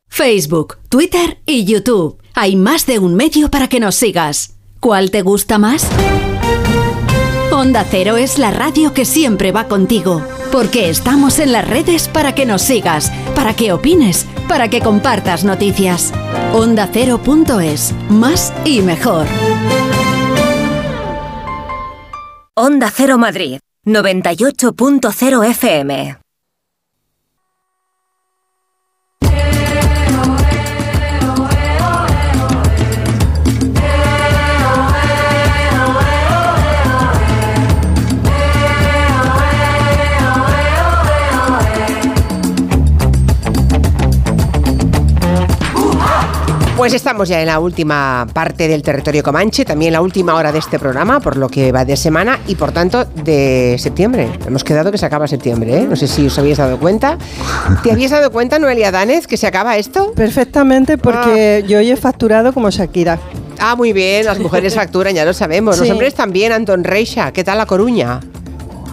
Facebook, 0.09 0.79
Twitter 0.89 1.39
y 1.45 1.63
YouTube. 1.63 2.21
Hay 2.33 2.57
más 2.57 2.85
de 2.85 2.99
un 2.99 3.15
medio 3.15 3.49
para 3.49 3.69
que 3.69 3.79
nos 3.79 3.95
sigas. 3.95 4.54
¿Cuál 4.85 5.09
te 5.09 5.23
gusta 5.23 5.57
más? 5.57 5.87
Onda 7.51 7.83
Cero 7.89 8.17
es 8.17 8.37
la 8.37 8.51
radio 8.51 8.93
que 8.93 9.03
siempre 9.03 9.51
va 9.51 9.67
contigo, 9.67 10.21
porque 10.51 10.91
estamos 10.91 11.39
en 11.39 11.53
las 11.53 11.67
redes 11.67 12.07
para 12.07 12.35
que 12.35 12.45
nos 12.45 12.61
sigas, 12.61 13.11
para 13.33 13.55
que 13.55 13.73
opines, 13.73 14.27
para 14.47 14.69
que 14.69 14.81
compartas 14.81 15.43
noticias. 15.43 16.13
Onda 16.53 16.87
Cero.es, 16.93 17.95
más 18.09 18.53
y 18.63 18.83
mejor. 18.83 19.25
Onda 22.53 22.91
Cero 22.95 23.17
Madrid, 23.17 23.57
98.0 23.87 25.49
FM. 25.49 26.24
Pues 46.77 46.93
estamos 46.93 47.29
ya 47.29 47.39
en 47.39 47.47
la 47.47 47.59
última 47.59 48.27
parte 48.33 48.67
del 48.67 48.81
territorio 48.81 49.23
comanche, 49.23 49.63
también 49.63 49.93
la 49.93 50.01
última 50.01 50.35
hora 50.35 50.51
de 50.51 50.59
este 50.59 50.77
programa, 50.77 51.21
por 51.21 51.37
lo 51.37 51.47
que 51.47 51.71
va 51.71 51.85
de 51.85 51.95
semana 51.95 52.37
y 52.47 52.55
por 52.55 52.73
tanto 52.73 53.05
de 53.05 53.77
septiembre. 53.79 54.29
Hemos 54.45 54.65
quedado 54.65 54.91
que 54.91 54.97
se 54.97 55.05
acaba 55.05 55.25
septiembre, 55.25 55.77
¿eh? 55.77 55.87
no 55.89 55.95
sé 55.95 56.07
si 56.07 56.27
os 56.27 56.37
habéis 56.37 56.57
dado 56.57 56.77
cuenta. 56.77 57.17
¿Te 57.81 57.93
habías 57.93 58.11
dado 58.11 58.29
cuenta, 58.29 58.59
Noelia 58.59 58.91
Danez, 58.91 59.25
que 59.25 59.37
se 59.37 59.47
acaba 59.47 59.77
esto? 59.77 60.11
Perfectamente, 60.15 60.97
porque 60.97 61.61
ah. 61.63 61.65
yo 61.65 61.77
hoy 61.77 61.91
he 61.91 61.95
facturado 61.95 62.51
como 62.51 62.69
Shakira. 62.69 63.19
Ah, 63.57 63.77
muy 63.77 63.93
bien, 63.93 64.25
las 64.25 64.37
mujeres 64.37 64.75
facturan, 64.75 65.15
ya 65.15 65.23
lo 65.23 65.33
sabemos. 65.33 65.79
Los 65.79 65.89
hombres 65.89 66.13
también, 66.13 66.51
Anton 66.51 66.83
Reixa. 66.83 67.31
¿Qué 67.31 67.45
tal 67.45 67.57
La 67.57 67.65
Coruña? 67.65 68.19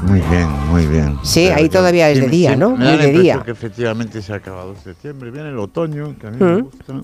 Muy 0.02 0.20
bien, 0.20 0.48
muy 0.70 0.86
bien. 0.86 1.18
Sí, 1.24 1.46
ahí 1.48 1.68
todavía 1.68 2.10
es 2.10 2.20
de 2.20 2.28
día, 2.28 2.56
¿no? 2.56 2.76
Me 2.76 2.90
muy 2.90 2.96
de 2.96 3.12
día. 3.12 3.42
que 3.44 3.50
efectivamente 3.50 4.22
se 4.22 4.32
ha 4.32 4.36
acabado 4.36 4.74
septiembre, 4.82 5.30
viene 5.30 5.48
el 5.48 5.58
otoño, 5.58 6.16
que 6.18 6.28
a 6.28 6.30
mí 6.30 6.36
¿Mm? 6.38 6.44
me 6.44 6.62
gusta. 6.62 6.94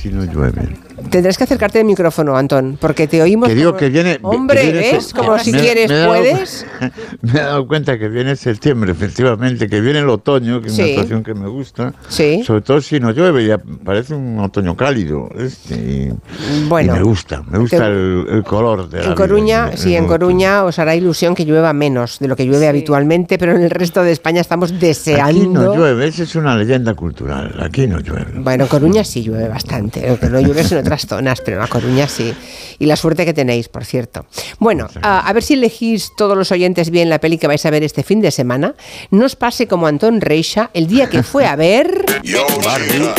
Si 0.00 0.08
no 0.08 0.24
llueve. 0.24 0.62
Tendrás 1.10 1.36
que 1.36 1.44
acercarte 1.44 1.78
al 1.78 1.84
micrófono, 1.84 2.36
Antón, 2.36 2.78
porque 2.80 3.06
te 3.06 3.20
oímos. 3.22 3.48
Que 3.48 3.54
digo 3.54 3.70
como- 3.70 3.80
que 3.80 3.88
viene. 3.90 4.16
que 4.18 4.20
Hombre, 4.26 4.62
viene 4.62 4.78
¿ves? 4.92 5.06
se- 5.06 5.14
Como 5.14 5.38
si 5.38 5.52
me- 5.52 5.60
quieres, 5.60 5.88
me 5.90 5.96
dado- 5.96 6.08
puedes. 6.12 6.66
Me 7.22 7.30
he 7.32 7.42
dado 7.42 7.66
cuenta 7.66 7.98
que 7.98 8.08
viene 8.08 8.36
septiembre, 8.36 8.92
efectivamente, 8.92 9.68
que 9.68 9.80
viene 9.80 9.98
el 10.00 10.08
otoño, 10.08 10.60
que 10.62 10.68
es 10.68 10.74
Sí. 10.74 10.82
una 10.82 10.90
estación 10.90 11.22
que 11.22 11.34
me 11.34 11.48
gusta. 11.48 11.94
Sí. 12.08 12.42
Sobre 12.46 12.60
todo 12.62 12.80
si 12.80 12.98
no 13.00 13.10
llueve, 13.12 13.46
ya 13.46 13.58
parece 13.58 14.14
un 14.14 14.38
otoño 14.40 14.76
cálido. 14.76 15.28
este, 15.38 15.74
y, 15.74 16.68
Bueno. 16.68 16.94
y 16.94 16.98
me 16.98 17.02
gusta, 17.02 17.42
me 17.42 17.58
gusta 17.58 17.78
Te- 17.78 17.86
el, 17.86 18.26
el 18.30 18.42
color 18.44 18.88
de 18.88 18.98
la 18.98 19.02
En 19.04 19.08
vida, 19.10 19.14
Coruña, 19.16 19.68
el- 19.72 19.78
sí, 19.78 19.94
en 19.96 20.06
Coruña 20.06 20.64
os 20.64 20.78
hará 20.78 20.94
ilusión 20.94 21.34
que 21.34 21.44
llueva 21.44 21.72
menos 21.72 22.18
de 22.20 22.28
lo 22.28 22.36
que 22.36 22.44
llueve 22.46 22.68
habitualmente, 22.68 23.36
pero 23.38 23.52
en 23.56 23.62
el 23.62 23.70
resto 23.70 24.02
de 24.02 24.12
España 24.12 24.40
estamos 24.40 24.78
deseando. 24.78 25.24
Aquí 25.40 25.48
no 25.48 25.74
llueve, 25.74 26.06
esa 26.08 26.22
es 26.24 26.34
una 26.36 26.56
leyenda 26.56 26.94
cultural. 26.94 27.54
Aquí 27.62 27.86
no 27.86 27.98
llueve. 28.00 28.32
Bueno, 28.36 28.64
en 28.64 28.68
Coruña 28.68 29.02
sí 29.04 29.22
llueve 29.22 29.48
bastante, 29.48 29.89
lo 30.06 30.18
que 30.18 30.28
no 30.28 30.40
llueve 30.40 30.62
es 30.62 30.72
en 30.72 30.78
otras 30.78 31.06
zonas, 31.06 31.40
pero 31.44 31.56
en 31.56 31.62
La 31.62 31.68
Coruña 31.68 32.08
sí. 32.08 32.34
Y 32.78 32.86
la 32.86 32.96
suerte 32.96 33.24
que 33.24 33.34
tenéis, 33.34 33.68
por 33.68 33.84
cierto. 33.84 34.26
Bueno, 34.58 34.88
a, 35.02 35.20
a 35.20 35.32
ver 35.32 35.42
si 35.42 35.54
elegís 35.54 36.12
todos 36.16 36.36
los 36.36 36.52
oyentes 36.52 36.90
bien 36.90 37.08
la 37.10 37.18
peli 37.18 37.38
que 37.38 37.46
vais 37.46 37.64
a 37.66 37.70
ver 37.70 37.82
este 37.82 38.02
fin 38.02 38.20
de 38.20 38.30
semana. 38.30 38.74
No 39.10 39.26
os 39.26 39.36
pase 39.36 39.66
como 39.66 39.86
Antón 39.86 40.20
Reixa 40.20 40.70
el 40.74 40.86
día 40.86 41.08
que 41.08 41.22
fue 41.22 41.46
a 41.46 41.56
ver... 41.56 42.04
Barbie. 42.64 43.10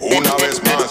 Una 0.00 0.34
vez 0.36 0.62
más, 0.64 0.90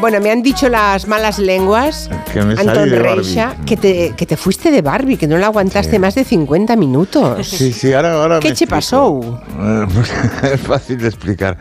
Bueno, 0.00 0.20
me 0.20 0.30
han 0.30 0.42
dicho 0.42 0.68
las 0.68 1.08
malas 1.08 1.40
lenguas, 1.40 2.08
Que 2.32 2.40
me 2.40 2.54
Barbie. 2.54 2.90
Reixa, 2.98 3.56
que 3.66 3.76
te, 3.76 4.14
que 4.16 4.26
te 4.26 4.36
fuiste 4.36 4.70
de 4.70 4.80
Barbie, 4.80 5.16
que 5.16 5.26
no 5.26 5.36
la 5.38 5.46
aguantaste 5.46 5.98
más 5.98 6.14
de 6.14 6.22
50 6.24 6.76
minutos. 6.76 7.48
Sí, 7.58 7.72
sí, 7.72 7.92
ahora, 7.92 8.12
ahora 8.14 8.38
¿Qué 8.38 8.52
te 8.52 8.68
pasó? 8.68 9.20
Eh, 9.60 9.86
es 10.54 10.60
fácil 10.60 10.98
de 10.98 11.08
explicar. 11.08 11.58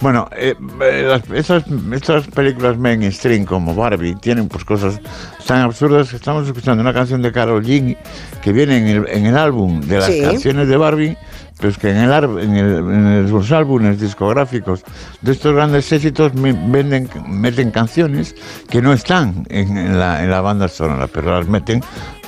Bueno, 0.00 0.28
eh, 0.36 0.54
eh, 0.82 1.20
esas, 1.34 1.64
estas 1.92 2.28
películas 2.28 2.78
mainstream 2.78 3.44
como 3.44 3.74
Barbie 3.74 4.14
tienen 4.14 4.46
pues 4.48 4.64
cosas 4.64 5.00
tan 5.44 5.62
absurdas 5.62 6.10
que 6.10 6.16
estamos 6.16 6.46
escuchando 6.46 6.80
una 6.82 6.94
canción 6.94 7.20
de 7.22 7.32
Carol 7.32 7.64
G 7.64 7.96
que 8.40 8.52
viene 8.52 8.76
en 8.78 8.86
el, 8.86 9.08
en 9.08 9.26
el 9.26 9.36
álbum 9.36 9.80
de 9.80 9.96
las 9.96 10.06
Sí. 10.06 10.20
canciones 10.22 10.68
de 10.68 10.76
Barbie, 10.76 11.16
pero 11.60 11.70
es 11.70 11.78
que 11.78 11.90
en, 11.90 11.98
el, 11.98 12.12
en, 12.40 12.56
el- 12.56 12.78
en 12.78 13.30
los 13.30 13.52
álbumes 13.52 14.00
discográficos 14.00 14.82
de 15.20 15.32
estos 15.32 15.54
grandes 15.54 15.92
éxitos 15.92 16.34
me- 16.34 16.52
venden, 16.52 17.08
meten 17.28 17.70
canciones 17.70 18.34
que 18.68 18.80
no 18.80 18.92
están 18.94 19.44
en, 19.50 19.76
en 19.76 19.98
la, 19.98 20.22
en 20.24 20.30
la 20.30 20.40
banda 20.40 20.68
sonora, 20.68 21.06
pero 21.06 21.36
las 21.38 21.46
meten 21.48 21.82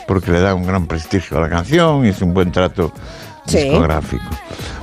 porque 0.06 0.30
le 0.32 0.40
da 0.40 0.54
un 0.54 0.66
gran 0.66 0.86
prestigio 0.86 1.38
a 1.38 1.42
la 1.42 1.48
canción 1.48 2.04
y 2.04 2.10
es 2.10 2.20
un 2.20 2.34
buen 2.34 2.52
trato 2.52 2.92
Sí. 3.46 3.58
discográfico. 3.58 4.22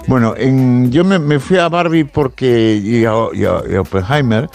Bueno, 0.08 0.34
en- 0.36 0.91
yo 0.91 1.06
me, 1.06 1.18
me 1.20 1.39
fui 1.39 1.58
a 1.58 1.70
Barbie 1.70 2.04
porque 2.04 2.76
y 2.76 3.06
a, 3.06 3.14
y 3.34 3.45
a- 3.45 3.62
y 3.72 3.76
a 3.76 3.82
Oppenheimer 3.82 4.50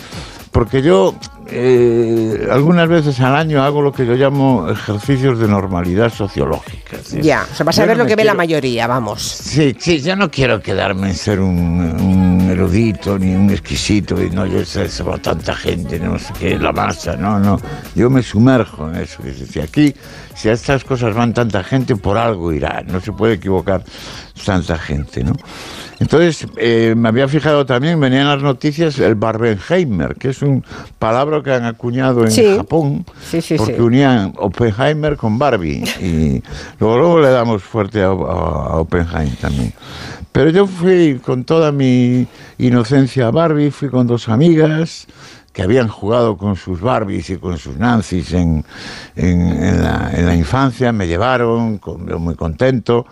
porque 0.51 0.83
yo 0.83 1.15
eh, 1.51 2.49
algunas 2.51 2.89
veces 2.89 3.21
al 3.21 3.37
año 3.37 3.63
hago 3.63 3.83
lo 3.83 3.93
que 3.93 4.07
yo 4.07 4.15
llamo 4.15 4.69
ejercicios 4.71 5.39
de 5.39 5.49
normalidad 5.49 6.13
sociológica. 6.13 6.97
Ya, 7.21 7.47
o 7.51 7.55
sea, 7.55 7.65
vas 7.65 7.79
a 7.79 7.87
ver 7.87 7.97
no 7.97 8.05
lo 8.05 8.09
que 8.09 8.17
ve 8.17 8.25
la 8.25 8.35
mayoría, 8.35 8.87
vamos. 8.87 9.23
Sí, 9.23 9.75
sí, 9.79 10.01
yo 10.01 10.17
no 10.17 10.31
quiero 10.31 10.61
quedarme 10.61 11.09
en 11.09 11.15
ser 11.15 11.41
un, 11.41 11.51
un 12.01 12.44
erudito 12.65 13.19
ni 13.19 13.35
un 13.35 13.51
exquisito 13.51 14.21
y 14.23 14.31
no, 14.31 14.47
yo 14.47 14.65
sé, 14.65 14.89
sobre 14.89 15.19
tanta 15.19 15.55
gente, 15.55 15.99
no 16.01 16.19
sé 16.19 16.33
qué, 16.39 16.59
la 16.59 16.73
masa, 16.73 17.17
no, 17.17 17.39
no. 17.39 17.59
Yo 17.95 18.09
me 18.11 18.23
sumerjo 18.23 18.89
en 18.91 18.97
eso. 18.97 19.23
Es 19.25 19.41
decir, 19.41 19.63
aquí, 19.63 19.95
si 20.35 20.49
a 20.49 20.53
estas 20.53 20.85
cosas 20.85 21.15
van 21.15 21.35
tanta 21.35 21.63
gente, 21.63 21.97
por 21.97 22.17
algo 22.17 22.53
irá, 22.53 22.83
no 22.87 23.01
se 23.01 23.13
puede 23.13 23.35
equivocar 23.35 23.85
tanta 24.45 24.79
gente, 24.79 25.23
¿no? 25.25 25.33
Entonces, 26.01 26.47
eh, 26.57 26.95
me 26.97 27.09
había 27.09 27.29
fijado 27.29 27.65
también, 27.65 28.01
venían 28.01 28.27
las 28.27 28.43
noticias, 28.43 28.99
el 28.99 29.15
Barbenheimer, 29.15 30.17
que 30.17 30.31
es 30.31 30.43
un 30.43 30.65
palabra 30.99 31.41
que 31.43 31.53
han 31.53 31.65
acuñado 31.65 32.25
en 32.25 32.31
Sí. 32.33 32.57
Japón, 32.57 33.07
Sí, 33.31 33.41
sí, 33.41 33.55
porque 33.57 33.81
unían 33.81 34.33
Oppenheimer 34.37 35.17
con 35.17 35.39
Barbie. 35.39 35.85
Y 36.01 36.43
luego, 36.81 36.99
luego 36.99 37.21
le 37.21 37.31
damos 37.31 37.63
fuerte 37.63 38.03
a, 38.03 38.07
a- 38.09 38.11
a 38.11 38.77
Oppenheimer 38.79 39.37
también. 39.37 39.73
Pero 40.35 40.51
yo 40.51 40.67
fui 40.67 41.21
con 41.25 41.45
toda 41.45 41.71
mi 41.71 42.27
inocencia 42.59 43.29
a 43.29 43.31
Barbie, 43.31 43.71
fui 43.71 43.89
con 43.89 44.09
dos 44.09 44.29
amigas 44.29 45.07
que 45.53 45.63
habían 45.63 45.87
jugado 45.87 46.37
con 46.37 46.57
sus 46.57 46.81
Barbies 46.81 47.31
y 47.31 47.37
con 47.37 47.57
sus 47.57 47.77
Nancys 47.77 48.33
en, 48.33 48.65
en- 49.15 49.81
la, 49.81 50.35
infancia, 50.35 50.91
me 50.91 51.07
llevaron, 51.07 51.79
con- 51.79 52.05
muy 52.21 52.35
contento, 52.35 53.07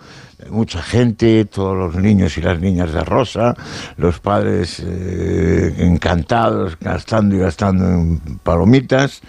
mucha 0.49 0.81
gente, 0.83 1.45
todos 1.45 1.77
los 1.77 1.95
niños 1.95 2.37
y 2.37 2.41
las 2.41 2.59
niñas 2.59 2.91
de 2.91 3.05
rosa, 3.05 3.55
los 3.95 4.19
padres 4.19 4.83
eh, 4.85 5.75
encantados, 5.77 6.77
gastando 6.77 7.35
y 7.37 7.39
gastando 7.39 7.85
en 7.87 8.19
palomitas, 8.43 9.21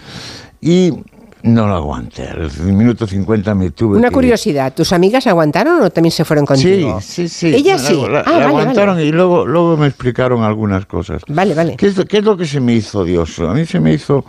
y 0.61 0.91
no 1.45 1.69
lo 1.69 1.75
aguanté. 1.77 2.27
Al 2.29 2.51
minuto 2.73 3.07
50 3.07 3.55
me 3.55 3.71
tuve 3.71 3.99
Una 3.99 4.09
que- 4.09 4.15
curiosidad, 4.15 4.73
¿tus 4.75 4.93
amigas 4.93 5.27
aguantaron 5.27 5.83
o 5.83 5.91
también 5.91 6.11
se 6.11 6.25
fueron 6.25 6.47
contigo? 6.47 7.01
Sí, 7.01 7.29
sí, 7.29 7.51
sí. 7.51 7.55
Ellas 7.55 7.83
La- 7.83 7.89
sí. 7.89 7.95
la- 7.95 8.21
ah, 8.21 8.25
la 8.25 8.33
vale, 8.33 8.45
aguantaron 8.47 8.95
vale. 8.97 9.07
y 9.07 9.13
luego, 9.13 9.47
luego 9.47 9.77
me 9.77 9.87
explicaron 9.87 10.43
algunas 10.43 10.87
cosas. 10.87 11.23
Vale, 11.29 11.55
vale. 11.55 11.77
¿Qué 11.77 11.87
es, 11.89 11.97
lo- 11.97 12.07
qué 12.07 12.19
es 12.19 12.25
lo 12.25 12.37
que 12.37 12.47
se 12.47 12.61
me 12.61 12.73
hizo 12.75 13.01
odioso? 13.01 13.49
A 13.51 13.55
mí 13.55 13.67
se 13.67 13.79
me 13.79 13.93
hizo 13.93 14.25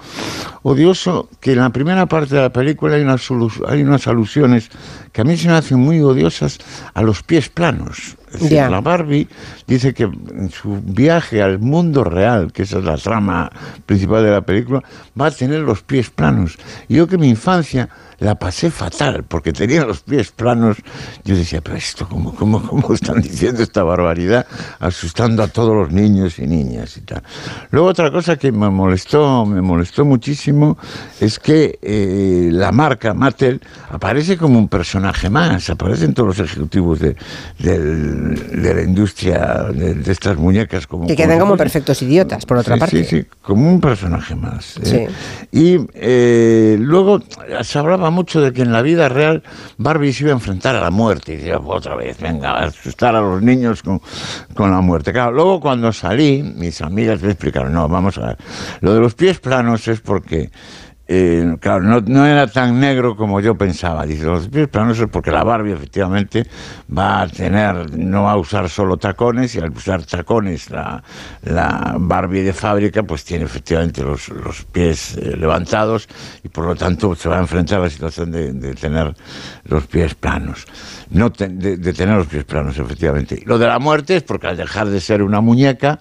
odioso 0.63 1.29
que 1.39 1.53
en 1.53 1.59
la 1.59 1.69
primera 1.69 2.05
parte 2.05 2.35
de 2.35 2.41
la 2.41 2.51
película 2.51 2.95
hay 2.95 3.01
unas, 3.03 3.27
hay 3.67 3.81
unas 3.81 4.07
alusiones 4.07 4.69
que 5.11 5.21
a 5.21 5.23
mí 5.23 5.37
se 5.37 5.47
me 5.47 5.53
hacen 5.53 5.79
muy 5.79 6.01
odiosas 6.01 6.57
a 6.93 7.01
los 7.01 7.23
pies 7.23 7.49
planos. 7.49 8.17
Es 8.33 8.41
decir. 8.41 8.57
La 8.69 8.81
Barbie 8.81 9.27
dice 9.67 9.93
que 9.93 10.03
en 10.03 10.49
su 10.49 10.81
viaje 10.83 11.41
al 11.41 11.59
mundo 11.59 12.03
real, 12.03 12.51
que 12.51 12.63
esa 12.63 12.79
es 12.79 12.85
la 12.85 12.97
trama 12.97 13.51
principal 13.85 14.23
de 14.23 14.31
la 14.31 14.41
película, 14.41 14.83
va 15.19 15.27
a 15.27 15.31
tener 15.31 15.61
los 15.61 15.81
pies 15.83 16.09
planos. 16.09 16.57
Y 16.87 16.95
yo 16.95 17.07
que 17.07 17.17
mi 17.17 17.29
infancia 17.29 17.89
la 18.19 18.35
pasé 18.35 18.71
fatal, 18.71 19.23
porque 19.27 19.51
tenía 19.53 19.85
los 19.85 20.01
pies 20.01 20.31
planos. 20.31 20.77
Yo 21.23 21.35
decía, 21.35 21.61
pero 21.61 21.77
esto, 21.77 22.07
¿cómo, 22.07 22.33
cómo, 22.35 22.61
cómo 22.61 22.93
están 22.93 23.21
diciendo 23.21 23.61
esta 23.63 23.83
barbaridad? 23.83 24.45
Asustando 24.79 25.43
a 25.43 25.47
todos 25.47 25.75
los 25.75 25.91
niños 25.91 26.39
y 26.39 26.47
niñas 26.47 26.97
y 26.97 27.01
tal. 27.01 27.23
Luego 27.71 27.87
otra 27.87 28.11
cosa 28.11 28.35
que 28.37 28.51
me 28.51 28.69
molestó, 28.69 29.45
me 29.45 29.61
molestó 29.61 30.05
muchísimo, 30.05 30.77
es 31.19 31.39
que 31.39 31.79
eh, 31.81 32.49
la 32.51 32.71
marca 32.71 33.13
Mattel 33.13 33.61
aparece 33.89 34.37
como 34.37 34.59
un 34.59 34.67
personaje 34.67 35.29
más, 35.29 35.69
aparecen 35.69 36.13
todos 36.13 36.37
los 36.37 36.39
ejecutivos 36.49 36.99
de, 36.99 37.15
del- 37.59 38.61
de 38.61 38.73
la 38.73 38.81
industria 38.81 39.65
de, 39.73 39.95
de 39.95 40.11
estas 40.11 40.37
muñecas 40.37 40.87
como... 40.87 41.07
Que 41.07 41.15
quedan 41.15 41.39
como 41.39 41.55
fuesen- 41.55 41.57
perfectos 41.57 42.01
idiotas, 42.01 42.45
por 42.45 42.57
otra 42.57 42.75
Sí, 42.75 42.79
parte. 42.79 43.03
Sí, 43.03 43.21
sí, 43.21 43.25
como 43.41 43.69
un 43.71 43.81
personaje 43.81 44.35
más. 44.35 44.77
¿eh? 44.83 45.07
Sí. 45.51 45.57
Y 45.59 45.87
eh, 45.93 46.77
luego 46.79 47.21
se 47.61 47.79
hablaba 47.79 48.04
mucho 48.09 48.41
de 48.41 48.53
que 48.53 48.61
en 48.61 48.71
la 48.71 48.81
vida 48.81 49.09
real 49.09 49.43
Barbie 49.77 50.13
se 50.13 50.23
iba 50.23 50.31
a 50.31 50.35
enfrentar 50.35 50.75
a 50.75 50.81
la 50.81 50.91
muerte. 50.91 51.33
Y 51.33 51.37
decía, 51.37 51.59
otra 51.59 51.95
vez, 51.95 52.19
venga, 52.19 52.51
a 52.51 52.65
asustar 52.65 53.15
a 53.15 53.21
los 53.21 53.41
niños 53.41 53.83
con, 53.83 54.01
con 54.53 54.71
la 54.71 54.81
muerte. 54.81 55.13
Luego 55.13 55.59
cuando 55.59 55.91
salí, 55.93 56.43
mis 56.43 56.81
amigas 56.81 57.21
me 57.21 57.31
explicaron, 57.31 57.73
no, 57.73 57.87
vamos 57.87 58.17
a 58.17 58.27
ver, 58.27 58.37
lo 58.81 58.93
de 58.93 58.99
los 58.99 59.13
pies 59.15 59.39
planos 59.39 59.87
es 59.87 60.01
porque... 60.01 60.51
eh, 61.07 61.55
claro, 61.59 61.83
no, 61.83 62.01
no 62.01 62.25
era 62.25 62.47
tan 62.47 62.79
negro 62.79 63.15
como 63.15 63.39
yo 63.39 63.55
pensaba. 63.55 64.05
Dice, 64.05 64.25
los 64.25 64.47
pies 64.47 64.67
planos 64.67 64.99
es 64.99 65.07
porque 65.07 65.29
la 65.31 65.43
Barbie 65.43 65.73
efectivamente 65.73 66.47
va 66.95 67.21
a 67.21 67.27
tener, 67.27 67.97
no 67.97 68.23
va 68.23 68.31
a 68.31 68.37
usar 68.37 68.69
solo 68.69 68.97
tacones 68.97 69.53
y 69.55 69.59
al 69.59 69.69
usar 69.71 70.03
tacones 70.03 70.69
la, 70.71 71.03
la 71.43 71.95
Barbie 71.99 72.41
de 72.41 72.53
fábrica 72.53 73.03
pues 73.03 73.23
tiene 73.23 73.45
efectivamente 73.45 74.01
los, 74.03 74.29
los 74.29 74.63
pies 74.65 75.15
eh, 75.17 75.35
levantados 75.37 76.07
y 76.43 76.49
por 76.49 76.65
lo 76.65 76.75
tanto 76.75 77.13
se 77.15 77.29
va 77.29 77.37
a 77.37 77.41
enfrentar 77.41 77.79
a 77.79 77.83
la 77.83 77.89
situación 77.89 78.31
de, 78.31 78.53
de 78.53 78.73
tener 78.73 79.13
los 79.65 79.85
pies 79.87 80.15
planos. 80.15 80.65
No 81.11 81.31
te- 81.31 81.49
de, 81.49 81.77
de 81.77 81.93
tener 81.93 82.17
los 82.17 82.27
pies 82.27 82.45
planos, 82.45 82.77
efectivamente. 82.79 83.43
Lo 83.45 83.57
de 83.59 83.67
la 83.67 83.77
muerte 83.79 84.15
es 84.15 84.23
porque 84.23 84.47
al 84.47 84.57
dejar 84.57 84.87
de 84.87 84.99
ser 84.99 85.21
una 85.21 85.39
muñeca 85.39 85.99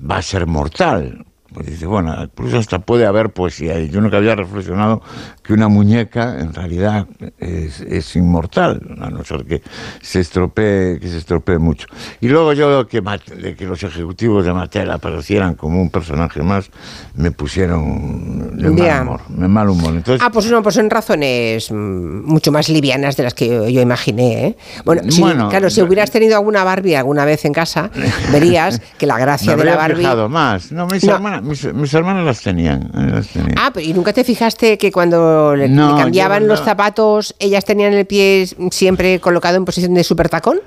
va 0.00 0.18
a 0.18 0.22
ser 0.22 0.46
mortal. 0.46 1.24
Pues 1.54 1.66
dice, 1.68 1.86
bueno, 1.86 2.12
incluso 2.20 2.58
hasta 2.58 2.80
puede 2.80 3.06
haber 3.06 3.30
poesía. 3.30 3.78
Y 3.78 3.88
yo 3.88 4.00
nunca 4.00 4.16
había 4.16 4.34
reflexionado 4.34 5.00
que 5.44 5.52
una 5.52 5.68
muñeca 5.68 6.40
en 6.40 6.52
realidad 6.52 7.06
es, 7.38 7.80
es 7.80 8.16
inmortal, 8.16 8.80
a 9.00 9.08
no 9.08 9.22
ser 9.24 9.44
que 9.44 9.62
se 10.02 10.18
estropee, 10.18 10.98
que 11.00 11.06
se 11.08 11.18
estropee 11.18 11.58
mucho. 11.58 11.86
Y 12.20 12.26
luego 12.28 12.52
yo 12.54 12.88
que, 12.88 13.00
de 13.00 13.54
que 13.54 13.66
los 13.66 13.80
ejecutivos 13.84 14.44
de 14.44 14.52
Mattel 14.52 14.90
aparecieran 14.90 15.54
como 15.54 15.80
un 15.80 15.90
personaje 15.90 16.42
más, 16.42 16.70
me 17.14 17.30
pusieron 17.30 18.56
de 18.58 18.70
mal 18.70 19.02
humor. 19.02 19.20
De 19.28 19.48
mal 19.48 19.68
humor. 19.68 19.94
Entonces, 19.94 20.20
Ah, 20.26 20.30
pues 20.32 20.50
no, 20.50 20.60
pues 20.62 20.74
son 20.74 20.90
razones 20.90 21.70
mm, 21.70 22.24
mucho 22.24 22.50
más 22.50 22.68
livianas 22.68 23.16
de 23.16 23.22
las 23.22 23.34
que 23.34 23.46
yo, 23.48 23.68
yo 23.68 23.80
imaginé. 23.80 24.46
¿eh? 24.48 24.56
Bueno, 24.84 25.02
si- 25.08 25.20
Bueno, 25.20 25.48
claro, 25.50 25.70
si 25.70 25.82
hubieras 25.82 26.10
tenido 26.10 26.34
alguna 26.36 26.64
Barbie 26.64 26.96
alguna 26.96 27.24
vez 27.24 27.44
en 27.44 27.52
casa, 27.52 27.90
verías 28.32 28.80
que 28.98 29.06
la 29.06 29.14
me 29.14 29.20
gracia 29.22 29.56
de 29.56 29.64
la 29.64 29.76
Barbie. 29.76 30.28
más. 30.28 30.72
No, 30.72 30.86
No. 30.86 31.43
Mis, 31.44 31.72
mis 31.72 31.92
hermanas 31.94 32.24
las 32.24 32.40
tenían. 32.42 32.82
eh, 32.94 33.10
las 33.12 33.28
tenían. 33.28 33.54
Ah, 33.58 33.70
pero 33.72 33.86
¿y 33.86 33.92
nunca 33.92 34.12
te 34.12 34.24
fijaste 34.24 34.78
que 34.78 34.90
cuando 34.90 35.54
le, 35.54 35.68
No, 35.68 35.96
le 35.96 36.02
cambiaban 36.02 36.42
yo 36.42 36.48
los 36.48 36.60
no. 36.60 36.64
zapatos, 36.64 37.34
ellas 37.38 37.64
tenían 37.64 37.92
el 37.92 38.06
pie 38.06 38.48
siempre 38.70 39.20
colocado 39.20 39.56
en 39.56 39.64
posición 39.64 39.94
de 39.94 40.02
super 40.04 40.28
tacón? 40.28 40.60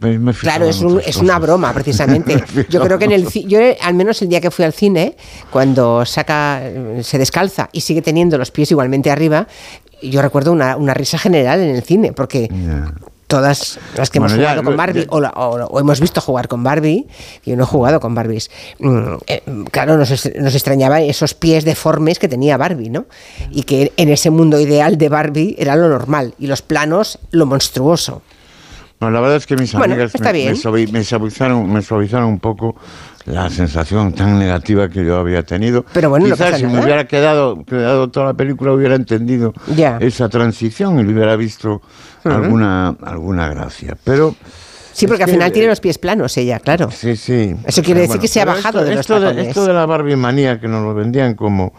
Pues 0.00 0.38
Claro, 0.38 0.66
es, 0.66 0.80
un- 0.80 1.00
es 1.04 1.16
una 1.16 1.40
broma, 1.40 1.72
precisamente. 1.72 2.36
Me 2.54 2.66
Yo 2.68 2.80
creo 2.80 2.98
que 3.00 3.06
en 3.06 3.12
el 3.12 3.26
yo 3.28 3.58
al 3.82 3.94
menos 3.94 4.22
el 4.22 4.28
día 4.28 4.40
que 4.40 4.50
fui 4.52 4.64
al 4.64 4.72
cine, 4.72 5.16
cuando 5.50 6.06
saca, 6.06 6.60
eh, 6.62 7.00
se 7.02 7.18
descalza 7.18 7.68
y 7.72 7.80
sigue 7.80 8.00
teniendo 8.00 8.38
los 8.38 8.52
pies 8.52 8.70
igualmente 8.70 9.10
arriba, 9.10 9.48
yo 10.00 10.22
recuerdo 10.22 10.52
una, 10.52 10.76
una 10.76 10.94
risa 10.94 11.18
general 11.18 11.58
en 11.60 11.74
el 11.74 11.82
cine, 11.82 12.12
porque 12.12 12.48
todas 13.28 13.78
las 13.96 14.10
que 14.10 14.18
hemos 14.18 14.32
ya, 14.32 14.38
jugado 14.38 14.62
con 14.64 14.72
lo- 14.72 14.76
Barbie 14.76 15.06
o, 15.10 15.20
la- 15.20 15.30
o- 15.30 15.64
o 15.66 15.78
hemos 15.80 16.00
visto 16.00 16.20
jugar 16.20 16.48
con 16.48 16.64
Barbie, 16.64 17.06
yo 17.44 17.56
no 17.56 17.62
he 17.62 17.66
jugado 17.66 18.00
con 18.00 18.14
Barbies, 18.14 18.50
mm, 18.80 19.14
eh, 19.28 19.42
claro, 19.70 19.96
nos, 19.96 20.10
nos 20.10 20.54
extrañaba 20.54 21.00
esos 21.02 21.34
pies 21.34 21.64
deformes 21.64 22.18
que 22.18 22.26
tenía 22.26 22.56
Barbie, 22.56 22.90
¿no? 22.90 23.04
Y 23.52 23.62
que 23.62 23.92
en 23.96 24.08
ese 24.08 24.30
mundo 24.30 24.58
ideal 24.58 24.98
de 24.98 25.08
Barbie 25.08 25.54
era 25.58 25.76
lo 25.76 25.88
normal 25.88 26.34
y 26.38 26.46
los 26.48 26.62
planos 26.62 27.18
lo 27.30 27.46
monstruoso. 27.46 28.22
No, 29.00 29.12
la 29.12 29.20
verdad 29.20 29.36
es 29.36 29.46
que 29.46 29.56
mis 29.56 29.72
Bueno, 29.74 29.94
amigas 29.94 30.12
me, 30.20 30.86
me 30.88 31.04
suavizaron, 31.04 31.72
me 31.72 31.82
suavizaron 31.82 32.26
un 32.30 32.40
poco 32.40 32.74
la 33.30 33.50
sensación 33.50 34.12
tan 34.12 34.38
negativa 34.38 34.88
que 34.88 35.04
yo 35.04 35.16
había 35.16 35.42
tenido. 35.42 35.84
Pero 35.92 36.10
bueno, 36.10 36.26
no 36.26 36.34
Quizás 36.34 36.58
si 36.58 36.66
me 36.66 36.82
hubiera 36.82 37.06
quedado, 37.06 37.64
quedado 37.64 38.08
toda 38.10 38.26
la 38.26 38.34
película 38.34 38.72
hubiera 38.72 38.94
entendido 38.94 39.52
esa 40.00 40.28
transición 40.28 40.98
y 41.00 41.04
le 41.04 41.12
hubiera 41.12 41.36
visto 41.36 41.82
alguna, 42.24 42.96
alguna 43.02 43.48
gracia. 43.48 43.96
Pero 44.02 44.34
Sí, 44.92 45.06
porque 45.06 45.22
Es 45.22 45.26
al 45.28 45.30
que, 45.30 45.36
final 45.36 45.52
tiene 45.52 45.68
los 45.68 45.78
pies 45.78 45.96
planos 45.96 46.36
ella, 46.38 46.58
claro. 46.58 46.90
Sí, 46.90 47.14
sí. 47.14 47.54
Eso 47.64 47.82
quiere 47.84 48.00
decir 48.00 48.08
Bueno, 48.16 48.20
que 48.22 48.26
se 48.28 48.40
ha 48.40 48.44
bajado 48.44 48.80
esto, 48.80 48.84
de 48.84 48.90
los 48.96 49.00
esto 49.00 49.20
tacones. 49.20 49.46
esto 49.46 49.64
de 49.64 49.72
la 49.72 49.86
Barbie 49.86 50.16
manía 50.16 50.58
que 50.58 50.66
nos 50.66 50.82
lo 50.82 50.92
vendían 50.92 51.34
como, 51.34 51.72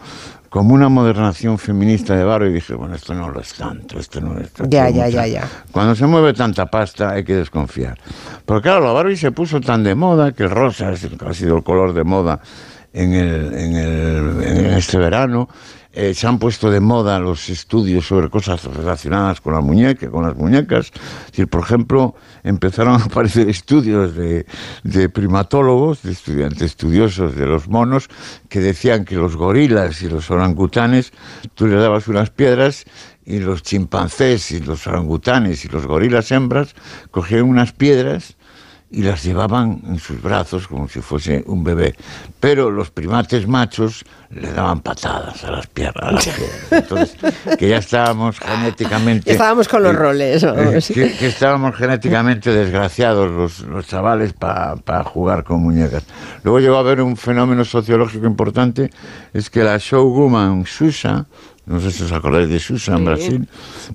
como 0.50 0.74
una 0.74 0.88
modernación 0.88 1.56
feminista 1.58 2.14
de 2.16 2.24
Barbie, 2.24 2.50
dije, 2.52 2.74
bueno, 2.74 2.94
esto 2.96 3.14
no 3.14 3.30
lo 3.30 3.40
es 3.40 3.54
tanto, 3.54 3.98
esto 3.98 4.20
no 4.20 4.36
es 4.38 4.46
esto 4.48 4.64
Ya, 4.68 4.90
ya, 4.90 5.08
ya, 5.08 5.26
ya. 5.26 5.48
Cuando 5.72 5.94
se 5.94 6.04
mueve 6.06 6.34
tanta 6.34 6.66
pasta 6.66 7.10
hay 7.10 7.24
que 7.24 7.36
desconfiar. 7.36 7.96
Porque 8.44 8.64
claro, 8.68 8.84
la 8.84 8.92
Barbie 8.92 9.16
se 9.16 9.30
puso 9.32 9.60
tan 9.60 9.82
de 9.84 9.94
moda 9.94 10.32
que 10.32 10.42
el 10.42 10.50
rosa 10.50 10.88
ha 10.90 11.32
sido 11.34 11.56
el 11.56 11.62
color 11.62 11.92
de 11.94 12.04
moda 12.04 12.40
en, 12.92 13.12
el, 13.14 13.54
en, 13.54 13.76
el- 13.76 14.42
en 14.42 14.64
este 14.74 14.98
verano. 14.98 15.48
Eh, 15.92 16.14
se 16.14 16.28
han 16.28 16.38
puesto 16.38 16.70
de 16.70 16.78
moda 16.78 17.18
los 17.18 17.48
estudios 17.48 18.06
sobre 18.06 18.30
cosas 18.30 18.62
relacionadas 18.64 19.40
con 19.40 19.54
la 19.54 19.60
muñeca, 19.60 20.08
con 20.08 20.24
las 20.24 20.36
muñecas. 20.36 20.92
Es 21.34 21.46
por 21.46 21.62
ejemplo, 21.62 22.14
empezaron 22.44 23.00
a 23.00 23.04
aparecer 23.04 23.48
estudios 23.48 24.14
de, 24.14 24.46
de 24.84 25.08
primatólogos, 25.08 26.02
de 26.02 26.12
estudiantes 26.12 26.62
estudiosos 26.62 27.34
de 27.34 27.46
los 27.46 27.68
monos, 27.68 28.08
que 28.48 28.60
decían 28.60 29.04
que 29.04 29.16
los 29.16 29.34
gorilas 29.34 30.00
y 30.02 30.08
los 30.08 30.30
orangutanes, 30.30 31.12
tú 31.54 31.66
les 31.66 31.80
dabas 31.80 32.06
unas 32.06 32.30
piedras 32.30 32.84
y 33.24 33.40
los 33.40 33.62
chimpancés 33.62 34.52
y 34.52 34.60
los 34.60 34.86
orangutanes 34.86 35.64
y 35.64 35.68
los 35.68 35.86
gorilas 35.86 36.30
hembras 36.30 36.74
cogían 37.10 37.42
unas 37.42 37.72
piedras 37.72 38.36
y 38.90 39.02
las 39.02 39.22
llevaban 39.22 39.80
en 39.86 39.98
sus 39.98 40.20
brazos 40.20 40.66
como 40.66 40.88
si 40.88 41.00
fuese 41.00 41.44
un 41.46 41.62
bebé. 41.62 41.94
Pero 42.40 42.70
los 42.70 42.90
primates 42.90 43.46
machos 43.46 44.04
le 44.30 44.52
daban 44.52 44.80
patadas 44.80 45.44
a 45.44 45.50
las 45.52 45.66
piernas. 45.68 46.28
Entonces, 46.70 47.16
que 47.58 47.68
ya 47.68 47.78
estábamos 47.78 48.38
genéticamente... 48.40 49.30
Estábamos 49.30 49.68
con 49.68 49.82
los 49.84 49.92
eh, 49.94 49.96
roles. 49.96 50.42
eh, 50.42 50.46
vamos. 50.46 50.88
que, 50.88 51.12
que 51.16 51.26
estábamos 51.26 51.76
genéticamente 51.76 52.50
desgraciados 52.50 53.30
los, 53.30 53.60
los 53.60 53.86
chavales 53.86 54.32
para 54.32 55.04
jugar 55.04 55.44
con 55.44 55.62
muñecas. 55.62 56.04
Luego 56.42 56.58
llegó 56.58 56.76
a 56.76 56.80
haber 56.80 57.00
un 57.00 57.16
fenómeno 57.16 57.64
sociológico 57.64 58.26
importante, 58.26 58.90
es 59.32 59.50
que 59.50 59.62
la 59.62 59.78
showwoman 59.78 60.66
Susa, 60.66 61.26
no 61.70 61.80
sé 61.80 61.90
si 61.92 62.02
os 62.02 62.12
acordáis 62.12 62.48
de 62.48 62.58
Susa 62.58 62.92
en 62.92 62.98
Sí. 62.98 63.04
Brasil, 63.04 63.48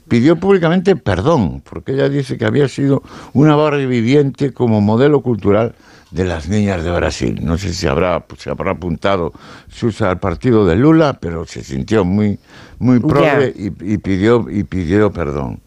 pidió 0.07 0.37
públicamente 0.37 0.95
perdón, 0.95 1.61
porque 1.69 1.91
ella 1.91 2.09
dice 2.09 2.37
que 2.37 2.45
había 2.45 2.67
sido 2.67 3.03
una 3.33 3.55
Barbie 3.55 3.85
viviente 3.85 4.53
como 4.53 4.79
modelo 4.81 5.21
cultural 5.21 5.75
de 6.11 6.23
las 6.23 6.47
niñas 6.47 6.83
de 6.83 6.91
Brasil. 6.91 7.39
No 7.43 7.57
sé 7.57 7.73
si 7.73 7.87
habrá, 7.87 8.21
pues, 8.21 8.41
se 8.41 8.49
habrá 8.49 8.71
apuntado 8.71 9.33
Susa 9.67 10.09
al 10.09 10.19
partido 10.19 10.65
de 10.65 10.77
Lula, 10.77 11.17
pero 11.19 11.45
se 11.45 11.63
sintió 11.63 12.05
muy, 12.05 12.39
muy 12.79 12.99
progre 13.01 13.53
y, 13.53 13.93
y 13.93 13.97
pidió, 13.97 14.45
y 14.49 14.63
pidió 14.63 15.11
perdón. 15.11 15.59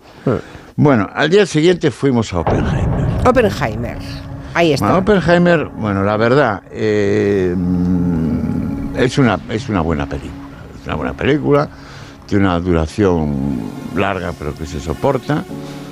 Bueno, 0.76 1.06
al 1.12 1.28
día 1.28 1.44
siguiente 1.44 1.90
fuimos 1.90 2.32
a 2.32 2.40
Oppenheimer. 2.40 3.06
Oppenheimer. 3.26 3.98
Ahí 4.54 4.72
está. 4.72 4.86
Bueno, 4.86 5.00
Oppenheimer, 5.00 5.66
bueno, 5.76 6.02
la 6.02 6.16
verdad, 6.16 6.62
eh, 6.70 7.54
es, 8.96 9.18
una, 9.18 9.38
es 9.50 9.68
una 9.68 9.82
buena 9.82 10.06
película. 10.06 10.32
Es 10.80 10.86
una 10.86 10.94
buena 10.94 11.12
película, 11.14 11.68
tiene 12.28 12.44
una 12.44 12.60
duración 12.60 13.34
larga, 13.96 14.32
pero 14.38 14.54
que 14.54 14.66
se 14.66 14.78
soporta. 14.80 15.44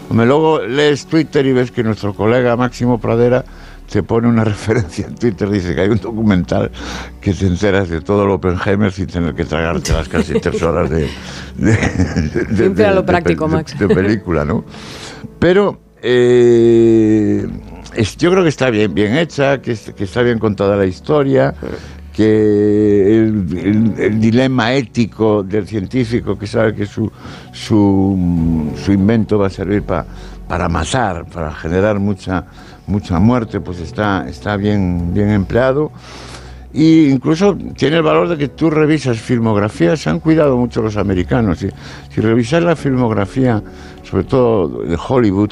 Hombre, 0.08 0.26
luego 0.26 0.60
lees 0.60 1.06
Twitter 1.06 1.44
y 1.46 1.52
ves 1.52 1.70
que 1.72 1.82
nuestro 1.82 2.14
colega 2.14 2.54
Máximo 2.56 3.00
Pradera 3.00 3.44
te 3.90 4.02
pone 4.02 4.28
una 4.28 4.44
referencia 4.44 5.06
en 5.06 5.14
Twitter, 5.16 5.48
dice 5.50 5.74
que 5.74 5.80
hay 5.80 5.88
un 5.88 5.98
documental 6.00 6.70
que 7.20 7.32
te 7.32 7.46
enteras 7.46 7.88
de 7.88 8.00
todo 8.00 8.24
el 8.24 8.30
Oppenheimer 8.30 8.92
sin 8.92 9.06
tener 9.06 9.34
que 9.34 9.44
tragarte 9.44 9.92
las 9.92 10.08
casi 10.08 10.38
tres 10.38 10.62
horas 10.62 10.90
de, 10.90 11.08
de, 11.56 11.72
de- 11.72 12.44
de- 12.44 12.56
Siempre 12.56 12.86
a 12.86 12.92
lo 12.94 13.04
práctico, 13.06 13.48
Max. 13.48 13.76
de 13.78 13.88
película, 13.88 14.44
¿no? 14.44 14.64
Pero 15.38 15.80
eh, 16.02 17.46
es- 17.94 18.16
yo 18.16 18.30
creo 18.30 18.42
que 18.42 18.48
está 18.48 18.70
bien, 18.70 18.92
bien 18.94 19.16
hecha, 19.16 19.60
que, 19.60 19.72
es- 19.72 19.92
que 19.96 20.04
está 20.04 20.22
bien 20.22 20.38
contada 20.38 20.76
la 20.76 20.86
historia, 20.86 21.54
que 22.16 23.18
el, 23.18 23.46
el- 23.58 23.94
el 24.00 24.20
dilema 24.20 24.72
ético 24.72 25.42
del 25.42 25.66
científico 25.66 26.38
que 26.38 26.46
sabe 26.46 26.74
que 26.74 26.86
su, 26.86 27.12
su, 27.52 28.72
su 28.82 28.92
invento 28.92 29.38
va 29.38 29.48
a 29.48 29.50
servir 29.50 29.82
pa- 29.82 30.06
para 30.48 30.68
matar, 30.68 31.26
para 31.26 31.52
generar 31.52 31.98
mucha, 31.98 32.44
mucha 32.86 33.18
muerte, 33.18 33.60
pues 33.60 33.80
está, 33.80 34.26
está 34.28 34.56
bien, 34.56 35.12
bien 35.12 35.28
empleado. 35.30 35.92
Y 36.72 37.08
incluso 37.08 37.54
tiene 37.76 37.96
el 37.98 38.02
valor 38.02 38.28
de 38.28 38.36
que 38.38 38.48
tú 38.48 38.70
revisas 38.70 39.18
filmografías, 39.18 40.00
se 40.00 40.08
han 40.10 40.20
cuidado 40.20 40.56
mucho 40.56 40.80
los 40.82 40.96
americanos. 40.96 41.58
Si, 41.58 41.68
si 42.14 42.20
revisas 42.20 42.62
la 42.62 42.76
filmografía, 42.76 43.62
sobre 44.02 44.24
todo 44.24 44.82
de 44.82 44.96
Hollywood, 45.08 45.50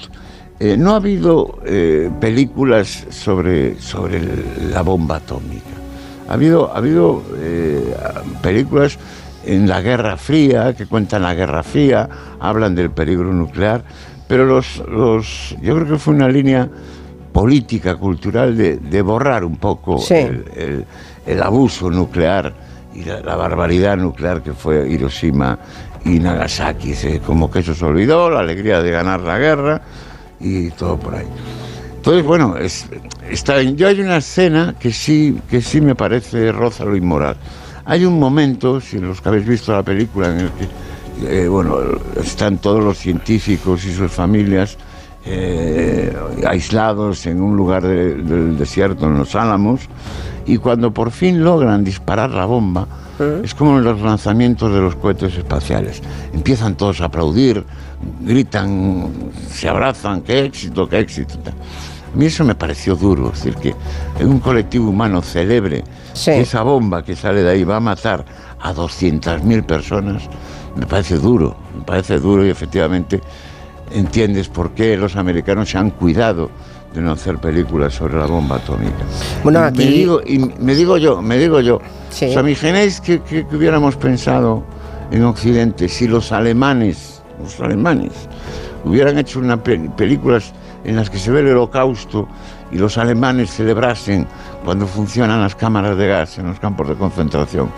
eh, 0.61 0.77
no 0.79 0.93
ha 0.93 0.97
habido 0.97 1.59
eh, 1.67 2.11
películas 2.21 3.07
sobre, 3.11 3.79
sobre 3.81 4.21
la 4.71 4.83
bomba 4.83 5.17
atómica. 5.17 5.84
Ha 6.29 6.35
habido, 6.35 6.73
ha 6.73 6.79
habido 6.79 7.23
eh, 7.39 7.95
películas 8.43 8.99
en 9.45 9.69
la 9.69 9.81
Guerra 9.83 10.17
Fría, 10.17 10.75
que 10.75 10.87
cuentan 10.87 11.23
la 11.23 11.35
Guerra 11.35 11.63
Fría, 11.63 12.09
hablan 12.41 12.75
del 12.75 12.91
peligro 12.91 13.33
nuclear, 13.33 13.83
pero 14.27 14.47
los, 14.47 14.83
los, 14.89 15.55
yo 15.61 15.75
creo 15.77 15.87
que 15.87 15.99
fue 15.99 16.15
una 16.15 16.29
línea 16.29 16.69
política, 17.33 17.97
cultural, 17.97 18.57
de, 18.57 18.77
de 18.79 19.03
borrar 19.03 19.45
un 19.45 19.57
poco 19.57 19.99
Sí. 19.99 20.15
el, 20.15 20.45
el- 20.57 20.85
el 21.27 21.43
abuso 21.43 21.91
nuclear 21.91 22.53
y 22.95 23.03
la, 23.05 23.21
la 23.21 23.35
barbaridad 23.35 23.97
nuclear 23.97 24.43
que 24.43 24.53
fue 24.53 24.87
Hiroshima 24.89 25.59
y 26.05 26.19
Nagasaki. 26.21 26.95
Se- 26.95 27.21
como 27.21 27.51
que 27.51 27.61
eso 27.61 27.75
se 27.75 27.85
olvidó, 27.85 28.29
la 28.31 28.41
alegría 28.41 28.83
de 28.83 28.91
ganar 28.91 29.21
la 29.21 29.39
guerra 29.39 29.81
y 30.39 30.71
todo 30.71 30.99
por 30.99 31.15
ahí. 31.17 31.27
Entonces, 31.97 32.25
bueno, 32.25 32.57
es, 32.59 32.87
está 33.31 33.57
bien. 33.59 33.77
Yo 33.77 33.89
hay 33.89 34.01
una 34.01 34.19
escena 34.19 34.75
que 34.79 34.93
sí, 34.93 35.39
que 35.51 35.61
sí 35.61 35.81
me 35.81 35.95
parece 35.95 36.53
roza 36.53 36.85
lo 36.85 36.97
inmoral. 36.97 37.37
Hay 37.85 38.05
un 38.05 38.19
momento, 38.19 38.81
si 38.81 38.99
los 38.99 39.21
que 39.21 39.29
habéis 39.29 39.47
visto 39.47 39.73
la 39.73 39.83
película, 39.83 40.29
en 40.31 40.39
el 40.41 40.51
que 40.51 40.69
eh, 41.45 41.49
bueno, 41.49 41.77
están 42.23 42.59
todos 42.59 42.83
los 42.83 42.99
científicos 42.99 43.85
y 43.85 43.93
sus 43.93 44.11
familias 44.11 44.77
eh, 45.27 46.15
aislados 46.47 47.27
en 47.27 47.41
un 47.41 47.57
lugar 47.57 47.83
de- 47.83 48.15
del 48.17 48.59
desierto, 48.59 49.07
en 49.07 49.19
los 49.19 49.35
Álamos, 49.35 49.83
y 50.47 50.57
cuando 50.59 50.93
por 50.93 51.11
fin 51.11 51.43
logran 51.43 51.85
disparar 51.85 52.31
la 52.31 52.45
bomba, 52.47 52.87
es 53.45 53.55
como 53.55 53.79
en 53.79 53.85
los 53.85 54.01
lanzamientos 54.01 54.73
de 54.75 54.81
los 54.81 54.97
cohetes 54.97 55.37
espaciales. 55.37 56.03
Empiezan 56.35 56.75
todos 56.75 57.01
a 57.01 57.05
aplaudir, 57.07 57.65
gritan, 58.23 59.09
se 59.49 59.69
abrazan, 59.69 60.21
qué 60.23 60.45
éxito, 60.47 60.89
qué 60.89 60.99
éxito. 60.99 61.39
tal. 61.39 61.55
A 62.15 62.17
mí 62.17 62.27
eso 62.27 62.45
me 62.45 62.55
pareció 62.55 62.95
duro, 62.95 63.33
es 63.35 63.43
decir, 63.43 63.57
que 63.57 63.75
en 64.23 64.29
un 64.29 64.39
colectivo 64.39 64.89
humano 64.89 65.21
celebre 65.21 65.83
que 66.37 66.43
esa 66.43 66.63
bomba 66.63 67.03
que 67.03 67.17
sale 67.17 67.43
de 67.43 67.51
ahí 67.51 67.65
va 67.65 67.77
a 67.77 67.81
matar 67.81 68.25
a 68.61 68.73
200.000 68.73 69.65
personas, 69.67 70.23
me 70.77 70.87
parece 70.87 71.17
duro, 71.19 71.57
me 71.77 71.83
parece 71.85 72.21
duro 72.21 72.47
y 72.47 72.51
efectivamente 72.51 73.21
entiendes 73.91 74.49
por 74.49 74.71
qué 74.73 74.97
los 74.97 75.17
americanos 75.17 75.71
se 75.71 75.79
han 75.79 75.91
cuidado 75.91 76.51
de 76.95 77.01
no 77.01 77.11
hacer 77.11 77.39
películas 77.39 77.95
sobre 77.95 78.17
la 78.17 78.27
bomba 78.27 78.57
atómica. 78.57 78.93
Bueno, 79.43 79.59
aquí- 79.61 79.79
me 79.79 79.91
digo, 79.91 80.21
y 80.25 80.39
me 80.39 80.75
digo 80.77 80.97
yo, 80.99 81.21
me 81.21 81.37
digo 81.37 81.61
yo, 81.61 81.81
¿os 82.29 82.35
imagináis 82.37 83.01
que, 83.01 83.21
que- 83.23 83.45
que 83.45 83.57
hubiéramos 83.57 83.97
pensado 83.97 84.63
en 85.11 85.25
Occidente 85.25 85.89
si 85.89 86.07
los 86.07 86.31
alemanes, 86.31 87.23
los 87.43 87.59
alemanes, 87.61 88.13
hubieran 88.85 89.19
hecho 89.19 89.41
una 89.41 89.61
pe- 89.61 89.91
películas 89.97 90.53
en 90.85 90.97
las 90.97 91.11
que 91.11 91.19
se 91.19 91.31
ve 91.31 91.41
el 91.41 91.49
holocausto 91.49 92.29
y 92.73 92.79
los 92.79 92.99
alemanes 92.99 93.51
celebrasen 93.51 94.27
cuando 94.65 94.87
funcionan 94.87 95.41
las 95.41 95.55
cámaras 95.55 95.97
de 95.97 96.09
gas 96.09 96.39
en 96.39 96.47
los 96.47 96.59
campos 96.61 96.89
de 96.89 96.95
concentración? 96.95 97.71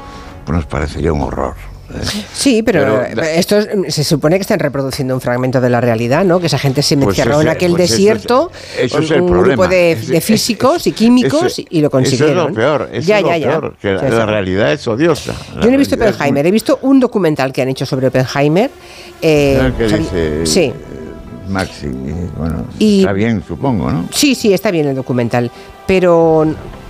Pues 0.44 0.56
nos 0.56 0.66
parecería 0.66 1.12
un 1.12 1.22
horror. 1.22 1.54
¿eh? 1.92 1.98
Sí, 2.32 2.62
pero, 2.62 3.02
Pero 3.08 3.22
eh, 3.24 3.38
esto 3.38 3.58
es- 3.58 3.94
se 3.94 4.04
supone 4.04 4.36
que 4.36 4.42
están 4.42 4.58
reproduciendo 4.60 5.14
un 5.14 5.20
fragmento 5.20 5.60
de 5.60 5.70
la 5.70 5.80
realidad, 5.80 6.24
¿no? 6.24 6.38
Que 6.40 6.46
esa 6.46 6.58
gente 6.58 6.82
se 6.82 6.96
Pues 6.96 7.18
encerró 7.18 7.40
en 7.40 7.48
ese- 7.48 7.56
aquel 7.56 7.70
pues 7.72 7.82
eso 7.82 7.92
es- 7.94 7.98
desierto 7.98 8.50
eso 8.78 8.98
es 9.00 9.10
el 9.10 9.20
un 9.22 9.28
problema. 9.30 9.54
grupo 9.54 9.68
de, 9.68 9.94
de 9.96 10.20
físicos 10.20 10.86
y 10.86 10.92
químicos 10.92 11.60
y 11.68 11.80
lo 11.80 11.90
consiguieron. 11.90 12.32
Eso 12.38 12.42
es 12.42 12.48
lo 12.50 12.54
peor, 12.54 12.88
eso 12.92 13.06
ya, 13.08 13.16
es 13.18 13.22
lo 13.22 13.28
ya, 13.30 13.36
ya. 13.38 13.48
peor, 13.60 13.76
que 13.80 13.92
la, 13.92 14.08
la 14.08 14.26
realidad 14.26 14.72
es 14.72 14.86
odiosa. 14.86 15.32
La 15.56 15.62
Yo 15.62 15.68
no 15.68 15.74
he 15.74 15.78
visto 15.78 15.94
es 15.94 16.00
muy- 16.00 16.08
Oppenheimer, 16.10 16.46
he 16.46 16.50
visto 16.50 16.78
un 16.82 17.00
documental 17.00 17.52
que 17.52 17.62
han 17.62 17.68
hecho 17.68 17.86
sobre 17.86 18.06
Oppenheimer. 18.08 18.70
eh, 19.22 19.56
¿Sabes 19.58 19.74
qué 19.90 19.98
dice 19.98 20.46
sí. 20.46 20.72
Maxi? 21.48 21.88
Bueno, 22.36 22.64
Y- 22.78 23.00
está 23.00 23.12
bien, 23.12 23.42
supongo, 23.46 23.90
¿no? 23.90 24.04
Sí, 24.12 24.34
sí, 24.34 24.52
está 24.52 24.70
bien 24.70 24.86
el 24.88 24.96
documental, 24.96 25.50
pero 25.86 26.46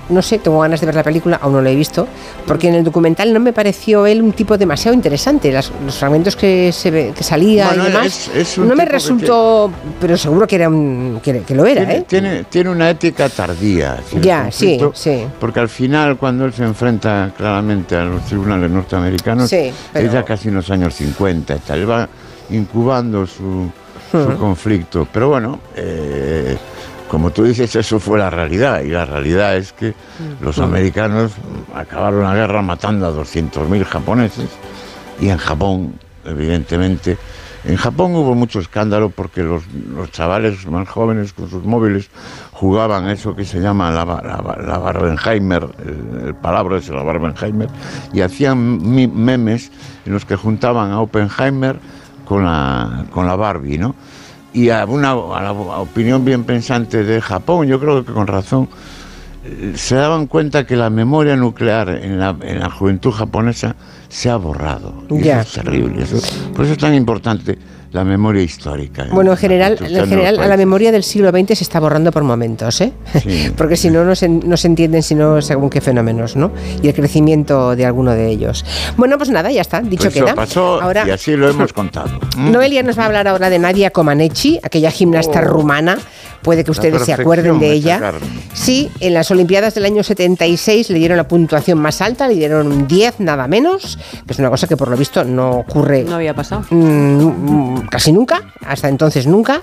no 0.09 0.23
sé, 0.23 0.39
tengo 0.39 0.61
ganas 0.61 0.79
de 0.79 0.87
ver 0.87 0.95
la 0.95 1.03
película, 1.03 1.37
aún 1.43 1.55
no 1.55 1.61
lo 1.61 1.69
he 1.69 1.75
visto, 1.75 2.07
porque 2.47 2.69
en 2.69 2.77
el 2.77 2.85
documental 2.85 3.33
no 3.33 3.41
me 3.41 3.53
pareció 3.53 4.07
él 4.07 4.23
un 4.23 4.31
tipo 4.35 4.57
demasiado 4.57 4.95
interesante. 4.95 5.51
Las- 5.51 5.73
los 5.85 5.97
fragmentos 5.97 6.37
que, 6.37 6.71
se 6.71 6.93
ve- 6.93 7.13
que 7.13 7.25
salía 7.25 7.67
Bueno, 7.67 7.83
y 7.83 7.87
demás, 7.89 8.07
es- 8.07 8.31
es 8.37 8.59
un 8.59 8.69
no 8.69 8.77
me 8.77 8.85
resultó, 8.85 9.69
pero 10.01 10.17
seguro 10.17 10.47
que 10.47 10.55
era 10.55 10.69
un, 10.69 11.19
que, 11.21 11.41
que 11.41 11.57
lo 11.57 11.67
era, 11.67 11.81
tiene, 11.85 11.97
¿eh? 11.97 12.05
tiene, 12.07 12.45
tiene 12.45 12.71
una 12.71 12.89
ética 12.91 13.29
tardía. 13.29 13.99
Ya, 14.23 14.49
sí, 14.53 14.79
sí. 14.95 15.25
Porque 15.41 15.59
al 15.59 15.69
final, 15.69 16.17
cuando 16.17 16.45
él 16.45 16.53
se 16.53 16.63
enfrenta 16.63 17.33
claramente 17.37 17.97
a 17.97 18.05
los 18.05 18.25
tribunales 18.27 18.71
norteamericanos, 18.71 19.51
Sí, 19.51 19.73
pero- 19.93 20.07
es 20.07 20.13
ya 20.13 20.23
casi 20.25 20.51
en 20.51 20.55
los 20.55 20.71
años 20.71 20.95
50 20.95 21.57
y 21.57 21.59
tal. 21.59 21.81
Él 21.81 21.91
va 21.91 22.09
incubando 22.51 23.27
su, 23.27 23.69
su 24.25 24.39
conflicto. 24.39 25.07
Pero 25.13 25.29
bueno, 25.29 25.61
eh, 25.75 26.57
como 27.09 27.31
tú 27.31 27.45
dices, 27.45 27.75
eso 27.77 28.01
fue 28.01 28.19
la 28.19 28.31
realidad. 28.31 28.83
Y 28.83 28.89
la 28.89 29.05
realidad 29.05 29.57
es 29.57 29.73
que 29.73 29.95
los 30.41 30.59
americanos 30.59 31.33
acabaron 31.75 32.23
la 32.23 32.35
guerra 32.35 32.63
matando 32.63 33.07
a 33.07 33.13
200.000 33.13 33.85
japoneses. 33.85 34.51
Y 35.21 35.29
en 35.29 35.39
Japón, 35.39 35.95
evidentemente, 36.25 37.17
en 37.67 37.77
Japón 37.77 38.15
hubo 38.15 38.35
mucho 38.35 38.61
escándalo 38.61 39.11
porque 39.11 39.43
los, 39.43 39.65
los 39.73 40.13
chavales 40.13 40.67
más 40.67 40.89
jóvenes 40.89 41.33
con 41.33 41.51
sus 41.51 41.65
móviles 41.65 42.11
jugaban 42.53 43.09
eso 43.09 43.35
que 43.35 43.45
se 43.45 43.61
llama 43.61 43.91
la, 43.91 44.05
la, 44.05 44.57
la 44.65 44.79
Barbenheimer, 44.79 45.67
el, 45.85 46.29
el 46.29 46.35
palabra 46.37 46.79
es 46.79 46.89
la 46.89 47.03
Barbenheimer, 47.03 47.69
y 48.13 48.21
hacían 48.21 48.81
memes 49.13 49.73
en 50.05 50.13
los 50.13 50.25
que 50.25 50.37
juntaban 50.37 50.93
a 50.93 51.01
Oppenheimer 51.01 51.81
con 52.27 52.45
la, 52.45 53.07
con 53.11 53.27
la 53.27 53.37
Barbie, 53.37 53.79
¿no? 53.79 53.95
Y 54.53 54.69
a, 54.71 54.85
una, 54.85 55.13
a 55.13 55.43
la 55.43 55.53
opinión 55.53 56.25
bien 56.25 56.45
pensante 56.45 57.05
de 57.05 57.21
Japón, 57.23 57.67
yo 57.67 57.79
creo 57.81 58.05
que 58.05 58.13
con 58.13 58.27
razón, 58.27 58.69
eh, 59.45 59.73
se 59.77 59.95
daban 59.97 60.27
cuenta 60.27 60.67
que 60.67 60.77
la 60.77 60.91
memoria 60.91 61.37
nuclear 61.37 61.89
en 61.91 62.19
la, 62.19 62.37
en 62.43 62.61
la 62.61 62.71
juventud 62.71 63.13
japonesa 63.13 63.77
se 64.09 64.31
ha 64.31 64.37
borrado. 64.37 64.93
Y. 65.09 65.41
Eso 65.41 65.59
es 65.59 65.65
terrible. 65.65 66.03
eso- 66.05 66.53
por 66.55 66.65
eso 66.65 66.73
es 66.75 66.79
tan 66.79 66.95
importante 66.95 67.59
la 67.97 68.05
memoria 68.05 68.43
histórica. 68.43 69.03
en 69.05 69.11
Bueno, 69.11 69.33
en 69.33 69.37
general, 69.39 69.77
en 69.81 70.09
general 70.09 70.39
a 70.39 70.47
la 70.47 70.57
memoria 70.57 70.93
del 70.93 71.03
siglo 71.03 71.31
XX 71.31 71.59
se 71.59 71.65
está 71.65 71.81
borrando 71.81 72.13
por 72.13 72.23
momentos, 72.23 72.81
¿eh? 72.81 72.93
Sí. 73.23 73.51
Porque 73.57 73.77
si 73.77 73.91
no, 73.91 74.05
no 74.05 74.15
se, 74.15 74.29
no 74.29 74.57
se 74.57 74.69
entienden 74.69 75.03
sino 75.03 75.41
según 75.43 75.71
qué 75.71 75.81
fenómenos, 75.81 76.37
¿no? 76.37 76.53
Y 76.83 76.89
el 76.89 76.95
crecimiento 76.95 77.75
de 77.75 77.85
alguno 77.87 78.13
de 78.13 78.29
ellos. 78.29 78.65
Bueno, 78.97 79.17
pues 79.19 79.31
nada, 79.31 79.51
ya 79.51 79.63
está, 79.63 79.81
dicho 79.81 80.05
Pues 80.05 80.17
eso 80.17 80.25
queda. 80.27 80.35
pasó 80.35 80.81
Ahora, 80.81 81.05
y 81.07 81.11
así 81.11 81.35
lo 81.37 81.49
hemos 81.49 81.73
contado. 81.73 82.21
Noelia 82.37 82.83
nos 82.83 82.99
va 82.99 83.05
a 83.05 83.07
hablar 83.07 83.27
ahora 83.29 83.51
de 83.51 83.59
Nadia 83.59 83.91
Comaneci, 83.91 84.61
aquella 84.63 84.91
gimnasta 84.91 85.41
Oh. 85.41 85.45
rumana. 85.45 85.99
Puede 86.43 86.63
que 86.63 86.71
ustedes 86.71 87.03
se 87.03 87.13
acuerden 87.13 87.59
de 87.59 87.73
ella. 87.73 87.99
carne. 87.99 88.21
Sí, 88.53 88.89
en 89.01 89.15
las 89.15 89.31
Olimpiadas 89.33 89.75
del 89.75 89.85
año 89.85 90.05
76 90.05 90.91
le 90.91 90.99
dieron 90.99 91.17
la 91.17 91.27
puntuación 91.27 91.79
más 91.79 92.01
alta, 92.01 92.29
le 92.29 92.35
dieron 92.35 92.69
un 92.71 92.87
10 92.87 93.19
nada 93.19 93.49
menos, 93.49 93.99
que 94.27 94.33
es 94.33 94.39
una 94.39 94.49
cosa 94.51 94.69
que 94.69 94.77
por 94.77 94.89
lo 94.89 94.97
visto 94.97 95.25
no 95.25 95.51
ocurre 95.51 96.05
No 96.05 96.15
había 96.17 96.35
pasado. 96.35 96.63
mm, 96.71 97.86
casi 97.91 98.13
nunca, 98.13 98.53
hasta 98.65 98.89
entonces 98.89 99.27
nunca, 99.27 99.63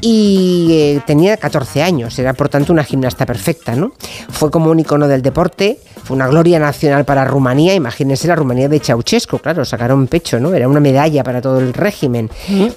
y 0.00 0.68
eh, 0.70 1.02
tenía 1.06 1.36
14 1.36 1.82
años, 1.82 2.18
era 2.18 2.32
por 2.34 2.48
tanto 2.48 2.72
una 2.72 2.84
gimnasta 2.84 3.26
perfecta, 3.26 3.74
¿no? 3.74 3.92
Fue 4.30 4.50
como 4.50 4.70
un 4.70 4.80
icono 4.80 5.08
del 5.08 5.22
deporte, 5.22 5.78
fue 6.06 6.14
una 6.16 6.28
gloria 6.28 6.58
nacional 6.58 7.04
para 7.04 7.24
Rumanía, 7.24 7.74
imagínense 7.74 8.28
la 8.28 8.36
Rumanía 8.36 8.68
de 8.68 8.78
Ceausescu, 8.78 9.38
claro, 9.40 9.64
sacaron 9.64 10.06
pecho, 10.06 10.38
¿no? 10.38 10.54
Era 10.54 10.68
una 10.68 10.78
medalla 10.80 11.24
para 11.24 11.40
todo 11.40 11.58
el 11.58 11.74
régimen. 11.74 12.30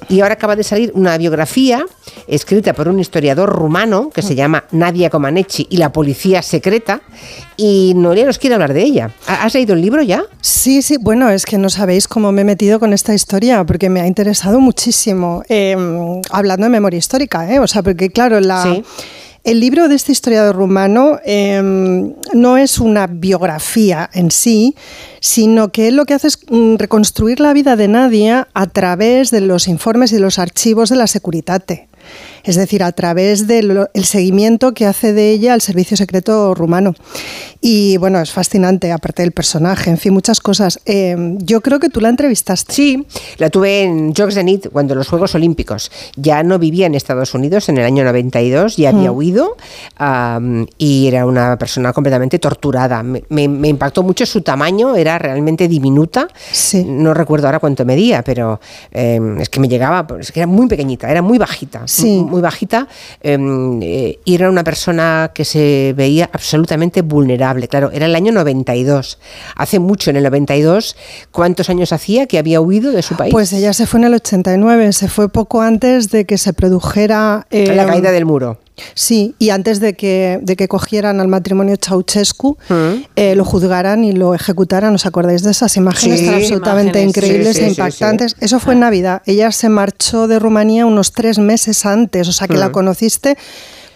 Y 0.10 0.20
ahora 0.22 0.34
acaba 0.34 0.56
de 0.56 0.64
salir 0.64 0.92
una 0.96 1.18
biografía 1.18 1.86
escrita 2.28 2.74
por 2.74 2.88
un 2.88 3.00
historiador 3.00 3.50
rumano 3.50 4.10
que 4.10 4.22
se 4.22 4.34
llama 4.36 4.64
Nadia 4.72 5.10
Comaneci 5.10 5.68
y 5.70 5.78
la 5.78 5.92
policía 5.92 6.42
secreta, 6.42 7.02
y 7.56 7.94
Noelia 7.96 8.26
nos 8.26 8.40
quiere 8.40 8.56
hablar 8.56 8.74
de 8.74 8.82
ella. 8.84 9.12
¿Ha- 9.28 9.44
¿Has 9.44 9.54
leído 9.54 9.74
el 9.76 9.82
libro 9.82 10.02
ya? 10.02 10.24
Sí, 10.42 10.82
sí, 10.82 10.98
bueno, 11.00 11.30
es 11.30 11.46
que 11.46 11.58
no 11.58 11.70
sabéis 11.70 12.08
cómo 12.08 12.32
me 12.32 12.42
he 12.42 12.46
metido 12.46 12.80
con 12.80 12.94
esta 12.94 13.14
historia, 13.14 13.64
porque 13.64 13.90
me 13.90 14.02
ha 14.02 14.08
interesado 14.08 14.60
muchísimo. 14.60 15.44
Eh, 15.50 15.76
hablando 16.32 16.66
de 16.66 16.70
memoria 16.70 16.98
histórica, 16.98 17.52
¿eh? 17.54 17.60
O 17.60 17.68
sea, 17.68 17.84
porque 17.84 18.10
claro, 18.10 18.40
la, 18.40 18.64
Sí. 18.64 18.84
El 19.44 19.60
libro 19.60 19.88
de 19.88 19.96
este 19.96 20.12
historiador 20.12 20.56
rumano 20.56 21.20
eh, 21.26 21.62
no 22.34 22.58
es 22.58 22.80
una 22.80 23.08
biografía 23.08 24.10
en 24.14 24.32
sí, 24.32 24.76
sino 25.22 25.70
que 25.70 25.88
él 25.88 25.96
lo 25.96 26.06
que 26.06 26.14
hace 26.14 26.28
es 26.28 26.40
mm, 26.50 26.76
reconstruir 26.76 27.40
la 27.40 27.54
vida 27.54 27.76
de 27.76 27.88
Nadia 27.88 28.48
a 28.54 28.68
través 28.68 29.32
de 29.32 29.42
los 29.42 29.68
informes 29.68 30.12
y 30.12 30.20
los 30.20 30.40
archivos 30.40 30.90
de 30.90 30.98
la 30.98 31.08
Securitate. 31.08 31.88
Es 32.44 32.56
decir, 32.56 32.84
a 32.84 32.92
través 32.92 33.48
del 33.48 33.88
el 33.94 34.06
seguimiento 34.06 34.74
que 34.74 34.86
hace 34.86 35.14
de 35.14 35.32
ella 35.32 35.54
al 35.54 35.62
servicio 35.62 35.98
secreto 35.98 36.54
rumano. 36.56 36.94
Y 37.62 37.98
bueno, 37.98 38.20
es 38.22 38.32
fascinante, 38.32 38.92
aparte 38.92 39.22
del 39.22 39.34
personaje, 39.34 39.90
en 39.90 39.98
fin, 39.98 40.14
muchas 40.14 40.40
cosas. 40.40 40.80
Eh, 40.86 41.36
yo 41.40 41.60
creo 41.62 41.80
que 41.80 41.90
tú 41.90 42.00
la 42.00 42.08
entrevistaste. 42.10 42.74
Sí, 42.74 43.06
la 43.38 43.50
tuve 43.50 43.84
en 43.84 44.14
Jocs 44.16 44.36
de 44.36 44.44
Nit 44.46 44.68
cuando 44.72 44.96
los 44.96 45.10
Juegos 45.10 45.36
Olímpicos. 45.36 45.92
Ya 46.16 46.42
no 46.44 46.58
vivía 46.58 46.86
en 46.86 46.96
Estados 46.96 47.34
Unidos 47.34 47.68
en 47.68 47.78
el 47.78 47.84
año 47.86 48.04
92, 48.06 48.78
ya 48.78 48.90
había 48.90 49.12
Mm. 49.12 49.16
huido 49.18 49.58
am, 49.98 50.68
y 50.78 51.08
era 51.08 51.26
una 51.26 51.58
persona 51.58 51.92
completamente 51.94 52.40
torturada. 52.40 53.04
Me, 53.04 53.24
me- 53.30 53.48
me 53.50 53.68
impactó 53.68 54.04
mucho 54.04 54.26
su 54.26 54.42
tamaño, 54.42 54.96
era 54.96 55.20
realmente 55.20 55.68
diminuta. 55.68 56.28
No 56.86 57.14
recuerdo 57.14 57.48
ahora 57.48 57.60
cuánto 57.60 57.84
medía, 57.86 58.24
pero 58.24 58.60
em, 58.92 59.40
es 59.42 59.50
que 59.50 59.60
me 59.60 59.68
llegaba, 59.68 60.08
es 60.20 60.32
que 60.32 60.40
era 60.42 60.48
muy 60.48 60.68
pequeñita, 60.68 61.10
era 61.12 61.22
muy 61.22 61.38
bajita, 61.38 61.82
Sí. 61.88 62.26
Muy 62.30 62.42
bajita 62.42 62.88
em, 63.22 63.82
eh, 63.82 64.20
y 64.24 64.36
era 64.36 64.50
una 64.50 64.64
persona 64.64 65.32
que 65.34 65.46
se 65.46 65.94
veía 65.96 66.30
absolutamente 66.32 67.02
vulnerable. 67.02 67.68
Claro, 67.68 67.92
era 67.92 68.06
el 68.06 68.16
año 68.16 68.32
92. 68.32 69.20
Hace 69.56 69.80
mucho 69.80 70.10
en 70.10 70.18
el 70.18 70.24
92. 70.24 70.96
¿Cuántos 71.32 71.70
años 71.70 71.92
hacía 71.92 72.28
que 72.28 72.38
había 72.38 72.62
huido 72.62 72.92
de 72.92 73.02
su 73.02 73.16
país? 73.16 73.32
Pues 73.32 73.52
ella 73.54 73.74
se 73.74 73.86
fue 73.86 74.00
en 74.00 74.06
el 74.06 74.14
89, 74.16 74.94
se 74.94 75.08
fue 75.08 75.30
poco 75.30 75.62
antes 75.62 76.10
de 76.10 76.26
que 76.26 76.38
se 76.38 76.54
produjera... 76.54 77.48
eh, 77.50 77.74
la 77.76 77.86
caída 77.86 78.12
del 78.12 78.26
muro. 78.26 78.58
Sí, 78.94 79.36
y 79.40 79.50
antes 79.52 79.80
de 79.80 79.94
que, 79.94 80.40
de 80.42 80.56
que 80.56 80.68
cogieran 80.68 81.20
al 81.20 81.28
matrimonio 81.28 81.76
Ceausescu, 81.84 82.58
Mm. 82.70 83.04
eh, 83.16 83.36
lo 83.36 83.46
juzgaran 83.46 84.04
y 84.04 84.12
lo 84.12 84.34
ejecutaran. 84.36 84.94
¿Os 84.96 85.06
acordáis 85.06 85.44
de 85.44 85.52
esas 85.52 85.76
imágenes 85.78 86.20
Sí, 86.20 86.26
tan 86.26 86.36
absolutamente 86.36 87.02
imágenes, 87.02 87.18
increíbles 87.18 87.56
sí, 87.56 87.62
sí, 87.62 87.66
e 87.66 87.70
impactantes? 87.70 88.36
Eso 88.40 88.60
fue 88.60 88.74
en 88.74 88.82
Navidad. 88.82 89.22
Ella 89.26 89.52
se 89.52 89.70
marchó 89.70 90.28
de 90.28 90.40
Rumanía 90.40 90.86
unos 90.86 91.12
tres 91.12 91.40
meses 91.40 91.86
antes, 91.86 92.28
o 92.28 92.32
sea 92.32 92.48
que 92.48 92.58
la 92.58 92.70
Mm. 92.70 92.72
conociste 92.72 93.38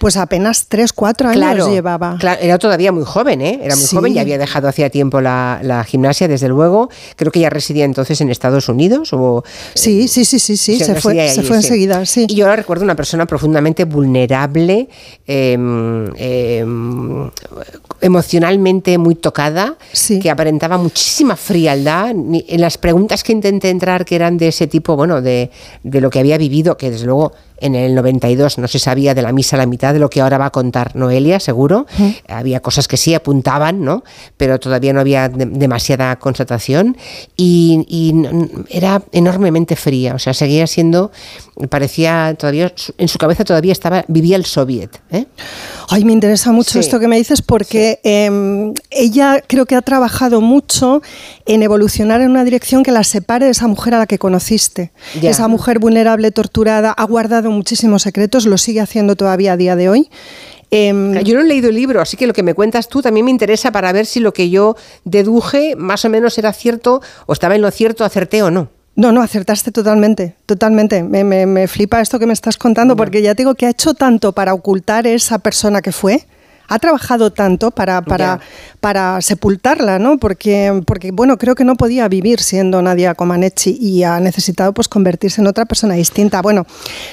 pues 0.03 0.17
apenas 0.17 0.67
tres, 0.67 0.93
cuatro 0.93 1.29
años 1.29 1.39
Claro, 1.41 1.69
llevaba. 1.71 2.17
claro, 2.19 2.39
era 2.41 2.59
todavía 2.59 2.91
muy 2.91 3.03
joven, 3.05 3.41
¿eh? 3.41 3.59
Era 3.63 3.75
muy 3.75 3.85
Sí. 3.85 3.95
joven, 3.95 4.13
ya 4.13 4.21
había 4.21 4.37
dejado 4.37 4.67
hacía 4.67 4.89
tiempo 4.89 5.21
la, 5.21 5.59
la 5.63 5.83
gimnasia, 5.83 6.27
desde 6.27 6.47
luego. 6.49 6.89
Creo 7.15 7.31
que 7.31 7.39
ya 7.39 7.49
residía 7.49 7.85
entonces 7.85 8.19
en 8.21 8.29
Estados 8.29 8.67
Unidos. 8.69 9.09
O, 9.13 9.43
Sí, 9.73 10.07
sí, 10.07 10.25
sí, 10.25 10.37
sí, 10.39 10.57
sí, 10.57 10.77
se 10.77 10.95
fue, 10.95 11.29
se 11.29 11.41
fue 11.41 11.57
sí. 11.61 11.65
enseguida, 11.67 12.05
sí. 12.05 12.25
Y 12.29 12.35
yo 12.35 12.45
ahora 12.45 12.57
recuerdo 12.57 12.83
una 12.83 12.95
persona 12.95 13.25
profundamente 13.25 13.85
vulnerable, 13.85 14.89
em, 15.25 16.07
em, 16.17 17.29
emocionalmente 18.01 18.97
muy 18.97 19.15
tocada, 19.15 19.77
que 20.21 20.29
aparentaba 20.29 20.77
muchísima 20.77 21.35
frialdad. 21.35 22.09
En 22.11 22.61
las 22.61 22.77
preguntas 22.77 23.23
que 23.23 23.31
intenté 23.31 23.69
entrar, 23.69 24.05
que 24.05 24.15
eran 24.15 24.37
de 24.37 24.49
ese 24.49 24.67
tipo, 24.67 24.95
bueno, 24.95 25.21
de, 25.21 25.49
de 25.83 26.01
lo 26.01 26.09
que 26.09 26.19
había 26.19 26.37
vivido, 26.37 26.75
que 26.77 26.91
desde 26.91 27.05
luego 27.05 27.31
en 27.63 27.75
el 27.75 27.95
92 27.95 28.57
no 28.59 28.67
se 28.67 28.77
sabía 28.77 29.15
de 29.15 29.21
la 29.21 29.31
misa 29.31 29.57
la 29.57 29.65
mitad 29.65 29.93
de 29.93 29.99
lo 29.99 30.09
que 30.09 30.21
ahora 30.21 30.37
va 30.37 30.47
a 30.47 30.51
contar 30.51 30.95
Noelia, 30.95 31.39
seguro. 31.39 31.85
Había 32.27 32.59
cosas 32.61 32.87
que 32.87 32.97
sí 32.97 33.13
apuntaban, 33.15 33.81
¿no? 33.83 34.03
Pero 34.37 34.59
todavía 34.59 34.93
no 34.93 34.99
había 34.99 35.29
de- 35.29 35.45
demasiada 35.45 36.15
constatación 36.19 36.97
y, 37.37 38.13
era 38.69 39.01
enormemente 39.11 39.75
fría, 39.75 40.15
o 40.15 40.19
sea, 40.19 40.33
seguía 40.33 40.67
siendo, 40.67 41.11
parecía 41.69 42.35
todavía, 42.37 42.73
en 42.97 43.07
su 43.07 43.17
cabeza 43.17 43.43
todavía 43.43 43.71
estaba, 43.71 44.03
vivía 44.07 44.35
el 44.35 44.45
soviet. 44.45 44.99
¿eh? 45.11 45.25
Ay, 45.89 46.05
me 46.05 46.13
interesa 46.13 46.51
mucho 46.51 46.71
Sí. 46.73 46.79
esto 46.79 46.99
que 46.99 47.07
me 47.07 47.17
dices 47.17 47.41
porque 47.41 47.99
em, 48.03 48.73
ella 48.89 49.41
creo 49.45 49.65
que 49.65 49.75
ha 49.75 49.81
trabajado 49.81 50.41
mucho 50.41 51.01
en 51.45 51.63
evolucionar 51.63 52.21
en 52.21 52.31
una 52.31 52.43
dirección 52.43 52.83
que 52.83 52.91
la 52.91 53.03
separe 53.03 53.45
de 53.45 53.51
esa 53.51 53.67
mujer 53.67 53.93
a 53.95 53.99
la 53.99 54.07
que 54.07 54.17
conociste. 54.19 54.91
Ya. 55.21 55.29
Esa 55.31 55.47
mujer 55.47 55.79
vulnerable, 55.79 56.31
torturada, 56.31 56.91
ha 56.91 57.03
guardado 57.05 57.51
muchísimos 57.51 58.03
secretos, 58.03 58.45
lo 58.45 58.57
sigue 58.57 58.81
haciendo 58.81 59.15
todavía 59.15 59.53
a 59.53 59.57
día 59.57 59.75
de 59.75 59.89
hoy. 59.89 60.09
Em, 60.71 61.13
Yo 61.23 61.35
no 61.35 61.41
he 61.41 61.43
leído 61.43 61.69
el 61.69 61.75
libro, 61.75 62.01
así 62.01 62.17
que 62.17 62.25
lo 62.25 62.33
que 62.33 62.41
me 62.41 62.55
cuentas 62.55 62.87
tú 62.87 63.03
también 63.03 63.25
me 63.25 63.31
interesa 63.31 63.71
para 63.71 63.91
ver 63.91 64.07
si 64.07 64.19
lo 64.19 64.33
que 64.33 64.49
yo 64.49 64.75
deduje 65.05 65.75
más 65.75 66.03
o 66.03 66.09
menos 66.09 66.37
era 66.39 66.51
cierto 66.51 66.99
o 67.27 67.33
estaba 67.33 67.53
en 67.55 67.61
lo 67.61 67.69
cierto, 67.69 68.03
acerté 68.03 68.41
o 68.41 68.49
no. 68.49 68.69
No, 68.95 69.11
no, 69.11 69.21
acertaste 69.21 69.71
totalmente, 69.71 70.35
totalmente. 70.45 71.01
Me, 71.03 71.23
me- 71.23 71.47
me 71.47 71.67
flipa 71.67 71.99
esto 71.99 72.19
que 72.19 72.27
me 72.27 72.33
estás 72.33 72.57
contando 72.57 72.95
porque 72.95 73.21
ya 73.23 73.33
te 73.33 73.41
digo 73.41 73.55
que 73.55 73.65
ha 73.65 73.69
hecho 73.69 73.95
tanto 73.95 74.33
para 74.33 74.53
ocultar 74.53 75.07
esa 75.07 75.39
persona 75.39 75.81
que 75.81 75.91
fue. 75.91 76.27
Ha 76.69 76.79
trabajado 76.79 77.31
tanto 77.31 77.71
para, 77.71 78.01
para, 78.01 78.39
para 78.79 79.21
sepultarla, 79.21 79.99
¿no? 79.99 80.17
Porque, 80.17 80.81
porque, 80.87 81.11
bueno, 81.11 81.37
creo 81.37 81.55
que 81.55 81.65
no 81.65 81.75
podía 81.75 82.07
vivir 82.07 82.39
siendo 82.39 82.81
Nadia 82.81 83.15
Comaneci 83.15 83.77
y 83.79 84.03
ha 84.03 84.19
necesitado 84.19 84.73
pues 84.73 84.87
convertirse 84.87 85.41
en 85.41 85.47
otra 85.47 85.65
persona 85.65 85.93
distinta. 85.95 86.41
Bueno, 86.41 86.65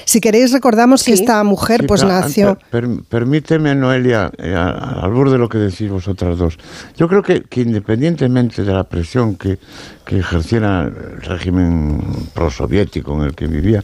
si 0.05 0.21
queréis 0.21 0.51
recordamos 0.51 1.03
que 1.03 1.13
esta 1.13 1.43
mujer 1.43 1.81
Sí, 1.81 1.87
pues 1.87 2.01
pero, 2.01 2.13
nació... 2.13 2.55
per- 2.71 2.81
per- 2.87 3.03
permíteme, 3.09 3.75
Noelia, 3.75 4.31
eh, 4.37 4.55
al 4.55 5.11
borde 5.11 5.33
de 5.33 5.37
lo 5.39 5.49
que 5.49 5.57
decís 5.57 5.89
vosotras 5.89 6.37
dos. 6.37 6.57
Yo 6.97 7.07
creo 7.07 7.21
que, 7.21 7.43
que 7.43 7.61
independientemente 7.61 8.63
de 8.63 8.73
la 8.73 8.85
presión 8.85 9.35
que, 9.35 9.59
que 10.05 10.17
ejerciera 10.19 10.83
el 10.83 11.21
régimen 11.21 12.01
prosoviético 12.33 13.15
en 13.19 13.27
el 13.27 13.35
que 13.35 13.47
vivía, 13.47 13.83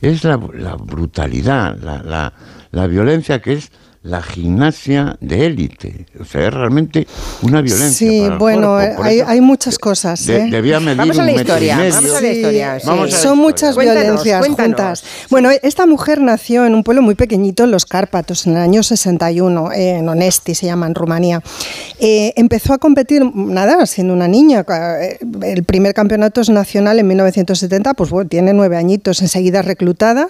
es 0.00 0.24
la, 0.24 0.40
la 0.54 0.74
brutalidad, 0.76 1.76
la, 1.80 2.02
la- 2.02 2.32
la 2.72 2.86
violencia 2.86 3.40
que 3.42 3.52
es 3.52 3.70
la 4.04 4.20
gimnasia 4.20 5.16
de 5.20 5.46
élite. 5.46 6.06
O 6.20 6.24
sea, 6.24 6.48
es 6.48 6.52
realmente 6.54 7.06
una 7.42 7.60
violencia. 7.60 8.08
Sí, 8.10 8.20
para 8.22 8.32
el 8.32 8.38
bueno, 8.38 8.80
eh, 8.80 8.94
hay, 9.00 9.18
eso 9.20 9.28
hay 9.28 9.40
muchas 9.40 9.78
cosas. 9.78 10.26
de- 10.26 10.38
¿eh? 10.38 10.50
debía 10.50 10.80
medir 10.80 10.96
Vamos 10.98 11.18
a 11.18 11.20
un 11.20 11.26
la 11.26 11.32
metro 11.32 11.40
y 11.54 11.64
historia, 11.66 11.76
medio. 11.76 11.94
vamos 11.94 12.14
a 12.16 12.20
la 12.20 12.32
historia. 12.32 12.80
sí. 12.80 12.86
Vamos 12.88 13.08
a 13.08 13.16
la 13.16 13.22
Son 13.22 13.38
muchas 13.38 13.74
Cuéntanos, 13.76 14.02
violencias 14.02 14.38
cuéntanos. 14.40 15.00
juntas. 15.00 15.04
Bueno, 15.30 15.50
esta 15.62 15.86
mujer 15.86 16.20
nació 16.20 16.66
en 16.66 16.74
un 16.74 16.82
pueblo 16.82 17.00
muy 17.02 17.14
pequeñito 17.14 17.62
en 17.62 17.70
los 17.70 17.86
Cárpatos, 17.86 18.46
en 18.48 18.54
el 18.56 18.58
año 18.62 18.82
61, 18.82 19.70
eh, 19.72 19.98
en 19.98 20.08
Onesti 20.08 20.54
se 20.56 20.66
llama, 20.66 20.86
en 20.88 20.96
Rumanía. 20.96 21.40
Eh, 22.00 22.32
empezó 22.36 22.72
a 22.74 22.78
competir, 22.78 23.22
nada, 23.34 23.86
siendo 23.86 24.14
una 24.14 24.26
niña. 24.26 24.64
El 25.42 25.62
primer 25.64 25.94
campeonato 25.94 26.40
es 26.40 26.48
nacional 26.50 26.98
en 26.98 27.06
1970, 27.06 27.94
pues 27.94 28.10
bueno, 28.10 28.28
tiene 28.28 28.52
nueve 28.52 28.76
añitos. 28.76 29.22
Enseguida 29.22 29.62
reclutada 29.62 30.28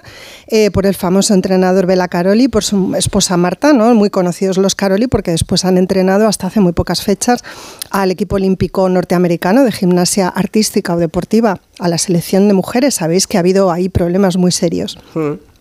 eh, 0.49 0.71
por 0.71 0.85
el 0.85 0.95
famoso 0.95 1.33
entrenador 1.33 1.87
Bela 1.87 2.09
Caroli, 2.09 2.49
por 2.49 2.65
su 2.65 2.95
esposa 2.97 3.39
Marta, 3.39 3.62
muy 3.73 4.11
conocidos 4.11 4.59
los 4.59 4.75
Caroli, 4.75 5.07
porque 5.07 5.31
después 5.31 5.65
han 5.65 5.79
entrenado 5.79 6.27
hasta 6.27 6.49
hace 6.49 6.61
muy 6.61 6.73
pocas 6.73 7.03
fechas 7.03 7.45
al 7.91 8.11
equipo 8.11 8.37
olímpico 8.37 8.89
norteamericano 8.89 9.65
de 9.65 9.73
gimnasia 9.73 10.29
artística 10.29 10.95
o 10.95 10.99
deportiva, 10.99 11.61
a 11.79 11.89
la 11.89 11.99
selección 11.99 12.49
de 12.49 12.55
mujeres. 12.55 12.95
Sabéis 12.95 13.27
que 13.27 13.37
ha 13.37 13.41
habido 13.41 13.71
ahí 13.71 13.89
problemas 13.89 14.37
muy 14.37 14.51
serios. 14.53 14.99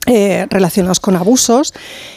Eh, 0.07 0.48
relacionados 0.49 0.99
con 0.99 1.15
abusos, 1.15 1.76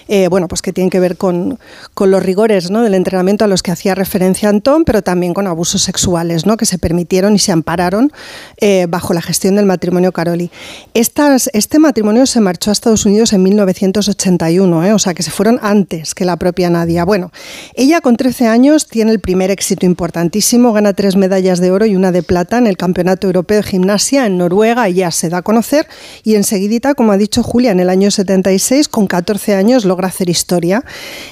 eh, 0.09 0.29
bueno, 0.29 0.49
pues 0.49 0.63
que 0.63 0.73
tienen 0.73 0.89
que 0.89 1.01
ver 1.01 1.19
con, 1.19 1.59
con 1.93 2.11
los 2.11 2.23
rigores 2.23 2.71
¿no? 2.71 2.83
del 2.83 2.95
entrenamiento 2.95 3.45
a 3.45 3.49
los 3.49 3.63
que 3.63 3.73
hacía 3.73 3.95
referencia 3.95 4.49
Antón, 4.49 4.85
pero 4.85 5.03
también 5.03 5.35
con 5.35 5.47
abusos 5.47 5.83
sexuales 5.83 6.47
¿no? 6.47 6.57
que 6.57 6.65
se 6.65 6.79
permitieron 6.79 7.35
y 7.35 7.39
se 7.39 7.53
ampararon 7.53 8.11
eh, 8.57 8.87
bajo 8.89 9.13
la 9.13 9.21
gestión 9.21 9.57
del 9.57 9.67
matrimonio 9.67 10.13
Caroli. 10.13 10.51
Estas, 10.95 11.51
este 11.53 11.79
matrimonio 11.79 12.25
se 12.25 12.41
marchó 12.41 12.71
a 12.71 12.73
Estados 12.73 13.05
Unidos 13.05 13.35
en 13.35 13.43
1981, 13.43 14.85
¿eh? 14.87 14.93
o 14.95 14.99
sea 14.99 15.13
que 15.13 15.23
se 15.23 15.31
fueron 15.31 15.59
antes 15.63 16.15
que 16.15 16.25
la 16.25 16.39
propia 16.39 16.71
Nadia. 16.71 17.05
Bueno, 17.05 17.33
ella 17.75 18.01
con 18.01 18.17
13 18.17 18.47
años 18.47 18.87
tiene 18.87 19.11
el 19.11 19.21
primer 19.21 19.51
éxito 19.51 19.85
importantísimo, 19.85 20.73
gana 20.73 20.95
tres 20.95 21.17
medallas 21.17 21.61
de 21.61 21.71
oro 21.71 21.85
y 21.85 21.97
una 21.97 22.13
de 22.13 22.23
plata 22.23 22.57
en 22.57 22.67
el 22.67 22.79
Campeonato 22.79 23.27
Europeo 23.27 23.59
de 23.59 23.63
Gimnasia 23.63 24.25
en 24.25 24.39
Noruega, 24.39 24.89
y 24.89 24.95
ya 24.95 25.11
se 25.11 25.29
da 25.29 25.39
a 25.39 25.43
conocer 25.43 25.87
y 26.23 26.37
enseguidita, 26.37 26.95
como 26.95 27.13
ha 27.13 27.19
dicho 27.19 27.43
Julia, 27.43 27.74
en 27.75 27.81
el 27.81 27.91
año 27.91 28.11
76, 28.11 28.89
con 28.89 29.07
14 29.07 29.55
años, 29.55 29.85
logra 29.85 30.09
hacer 30.09 30.31
historia 30.31 30.85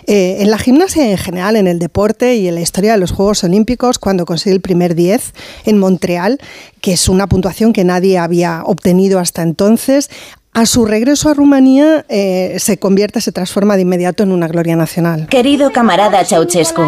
eh, 0.06 0.36
en 0.40 0.51
la 0.51 0.59
gimnasia 0.59 1.10
en 1.10 1.16
general, 1.16 1.56
en 1.56 1.66
el 1.66 1.78
deporte 1.78 2.35
y 2.35 2.48
en 2.48 2.56
la 2.56 2.60
historia 2.60 2.93
de 2.93 2.98
los 2.98 3.12
Juegos 3.12 3.43
Olímpicos, 3.44 3.98
cuando 3.98 4.27
consigue 4.27 4.55
el 4.55 4.60
primer 4.60 4.94
10 4.94 5.32
en 5.64 5.78
Montreal, 5.78 6.39
que 6.81 6.93
es 6.93 7.09
una 7.09 7.28
puntuación 7.28 7.73
que 7.73 7.85
nadie 7.85 8.19
había 8.19 8.62
obtenido 8.64 9.19
hasta 9.19 9.43
entonces. 9.43 10.10
A 10.55 10.66
su 10.66 10.85
regreso 10.85 11.31
a 11.31 11.35
Rumanía 11.35 12.05
eh, 12.11 12.57
se 12.59 12.79
convierte, 12.79 13.23
se 13.23 13.33
transforma 13.33 13.77
de 13.77 13.83
inmediato 13.83 14.23
en 14.23 14.33
una 14.33 14.49
gloria 14.49 14.77
nacional. 14.77 15.27
Querido 15.29 15.73
camarada 15.73 16.27
Ceausescu, 16.27 16.83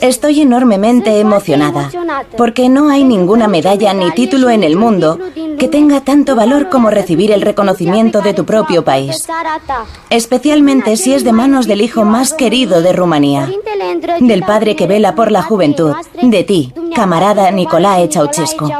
estoy 0.00 0.40
enormemente 0.40 1.20
emocionada 1.20 1.90
porque 2.38 2.70
no 2.70 2.88
hay 2.88 3.04
ninguna 3.04 3.48
medalla 3.48 3.92
ni 3.92 4.10
título 4.12 4.48
en 4.48 4.64
el 4.64 4.76
mundo 4.76 5.18
que 5.58 5.68
tenga 5.68 6.00
tanto 6.00 6.34
valor 6.34 6.70
como 6.70 6.88
recibir 6.88 7.32
el 7.32 7.42
reconocimiento 7.42 8.22
de 8.22 8.32
tu 8.32 8.46
propio 8.46 8.82
país, 8.82 9.26
especialmente 10.08 10.96
si 10.96 11.12
es 11.12 11.22
de 11.22 11.32
manos 11.32 11.66
del 11.66 11.82
hijo 11.82 12.06
más 12.06 12.32
querido 12.32 12.80
de 12.80 12.94
Rumanía, 12.94 13.50
del 14.20 14.42
padre 14.42 14.74
que 14.74 14.86
vela 14.86 15.14
por 15.14 15.30
la 15.30 15.42
juventud, 15.42 15.94
de 16.22 16.44
ti, 16.44 16.72
camarada 16.94 17.50
Nicolae 17.50 18.08
Ceausescu. 18.10 18.72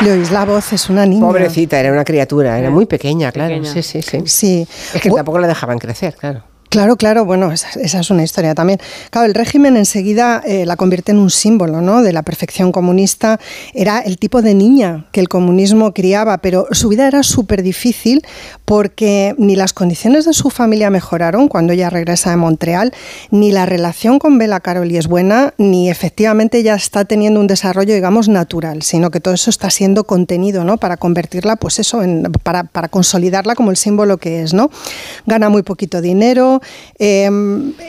Le 0.00 0.12
oís 0.12 0.30
la 0.30 0.44
voz, 0.44 0.72
es 0.72 0.88
una 0.90 1.04
niña. 1.04 1.26
Pobrecita, 1.26 1.78
era 1.80 1.90
una 1.90 2.04
criatura, 2.04 2.56
era 2.58 2.70
muy 2.70 2.86
pequeña, 2.86 3.32
claro. 3.32 3.54
Pequeña. 3.54 3.72
Sí, 3.72 3.82
sí, 3.82 4.02
sí. 4.02 4.22
Sí. 4.26 4.68
Es 4.94 5.02
que 5.02 5.10
tampoco 5.10 5.40
la 5.40 5.48
dejaban 5.48 5.78
crecer, 5.78 6.14
claro. 6.14 6.44
Claro, 6.68 6.96
claro, 6.96 7.24
bueno, 7.24 7.50
esa, 7.50 7.80
es 7.80 8.10
una 8.10 8.22
historia 8.22 8.54
también. 8.54 8.78
Claro, 9.10 9.26
el 9.26 9.34
régimen 9.34 9.76
enseguida 9.78 10.42
eh, 10.44 10.66
la 10.66 10.76
convierte 10.76 11.12
en 11.12 11.18
un 11.18 11.30
símbolo 11.30 11.80
¿no? 11.80 12.02
de 12.02 12.12
la 12.12 12.22
perfección 12.22 12.72
comunista. 12.72 13.40
Era 13.72 14.00
el 14.00 14.18
tipo 14.18 14.42
de 14.42 14.54
niña 14.54 15.06
que 15.10 15.20
el 15.20 15.30
comunismo 15.30 15.94
criaba, 15.94 16.38
pero 16.38 16.66
su 16.72 16.90
vida 16.90 17.08
era 17.08 17.22
súper 17.22 17.62
difícil 17.62 18.22
porque 18.66 19.34
ni 19.38 19.56
las 19.56 19.72
condiciones 19.72 20.26
de 20.26 20.34
su 20.34 20.50
familia 20.50 20.90
mejoraron 20.90 21.48
cuando 21.48 21.72
ella 21.72 21.88
regresa 21.88 22.30
de 22.30 22.36
Montreal, 22.36 22.92
ni 23.30 23.50
la 23.50 23.64
relación 23.64 24.18
con 24.18 24.36
Bela 24.36 24.60
Caroli 24.60 24.98
es 24.98 25.06
buena, 25.06 25.54
ni 25.56 25.88
efectivamente 25.88 26.58
ella 26.58 26.74
está 26.74 27.06
teniendo 27.06 27.40
un 27.40 27.46
desarrollo, 27.46 27.94
digamos, 27.94 28.28
natural, 28.28 28.82
sino 28.82 29.10
que 29.10 29.20
todo 29.20 29.32
eso 29.32 29.48
está 29.48 29.70
siendo 29.70 30.04
contenido 30.04 30.64
¿no? 30.64 30.76
para 30.76 30.98
convertirla, 30.98 31.56
pues 31.56 31.78
eso, 31.78 32.02
para, 32.42 32.64
para 32.64 32.88
consolidarla 32.88 33.54
como 33.54 33.70
el 33.70 33.78
símbolo 33.78 34.18
que 34.18 34.42
es. 34.42 34.52
¿no? 34.52 34.70
Gana 35.24 35.48
muy 35.48 35.62
poquito 35.62 36.02
dinero 36.02 36.57
eh, 36.98 37.28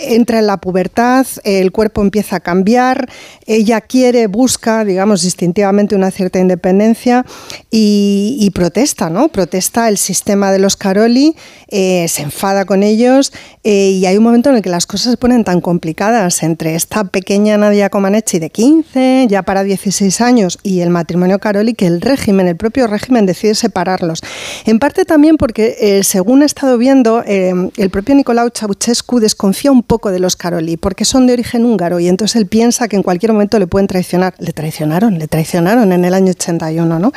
entra 0.02 0.40
en 0.40 0.48
la 0.48 0.58
pubertad, 0.58 1.26
el 1.44 1.72
cuerpo 1.72 2.02
empieza 2.02 2.38
a 2.38 2.40
cambiar, 2.40 3.10
ella 3.46 3.82
quiere, 3.82 4.28
busca, 4.28 4.86
digamos, 4.86 5.24
distintivamente 5.24 5.96
una 5.96 6.12
cierta 6.12 6.40
independencia 6.40 7.26
y, 7.72 8.50
protesta, 8.54 9.10
¿no? 9.10 9.30
Protesta 9.30 9.88
el 9.88 9.98
sistema 9.98 10.52
de 10.52 10.60
los 10.60 10.76
Caroli, 10.76 11.36
eh, 11.68 12.08
se 12.10 12.24
enfada 12.24 12.66
con 12.66 12.84
ellos 12.84 13.32
eh, 13.64 13.92
y 13.92 14.06
hay 14.06 14.18
un 14.18 14.24
momento 14.24 14.50
en 14.50 14.58
el 14.58 14.62
que 14.62 14.70
las 14.70 14.86
cosas 14.86 15.12
se 15.12 15.18
ponen 15.18 15.44
tan 15.44 15.62
complicadas 15.62 16.44
entre 16.44 16.76
esta 16.76 17.04
pequeña 17.04 17.58
Nadia 17.58 17.90
Comaneci 17.90 18.40
de 18.40 18.50
15, 18.50 19.28
ya 19.30 19.44
para 19.44 19.64
16 19.64 20.22
años, 20.22 20.60
y 20.64 20.82
el 20.82 20.90
matrimonio 20.90 21.40
Caroli, 21.40 21.74
que 21.74 21.88
el 21.88 22.02
régimen, 22.02 22.48
el 22.48 22.56
propio 22.56 22.88
régimen 22.88 23.26
decide 23.26 23.56
separarlos. 23.56 24.22
En 24.66 24.80
parte 24.80 25.06
también 25.06 25.38
porque, 25.38 25.76
eh, 25.80 26.04
según 26.04 26.42
he 26.42 26.46
estado 26.46 26.78
viendo, 26.78 27.24
el 27.26 27.90
propio 27.92 28.16
Nicolau 28.16 28.50
Ceausescu 28.60 29.20
desconfía 29.20 29.72
un 29.72 29.84
poco 29.84 30.12
de 30.12 30.20
los 30.20 30.36
Caroli, 30.36 30.78
porque 30.78 31.06
son 31.06 31.28
de 31.28 31.34
origen 31.34 31.66
húngaro, 31.66 32.00
y 32.00 32.08
entonces 32.08 32.36
él 32.36 32.48
piensa 32.48 32.88
que 32.88 32.96
en 32.96 33.04
cualquier 33.04 33.32
momento 33.32 33.60
le 33.60 33.68
pueden 33.68 33.88
traicionar. 33.88 34.34
Le 34.40 34.54
traicionaron, 34.54 35.18
le 35.18 35.28
traicionaron 35.28 35.92
en 35.92 36.06
el 36.06 36.14
año 36.14 36.32
81, 36.32 37.00
¿no? 37.00 37.12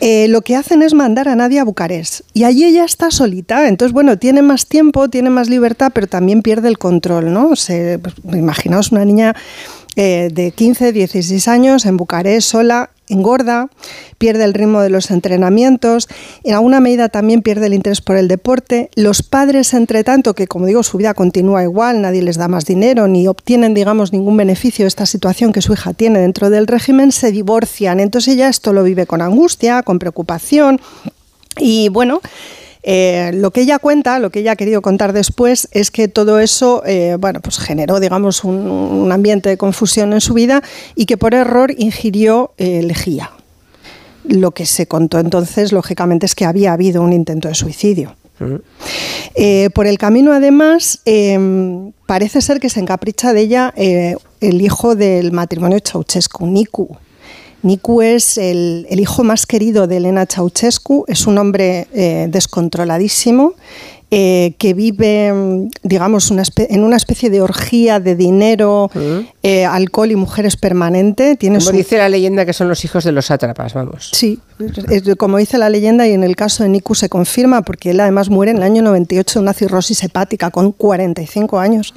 Eh, 0.00 0.28
lo 0.28 0.40
que 0.42 0.56
hacen 0.56 0.82
es 0.82 0.94
mandar 0.94 1.28
a 1.28 1.36
Nadia 1.36 1.62
a 1.62 1.64
Bucarest, 1.64 2.20
y 2.32 2.44
allí 2.44 2.64
ella 2.64 2.84
está 2.84 3.10
solita, 3.10 3.68
entonces, 3.68 3.92
bueno, 3.92 4.18
tiene 4.18 4.42
más 4.42 4.66
tiempo, 4.66 5.08
tiene 5.08 5.30
más 5.30 5.48
libertad, 5.48 5.92
pero 5.94 6.06
también 6.06 6.42
pierde 6.42 6.68
el 6.68 6.78
control, 6.78 7.32
¿no? 7.32 7.48
Pues, 7.48 7.70
imaginaos 8.32 8.92
una 8.92 9.04
niña 9.04 9.34
eh, 9.96 10.30
de 10.32 10.52
15, 10.52 10.92
16 10.92 11.48
años 11.48 11.84
en 11.84 11.96
Bucarest 11.96 12.48
sola, 12.48 12.90
engorda, 13.08 13.68
pierde 14.16 14.44
el 14.44 14.54
ritmo 14.54 14.80
de 14.80 14.88
los 14.88 15.10
entrenamientos, 15.10 16.08
en 16.44 16.54
alguna 16.54 16.80
medida 16.80 17.10
también 17.10 17.42
pierde 17.42 17.66
el 17.66 17.74
interés 17.74 18.00
por 18.00 18.16
el 18.16 18.26
deporte. 18.26 18.88
Los 18.94 19.22
padres, 19.22 19.74
entre 19.74 20.02
tanto, 20.02 20.34
que 20.34 20.46
como 20.46 20.66
digo, 20.66 20.82
su 20.82 20.96
vida 20.96 21.12
continúa 21.12 21.62
igual, 21.62 22.00
nadie 22.00 22.22
les 22.22 22.36
da 22.36 22.48
más 22.48 22.64
dinero 22.64 23.06
ni 23.06 23.28
obtienen, 23.28 23.74
digamos, 23.74 24.12
ningún 24.12 24.36
beneficio 24.36 24.84
de 24.84 24.88
esta 24.88 25.04
situación 25.04 25.52
que 25.52 25.60
su 25.60 25.74
hija 25.74 25.92
tiene 25.92 26.20
dentro 26.20 26.48
del 26.48 26.66
régimen, 26.66 27.12
se 27.12 27.30
divorcian. 27.30 28.00
Entonces 28.00 28.34
ella 28.34 28.48
esto 28.48 28.72
lo 28.72 28.84
vive 28.84 29.06
con 29.06 29.20
angustia, 29.20 29.82
con 29.82 29.98
preocupación 29.98 30.80
Y 31.58 31.90
bueno, 31.90 32.20
eh, 32.82 33.30
lo 33.34 33.50
que 33.50 33.62
ella 33.62 33.78
cuenta, 33.78 34.18
lo 34.18 34.30
que 34.30 34.40
ella 34.40 34.52
ha 34.52 34.56
querido 34.56 34.82
contar 34.82 35.12
después, 35.12 35.68
es 35.72 35.90
que 35.90 36.08
todo 36.08 36.38
eso, 36.38 36.82
eh, 36.86 37.16
bueno, 37.18 37.40
pues 37.40 37.58
generó, 37.58 38.00
digamos, 38.00 38.44
un, 38.44 38.56
un, 38.56 39.12
ambiente 39.12 39.48
de 39.48 39.56
confusión 39.56 40.12
en 40.12 40.20
su 40.20 40.34
vida 40.34 40.62
y 40.94 41.06
que 41.06 41.16
por 41.16 41.34
error 41.34 41.72
ingirió 41.76 42.52
eh, 42.58 42.82
lejía. 42.82 43.30
Lo 44.24 44.52
que 44.52 44.66
se 44.66 44.86
contó 44.86 45.18
entonces, 45.18 45.72
lógicamente, 45.72 46.26
es 46.26 46.34
que 46.34 46.44
había 46.44 46.72
habido 46.72 47.02
un 47.02 47.12
intento 47.12 47.48
de 47.48 47.54
suicidio. 47.54 48.16
Eh, 49.34 49.70
por 49.74 49.86
el 49.86 49.98
camino, 49.98 50.32
además, 50.32 51.00
eh, 51.04 51.38
parece 52.06 52.40
ser 52.40 52.60
que 52.60 52.68
se 52.68 52.80
encapricha 52.80 53.32
de 53.32 53.40
ella 53.40 53.72
eh, 53.76 54.16
el 54.40 54.60
hijo 54.60 54.94
del 54.94 55.32
matrimonio 55.32 55.78
Ceausescu, 55.84 56.46
Nicu. 56.46 56.96
Nicu 57.62 58.02
es 58.02 58.38
el, 58.38 58.86
el, 58.90 59.00
hijo 59.00 59.24
más 59.24 59.46
querido 59.46 59.86
de 59.86 59.98
Elena 59.98 60.26
Ceausescu, 60.26 61.04
es 61.08 61.26
un 61.26 61.38
hombre 61.38 61.86
descontroladísimo 62.28 63.54
eh, 64.14 64.56
que 64.58 64.74
vive, 64.74 65.32
digamos, 65.82 66.30
una 66.30 66.42
en 66.56 66.84
una 66.84 66.96
especie 66.96 67.30
de 67.30 67.40
orgía 67.40 67.98
de 67.98 68.14
dinero, 68.14 68.90
eh, 69.42 69.64
alcohol 69.64 70.10
y 70.10 70.16
mujeres 70.16 70.58
permanente. 70.58 71.34
Tiene 71.36 71.60
como 71.60 71.70
su... 71.70 71.76
dice 71.76 71.96
la 71.96 72.10
leyenda 72.10 72.44
que 72.44 72.52
son 72.52 72.68
los 72.68 72.84
hijos 72.84 73.04
de 73.04 73.12
los 73.12 73.24
sátrapas, 73.24 73.72
vamos. 73.72 74.10
Sí, 74.12 74.38
es, 74.90 75.02
como 75.16 75.38
dice 75.38 75.56
la 75.56 75.70
leyenda 75.70 76.06
y 76.06 76.12
en 76.12 76.24
el 76.24 76.36
caso 76.36 76.62
de 76.62 76.68
Niku 76.68 76.94
se 76.94 77.08
confirma 77.08 77.62
porque 77.62 77.92
él 77.92 78.00
además 78.00 78.28
muere 78.28 78.52
en 78.52 78.58
el 78.58 78.64
año 78.64 78.82
98 78.82 79.38
de 79.38 79.42
una 79.42 79.54
cirrosis 79.54 80.02
hepática 80.04 80.50
con 80.50 80.72
45 80.72 81.58
años. 81.58 81.94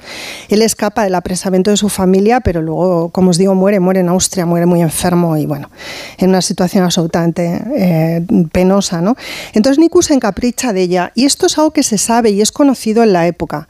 Él 0.48 0.62
escapa 0.62 1.04
del 1.04 1.16
apresamiento 1.16 1.72
de 1.72 1.76
su 1.76 1.90
familia, 1.90 2.40
pero 2.40 2.62
luego, 2.62 3.10
como 3.10 3.32
os 3.32 3.38
digo, 3.38 3.56
muere, 3.56 3.82
muere 3.82 4.00
en 4.00 4.08
Austria, 4.08 4.46
muere 4.46 4.66
muy 4.66 4.82
enfermo 4.82 5.36
y 5.36 5.46
bueno, 5.46 5.70
en 6.18 6.30
una 6.30 6.42
situación 6.42 6.86
absolutamente 6.86 7.62
eh, 7.76 8.26
penosa, 8.54 9.02
¿no? 9.02 9.18
Entonces 9.54 9.80
Niku 9.80 10.02
se 10.02 10.14
encapricha 10.14 10.72
de 10.72 10.82
ella 10.82 11.12
y 11.14 11.26
esto 11.26 11.48
es 11.48 11.58
algo 11.58 11.72
que 11.72 11.84
se 11.84 11.98
sabe 12.06 12.30
y 12.32 12.42
es 12.42 12.52
conocido 12.52 13.04
en 13.04 13.14
la 13.14 13.28
época. 13.28 13.68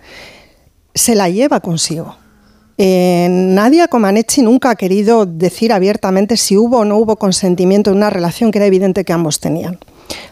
Se 0.93 1.15
la 1.15 1.29
lleva 1.29 1.59
consigo. 1.59 2.15
Eh, 2.77 3.27
Nadia 3.29 3.87
Comaneci 3.87 4.41
nunca 4.41 4.71
ha 4.71 4.75
querido 4.75 5.25
decir 5.25 5.71
abiertamente 5.71 6.35
si 6.35 6.57
hubo 6.57 6.79
o 6.79 6.85
no 6.85 6.97
hubo 6.97 7.15
consentimiento 7.15 7.91
en 7.91 7.97
una 7.97 8.09
relación 8.09 8.51
que 8.51 8.57
era 8.59 8.65
evidente 8.65 9.05
que 9.05 9.13
ambos 9.13 9.39
tenían. 9.39 9.79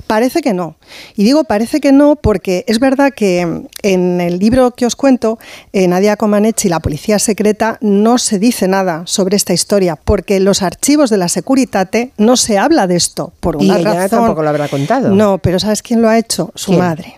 Parece 0.08 0.42
que 0.42 0.54
no. 0.54 0.76
Y 1.16 1.24
digo 1.24 1.46
parece 1.46 1.80
que 1.80 1.92
no 1.94 2.16
porque 2.18 2.66
es 2.68 2.80
verdad 2.80 3.12
que 3.16 3.66
en 3.82 4.22
el 4.22 4.38
libro 4.38 4.72
que 4.72 4.86
os 4.86 4.96
cuento, 4.96 5.40
eh, 5.72 5.88
Nadia 5.88 6.18
Comaneci, 6.18 6.68
la 6.68 6.82
policía 6.82 7.18
secreta, 7.18 7.78
no 7.82 8.18
se 8.18 8.38
dice 8.40 8.68
nada 8.68 9.04
sobre 9.06 9.38
esta 9.38 9.54
historia 9.54 9.96
porque 9.96 10.36
en 10.36 10.44
los 10.46 10.62
archivos 10.62 11.10
de 11.10 11.18
la 11.18 11.30
Securitate 11.30 12.12
no 12.18 12.36
se 12.36 12.58
habla 12.58 12.86
de 12.88 12.98
esto 12.98 13.32
por 13.40 13.56
una 13.56 13.78
y 13.78 13.82
ella 13.82 13.94
razón. 13.94 14.20
tampoco 14.20 14.44
lo 14.44 14.50
habrá 14.50 14.68
contado. 14.68 15.10
No, 15.10 15.38
pero 15.38 15.60
¿sabes 15.60 15.82
quién 15.82 16.02
lo 16.02 16.10
ha 16.10 16.18
hecho? 16.20 16.52
Su 16.56 16.72
¿Quién? 16.72 16.80
madre. 16.80 17.16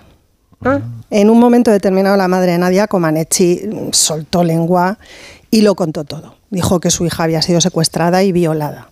Ah. 0.65 0.81
En 1.11 1.29
un 1.29 1.39
momento 1.39 1.71
determinado 1.71 2.17
la 2.17 2.27
madre 2.27 2.53
de 2.53 2.57
Nadia 2.57 2.87
Comaneci 2.87 3.69
soltó 3.91 4.43
lengua 4.43 4.97
y 5.51 5.61
lo 5.61 5.75
contó 5.75 6.03
todo. 6.03 6.35
Dijo 6.49 6.79
que 6.79 6.91
su 6.91 7.05
hija 7.05 7.23
había 7.23 7.41
sido 7.41 7.61
secuestrada 7.61 8.23
y 8.23 8.31
violada 8.31 8.89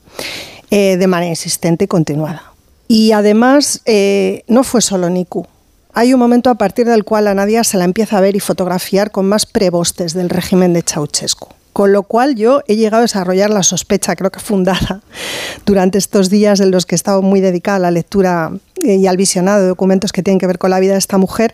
eh, 0.70 0.98
de 0.98 1.08
manera 1.08 1.30
insistente 1.30 1.86
y 1.86 1.88
continuada. 1.88 2.54
Y 2.88 3.12
además 3.12 3.82
eh, 3.86 4.44
no 4.48 4.64
fue 4.64 4.82
solo 4.82 5.10
Niku. 5.10 5.46
Hay 5.94 6.14
un 6.14 6.20
momento 6.20 6.50
a 6.50 6.56
partir 6.56 6.88
del 6.88 7.04
cual 7.04 7.28
a 7.28 7.34
Nadia 7.34 7.64
se 7.64 7.78
la 7.78 7.86
empieza 7.86 8.18
a 8.18 8.22
ver 8.22 8.36
y 8.36 8.40
fotografiar 8.40 9.12
con 9.12 9.28
más 9.28 9.46
prebostes 9.46 10.14
del 10.14 10.30
régimen 10.30 10.74
de 10.74 10.82
Ceausescu. 10.82 11.50
Con 11.74 11.92
lo 11.92 12.04
cual 12.04 12.36
yo 12.36 12.62
he 12.68 12.76
llegado 12.76 13.00
a 13.00 13.02
desarrollar 13.02 13.50
la 13.50 13.64
sospecha, 13.64 14.16
creo 14.16 14.32
que 14.32 14.40
fundada, 14.40 15.02
durante 15.66 15.98
estos 15.98 16.30
días 16.30 16.60
en 16.60 16.72
los 16.72 16.86
que 16.86 16.96
he 16.96 16.98
estado 16.98 17.22
muy 17.22 17.42
dedicada 17.42 17.78
a 17.78 17.80
la 17.82 17.92
lectura 17.92 18.52
eh, 18.84 18.96
y 18.96 19.08
al 19.08 19.18
visionado 19.18 19.62
de 19.62 19.68
documentos 19.68 20.12
que 20.12 20.22
tienen 20.22 20.40
que 20.40 20.48
ver 20.48 20.60
con 20.60 20.70
la 20.70 20.80
vida 20.80 20.94
de 20.94 21.00
esta 21.00 21.18
mujer, 21.18 21.54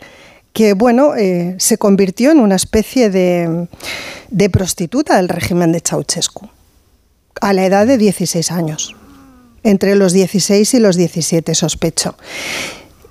que 0.52 0.74
bueno, 0.74 1.16
eh, 1.16 1.56
se 1.58 1.78
convirtió 1.78 2.32
en 2.32 2.40
una 2.40 2.56
especie 2.56 3.10
de, 3.10 3.68
de, 4.30 4.50
prostituta 4.50 5.16
del 5.16 5.30
régimen 5.30 5.72
de 5.72 5.80
Ceausescu, 5.80 6.50
a 7.40 7.54
la 7.54 7.66
edad 7.66 7.88
de 7.88 7.98
16 7.98 8.52
años, 8.52 8.96
entre 9.64 9.96
los 9.96 10.12
16 10.12 10.74
y 10.74 10.80
los 10.80 10.96
17 10.98 11.56
sospecho. 11.56 12.16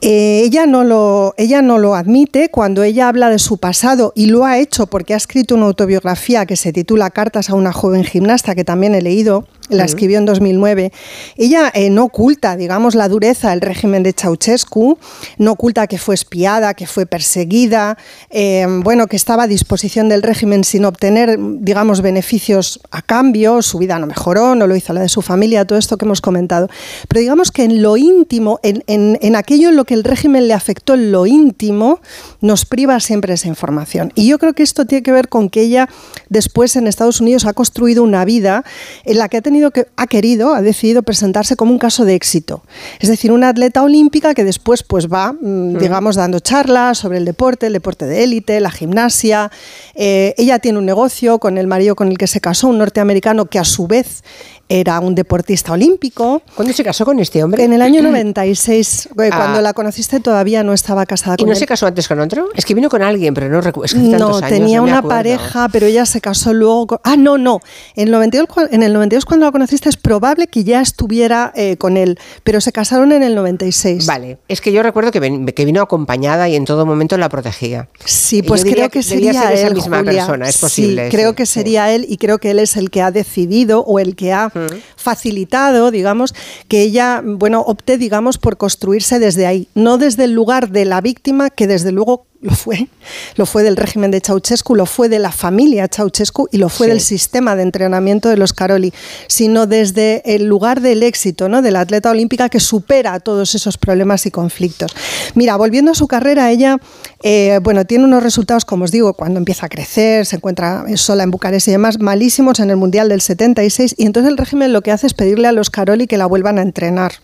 Eh, 0.00 0.42
ella, 0.44 0.66
no 0.66 0.84
lo, 0.84 1.34
ella 1.38 1.60
no 1.60 1.78
lo 1.78 1.96
admite 1.96 2.50
cuando 2.50 2.84
ella 2.84 3.08
habla 3.08 3.30
de 3.30 3.40
su 3.40 3.58
pasado 3.58 4.12
y 4.14 4.26
lo 4.26 4.44
ha 4.44 4.58
hecho 4.58 4.86
porque 4.86 5.14
ha 5.14 5.16
escrito 5.16 5.56
una 5.56 5.66
autobiografía 5.66 6.46
que 6.46 6.54
se 6.54 6.72
titula 6.72 7.10
Cartas 7.10 7.50
a 7.50 7.54
una 7.54 7.72
joven 7.72 8.04
gimnasta, 8.04 8.54
que 8.54 8.64
también 8.64 8.94
he 8.94 9.02
leído, 9.02 9.48
la 9.68 9.84
escribió 9.84 10.18
en 10.18 10.26
2009. 10.26 10.92
Ella 11.36 11.70
eh, 11.74 11.90
no 11.90 12.04
oculta, 12.04 12.56
digamos, 12.56 12.94
la 12.94 13.08
dureza 13.08 13.50
del 13.50 13.60
régimen 13.60 14.02
de 14.02 14.12
Ceausescu, 14.12 14.98
no 15.38 15.52
oculta 15.52 15.86
que 15.86 15.98
fue 15.98 16.14
espiada, 16.14 16.74
que 16.74 16.86
fue 16.86 17.06
perseguida, 17.06 17.98
eh, 18.30 18.66
bueno, 18.82 19.06
que 19.06 19.16
estaba 19.16 19.44
a 19.44 19.46
disposición 19.46 20.08
del 20.08 20.22
régimen 20.22 20.64
sin 20.64 20.84
obtener, 20.84 21.38
digamos, 21.38 22.00
beneficios 22.00 22.80
a 22.90 23.02
cambio, 23.02 23.62
su 23.62 23.78
vida 23.78 23.98
no 23.98 24.06
mejoró, 24.06 24.54
no 24.54 24.66
lo 24.66 24.76
hizo 24.76 24.92
la 24.92 25.00
de 25.00 25.08
su 25.08 25.22
familia, 25.22 25.64
todo 25.64 25.78
esto 25.78 25.96
que 25.96 26.04
hemos 26.04 26.20
comentado. 26.20 26.68
Pero 27.08 27.20
digamos 27.20 27.50
que 27.50 27.64
en 27.64 27.82
lo 27.82 27.96
íntimo, 27.96 28.60
en, 28.62 28.82
en, 28.86 29.18
en 29.20 29.36
aquello 29.36 29.68
en 29.68 29.76
lo 29.76 29.84
que 29.84 29.94
el 29.94 30.04
régimen 30.04 30.48
le 30.48 30.54
afectó 30.54 30.94
en 30.94 31.12
lo 31.12 31.26
íntimo, 31.26 32.00
nos 32.40 32.64
priva 32.64 33.00
siempre 33.00 33.34
esa 33.34 33.48
información. 33.48 34.12
Y 34.14 34.28
yo 34.28 34.38
creo 34.38 34.54
que 34.54 34.62
esto 34.62 34.86
tiene 34.86 35.02
que 35.02 35.12
ver 35.12 35.28
con 35.28 35.50
que 35.50 35.62
ella 35.62 35.88
después 36.28 36.76
en 36.76 36.86
Estados 36.86 37.20
Unidos 37.20 37.44
ha 37.44 37.52
construido 37.52 38.02
una 38.02 38.24
vida 38.24 38.64
en 39.04 39.18
la 39.18 39.28
que 39.28 39.38
ha 39.38 39.42
tenido 39.42 39.57
que 39.70 39.86
ha 39.96 40.06
querido, 40.06 40.54
ha 40.54 40.62
decidido 40.62 41.02
presentarse 41.02 41.56
como 41.56 41.72
un 41.72 41.78
caso 41.78 42.04
de 42.04 42.14
éxito. 42.14 42.62
Es 43.00 43.08
decir, 43.08 43.32
una 43.32 43.50
atleta 43.50 43.82
olímpica 43.82 44.34
que 44.34 44.44
después 44.44 44.82
pues 44.82 45.08
va, 45.08 45.32
mmm, 45.32 45.78
digamos, 45.78 46.16
dando 46.16 46.40
charlas 46.40 46.98
sobre 46.98 47.18
el 47.18 47.24
deporte, 47.24 47.66
el 47.66 47.72
deporte 47.72 48.06
de 48.06 48.24
élite, 48.24 48.60
la 48.60 48.70
gimnasia. 48.70 49.50
Eh, 49.94 50.34
ella 50.38 50.58
tiene 50.58 50.78
un 50.78 50.86
negocio 50.86 51.38
con 51.38 51.58
el 51.58 51.66
marido 51.66 51.94
con 51.96 52.08
el 52.08 52.18
que 52.18 52.26
se 52.26 52.40
casó, 52.40 52.68
un 52.68 52.78
norteamericano 52.78 53.46
que 53.46 53.58
a 53.58 53.64
su 53.64 53.86
vez 53.86 54.22
era 54.68 55.00
un 55.00 55.14
deportista 55.14 55.72
olímpico. 55.72 56.42
¿Cuándo 56.54 56.74
se 56.74 56.84
casó 56.84 57.04
con 57.04 57.18
este 57.18 57.42
hombre? 57.42 57.64
En 57.64 57.72
el 57.72 57.82
año 57.82 58.02
96, 58.02 59.08
ah. 59.10 59.14
cuando 59.14 59.60
la 59.60 59.72
conociste 59.72 60.20
todavía 60.20 60.62
no 60.62 60.72
estaba 60.72 61.06
casada 61.06 61.34
¿Y 61.38 61.42
con 61.42 61.46
no 61.46 61.52
él. 61.52 61.58
se 61.58 61.66
casó 61.66 61.86
antes 61.86 62.08
con 62.08 62.20
otro? 62.20 62.48
Es 62.54 62.64
que 62.64 62.74
vino 62.74 62.88
con 62.88 63.02
alguien, 63.02 63.34
pero 63.34 63.48
no 63.48 63.60
recuerdo. 63.60 63.86
Es 63.86 63.94
que 63.94 64.18
no, 64.18 64.36
años, 64.36 64.48
tenía 64.48 64.78
no 64.78 64.84
una 64.84 65.02
pareja, 65.02 65.68
pero 65.70 65.86
ella 65.86 66.06
se 66.06 66.20
casó 66.20 66.52
luego 66.52 66.86
con... 66.86 66.98
Ah, 67.04 67.16
no, 67.16 67.38
no. 67.38 67.60
En 67.94 68.08
el 68.08 68.12
92, 68.12 68.48
en 68.70 68.82
el 68.82 68.92
92 68.92 69.24
cuando 69.24 69.46
la 69.46 69.52
conociste 69.52 69.88
es 69.88 69.96
probable 69.96 70.46
que 70.46 70.64
ya 70.64 70.80
estuviera 70.80 71.52
eh, 71.54 71.76
con 71.76 71.96
él, 71.96 72.18
pero 72.44 72.60
se 72.60 72.72
casaron 72.72 73.12
en 73.12 73.22
el 73.22 73.34
96. 73.34 74.06
Vale, 74.06 74.38
es 74.48 74.60
que 74.60 74.72
yo 74.72 74.82
recuerdo 74.82 75.10
que, 75.10 75.20
ven, 75.20 75.46
que 75.46 75.64
vino 75.64 75.80
acompañada 75.80 76.48
y 76.48 76.56
en 76.56 76.64
todo 76.64 76.84
momento 76.86 77.16
la 77.16 77.28
protegía. 77.28 77.88
Sí, 78.04 78.42
pues 78.42 78.64
creo 78.64 78.88
que 78.90 79.02
sería 79.02 79.32
ser 79.32 79.52
él, 79.52 79.58
esa 79.58 79.70
misma 79.70 79.98
Julia. 79.98 80.12
persona, 80.12 80.48
es 80.48 80.58
posible. 80.58 81.06
Sí, 81.06 81.16
creo 81.16 81.30
sí, 81.30 81.36
que 81.36 81.46
sería 81.46 81.88
sí. 81.88 81.94
él 81.94 82.06
y 82.08 82.16
creo 82.18 82.38
que 82.38 82.50
él 82.50 82.58
es 82.58 82.76
el 82.76 82.90
que 82.90 83.02
ha 83.02 83.10
decidido 83.10 83.80
o 83.80 83.98
el 83.98 84.16
que 84.16 84.32
ha. 84.32 84.50
Facilitado, 84.96 85.90
digamos, 85.90 86.34
que 86.68 86.82
ella, 86.82 87.22
bueno, 87.24 87.60
opte, 87.60 87.98
digamos, 87.98 88.38
por 88.38 88.56
construirse 88.56 89.18
desde 89.18 89.46
ahí, 89.46 89.68
no 89.74 89.98
desde 89.98 90.24
el 90.24 90.32
lugar 90.32 90.70
de 90.70 90.84
la 90.84 91.00
víctima, 91.00 91.50
que 91.50 91.66
desde 91.66 91.92
luego 91.92 92.26
lo 92.40 92.52
fue, 92.52 92.86
lo 93.34 93.46
fue 93.46 93.64
del 93.64 93.76
régimen 93.76 94.12
de 94.12 94.20
Ceausescu, 94.20 94.76
lo 94.76 94.86
fue 94.86 95.08
de 95.08 95.18
la 95.18 95.32
familia 95.32 95.88
Ceausescu 95.88 96.48
y 96.52 96.58
lo 96.58 96.68
fue 96.68 96.86
Sí. 96.86 96.90
del 96.92 97.00
sistema 97.00 97.56
de 97.56 97.62
entrenamiento 97.62 98.28
de 98.28 98.36
los 98.36 98.52
Caroli, 98.52 98.92
sino 99.26 99.66
desde 99.66 100.22
el 100.24 100.44
lugar 100.44 100.80
del 100.80 101.02
éxito, 101.02 101.48
¿no? 101.48 101.62
de 101.62 101.72
la 101.72 101.80
atleta 101.80 102.10
olímpica 102.10 102.48
que 102.48 102.60
supera 102.60 103.18
todos 103.18 103.56
esos 103.56 103.76
problemas 103.76 104.24
y 104.26 104.30
conflictos. 104.30 104.94
Mira, 105.34 105.56
volviendo 105.56 105.90
a 105.90 105.94
su 105.94 106.06
carrera, 106.06 106.50
ella, 106.52 106.78
eh, 107.24 107.58
bueno, 107.60 107.84
tiene 107.86 108.04
unos 108.04 108.22
resultados, 108.22 108.64
como 108.64 108.84
os 108.84 108.92
digo, 108.92 109.14
cuando 109.14 109.38
empieza 109.38 109.66
a 109.66 109.68
crecer, 109.68 110.24
se 110.24 110.36
encuentra 110.36 110.84
sola 110.94 111.24
en 111.24 111.32
Bucarest 111.32 111.66
y 111.66 111.72
demás, 111.72 111.98
malísimos 111.98 112.60
en 112.60 112.70
el 112.70 112.76
Mundial 112.76 113.08
del 113.08 113.20
76, 113.20 113.96
y 113.98 114.06
entonces 114.06 114.30
el 114.30 114.38
régimen 114.38 114.72
lo 114.72 114.82
que 114.82 114.92
hace 114.92 115.08
es 115.08 115.14
pedirle 115.14 115.48
a 115.48 115.52
los 115.52 115.70
Caroli 115.70 116.06
que 116.06 116.16
la 116.16 116.26
vuelvan 116.26 116.58
a 116.58 116.62
entrenar. 116.62 117.14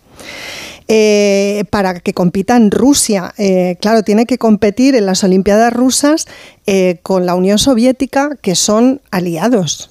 Eh, 0.87 1.63
para 1.71 1.99
que 1.99 2.13
compita 2.13 2.55
en 2.55 2.69
Rusia. 2.69 3.33
Eh, 3.39 3.75
claro, 3.81 4.03
tiene 4.03 4.27
que 4.27 4.37
competir 4.37 4.95
en 4.95 5.07
las 5.07 5.23
Olimpiadas 5.23 5.73
rusas 5.73 6.27
eh, 6.67 6.99
con 7.01 7.25
la 7.25 7.33
Unión 7.33 7.57
Soviética, 7.57 8.37
que 8.39 8.53
son 8.53 9.01
aliados. 9.09 9.89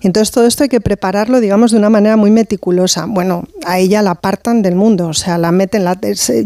Entonces 0.00 0.32
todo 0.32 0.46
esto 0.46 0.64
hay 0.64 0.68
que 0.68 0.80
prepararlo, 0.80 1.38
digamos, 1.38 1.70
de 1.70 1.78
una 1.78 1.90
manera 1.90 2.16
muy 2.16 2.32
meticulosa. 2.32 3.06
Bueno, 3.06 3.44
a 3.64 3.78
ella 3.78 4.02
la 4.02 4.12
apartan 4.12 4.62
del 4.62 4.74
mundo, 4.74 5.06
o 5.06 5.14
sea, 5.14 5.38
la 5.38 5.52
meten, 5.52 5.84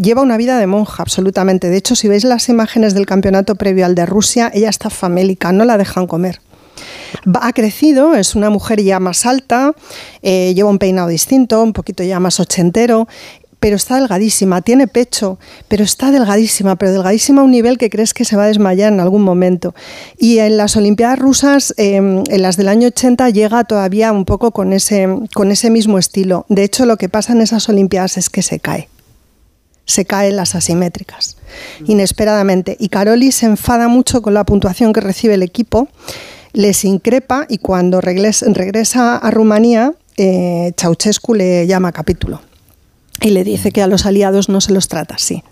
lleva 0.02 0.20
una 0.20 0.36
vida 0.36 0.58
de 0.58 0.66
monja, 0.66 1.02
absolutamente. 1.02 1.70
De 1.70 1.78
hecho, 1.78 1.96
si 1.96 2.06
veis 2.06 2.24
las 2.24 2.50
imágenes 2.50 2.92
del 2.92 3.06
campeonato 3.06 3.54
previo 3.54 3.86
al 3.86 3.94
de 3.94 4.04
Rusia, 4.04 4.50
ella 4.52 4.68
está 4.68 4.90
famélica, 4.90 5.52
no 5.52 5.64
la 5.64 5.78
dejan 5.78 6.06
comer. 6.06 6.42
Ha 7.40 7.52
crecido, 7.52 8.14
es 8.14 8.34
una 8.34 8.50
mujer 8.50 8.82
ya 8.82 9.00
más 9.00 9.26
alta, 9.26 9.74
lleva 10.22 10.70
un 10.70 10.78
peinado 10.78 11.08
distinto, 11.08 11.62
un 11.62 11.72
poquito 11.72 12.02
ya 12.02 12.20
más 12.20 12.40
ochentero, 12.40 13.08
pero 13.60 13.76
está 13.76 13.96
delgadísima, 13.96 14.62
tiene 14.62 14.88
pecho, 14.88 15.38
pero 15.68 15.84
está 15.84 16.10
delgadísima, 16.10 16.76
pero 16.76 16.92
delgadísima 16.92 17.42
a 17.42 17.44
un 17.44 17.50
nivel 17.50 17.76
que 17.76 17.90
crees 17.90 18.14
que 18.14 18.24
se 18.24 18.34
va 18.34 18.44
a 18.44 18.46
desmayar 18.46 18.90
en 18.92 19.00
algún 19.00 19.22
momento. 19.22 19.74
Y 20.18 20.38
en 20.38 20.56
las 20.56 20.76
Olimpiadas 20.76 21.18
rusas, 21.18 21.74
eh, 21.76 21.96
en 21.96 22.42
las 22.42 22.56
del 22.56 22.68
año 22.68 22.88
80, 22.88 23.28
llega 23.28 23.62
todavía 23.64 24.12
un 24.12 24.24
poco 24.24 24.50
con 24.50 24.72
ese, 24.72 25.06
con 25.34 25.52
ese 25.52 25.70
mismo 25.70 25.98
estilo. 25.98 26.46
De 26.48 26.64
hecho, 26.64 26.86
lo 26.86 26.96
que 26.96 27.10
pasa 27.10 27.34
en 27.34 27.42
esas 27.42 27.68
Olimpiadas 27.68 28.16
es 28.16 28.30
que 28.30 28.42
se 28.42 28.58
cae 28.58 28.88
se 29.86 30.04
caen 30.04 30.36
las 30.36 30.54
asimétricas, 30.54 31.36
inesperadamente. 31.84 32.76
Y 32.78 32.90
Caroli 32.90 33.32
se 33.32 33.46
enfada 33.46 33.88
mucho 33.88 34.22
con 34.22 34.34
la 34.34 34.44
puntuación 34.44 34.92
que 34.92 35.00
recibe 35.00 35.34
el 35.34 35.42
equipo, 35.42 35.88
les 36.52 36.84
increpa 36.84 37.44
y 37.48 37.58
cuando 37.58 38.00
regresa 38.00 39.16
a 39.16 39.30
Rumanía, 39.32 39.94
eh, 40.16 40.72
Ceausescu 40.76 41.34
le 41.34 41.66
llama 41.66 41.88
a 41.88 41.92
capítulo 41.92 42.40
y 43.20 43.30
le 43.30 43.44
dice 43.44 43.72
que 43.72 43.82
a 43.82 43.86
los 43.86 44.06
aliados 44.06 44.48
no 44.48 44.60
se 44.60 44.72
los 44.72 44.88
trata 44.88 45.16
así. 45.16 45.42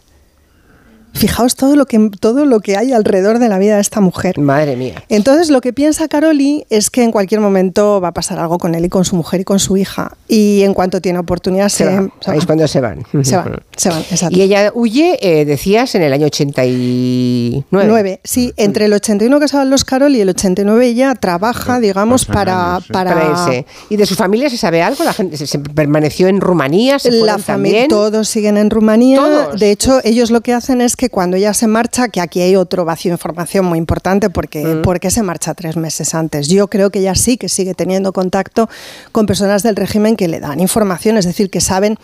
Fijaos 1.12 1.56
todo 1.56 1.76
lo 1.76 1.86
que 1.86 2.10
todo 2.20 2.44
lo 2.46 2.60
que 2.60 2.76
hay 2.76 2.92
alrededor 2.92 3.38
de 3.38 3.48
la 3.48 3.58
vida 3.58 3.76
de 3.76 3.80
esta 3.80 4.00
mujer. 4.00 4.38
Madre 4.38 4.76
mía. 4.76 5.02
Entonces 5.08 5.50
lo 5.50 5.60
que 5.60 5.72
piensa 5.72 6.08
Caroli 6.08 6.64
es 6.70 6.90
que 6.90 7.02
en 7.02 7.10
cualquier 7.10 7.40
momento 7.40 8.00
va 8.00 8.08
a 8.08 8.12
pasar 8.12 8.38
algo 8.38 8.58
con 8.58 8.74
él 8.74 8.84
y 8.84 8.88
con 8.88 9.04
su 9.04 9.16
mujer 9.16 9.40
y 9.40 9.44
con 9.44 9.58
su 9.58 9.76
hija. 9.76 10.16
Y 10.28 10.62
en 10.62 10.74
cuanto 10.74 11.00
tiene 11.00 11.18
oportunidad 11.18 11.68
se, 11.68 11.84
va. 11.84 12.08
¿Sabéis 12.20 12.46
cuándo 12.46 12.68
se 12.68 12.80
van? 12.80 13.04
Se 13.22 13.36
van, 13.36 13.62
se 13.76 13.88
van, 13.88 14.00
exacto. 14.00 14.36
Y 14.36 14.42
ella 14.42 14.70
huye, 14.74 15.18
eh, 15.20 15.44
decías, 15.44 15.94
en 15.94 16.02
el 16.02 16.12
año 16.12 16.26
89. 16.26 17.64
9, 17.70 18.20
sí, 18.24 18.52
entre 18.56 18.84
el 18.84 18.92
81 18.92 19.40
que 19.40 19.48
se 19.48 19.56
van 19.56 19.70
los 19.70 19.84
Caroli 19.84 20.18
y 20.18 20.20
el 20.20 20.28
89 20.28 20.86
ella 20.86 21.14
trabaja, 21.14 21.80
digamos, 21.80 22.26
para, 22.26 22.78
para... 22.92 23.48
ese. 23.48 23.66
¿Y 23.88 23.96
de 23.96 24.06
su 24.06 24.14
familia 24.14 24.50
se 24.50 24.56
sabe 24.56 24.82
algo? 24.82 25.04
¿La 25.04 25.12
gente 25.12 25.36
se 25.36 25.58
permaneció 25.58 26.28
en 26.28 26.40
Rumanía? 26.40 26.98
¿Se 26.98 27.10
la 27.10 27.38
familia, 27.38 27.46
también? 27.46 27.88
todos 27.88 28.28
siguen 28.28 28.56
en 28.56 28.70
Rumanía. 28.70 29.48
De 29.58 29.70
hecho, 29.70 30.00
ellos 30.04 30.30
lo 30.30 30.40
que 30.40 30.52
hacen 30.52 30.80
es 30.80 30.96
que 30.98 31.10
cuando 31.10 31.36
ella 31.36 31.54
se 31.54 31.68
marcha, 31.68 32.08
que 32.08 32.20
aquí 32.20 32.40
hay 32.40 32.56
otro 32.56 32.84
vacío 32.84 33.12
de 33.12 33.14
información 33.14 33.64
muy 33.64 33.78
importante, 33.78 34.30
porque 34.30 34.64
Mm. 34.64 34.82
¿por 34.82 34.98
qué 34.98 35.12
se 35.12 35.22
marcha 35.22 35.54
tres 35.54 35.76
meses 35.76 36.12
antes? 36.12 36.48
Yo 36.48 36.66
creo 36.68 36.90
que 36.90 36.98
ella 36.98 37.14
sí 37.14 37.36
que 37.36 37.48
sigue 37.48 37.72
teniendo 37.72 38.12
contacto 38.12 38.68
con 39.12 39.24
personas 39.24 39.62
del 39.62 39.76
régimen 39.76 40.16
que 40.16 40.26
le 40.26 40.40
dan 40.40 40.58
información, 40.58 41.16
es 41.16 41.24
decir, 41.24 41.50
que 41.50 41.60
saben 41.60 41.96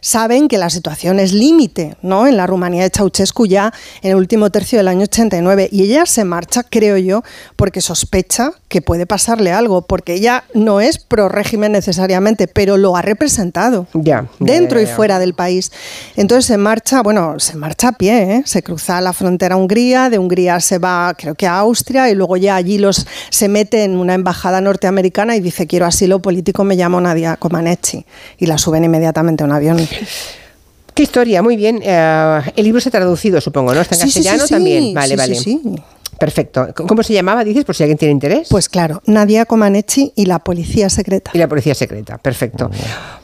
saben 0.00 0.48
que 0.48 0.58
la 0.58 0.70
situación 0.70 1.20
es 1.20 1.32
límite, 1.32 1.96
¿no? 2.02 2.26
En 2.26 2.36
la 2.36 2.46
Rumanía 2.46 2.82
de 2.82 2.90
Ceausescu 2.90 3.46
ya 3.46 3.72
en 4.02 4.10
el 4.10 4.16
último 4.16 4.50
tercio 4.50 4.78
del 4.78 4.88
año 4.88 5.02
89 5.02 5.68
y 5.70 5.82
ella 5.82 6.06
se 6.06 6.24
marcha, 6.24 6.62
creo 6.62 6.96
yo, 6.96 7.22
porque 7.56 7.80
sospecha 7.80 8.52
que 8.68 8.82
puede 8.82 9.06
pasarle 9.06 9.52
algo, 9.52 9.82
porque 9.82 10.14
ella 10.14 10.44
no 10.54 10.80
es 10.80 10.98
pro 10.98 11.28
régimen 11.28 11.72
necesariamente, 11.72 12.48
pero 12.48 12.76
lo 12.76 12.96
ha 12.96 13.02
representado 13.02 13.86
ya, 13.92 14.26
dentro 14.38 14.80
ya, 14.80 14.90
y 14.90 14.94
fuera 14.94 15.18
del 15.18 15.34
país. 15.34 15.70
Entonces 16.16 16.46
se 16.46 16.56
marcha, 16.56 17.02
bueno, 17.02 17.38
se 17.38 17.56
marcha 17.56 17.88
a 17.88 17.92
pie, 17.92 18.36
¿eh? 18.36 18.39
Se 18.44 18.62
cruza 18.62 19.00
la 19.00 19.12
frontera 19.12 19.54
a 19.54 19.58
Hungría, 19.58 20.10
de 20.10 20.18
Hungría 20.18 20.60
se 20.60 20.78
va, 20.78 21.14
creo 21.16 21.34
que 21.34 21.46
a 21.46 21.58
Austria, 21.58 22.10
y 22.10 22.14
luego 22.14 22.36
ya 22.36 22.56
allí 22.56 22.78
los 22.78 23.06
se 23.30 23.48
mete 23.48 23.84
en 23.84 23.96
una 23.96 24.14
embajada 24.14 24.60
norteamericana 24.60 25.36
y 25.36 25.40
dice 25.40 25.66
quiero 25.66 25.86
asilo 25.86 26.20
político, 26.20 26.64
me 26.64 26.76
llamo 26.76 27.00
Nadia 27.00 27.36
Comaneci 27.36 28.04
y 28.38 28.46
la 28.46 28.58
suben 28.58 28.84
inmediatamente 28.84 29.42
a 29.42 29.46
un 29.46 29.52
avión. 29.52 29.88
Qué 30.94 31.02
historia, 31.04 31.42
muy 31.42 31.56
bien. 31.56 31.80
Eh, 31.82 32.40
el 32.56 32.64
libro 32.64 32.80
se 32.80 32.88
ha 32.88 32.92
traducido, 32.92 33.40
supongo, 33.40 33.72
¿no? 33.74 33.80
Está 33.80 33.94
en 33.94 34.00
Sí, 34.02 34.06
sí, 34.08 34.12
sí, 34.12 34.18
castellano 34.18 34.46
sí. 34.46 34.54
también. 34.54 34.94
Vale, 34.94 35.14
Sí, 35.36 35.60
vale. 35.64 35.82
Perfecto. 36.20 36.68
¿Cómo 36.86 37.02
se 37.02 37.14
llamaba, 37.14 37.42
dices, 37.44 37.64
por 37.64 37.74
si 37.74 37.82
alguien 37.82 37.96
tiene 37.96 38.12
interés? 38.12 38.48
Pues 38.50 38.68
claro, 38.68 39.00
Nadia 39.06 39.46
Comaneci 39.46 40.12
y 40.14 40.26
la 40.26 40.38
policía 40.40 40.90
secreta. 40.90 41.30
Y 41.32 41.38
la 41.38 41.48
policía 41.48 41.74
secreta, 41.74 42.18
perfecto. 42.18 42.70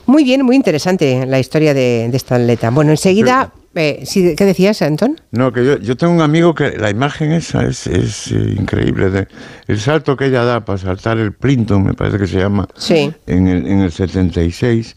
Muy 0.06 0.24
bien, 0.24 0.42
muy 0.46 0.56
interesante 0.56 1.26
la 1.26 1.38
historia 1.38 1.74
de, 1.74 2.08
de 2.10 2.16
esta 2.16 2.36
atleta. 2.36 2.70
Bueno, 2.70 2.92
enseguida, 2.92 3.52
eh, 3.74 4.00
sí, 4.06 4.34
¿qué 4.34 4.46
decías, 4.46 4.80
Antón? 4.80 5.20
No, 5.30 5.52
que 5.52 5.62
yo, 5.62 5.78
yo 5.78 5.94
tengo 5.98 6.14
un 6.14 6.22
amigo 6.22 6.54
que 6.54 6.70
la 6.78 6.88
imagen 6.88 7.32
esa 7.32 7.64
es, 7.66 7.86
es, 7.86 8.32
eh, 8.32 8.54
increíble. 8.58 9.10
De, 9.10 9.28
el 9.68 9.78
salto 9.78 10.16
que 10.16 10.24
ella 10.26 10.44
da 10.44 10.64
para 10.64 10.78
saltar 10.78 11.18
el 11.18 11.34
Printon, 11.34 11.82
me 11.84 11.92
parece 11.92 12.16
que 12.16 12.26
se 12.26 12.38
llama, 12.38 12.66
Sí. 12.76 13.12
en, 13.26 13.46
el, 13.46 13.66
en 13.66 13.80
el 13.80 13.92
76. 13.92 14.96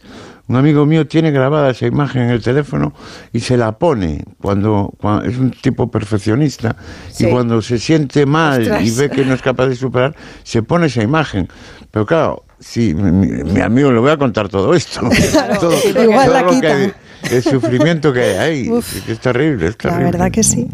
Un 0.50 0.56
amigo 0.56 0.84
mío 0.84 1.06
tiene 1.06 1.30
grabada 1.30 1.70
esa 1.70 1.86
imagen 1.86 2.22
en 2.22 2.30
el 2.30 2.42
teléfono 2.42 2.92
y 3.32 3.38
se 3.38 3.56
la 3.56 3.78
pone 3.78 4.24
cuando, 4.42 4.92
cuando- 4.98 5.24
es 5.24 5.38
un 5.38 5.52
tipo 5.52 5.88
perfeccionista 5.92 6.74
Sí. 7.12 7.26
y 7.26 7.30
cuando 7.30 7.62
se 7.62 7.78
siente 7.78 8.26
mal 8.26 8.62
Ostras. 8.62 8.82
y 8.82 8.90
ve 8.90 9.10
que 9.10 9.24
no 9.24 9.32
es 9.34 9.42
capaz 9.42 9.66
de 9.68 9.76
superar, 9.76 10.16
se 10.42 10.64
pone 10.64 10.86
esa 10.86 11.04
imagen. 11.04 11.46
Pero 11.92 12.04
claro, 12.04 12.42
sí, 12.58 12.94
mi, 12.94 13.12
mi- 13.12 13.44
mi 13.44 13.60
amigo 13.60 13.92
le 13.92 14.00
voy 14.00 14.10
a 14.10 14.16
contar 14.16 14.48
todo 14.48 14.74
esto. 14.74 15.02
todo, 15.60 15.72
Igual 16.02 16.32
la 16.32 16.40
todo 16.42 16.52
lo 16.54 16.60
que 16.60 16.66
hay, 16.66 16.92
el 17.30 17.42
sufrimiento 17.44 18.12
que 18.12 18.20
hay 18.20 18.36
ahí. 18.38 18.68
Uf. 18.70 19.08
es 19.08 19.20
terrible, 19.20 19.66
es 19.68 19.72
La 19.74 19.78
terrible. 19.90 20.10
verdad 20.10 20.30
que 20.32 20.42
sí. 20.42 20.66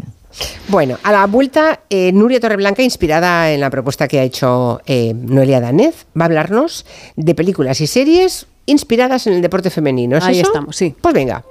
Bueno, 0.67 0.97
a 1.03 1.11
la 1.11 1.25
vuelta, 1.27 1.81
eh, 1.89 2.11
Nuria 2.11 2.39
Torreblanca, 2.39 2.83
inspirada 2.83 3.51
en 3.51 3.59
la 3.59 3.69
propuesta 3.69 4.07
que 4.07 4.19
ha 4.19 4.23
hecho 4.23 4.81
eh, 4.85 5.13
Noelia 5.15 5.59
Danez, 5.61 6.05
va 6.19 6.23
a 6.23 6.25
hablarnos 6.25 6.85
de 7.15 7.35
películas 7.35 7.81
y 7.81 7.87
series 7.87 8.47
inspiradas 8.65 9.27
en 9.27 9.33
el 9.33 9.41
deporte 9.41 9.69
femenino. 9.69 10.17
¿Es 10.17 10.23
Ahí 10.23 10.39
eso? 10.39 10.49
estamos, 10.49 10.75
sí. 10.75 10.93
Pues 10.99 11.13
venga. 11.13 11.43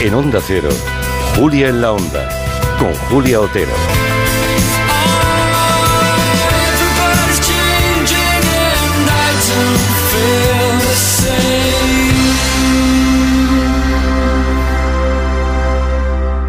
En 0.00 0.14
Onda 0.14 0.40
Cero, 0.46 0.68
Julia 1.36 1.68
en 1.68 1.82
la 1.82 1.92
Onda, 1.92 2.28
con 2.78 2.94
Julia 3.10 3.40
Otero. 3.40 3.72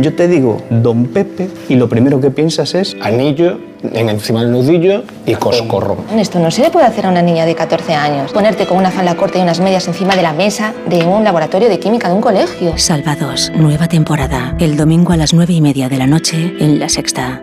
Yo 0.00 0.14
te 0.14 0.28
digo 0.28 0.62
Don 0.70 1.06
Pepe 1.06 1.48
y 1.68 1.76
lo 1.76 1.88
primero 1.88 2.20
que 2.20 2.30
piensas 2.30 2.74
es 2.74 2.96
anillo 3.00 3.58
en 3.82 4.08
encima 4.08 4.42
del 4.42 4.52
nudillo 4.52 5.04
y 5.24 5.34
coscorro. 5.34 5.96
Esto 6.16 6.38
no 6.38 6.50
se 6.50 6.62
le 6.62 6.70
puede 6.70 6.86
hacer 6.86 7.06
a 7.06 7.10
una 7.10 7.22
niña 7.22 7.46
de 7.46 7.54
14 7.54 7.94
años. 7.94 8.32
Ponerte 8.32 8.66
con 8.66 8.78
una 8.78 8.90
falda 8.90 9.16
corta 9.16 9.38
y 9.38 9.42
unas 9.42 9.60
medias 9.60 9.88
encima 9.88 10.14
de 10.16 10.22
la 10.22 10.32
mesa 10.32 10.74
de 10.88 11.04
un 11.04 11.24
laboratorio 11.24 11.68
de 11.68 11.78
química 11.78 12.08
de 12.08 12.14
un 12.14 12.20
colegio. 12.20 12.76
Salvados, 12.76 13.50
nueva 13.54 13.88
temporada. 13.88 14.56
El 14.58 14.76
domingo 14.76 15.12
a 15.12 15.16
las 15.16 15.32
nueve 15.32 15.54
y 15.54 15.60
media 15.60 15.88
de 15.88 15.96
la 15.96 16.06
noche 16.06 16.54
en 16.58 16.78
La 16.78 16.88
Sexta. 16.88 17.42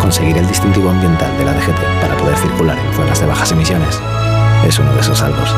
Conseguir 0.00 0.38
el 0.38 0.46
distintivo 0.46 0.90
ambiental 0.90 1.36
de 1.38 1.44
la 1.44 1.52
DGT 1.52 2.00
para 2.00 2.16
poder 2.16 2.36
circular 2.36 2.78
en 2.78 2.92
zonas 2.94 3.20
de 3.20 3.26
bajas 3.26 3.52
emisiones 3.52 4.00
es 4.66 4.78
uno 4.78 4.92
de 4.94 5.00
esos 5.00 5.22
algos. 5.22 5.54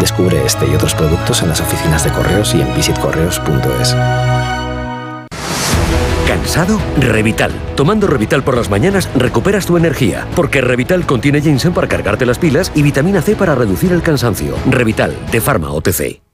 Descubre 0.00 0.44
este 0.44 0.66
y 0.66 0.74
otros 0.74 0.94
productos 0.94 1.42
en 1.42 1.48
las 1.48 1.60
oficinas 1.60 2.04
de 2.04 2.10
correos 2.10 2.54
y 2.54 2.60
en 2.60 2.74
visitcorreos.es. 2.74 3.96
¿Cansado? 6.26 6.80
Revital. 6.98 7.52
Tomando 7.76 8.06
Revital 8.06 8.42
por 8.42 8.56
las 8.56 8.70
mañanas 8.70 9.08
recuperas 9.14 9.66
tu 9.66 9.76
energía, 9.76 10.26
porque 10.34 10.60
Revital 10.60 11.06
contiene 11.06 11.40
ginseng 11.40 11.72
para 11.72 11.88
cargarte 11.88 12.26
las 12.26 12.38
pilas 12.38 12.72
y 12.74 12.82
vitamina 12.82 13.22
C 13.22 13.36
para 13.36 13.54
reducir 13.54 13.92
el 13.92 14.02
cansancio. 14.02 14.56
Revital, 14.68 15.14
de 15.30 15.40
Pharma 15.40 15.70
OTC. 15.70 16.31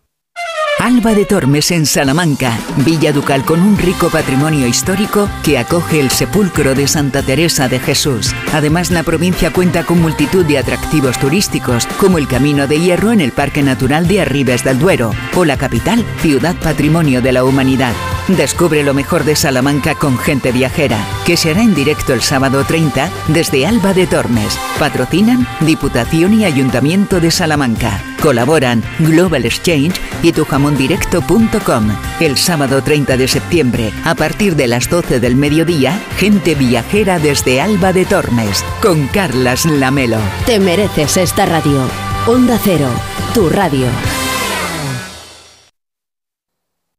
Alba 0.80 1.12
de 1.12 1.24
Tormes 1.24 1.72
en 1.72 1.86
Salamanca, 1.86 2.56
Villa 2.86 3.12
Ducal 3.12 3.44
con 3.44 3.60
un 3.60 3.76
rico 3.76 4.10
patrimonio 4.10 4.66
histórico 4.68 5.28
que 5.42 5.58
acoge 5.58 5.98
el 5.98 6.08
sepulcro 6.10 6.76
de 6.76 6.86
Santa 6.86 7.22
Teresa 7.22 7.68
de 7.68 7.80
Jesús. 7.80 8.32
Además, 8.52 8.92
la 8.92 9.02
provincia 9.02 9.52
cuenta 9.52 9.84
con 9.84 10.00
multitud 10.00 10.46
de 10.46 10.58
atractivos 10.58 11.18
turísticos, 11.18 11.86
como 11.98 12.16
el 12.16 12.28
Camino 12.28 12.68
de 12.68 12.78
Hierro 12.78 13.10
en 13.10 13.20
el 13.20 13.32
Parque 13.32 13.62
Natural 13.62 14.06
de 14.06 14.20
Arribes 14.20 14.62
del 14.62 14.78
Duero, 14.78 15.10
o 15.34 15.44
la 15.44 15.56
capital, 15.56 16.04
Ciudad 16.22 16.54
Patrimonio 16.62 17.20
de 17.22 17.32
la 17.32 17.42
Humanidad. 17.42 17.94
Descubre 18.28 18.82
lo 18.82 18.92
mejor 18.92 19.24
de 19.24 19.34
Salamanca 19.34 19.94
con 19.94 20.18
gente 20.18 20.52
viajera, 20.52 20.98
que 21.24 21.36
se 21.36 21.50
hará 21.50 21.62
en 21.62 21.74
directo 21.74 22.12
el 22.12 22.20
sábado 22.20 22.62
30 22.64 23.08
desde 23.28 23.66
Alba 23.66 23.94
de 23.94 24.06
Tormes. 24.06 24.58
Patrocinan 24.78 25.46
Diputación 25.60 26.34
y 26.34 26.44
Ayuntamiento 26.44 27.20
de 27.20 27.30
Salamanca. 27.30 28.02
Colaboran 28.20 28.82
Global 28.98 29.46
Exchange 29.46 29.98
y 30.22 30.32
tujamondirecto.com. 30.32 31.88
El 32.20 32.36
sábado 32.36 32.82
30 32.82 33.16
de 33.16 33.28
septiembre, 33.28 33.92
a 34.04 34.14
partir 34.14 34.56
de 34.56 34.66
las 34.66 34.90
12 34.90 35.20
del 35.20 35.34
mediodía, 35.34 35.98
gente 36.18 36.54
viajera 36.54 37.18
desde 37.18 37.62
Alba 37.62 37.94
de 37.94 38.04
Tormes, 38.04 38.62
con 38.82 39.06
Carlas 39.08 39.64
Lamelo. 39.64 40.18
Te 40.44 40.60
mereces 40.60 41.16
esta 41.16 41.46
radio. 41.46 41.80
Onda 42.26 42.60
Cero, 42.62 42.90
tu 43.32 43.48
radio. 43.48 43.86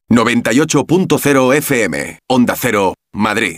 98.0 0.10 1.54
FM, 1.62 2.18
Onda 2.28 2.56
Cero, 2.56 2.94
Madrid. 3.14 3.58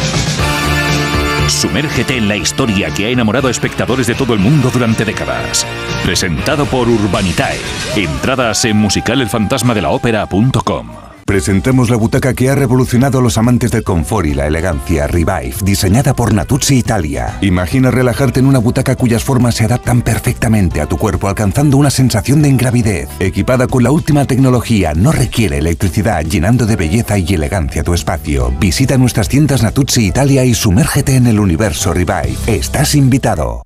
Sumérgete 1.51 2.17
en 2.17 2.27
la 2.27 2.37
historia 2.37 2.89
que 2.89 3.05
ha 3.05 3.09
enamorado 3.09 3.47
a 3.47 3.51
espectadores 3.51 4.07
de 4.07 4.15
todo 4.15 4.33
el 4.33 4.39
mundo 4.39 4.71
durante 4.71 5.05
décadas. 5.05 5.67
Presentado 6.03 6.65
por 6.65 6.89
Urbanitae. 6.89 7.59
Entradas 7.95 8.65
en 8.65 8.77
musicalelfantasmadelaopera.com. 8.77 11.10
Presentamos 11.25 11.89
la 11.89 11.95
butaca 11.95 12.33
que 12.33 12.49
ha 12.49 12.55
revolucionado 12.55 13.19
a 13.19 13.21
los 13.21 13.37
amantes 13.37 13.71
del 13.71 13.83
confort 13.83 14.27
y 14.27 14.33
la 14.33 14.47
elegancia, 14.47 15.07
Revive, 15.07 15.55
diseñada 15.63 16.13
por 16.13 16.33
Natuzzi 16.33 16.77
Italia. 16.77 17.37
Imagina 17.41 17.91
relajarte 17.91 18.39
en 18.39 18.47
una 18.47 18.59
butaca 18.59 18.95
cuyas 18.95 19.23
formas 19.23 19.55
se 19.55 19.65
adaptan 19.65 20.01
perfectamente 20.01 20.81
a 20.81 20.87
tu 20.87 20.97
cuerpo, 20.97 21.27
alcanzando 21.27 21.77
una 21.77 21.89
sensación 21.89 22.41
de 22.41 22.49
ingravidez. 22.49 23.09
Equipada 23.19 23.67
con 23.67 23.83
la 23.83 23.91
última 23.91 24.25
tecnología, 24.25 24.93
no 24.93 25.11
requiere 25.11 25.59
electricidad, 25.59 26.23
llenando 26.23 26.65
de 26.65 26.75
belleza 26.75 27.17
y 27.17 27.33
elegancia 27.33 27.83
tu 27.83 27.93
espacio. 27.93 28.53
Visita 28.59 28.97
nuestras 28.97 29.29
tiendas 29.29 29.63
Natuzzi 29.63 30.05
Italia 30.05 30.43
y 30.43 30.53
sumérgete 30.53 31.15
en 31.15 31.27
el 31.27 31.39
universo 31.39 31.93
Revive. 31.93 32.35
Estás 32.47 32.95
invitado. 32.95 33.63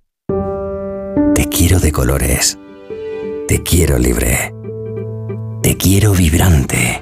Te 1.34 1.48
quiero 1.50 1.80
de 1.80 1.92
colores. 1.92 2.58
Te 3.48 3.62
quiero 3.62 3.98
libre. 3.98 4.54
Te 5.62 5.78
quiero 5.78 6.14
vibrante, 6.14 7.02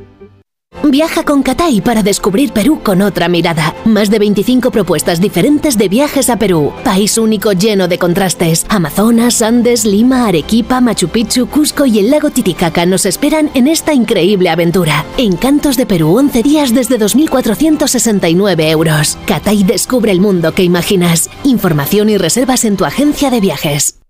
Viaja 0.83 1.23
con 1.23 1.43
Catay 1.43 1.79
para 1.81 2.01
descubrir 2.01 2.51
Perú 2.53 2.81
con 2.83 3.01
otra 3.01 3.27
mirada. 3.27 3.75
Más 3.85 4.09
de 4.09 4.17
25 4.17 4.71
propuestas 4.71 5.21
diferentes 5.21 5.77
de 5.77 5.87
viajes 5.87 6.29
a 6.29 6.37
Perú. 6.37 6.73
País 6.83 7.17
único 7.17 7.51
lleno 7.51 7.87
de 7.87 7.99
contrastes. 7.99 8.65
Amazonas, 8.67 9.41
Andes, 9.41 9.85
Lima, 9.85 10.27
Arequipa, 10.27 10.81
Machu 10.81 11.09
Picchu, 11.09 11.47
Cusco 11.47 11.85
y 11.85 11.99
el 11.99 12.09
lago 12.09 12.31
Titicaca 12.31 12.85
nos 12.85 13.05
esperan 13.05 13.51
en 13.53 13.67
esta 13.67 13.93
increíble 13.93 14.49
aventura. 14.49 15.05
Encantos 15.17 15.77
de 15.77 15.85
Perú, 15.85 16.17
11 16.17 16.43
días 16.43 16.73
desde 16.73 16.99
2.469 16.99 18.69
euros. 18.69 19.17
Catay 19.27 19.63
descubre 19.63 20.11
el 20.11 20.19
mundo 20.19 20.53
que 20.53 20.63
imaginas. 20.63 21.29
Información 21.43 22.09
y 22.09 22.17
reservas 22.17 22.65
en 22.65 22.75
tu 22.75 22.85
agencia 22.85 23.29
de 23.29 23.39
viajes. 23.39 24.00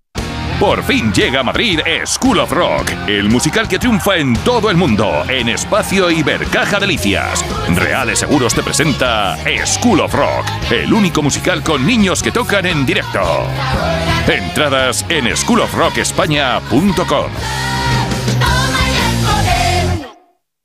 Por 0.62 0.82
fin 0.84 1.12
llega 1.12 1.40
a 1.40 1.42
Madrid 1.42 1.80
School 2.06 2.38
of 2.38 2.52
Rock, 2.52 2.88
el 3.08 3.28
musical 3.28 3.66
que 3.66 3.80
triunfa 3.80 4.18
en 4.18 4.34
todo 4.44 4.70
el 4.70 4.76
mundo, 4.76 5.24
en 5.28 5.48
Espacio 5.48 6.08
Ibercaja 6.08 6.78
Delicias. 6.78 7.44
Reales 7.74 8.20
Seguros 8.20 8.54
te 8.54 8.62
presenta 8.62 9.36
School 9.66 9.98
of 9.98 10.14
Rock, 10.14 10.46
el 10.70 10.94
único 10.94 11.20
musical 11.20 11.64
con 11.64 11.84
niños 11.84 12.22
que 12.22 12.30
tocan 12.30 12.66
en 12.66 12.86
directo. 12.86 13.18
Entradas 14.28 15.04
en 15.08 15.36
schoolofrockespaña.com. 15.36 17.71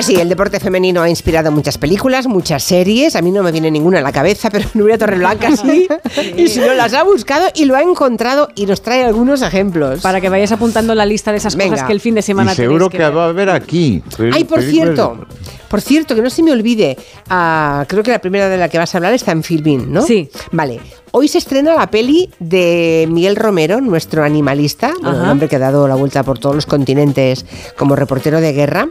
Pues 0.00 0.06
sí, 0.06 0.16
el 0.18 0.30
deporte 0.30 0.58
femenino 0.60 1.02
ha 1.02 1.10
inspirado 1.10 1.52
muchas 1.52 1.76
películas, 1.76 2.26
muchas 2.26 2.62
series. 2.62 3.16
A 3.16 3.20
mí 3.20 3.30
no 3.30 3.42
me 3.42 3.52
viene 3.52 3.70
ninguna 3.70 3.98
a 3.98 4.00
la 4.00 4.12
cabeza, 4.12 4.48
pero 4.48 4.66
Nuria 4.74 4.96
Torreblanca 4.96 5.54
sí. 5.54 5.86
Y 6.38 6.48
si 6.48 6.58
no, 6.60 6.72
las 6.72 6.94
ha 6.94 7.02
buscado 7.02 7.48
y 7.54 7.66
lo 7.66 7.76
ha 7.76 7.82
encontrado 7.82 8.48
y 8.54 8.64
nos 8.64 8.80
trae 8.80 9.04
algunos 9.04 9.42
ejemplos. 9.42 10.00
Para 10.00 10.22
que 10.22 10.30
vayáis 10.30 10.52
apuntando 10.52 10.94
la 10.94 11.04
lista 11.04 11.32
de 11.32 11.36
esas 11.36 11.54
Venga. 11.54 11.72
cosas 11.72 11.86
que 11.86 11.92
el 11.92 12.00
fin 12.00 12.14
de 12.14 12.22
semana 12.22 12.52
Y 12.52 12.56
seguro 12.56 12.88
que, 12.88 12.98
va 12.98 13.26
a 13.26 13.28
haber 13.28 13.50
aquí. 13.50 14.02
Ay, 14.32 14.44
por 14.44 14.62
cierto, 14.62 15.26
por 15.68 15.82
cierto, 15.82 16.14
que 16.14 16.22
no 16.22 16.30
se 16.30 16.42
me 16.42 16.52
olvide, 16.52 16.96
ah, 17.28 17.84
creo 17.86 18.02
que 18.02 18.10
la 18.10 18.20
primera 18.20 18.48
de 18.48 18.56
la 18.56 18.70
que 18.70 18.78
vas 18.78 18.94
a 18.94 18.98
hablar 18.98 19.12
está 19.12 19.32
en 19.32 19.42
Filmin, 19.42 19.92
¿no? 19.92 20.00
Sí. 20.00 20.30
Vale. 20.50 20.80
Hoy 21.10 21.28
se 21.28 21.36
estrena 21.36 21.74
la 21.74 21.90
peli 21.90 22.30
de 22.38 23.06
Miguel 23.10 23.36
Romero, 23.36 23.82
nuestro 23.82 24.24
animalista, 24.24 24.94
bueno, 25.02 25.24
el 25.24 25.28
hombre 25.28 25.48
que 25.48 25.56
ha 25.56 25.58
dado 25.58 25.86
la 25.86 25.96
vuelta 25.96 26.22
por 26.22 26.38
todos 26.38 26.54
los 26.54 26.64
continentes 26.64 27.44
como 27.76 27.96
reportero 27.96 28.40
de 28.40 28.54
guerra 28.54 28.88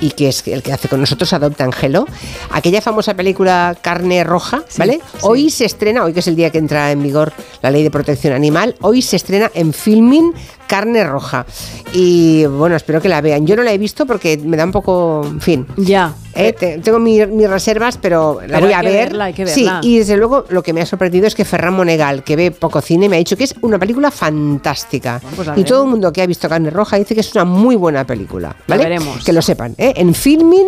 y 0.00 0.10
que 0.10 0.28
es 0.28 0.46
el 0.46 0.62
que 0.62 0.72
hace 0.72 0.88
con 0.88 1.00
nosotros 1.00 1.32
Adopta 1.32 1.64
Angelo, 1.64 2.06
aquella 2.50 2.80
famosa 2.80 3.14
película 3.14 3.76
Carne 3.80 4.24
Roja, 4.24 4.64
¿vale? 4.78 5.00
Hoy 5.22 5.50
se 5.50 5.64
estrena, 5.64 6.04
hoy 6.04 6.12
que 6.12 6.20
es 6.20 6.28
el 6.28 6.36
día 6.36 6.50
que 6.50 6.58
entra 6.58 6.90
en 6.90 7.02
vigor 7.02 7.32
la 7.62 7.70
ley 7.70 7.82
de 7.82 7.90
protección 7.90 8.32
animal, 8.32 8.76
hoy 8.80 9.02
se 9.02 9.16
estrena 9.16 9.50
en 9.54 9.72
Filmin 9.72 10.32
Carne 10.66 11.04
Roja. 11.04 11.44
Y 11.92 12.46
bueno, 12.46 12.76
espero 12.76 13.00
que 13.00 13.08
la 13.08 13.20
vean. 13.20 13.46
Yo 13.46 13.56
no 13.56 13.62
la 13.62 13.72
he 13.72 13.78
visto 13.78 14.06
porque 14.06 14.38
me 14.38 14.56
da 14.56 14.64
un 14.64 14.72
poco, 14.72 15.22
en 15.26 15.40
fin. 15.40 15.66
Ya. 15.76 16.14
Eh, 16.34 16.54
te- 16.54 16.78
tengo 16.78 16.98
mi- 16.98 17.26
mis 17.26 17.48
reservas, 17.50 17.98
pero 17.98 18.40
la 18.40 18.54
Pero 18.54 18.60
voy 18.66 18.72
a 18.72 18.80
ver. 18.80 18.92
verla, 19.10 19.24
hay 19.26 19.34
que 19.34 19.46
Sí, 19.46 19.68
y 19.82 19.98
desde 19.98 20.16
luego 20.16 20.46
lo 20.48 20.62
que 20.62 20.72
me 20.72 20.80
ha 20.80 20.86
sorprendido 20.86 21.26
es 21.26 21.34
que 21.34 21.44
Ferran 21.44 21.74
Monegal, 21.74 22.24
que 22.24 22.36
ve 22.36 22.50
poco 22.50 22.80
cine, 22.80 23.08
me 23.10 23.16
ha 23.16 23.18
dicho 23.18 23.36
que 23.36 23.44
es 23.44 23.54
una 23.60 23.78
película 23.78 24.10
fantástica. 24.10 25.20
pues 25.36 25.48
y 25.56 25.64
todo 25.64 25.84
el 25.84 25.90
mundo 25.90 26.12
que 26.12 26.22
ha 26.22 26.26
visto 26.26 26.48
Carne 26.48 26.70
Roja 26.70 26.96
dice 26.96 27.14
que 27.14 27.20
es 27.20 27.34
una 27.34 27.44
muy 27.44 27.76
buena 27.76 28.06
película. 28.06 28.56
La 28.66 28.76
¿vale? 28.76 28.84
veremos. 28.88 29.24
Que 29.24 29.32
lo 29.34 29.42
sepan. 29.42 29.74
¿eh? 29.76 29.92
En 29.96 30.14
Filmin 30.14 30.66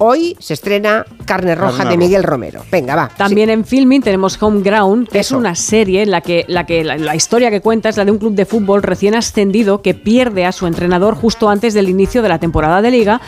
hoy 0.00 0.36
se 0.40 0.54
estrena 0.54 1.06
Carne 1.24 1.54
Roja 1.54 1.78
Carne 1.78 1.90
de 1.90 1.96
Roja. 1.96 1.96
Miguel 1.96 2.22
Romero. 2.24 2.64
Venga, 2.70 2.96
va. 2.96 3.08
También 3.16 3.50
en 3.50 3.64
filming 3.64 4.02
tenemos 4.02 4.42
Home 4.42 4.62
Ground, 4.62 5.08
que 5.08 5.20
es 5.20 5.30
una 5.30 5.54
serie 5.54 6.02
en 6.02 6.10
la 6.10 6.20
que, 6.20 6.44
la, 6.48 6.66
que 6.66 6.82
la, 6.82 6.96
la 6.96 7.14
historia 7.14 7.50
que 7.50 7.60
cuenta 7.60 7.88
es 7.88 7.96
la 7.96 8.04
de 8.04 8.10
un 8.10 8.18
club 8.18 8.34
de 8.34 8.46
fútbol 8.46 8.82
recién 8.82 9.14
ascendido 9.14 9.82
que 9.82 9.94
pierde 9.94 10.44
a 10.46 10.52
su 10.52 10.66
entrenador 10.66 11.14
justo 11.14 11.48
antes 11.48 11.74
del 11.74 11.88
inicio 11.88 12.22
de 12.22 12.28
la 12.28 12.38
temporada 12.38 12.82
de 12.82 12.90
liga. 12.90 13.20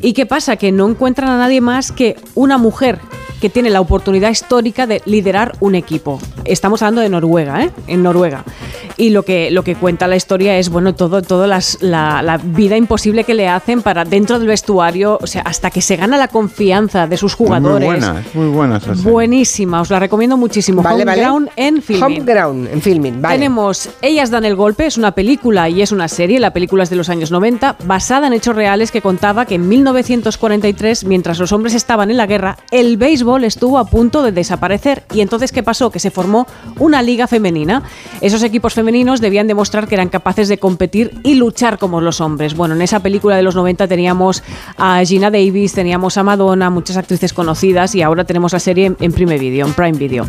¿Y 0.00 0.12
qué 0.12 0.24
pasa? 0.26 0.56
Que 0.56 0.72
no 0.72 0.88
encuentran 0.88 1.28
a 1.30 1.38
nadie 1.38 1.60
más 1.60 1.92
que 1.92 2.16
una 2.34 2.58
mujer 2.58 2.98
que 3.42 3.50
tiene 3.50 3.70
la 3.70 3.80
oportunidad 3.80 4.30
histórica 4.30 4.86
de 4.86 5.02
liderar 5.04 5.56
un 5.58 5.74
equipo. 5.74 6.20
Estamos 6.44 6.80
hablando 6.80 7.00
de 7.00 7.08
Noruega, 7.08 7.64
¿eh? 7.64 7.72
En 7.88 8.04
Noruega. 8.04 8.44
Y 8.96 9.10
lo 9.10 9.24
que, 9.24 9.50
lo 9.50 9.64
que 9.64 9.74
cuenta 9.74 10.06
la 10.06 10.14
historia 10.14 10.56
es, 10.58 10.68
bueno, 10.68 10.94
todo, 10.94 11.22
todo 11.22 11.48
las, 11.48 11.78
la, 11.80 12.22
la 12.22 12.36
vida 12.36 12.76
imposible 12.76 13.24
que 13.24 13.34
le 13.34 13.48
hacen 13.48 13.82
para 13.82 14.04
dentro 14.04 14.38
del 14.38 14.46
vestuario, 14.46 15.18
o 15.20 15.26
sea, 15.26 15.42
hasta 15.42 15.70
que 15.70 15.82
se 15.82 15.96
gana 15.96 16.16
la 16.18 16.28
confianza 16.28 17.08
de 17.08 17.16
sus 17.16 17.34
jugadores. 17.34 17.88
Muy 17.88 17.98
buena, 17.98 18.20
es 18.20 18.34
muy 18.36 18.46
buena 18.46 18.76
esa 18.76 18.94
serie. 18.94 19.10
Buenísima, 19.10 19.80
os 19.80 19.90
la 19.90 19.98
recomiendo 19.98 20.36
muchísimo. 20.36 20.80
Vale, 20.80 21.02
Home 21.02 21.04
vale. 21.04 21.20
Ground 21.20 21.50
en 21.56 21.82
filming. 21.82 22.04
Home 22.04 22.32
Ground 22.32 22.68
en 22.72 22.80
filming, 22.80 23.20
vale. 23.20 23.34
Tenemos 23.34 23.88
Ellas 24.02 24.30
dan 24.30 24.44
el 24.44 24.54
golpe, 24.54 24.86
es 24.86 24.98
una 24.98 25.16
película 25.16 25.68
y 25.68 25.82
es 25.82 25.90
una 25.90 26.06
serie, 26.06 26.38
la 26.38 26.52
película 26.52 26.84
es 26.84 26.90
de 26.90 26.96
los 26.96 27.08
años 27.08 27.32
90, 27.32 27.74
basada 27.86 28.28
en 28.28 28.34
hechos 28.34 28.54
reales 28.54 28.92
que 28.92 29.02
contaba 29.02 29.46
que 29.46 29.56
en 29.56 29.68
1943, 29.68 31.06
mientras 31.06 31.40
los 31.40 31.50
hombres 31.50 31.74
estaban 31.74 32.08
en 32.08 32.16
la 32.16 32.26
guerra, 32.26 32.56
el 32.70 32.96
béisbol 32.96 33.31
estuvo 33.38 33.78
a 33.78 33.86
punto 33.86 34.22
de 34.22 34.32
desaparecer. 34.32 35.04
¿Y 35.12 35.20
entonces 35.20 35.52
qué 35.52 35.62
pasó? 35.62 35.90
Que 35.90 35.98
se 35.98 36.10
formó 36.10 36.46
una 36.78 37.02
liga 37.02 37.26
femenina. 37.26 37.82
Esos 38.20 38.42
equipos 38.42 38.74
femeninos 38.74 39.20
debían 39.20 39.46
demostrar 39.46 39.88
que 39.88 39.94
eran 39.94 40.08
capaces 40.08 40.48
de 40.48 40.58
competir 40.58 41.20
y 41.24 41.34
luchar 41.34 41.78
como 41.78 42.00
los 42.00 42.20
hombres. 42.20 42.54
Bueno, 42.54 42.74
en 42.74 42.82
esa 42.82 43.00
película 43.00 43.36
de 43.36 43.42
los 43.42 43.54
90 43.54 43.88
teníamos 43.88 44.42
a 44.76 45.02
Gina 45.04 45.30
Davis, 45.30 45.72
teníamos 45.72 46.16
a 46.16 46.22
Madonna, 46.22 46.70
muchas 46.70 46.96
actrices 46.96 47.32
conocidas 47.32 47.94
y 47.94 48.02
ahora 48.02 48.24
tenemos 48.24 48.52
la 48.52 48.60
serie 48.60 48.86
en, 48.86 48.96
en 49.00 49.12
Prime 49.12 49.38
Video, 49.38 49.66
en 49.66 49.72
Prime 49.72 49.98
Video. 49.98 50.26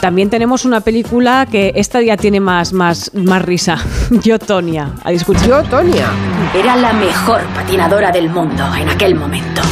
También 0.00 0.30
tenemos 0.30 0.64
una 0.64 0.80
película 0.80 1.46
que 1.50 1.72
esta 1.74 2.00
ya 2.02 2.16
tiene 2.16 2.40
más, 2.40 2.72
más, 2.72 3.12
más 3.14 3.42
risa. 3.42 3.78
Yo, 4.22 4.38
Tonia. 4.38 4.90
Escucha. 5.06 5.46
Yo, 5.46 5.62
Tonia. 5.64 6.08
Era 6.54 6.76
la 6.76 6.92
mejor 6.92 7.42
patinadora 7.54 8.10
del 8.10 8.30
mundo 8.30 8.64
en 8.74 8.88
aquel 8.88 9.14
momento. 9.14 9.62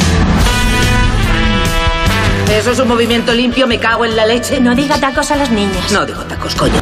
¿Eso 2.49 2.71
es 2.71 2.79
un 2.79 2.87
movimiento 2.87 3.33
limpio? 3.33 3.67
¿Me 3.67 3.79
cago 3.79 4.05
en 4.05 4.15
la 4.15 4.25
leche? 4.25 4.59
No 4.61 4.75
diga 4.75 4.97
tacos 4.99 5.31
a 5.31 5.35
las 5.35 5.51
niñas. 5.51 5.91
No 5.91 6.05
digo 6.05 6.23
tacos, 6.23 6.55
coño. 6.55 6.81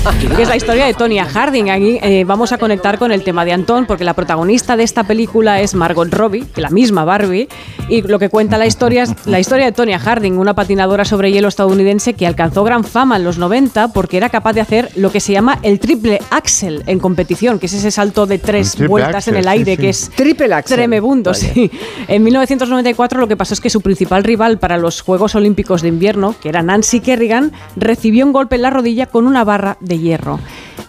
que 0.36 0.42
es 0.42 0.48
la 0.48 0.56
historia 0.56 0.86
de 0.86 0.94
Tonya 0.94 1.26
Harding. 1.26 1.70
Aquí 1.70 1.98
eh, 2.02 2.24
vamos 2.24 2.52
a 2.52 2.58
conectar 2.58 2.98
con 2.98 3.12
el 3.12 3.22
tema 3.22 3.44
de 3.44 3.52
Antón, 3.52 3.84
porque 3.84 4.04
la 4.04 4.14
protagonista 4.14 4.76
de 4.76 4.82
esta 4.82 5.04
película 5.04 5.60
es 5.60 5.74
Margot 5.74 6.12
Robbie, 6.12 6.46
que 6.54 6.62
la 6.62 6.70
misma 6.70 7.04
Barbie, 7.04 7.48
y 7.88 8.00
lo 8.02 8.18
que 8.18 8.30
cuenta 8.30 8.56
la 8.56 8.66
historia 8.66 9.02
es 9.02 9.26
la 9.26 9.40
historia 9.40 9.66
de 9.66 9.72
Tonya 9.72 9.98
Harding, 9.98 10.38
una 10.38 10.54
patinadora 10.54 11.04
sobre 11.04 11.32
hielo 11.32 11.48
estadounidense 11.48 12.14
que 12.14 12.26
alcanzó 12.26 12.64
gran 12.64 12.84
fama 12.84 13.16
en 13.16 13.24
los 13.24 13.36
90 13.36 13.88
porque 13.88 14.16
era 14.16 14.30
capaz 14.30 14.54
de 14.54 14.62
hacer 14.62 14.90
lo 14.96 15.12
que 15.12 15.20
se 15.20 15.32
llama 15.32 15.58
el 15.62 15.78
triple 15.80 16.20
axel 16.30 16.82
en 16.86 16.98
competición, 16.98 17.58
que 17.58 17.66
es 17.66 17.74
ese 17.74 17.90
salto 17.90 18.26
de 18.26 18.38
tres 18.38 18.76
vueltas 18.86 19.16
axel, 19.16 19.34
en 19.34 19.40
el 19.40 19.48
aire, 19.48 19.76
sí. 19.76 19.82
que 19.82 19.88
es 19.90 20.10
Triple 20.16 20.54
axel. 20.54 20.76
tremebundo. 20.76 21.34
Sí. 21.34 21.70
En 22.08 22.22
1994 22.22 23.20
lo 23.20 23.28
que 23.28 23.36
pasó 23.36 23.54
es 23.54 23.60
que 23.60 23.70
su 23.70 23.82
principal 23.82 24.24
rival 24.24 24.58
para 24.58 24.78
los 24.78 25.02
Juegos 25.02 25.34
Olímpicos 25.34 25.82
de 25.82 25.88
Invierno, 25.88 26.34
que 26.40 26.48
era 26.48 26.62
Nancy 26.62 27.00
Kerrigan, 27.00 27.52
recibió 27.76 28.24
un 28.24 28.32
golpe 28.32 28.56
en 28.56 28.62
la 28.62 28.70
rodilla 28.70 29.06
con 29.06 29.26
una 29.26 29.44
barra 29.44 29.76
de 29.80 29.89
hierro. 29.96 30.38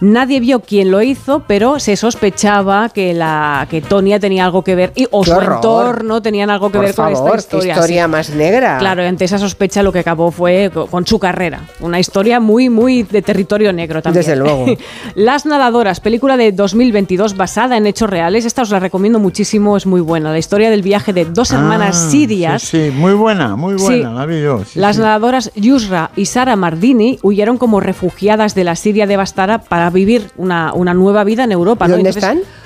Nadie 0.04 0.40
vio 0.40 0.58
quién 0.60 0.90
lo 0.90 1.00
hizo, 1.00 1.44
pero 1.46 1.78
se 1.78 1.94
sospechaba 1.94 2.88
que 2.88 3.14
la 3.14 3.68
que 3.70 3.80
Tonia 3.80 4.18
tenía 4.18 4.44
algo 4.44 4.64
que 4.64 4.74
ver 4.74 4.92
y 4.96 5.06
o 5.12 5.22
¡Qué 5.22 5.30
su 5.30 5.36
horror! 5.36 5.52
entorno 5.54 6.20
tenían 6.20 6.50
algo 6.50 6.70
que 6.70 6.78
Por 6.78 6.86
ver 6.86 6.94
con 6.96 7.08
esta 7.12 7.30
qué 7.30 7.36
historia. 7.38 7.74
historia 7.74 8.04
sí. 8.06 8.10
más 8.10 8.30
negra. 8.30 8.78
Claro, 8.78 9.04
y 9.04 9.06
ante 9.06 9.24
esa 9.26 9.38
sospecha 9.38 9.80
lo 9.84 9.92
que 9.92 10.00
acabó 10.00 10.32
fue 10.32 10.72
co- 10.74 10.88
con 10.88 11.06
su 11.06 11.20
carrera. 11.20 11.60
Una 11.78 12.00
historia 12.00 12.40
muy, 12.40 12.68
muy 12.68 13.04
de 13.04 13.22
territorio 13.22 13.72
negro 13.72 14.02
también. 14.02 14.24
Desde 14.24 14.34
luego. 14.34 14.66
Las 15.14 15.46
nadadoras, 15.46 16.00
película 16.00 16.36
de 16.36 16.50
2022 16.50 17.36
basada 17.36 17.76
en 17.76 17.86
hechos 17.86 18.10
reales. 18.10 18.44
Esta 18.44 18.62
os 18.62 18.70
la 18.70 18.80
recomiendo 18.80 19.20
muchísimo, 19.20 19.76
es 19.76 19.86
muy 19.86 20.00
buena. 20.00 20.32
La 20.32 20.38
historia 20.38 20.68
del 20.68 20.82
viaje 20.82 21.12
de 21.12 21.26
dos 21.26 21.52
hermanas 21.52 22.06
Ah, 22.06 22.10
sirias. 22.10 22.62
Sí, 22.62 22.86
sí, 22.86 22.90
muy 22.90 23.12
buena, 23.14 23.54
muy 23.54 23.74
buena, 23.74 24.08
Sí. 24.10 24.14
la 24.16 24.26
vi 24.26 24.42
yo. 24.42 24.64
sí, 24.64 24.80
Las 24.80 24.96
sí. 24.96 25.02
nadadoras 25.02 25.52
Yusra 25.54 26.10
y 26.16 26.24
Sara 26.26 26.56
Mardini 26.56 27.20
huyeron 27.22 27.56
como 27.56 27.78
refugiadas 27.78 28.56
de 28.56 28.64
la 28.64 28.74
Siria 28.74 29.06
devastada 29.06 29.58
para 29.58 29.91
vivir 29.92 30.30
una, 30.36 30.72
una 30.74 30.94
nueva 30.94 31.24
vida 31.24 31.44
en 31.44 31.52
Europa. 31.52 31.86
¿Y 31.86 31.88
¿no? 31.88 31.94
dónde 31.96 32.10
Entonces, 32.10 32.30
están? 32.30 32.61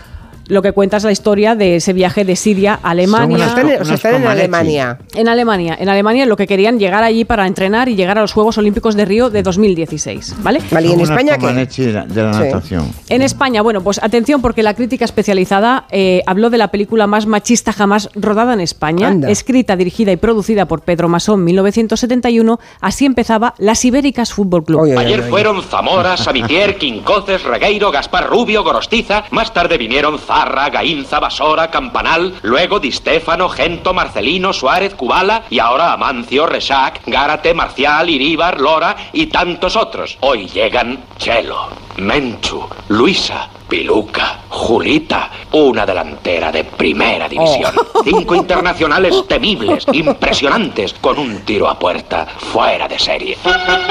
Lo 0.48 0.62
que 0.62 0.72
cuenta 0.72 0.96
es 0.96 1.04
la 1.04 1.12
historia 1.12 1.54
de 1.54 1.76
ese 1.76 1.92
viaje 1.92 2.24
de 2.24 2.36
Siria 2.36 2.78
a 2.82 2.90
Alemania. 2.90 3.46
Están 3.46 3.66
o 3.80 3.84
sea, 3.84 3.94
están 3.94 4.14
en. 4.16 4.26
Alemania. 4.26 4.98
En 5.14 5.28
Alemania. 5.28 5.76
En 5.78 5.88
Alemania 5.88 6.26
lo 6.26 6.36
que 6.36 6.46
querían 6.46 6.78
llegar 6.78 7.02
allí 7.02 7.24
para 7.24 7.46
entrenar 7.46 7.88
y 7.88 7.96
llegar 7.96 8.18
a 8.18 8.20
los 8.22 8.32
Juegos 8.32 8.56
Olímpicos 8.58 8.94
de 8.94 9.04
Río 9.04 9.30
de 9.30 9.42
2016. 9.42 10.36
¿Vale? 10.42 10.60
Vale, 10.70 10.88
¿y 10.88 10.92
en 10.92 11.00
España 11.00 11.36
qué? 11.38 11.46
de 11.46 11.92
la, 11.92 12.04
de 12.06 12.22
la 12.22 12.32
Sí. 12.34 12.40
natación. 12.44 12.92
En 13.08 13.22
España, 13.22 13.62
bueno, 13.62 13.80
pues 13.82 14.00
atención 14.02 14.40
porque 14.40 14.62
la 14.62 14.74
crítica 14.74 15.04
especializada 15.04 15.86
eh, 15.90 16.22
habló 16.26 16.50
de 16.50 16.58
la 16.58 16.68
película 16.68 17.06
más 17.06 17.26
machista 17.26 17.72
jamás 17.72 18.08
rodada 18.14 18.52
en 18.54 18.60
España, 18.60 19.08
Anda. 19.08 19.30
escrita, 19.30 19.76
dirigida 19.76 20.12
y 20.12 20.16
producida 20.16 20.66
por 20.66 20.82
Pedro 20.82 21.08
Masón 21.08 21.42
1971. 21.44 22.58
Así 22.80 23.06
empezaba 23.06 23.54
Las 23.58 23.84
Ibéricas 23.84 24.32
Fútbol 24.32 24.64
Club. 24.64 24.96
Ayer 24.98 25.22
fueron 25.24 25.62
Zamora, 25.62 26.16
Samitier, 26.16 26.76
Quincoces, 26.76 27.42
Regueiro, 27.44 27.90
Gaspar 27.90 28.28
Rubio, 28.28 28.62
Gorostiza. 28.62 29.24
Más 29.30 29.52
tarde 29.52 29.78
vinieron 29.78 30.18
Zarra, 30.36 30.68
Gainza, 30.68 31.18
Basora, 31.18 31.70
Campanal. 31.70 32.34
Luego 32.42 32.78
Di 32.78 32.92
Stéfano, 32.92 33.48
Gento, 33.48 33.94
Marcelino, 33.94 34.52
Suárez, 34.52 34.94
Cubala. 34.94 35.44
Y 35.48 35.58
ahora 35.58 35.94
Amancio, 35.94 36.44
Resac, 36.44 37.00
Gárate, 37.06 37.54
Marcial, 37.54 38.10
Iríbar, 38.10 38.60
Lora 38.60 38.94
y 39.14 39.26
tantos 39.28 39.76
otros. 39.76 40.18
Hoy 40.20 40.46
llegan 40.46 41.02
Chelo, 41.16 41.70
Menchu, 41.98 42.62
Luisa. 42.88 43.50
Piluca, 43.68 44.42
Julita, 44.48 45.28
una 45.50 45.84
delantera 45.84 46.52
de 46.52 46.62
primera 46.62 47.28
división. 47.28 47.72
Cinco 48.04 48.36
internacionales 48.36 49.12
temibles, 49.26 49.84
impresionantes, 49.92 50.94
con 51.00 51.18
un 51.18 51.40
tiro 51.40 51.68
a 51.68 51.76
puerta 51.76 52.26
fuera 52.52 52.86
de 52.86 52.96
serie. 52.96 53.36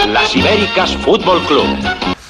Las 0.07 0.33
Ibéricas 0.33 0.95
Fútbol 1.03 1.41
Club. 1.41 1.65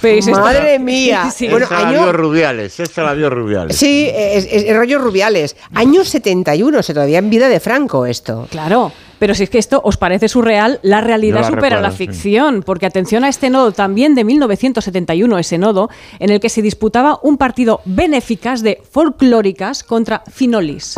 Pues 0.01 0.27
Madre 0.27 0.79
mía. 0.79 1.29
Sí. 1.29 1.47
Bueno, 1.47 1.65
esta 1.65 1.81
la 1.81 1.87
año- 1.89 2.01
vio 2.01 2.11
Rubiales, 2.13 2.79
esta 2.79 3.03
la 3.03 3.13
vio 3.13 3.29
Rubiales. 3.29 3.77
Sí, 3.77 4.09
es, 4.11 4.45
es- 4.51 4.63
es 4.65 4.75
rollo 4.75 4.97
Rubiales. 4.97 5.55
Año 5.75 6.03
71, 6.03 6.81
se 6.81 6.95
todavía 6.95 7.19
en 7.19 7.29
vida 7.29 7.47
de 7.47 7.59
Franco 7.59 8.07
esto. 8.07 8.47
Claro. 8.49 8.91
Pero 9.19 9.35
si 9.35 9.43
es 9.43 9.49
que 9.49 9.57
esto 9.57 9.81
os 9.83 9.97
parece 9.97 10.27
surreal, 10.27 10.79
la 10.81 11.01
realidad 11.01 11.41
la 11.41 11.47
supera 11.47 11.81
la 11.81 11.91
sí. 11.91 11.97
ficción, 11.97 12.63
porque 12.63 12.85
atención 12.85 13.23
a 13.23 13.29
este 13.29 13.49
nodo 13.49 13.71
también 13.71 14.15
de 14.15 14.23
1971, 14.23 15.37
ese 15.37 15.57
nodo, 15.57 15.89
en 16.19 16.29
el 16.29 16.39
que 16.39 16.49
se 16.49 16.61
disputaba 16.61 17.19
un 17.23 17.37
partido 17.37 17.81
benéficas 17.85 18.61
de 18.61 18.81
folclóricas 18.91 19.83
contra 19.83 20.23
Finolis. 20.31 20.95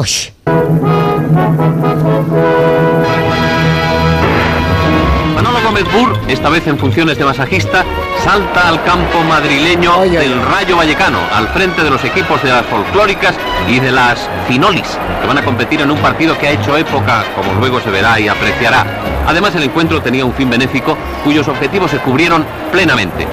Manolo 5.37 5.61
Gómez 5.61 5.83
Burr, 5.93 6.19
esta 6.27 6.49
vez 6.49 6.65
en 6.65 6.79
funciones 6.79 7.15
de 7.15 7.23
masajista, 7.23 7.85
salta 8.23 8.69
al 8.69 8.83
campo 8.83 9.23
madrileño 9.23 10.01
del 10.01 10.41
Rayo 10.41 10.77
Vallecano, 10.77 11.19
al 11.31 11.47
frente 11.49 11.83
de 11.83 11.91
los 11.91 12.03
equipos 12.03 12.41
de 12.41 12.49
las 12.49 12.65
folclóricas 12.65 13.35
y 13.67 13.79
de 13.79 13.91
las 13.91 14.27
finolis, 14.47 14.97
que 15.21 15.27
van 15.27 15.37
a 15.37 15.45
competir 15.45 15.81
en 15.81 15.91
un 15.91 15.99
partido 15.99 16.35
que 16.39 16.47
ha 16.47 16.51
hecho 16.53 16.75
época, 16.75 17.23
como 17.35 17.53
luego 17.59 17.79
se 17.79 17.91
verá 17.91 18.19
y 18.19 18.27
apreciará. 18.27 18.83
Además, 19.27 19.53
el 19.53 19.61
encuentro 19.61 20.01
tenía 20.01 20.25
un 20.25 20.33
fin 20.33 20.49
benéfico 20.49 20.97
cuyos 21.23 21.47
objetivos 21.47 21.91
se 21.91 21.99
cubrieron 21.99 22.43
plenamente. 22.71 23.27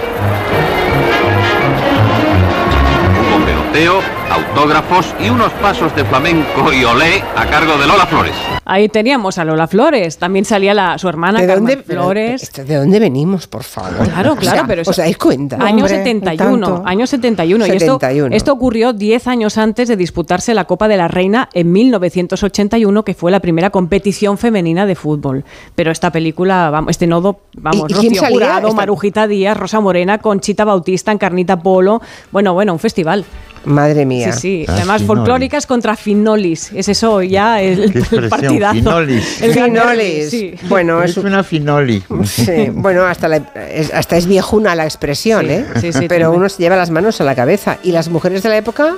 Hubo 3.19 3.45
peloteo, 3.47 4.03
autógrafos 4.31 5.15
y 5.21 5.29
unos 5.31 5.53
pasos 5.55 5.95
de 5.95 6.05
flamenco 6.05 6.73
y 6.73 6.85
olé 6.85 7.23
a 7.37 7.47
cargo 7.47 7.77
de 7.79 7.87
Lola 7.87 8.07
Flores. 8.07 8.35
Ahí 8.65 8.89
teníamos 8.89 9.39
a 9.39 9.45
Lola 9.45 9.67
Flores, 9.69 10.19
también 10.19 10.45
salía 10.45 10.73
la, 10.75 10.97
su 10.99 11.09
hermana 11.09 11.41
¿De 11.41 11.47
Carmen 11.47 11.77
dónde, 11.79 11.83
Flores. 11.95 12.43
esto, 12.43 12.65
¿De 12.65 12.77
dónde 12.77 12.99
venimos, 12.99 13.47
por 13.47 13.63
favor? 13.63 14.09
Claro, 14.09 14.33
O 14.33 14.37
claro, 14.37 14.57
sea, 14.59 14.67
pero 14.67 14.83
eso- 14.83 14.91
¿Os 14.91 14.97
dais 14.97 15.17
cuenta? 15.19 15.57
Año 15.57 15.85
Hombre, 15.85 15.89
71, 15.99 16.67
tanto. 16.67 16.83
año 16.89 17.07
71. 17.07 17.67
Y 17.67 17.71
esto, 17.71 17.85
71. 17.99 18.35
esto 18.35 18.53
ocurrió 18.53 18.93
10 18.93 19.27
años 19.29 19.59
antes 19.59 19.89
de 19.89 19.97
disputarse 19.97 20.55
la 20.55 20.65
Copa 20.65 20.89
de 20.89 20.97
la 20.97 21.09
Reina 21.09 21.49
en 21.53 21.71
1981, 21.73 23.05
que 23.05 23.15
fue 23.15 23.31
la 23.31 23.41
primera 23.41 23.71
competición 23.71 24.39
femenina 24.39 24.87
de 24.87 24.95
fútbol. 24.95 25.45
Pero 25.75 25.91
esta 25.91 26.11
película, 26.11 26.71
vamos, 26.71 26.91
este 26.93 27.07
nodo, 27.07 27.41
vamos, 27.57 27.91
¿Y- 27.91 27.95
Rocío? 27.95 28.23
Jurado, 28.29 28.73
Marujita 28.73 29.27
Díaz, 29.27 29.57
Rosa 29.57 29.81
Morena, 29.81 30.19
Conchita 30.19 30.65
Bautista, 30.65 31.13
Encarnita 31.13 31.59
Polo. 31.59 32.01
Bueno, 32.33 32.55
bueno, 32.55 32.73
un 32.73 32.79
festival. 32.79 33.25
Madre 33.65 34.05
mía. 34.07 34.33
Sí, 34.33 34.41
sí. 34.41 34.65
Ah, 34.69 34.73
Además, 34.77 35.03
Finolis. 35.03 35.07
folclóricas 35.07 35.67
contra 35.67 35.97
Finolis. 35.97 36.71
Es 36.75 36.89
eso 36.89 37.23
ya 37.23 37.61
el, 37.63 37.93
el 38.13 38.29
partidazo. 38.29 38.75
Finolis. 38.75 39.43
El 39.43 39.53
Finolis. 39.53 40.31
sí. 40.31 40.55
Bueno, 40.69 41.03
es 41.03 41.13
es 41.13 41.19
una 41.19 41.43
finoli. 41.45 42.03
Sí, 42.25 42.69
bueno, 42.73 43.05
hasta, 43.05 43.29
la- 43.29 43.53
es, 43.71 43.93
hasta 43.93 44.17
es 44.17 44.27
viejuna 44.27 44.75
la 44.75 44.85
expresión, 44.85 45.47
Sí, 45.47 45.53
¿eh? 45.53 45.65
sí, 45.81 45.93
sí, 45.93 46.07
Pero 46.09 46.27
también. 46.27 46.41
uno 46.41 46.49
se 46.49 46.63
lleva 46.63 46.77
las 46.77 46.91
manos 46.91 47.21
a 47.21 47.25
la 47.25 47.35
cabeza. 47.35 47.79
¿Y 47.83 47.93
las 47.93 48.09
mujeres 48.09 48.43
de 48.43 48.49
la 48.51 48.57
época? 48.59 48.97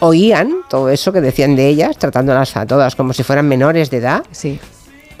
oían 0.00 0.56
todo 0.68 0.90
eso 0.90 1.12
que 1.12 1.20
decían 1.20 1.56
de 1.56 1.66
ellas, 1.68 1.96
tratándolas 1.96 2.56
a 2.56 2.66
todas 2.66 2.94
como 2.94 3.12
si 3.12 3.22
fueran 3.22 3.48
menores 3.48 3.90
de 3.90 3.98
edad. 3.98 4.22
Sí. 4.32 4.58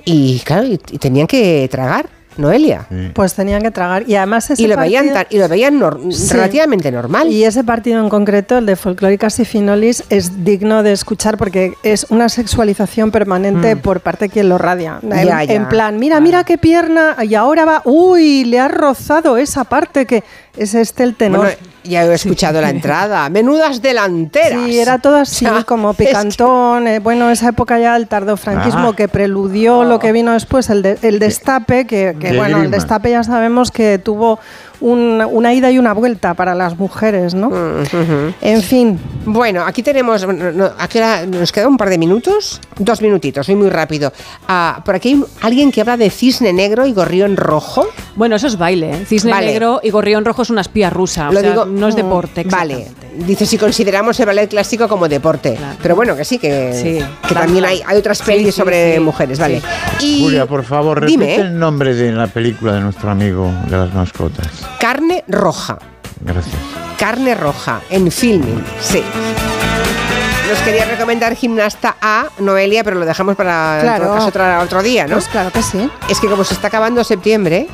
Y 0.04 0.40
claro, 0.40 0.66
y, 0.66 0.74
y 0.90 0.98
tenían 0.98 1.26
que 1.26 1.66
tragar, 1.70 2.08
Noelia. 2.36 2.86
Pues 3.14 3.34
tenían 3.34 3.62
que 3.62 3.70
tragar. 3.70 4.04
Y 4.08 4.16
además 4.16 4.50
ese 4.50 4.62
Y 4.62 4.66
lo 4.66 4.76
veían, 4.76 5.04
partido- 5.06 5.14
tan- 5.14 5.26
y 5.30 5.38
lo 5.38 5.48
veían 5.48 5.80
nor- 5.80 6.12
Sí. 6.12 6.32
relativamente 6.32 6.90
normal. 6.90 7.28
Y 7.30 7.44
ese 7.44 7.64
partido 7.64 8.00
en 8.02 8.08
concreto, 8.08 8.58
el 8.58 8.66
de 8.66 8.76
folclóricas 8.76 9.38
y 9.40 9.44
finolis, 9.44 10.04
es 10.10 10.44
digno 10.44 10.82
de 10.82 10.92
escuchar 10.92 11.36
porque 11.36 11.74
es 11.82 12.06
una 12.10 12.28
sexualización 12.28 13.10
permanente 13.10 13.74
Mm. 13.76 13.78
por 13.80 14.00
parte 14.00 14.26
de 14.26 14.28
quien 14.30 14.48
lo 14.48 14.58
radia. 14.58 14.98
En, 15.02 15.10
Ya, 15.10 15.44
ya. 15.44 15.54
en 15.54 15.68
plan, 15.68 15.98
mira, 15.98 16.20
mira 16.20 16.44
qué 16.44 16.58
pierna, 16.58 17.16
y 17.22 17.34
ahora 17.34 17.64
va, 17.64 17.82
uy, 17.84 18.44
le 18.44 18.58
ha 18.58 18.68
rozado 18.68 19.36
esa 19.36 19.64
parte 19.64 20.06
que 20.06 20.24
es 20.56 20.74
este 20.74 21.02
el 21.02 21.14
tenor. 21.16 21.40
Bueno, 21.46 21.56
ya 21.82 22.04
he 22.04 22.14
escuchado 22.14 22.60
la 22.60 22.70
entrada. 22.70 23.28
Menudas 23.28 23.82
delanteras. 23.82 24.64
Sí, 24.66 24.78
era 24.78 24.98
todo 24.98 25.16
así, 25.16 25.44
como 25.66 25.90
es 25.90 25.96
que- 25.96 26.06
picantón. 26.06 26.86
eh, 26.88 26.98
bueno, 27.00 27.30
esa 27.30 27.48
época 27.48 27.78
ya 27.78 27.96
el 27.96 28.06
tardofranquismo 28.08 28.90
Ah. 28.90 28.96
que 28.96 29.08
preludió 29.08 29.84
lo 29.84 29.98
que 29.98 30.12
vino 30.12 30.32
después, 30.32 30.70
el, 30.70 30.82
de- 30.82 30.98
el 31.02 31.18
destape, 31.18 31.86
que, 31.86 32.16
bueno, 32.32 32.62
el 32.62 32.70
destape 32.70 33.10
ya 33.10 33.22
sabemos 33.22 33.70
que 33.70 33.98
tuvo 33.98 34.38
un- 34.84 35.26
una 35.30 35.52
ida 35.54 35.70
y 35.70 35.78
una 35.78 35.94
vuelta 35.94 36.34
para 36.34 36.54
las 36.54 36.78
mujeres, 36.78 37.34
¿no? 37.34 37.50
En 38.40 38.62
fin. 38.62 38.98
Bueno, 39.24 39.62
aquí 39.64 39.82
tenemos. 39.82 40.26
no, 40.26 40.52
no, 40.52 40.70
¿a 40.78 40.88
qué 40.88 40.98
hora? 40.98 41.24
¿Nos 41.26 41.50
queda 41.52 41.66
un 41.68 41.76
par 41.78 41.88
de 41.88 41.96
minutos? 41.96 42.60
Dos 42.78 43.00
minutitos, 43.00 43.46
soy 43.46 43.54
muy 43.56 43.70
rápido. 43.70 44.12
Ah, 44.46 44.82
por 44.84 44.94
aquí 44.94 45.12
hay 45.14 45.24
alguien 45.54 45.72
que 45.72 45.80
habla 45.80 45.96
de 45.96 46.10
cisne 46.10 46.52
negro 46.52 46.86
y 46.86 46.92
gorrión 46.92 47.36
rojo. 47.36 47.86
Bueno, 48.16 48.36
eso 48.36 48.46
es 48.46 48.58
baile. 48.58 48.90
¿eh? 48.92 49.04
Cisne 49.06 49.30
Vale. 49.30 49.46
negro 49.46 49.80
y 49.82 49.90
gorrión 49.90 50.24
rojo 50.24 50.42
es 50.42 50.50
una 50.50 50.60
espía 50.60 50.90
rusa. 50.90 51.30
o 51.30 51.32
Lo 51.32 51.40
sea, 51.40 51.50
digo- 51.50 51.64
no 51.64 51.88
es 51.88 51.94
mm, 51.94 51.96
deporte. 51.96 52.44
Vale. 52.44 52.88
Dice 53.26 53.46
si 53.46 53.56
consideramos 53.56 54.18
el 54.20 54.26
ballet 54.26 54.50
clásico 54.50 54.88
como 54.88 55.08
deporte. 55.08 55.56
Pero 55.82 55.96
bueno, 55.96 56.14
que 56.16 56.24
sí, 56.24 56.38
que, 56.38 56.72
Sí. 56.74 56.82
que 57.22 57.28
Claro, 57.28 57.46
también 57.46 57.64
hay, 57.64 57.80
hay 57.86 57.96
otras 57.96 58.20
pelis 58.22 58.46
sí, 58.46 58.52
sobre 58.60 58.94
sí. 58.94 59.00
mujeres, 59.00 59.38
vale. 59.38 59.62
Y 60.00 60.20
Julia, 60.22 60.46
por 60.46 60.64
favor, 60.64 61.00
repite 61.00 61.10
Dime, 61.12 61.34
¿eh? 61.36 61.40
el 61.40 61.58
nombre 61.58 61.94
de 61.94 62.12
la 62.12 62.26
película 62.26 62.74
de 62.74 62.80
nuestro 62.80 63.10
amigo 63.10 63.50
de 63.70 63.76
las 63.78 63.94
mascotas. 63.94 64.48
Carne 64.80 65.24
roja. 65.28 65.78
Gracias. 66.20 66.54
Carne 66.98 67.34
roja 67.34 67.80
en 67.90 68.10
filming, 68.10 68.64
sí. 68.80 69.02
Nos 70.48 70.58
quería 70.60 70.84
recomendar 70.84 71.34
Gimnasta 71.34 71.96
A, 72.00 72.26
Noelia, 72.38 72.84
pero 72.84 72.98
lo 72.98 73.06
dejamos 73.06 73.34
para 73.34 73.78
Claro. 73.82 74.14
otro, 74.24 74.60
otro 74.60 74.82
día, 74.82 75.06
¿no? 75.06 75.14
Pues 75.14 75.26
claro 75.28 75.50
que 75.50 75.62
sí. 75.62 75.90
Es 76.08 76.20
que 76.20 76.28
como 76.28 76.44
se 76.44 76.54
está 76.54 76.68
acabando 76.68 77.02
septiembre, 77.02 77.66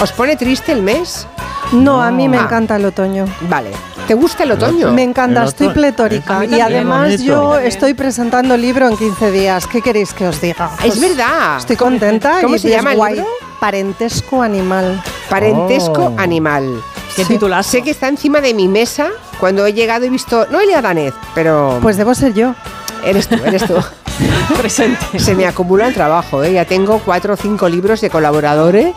¿os 0.00 0.12
pone 0.12 0.36
triste 0.36 0.72
el 0.72 0.82
mes? 0.82 1.26
No, 1.72 2.02
a 2.02 2.10
mí 2.10 2.28
me 2.28 2.36
Ah. 2.38 2.42
encanta 2.42 2.76
el 2.76 2.84
otoño. 2.84 3.24
Vale. 3.42 3.70
¿Te 4.06 4.14
gusta 4.14 4.42
el 4.44 4.52
otoño? 4.52 4.92
Me 4.92 5.02
encanta, 5.02 5.42
El 5.42 5.48
estoy 5.48 5.68
otoño. 5.68 5.80
pletórica. 5.80 6.44
Y 6.44 6.60
además 6.60 7.20
yo 7.22 7.56
estoy 7.58 7.94
presentando 7.94 8.54
el 8.54 8.62
libro 8.62 8.88
en 8.88 8.96
15 8.96 9.30
días. 9.30 9.66
¿Qué 9.66 9.80
queréis 9.80 10.12
que 10.12 10.26
os 10.26 10.40
diga? 10.40 10.70
Es 10.84 11.00
verdad. 11.00 11.58
Estoy 11.58 11.76
contenta. 11.76 12.40
¿Cómo 12.42 12.56
y 12.56 12.58
se 12.58 12.70
llama 12.70 12.90
el 12.92 12.96
guay. 12.98 13.14
libro? 13.14 13.28
Parentesco 13.60 14.42
animal. 14.42 15.02
Parentesco 15.30 16.12
Oh. 16.16 16.18
animal. 16.18 16.82
Qué 17.16 17.24
titulazo. 17.24 17.70
Sé 17.70 17.82
que 17.82 17.90
está 17.90 18.08
encima 18.08 18.40
de 18.40 18.52
mi 18.54 18.68
mesa. 18.68 19.08
Cuando 19.38 19.64
he 19.66 19.72
llegado 19.72 20.04
he 20.04 20.10
visto 20.10 20.46
Noelia 20.50 20.82
Danez, 20.82 21.14
pero... 21.34 21.78
Pues 21.80 21.96
debo 21.96 22.14
ser 22.14 22.32
yo. 22.34 22.54
Eres 23.04 23.28
tú, 23.28 23.36
eres 23.44 23.64
tú. 23.66 23.74
Presente. 24.58 25.18
Se 25.18 25.34
me 25.34 25.46
acumula 25.46 25.86
el 25.88 25.94
trabajo, 25.94 26.42
¿eh? 26.42 26.52
Ya 26.52 26.64
tengo 26.64 27.00
cuatro 27.04 27.34
o 27.34 27.36
cinco 27.36 27.68
libros 27.68 28.00
de 28.00 28.10
colaboradores 28.10 28.94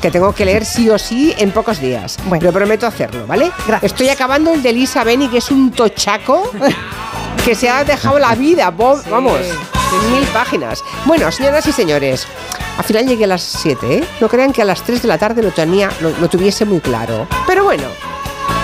que 0.00 0.10
tengo 0.10 0.32
que 0.34 0.44
leer 0.44 0.64
sí 0.64 0.88
o 0.90 0.98
sí 0.98 1.34
en 1.38 1.50
pocos 1.52 1.80
días. 1.80 2.16
Pero 2.30 2.52
prometo 2.52 2.86
hacerlo, 2.86 3.26
¿vale? 3.26 3.50
Estoy 3.82 4.08
acabando 4.08 4.52
el 4.52 4.62
de 4.62 4.72
Lisa 4.72 5.04
Beni, 5.04 5.28
que 5.28 5.38
es 5.38 5.50
un 5.50 5.70
tochaco 5.72 6.50
que 7.44 7.54
se 7.54 7.68
ha 7.68 7.84
dejado 7.84 8.18
la 8.18 8.34
vida, 8.34 8.70
bo- 8.70 9.00
vamos, 9.10 9.38
mil 10.12 10.24
páginas. 10.28 10.82
Bueno, 11.04 11.30
señoras 11.32 11.66
y 11.66 11.72
señores, 11.72 12.26
al 12.78 12.84
final 12.84 13.06
llegué 13.06 13.24
a 13.24 13.28
las 13.28 13.42
7, 13.42 13.94
¿eh? 13.94 14.04
No 14.20 14.28
crean 14.28 14.52
que 14.52 14.62
a 14.62 14.64
las 14.64 14.82
3 14.82 15.02
de 15.02 15.08
la 15.08 15.16
tarde 15.18 15.42
lo, 15.42 15.50
tenía, 15.50 15.90
lo, 16.00 16.10
lo 16.10 16.28
tuviese 16.28 16.64
muy 16.64 16.80
claro. 16.80 17.26
Pero 17.46 17.64
bueno, 17.64 17.84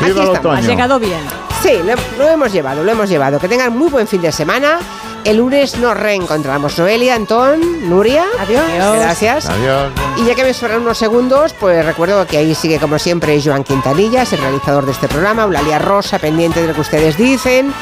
aquí 0.01 0.13
Viva 0.13 0.25
estamos. 0.25 0.59
Has 0.59 0.67
llegado 0.67 0.99
bien. 0.99 1.21
Sí, 1.63 1.79
lo, 1.85 1.95
lo 2.19 2.29
hemos 2.29 2.53
llevado, 2.53 2.83
lo 2.83 2.91
hemos 2.93 3.09
llevado. 3.09 3.39
Que 3.39 3.49
tengan 3.49 3.77
muy 3.77 3.89
buen 3.89 4.07
fin 4.09 4.21
de 4.21 4.33
semana. 4.33 4.79
El 5.25 5.37
lunes 5.37 5.79
nos 5.79 5.97
reencontramos. 5.97 6.79
Noelia, 6.79 7.15
Antón, 7.15 7.89
Nuria. 7.89 8.25
Adiós. 8.41 8.65
Gracias. 8.97 9.47
Adiós. 9.47 9.93
Y 10.17 10.25
ya 10.25 10.35
que 10.35 10.43
me 10.43 10.53
sobran 10.53 10.81
unos 10.81 10.99
segundos, 10.99 11.55
pues 11.61 11.85
recuerdo 11.85 12.27
que 12.27 12.39
ahí 12.39 12.55
sigue 12.57 12.81
como 12.81 12.99
siempre 12.99 13.41
Joan 13.43 13.63
Quintanillas, 13.63 14.33
el 14.33 14.41
realizador 14.41 14.85
de 14.85 14.93
este 14.93 15.07
programa, 15.07 15.45
Eulalia 15.45 15.79
Rosa, 15.79 16.19
pendiente 16.19 16.61
de 16.61 16.67
lo 16.67 16.75
que 16.75 16.81
ustedes 16.81 17.17
dicen, 17.17 17.73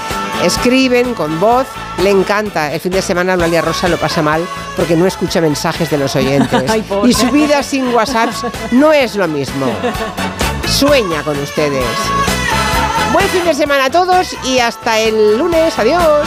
escriben 0.44 1.14
con 1.14 1.40
voz. 1.40 1.66
Le 2.02 2.10
encanta. 2.10 2.72
El 2.72 2.80
fin 2.80 2.92
de 2.92 3.00
semana 3.00 3.32
Eulalia 3.32 3.62
Rosa 3.62 3.88
lo 3.88 3.96
pasa 3.96 4.20
mal 4.20 4.46
porque 4.76 4.94
no 4.94 5.06
escucha 5.06 5.40
mensajes 5.40 5.90
de 5.90 5.96
los 5.96 6.14
oyentes. 6.16 6.64
Ay, 6.70 6.84
y 7.04 7.14
su 7.14 7.30
vida 7.30 7.62
sin 7.62 7.94
WhatsApps 7.94 8.44
no 8.72 8.92
es 8.92 9.16
lo 9.16 9.26
mismo. 9.26 9.66
Sueña 10.68 11.22
con 11.22 11.38
ustedes. 11.38 11.84
Buen 13.12 13.26
fin 13.28 13.44
de 13.44 13.54
semana 13.54 13.86
a 13.86 13.90
todos 13.90 14.36
y 14.44 14.58
hasta 14.58 14.98
el 14.98 15.38
lunes. 15.38 15.78
Adiós. 15.78 16.26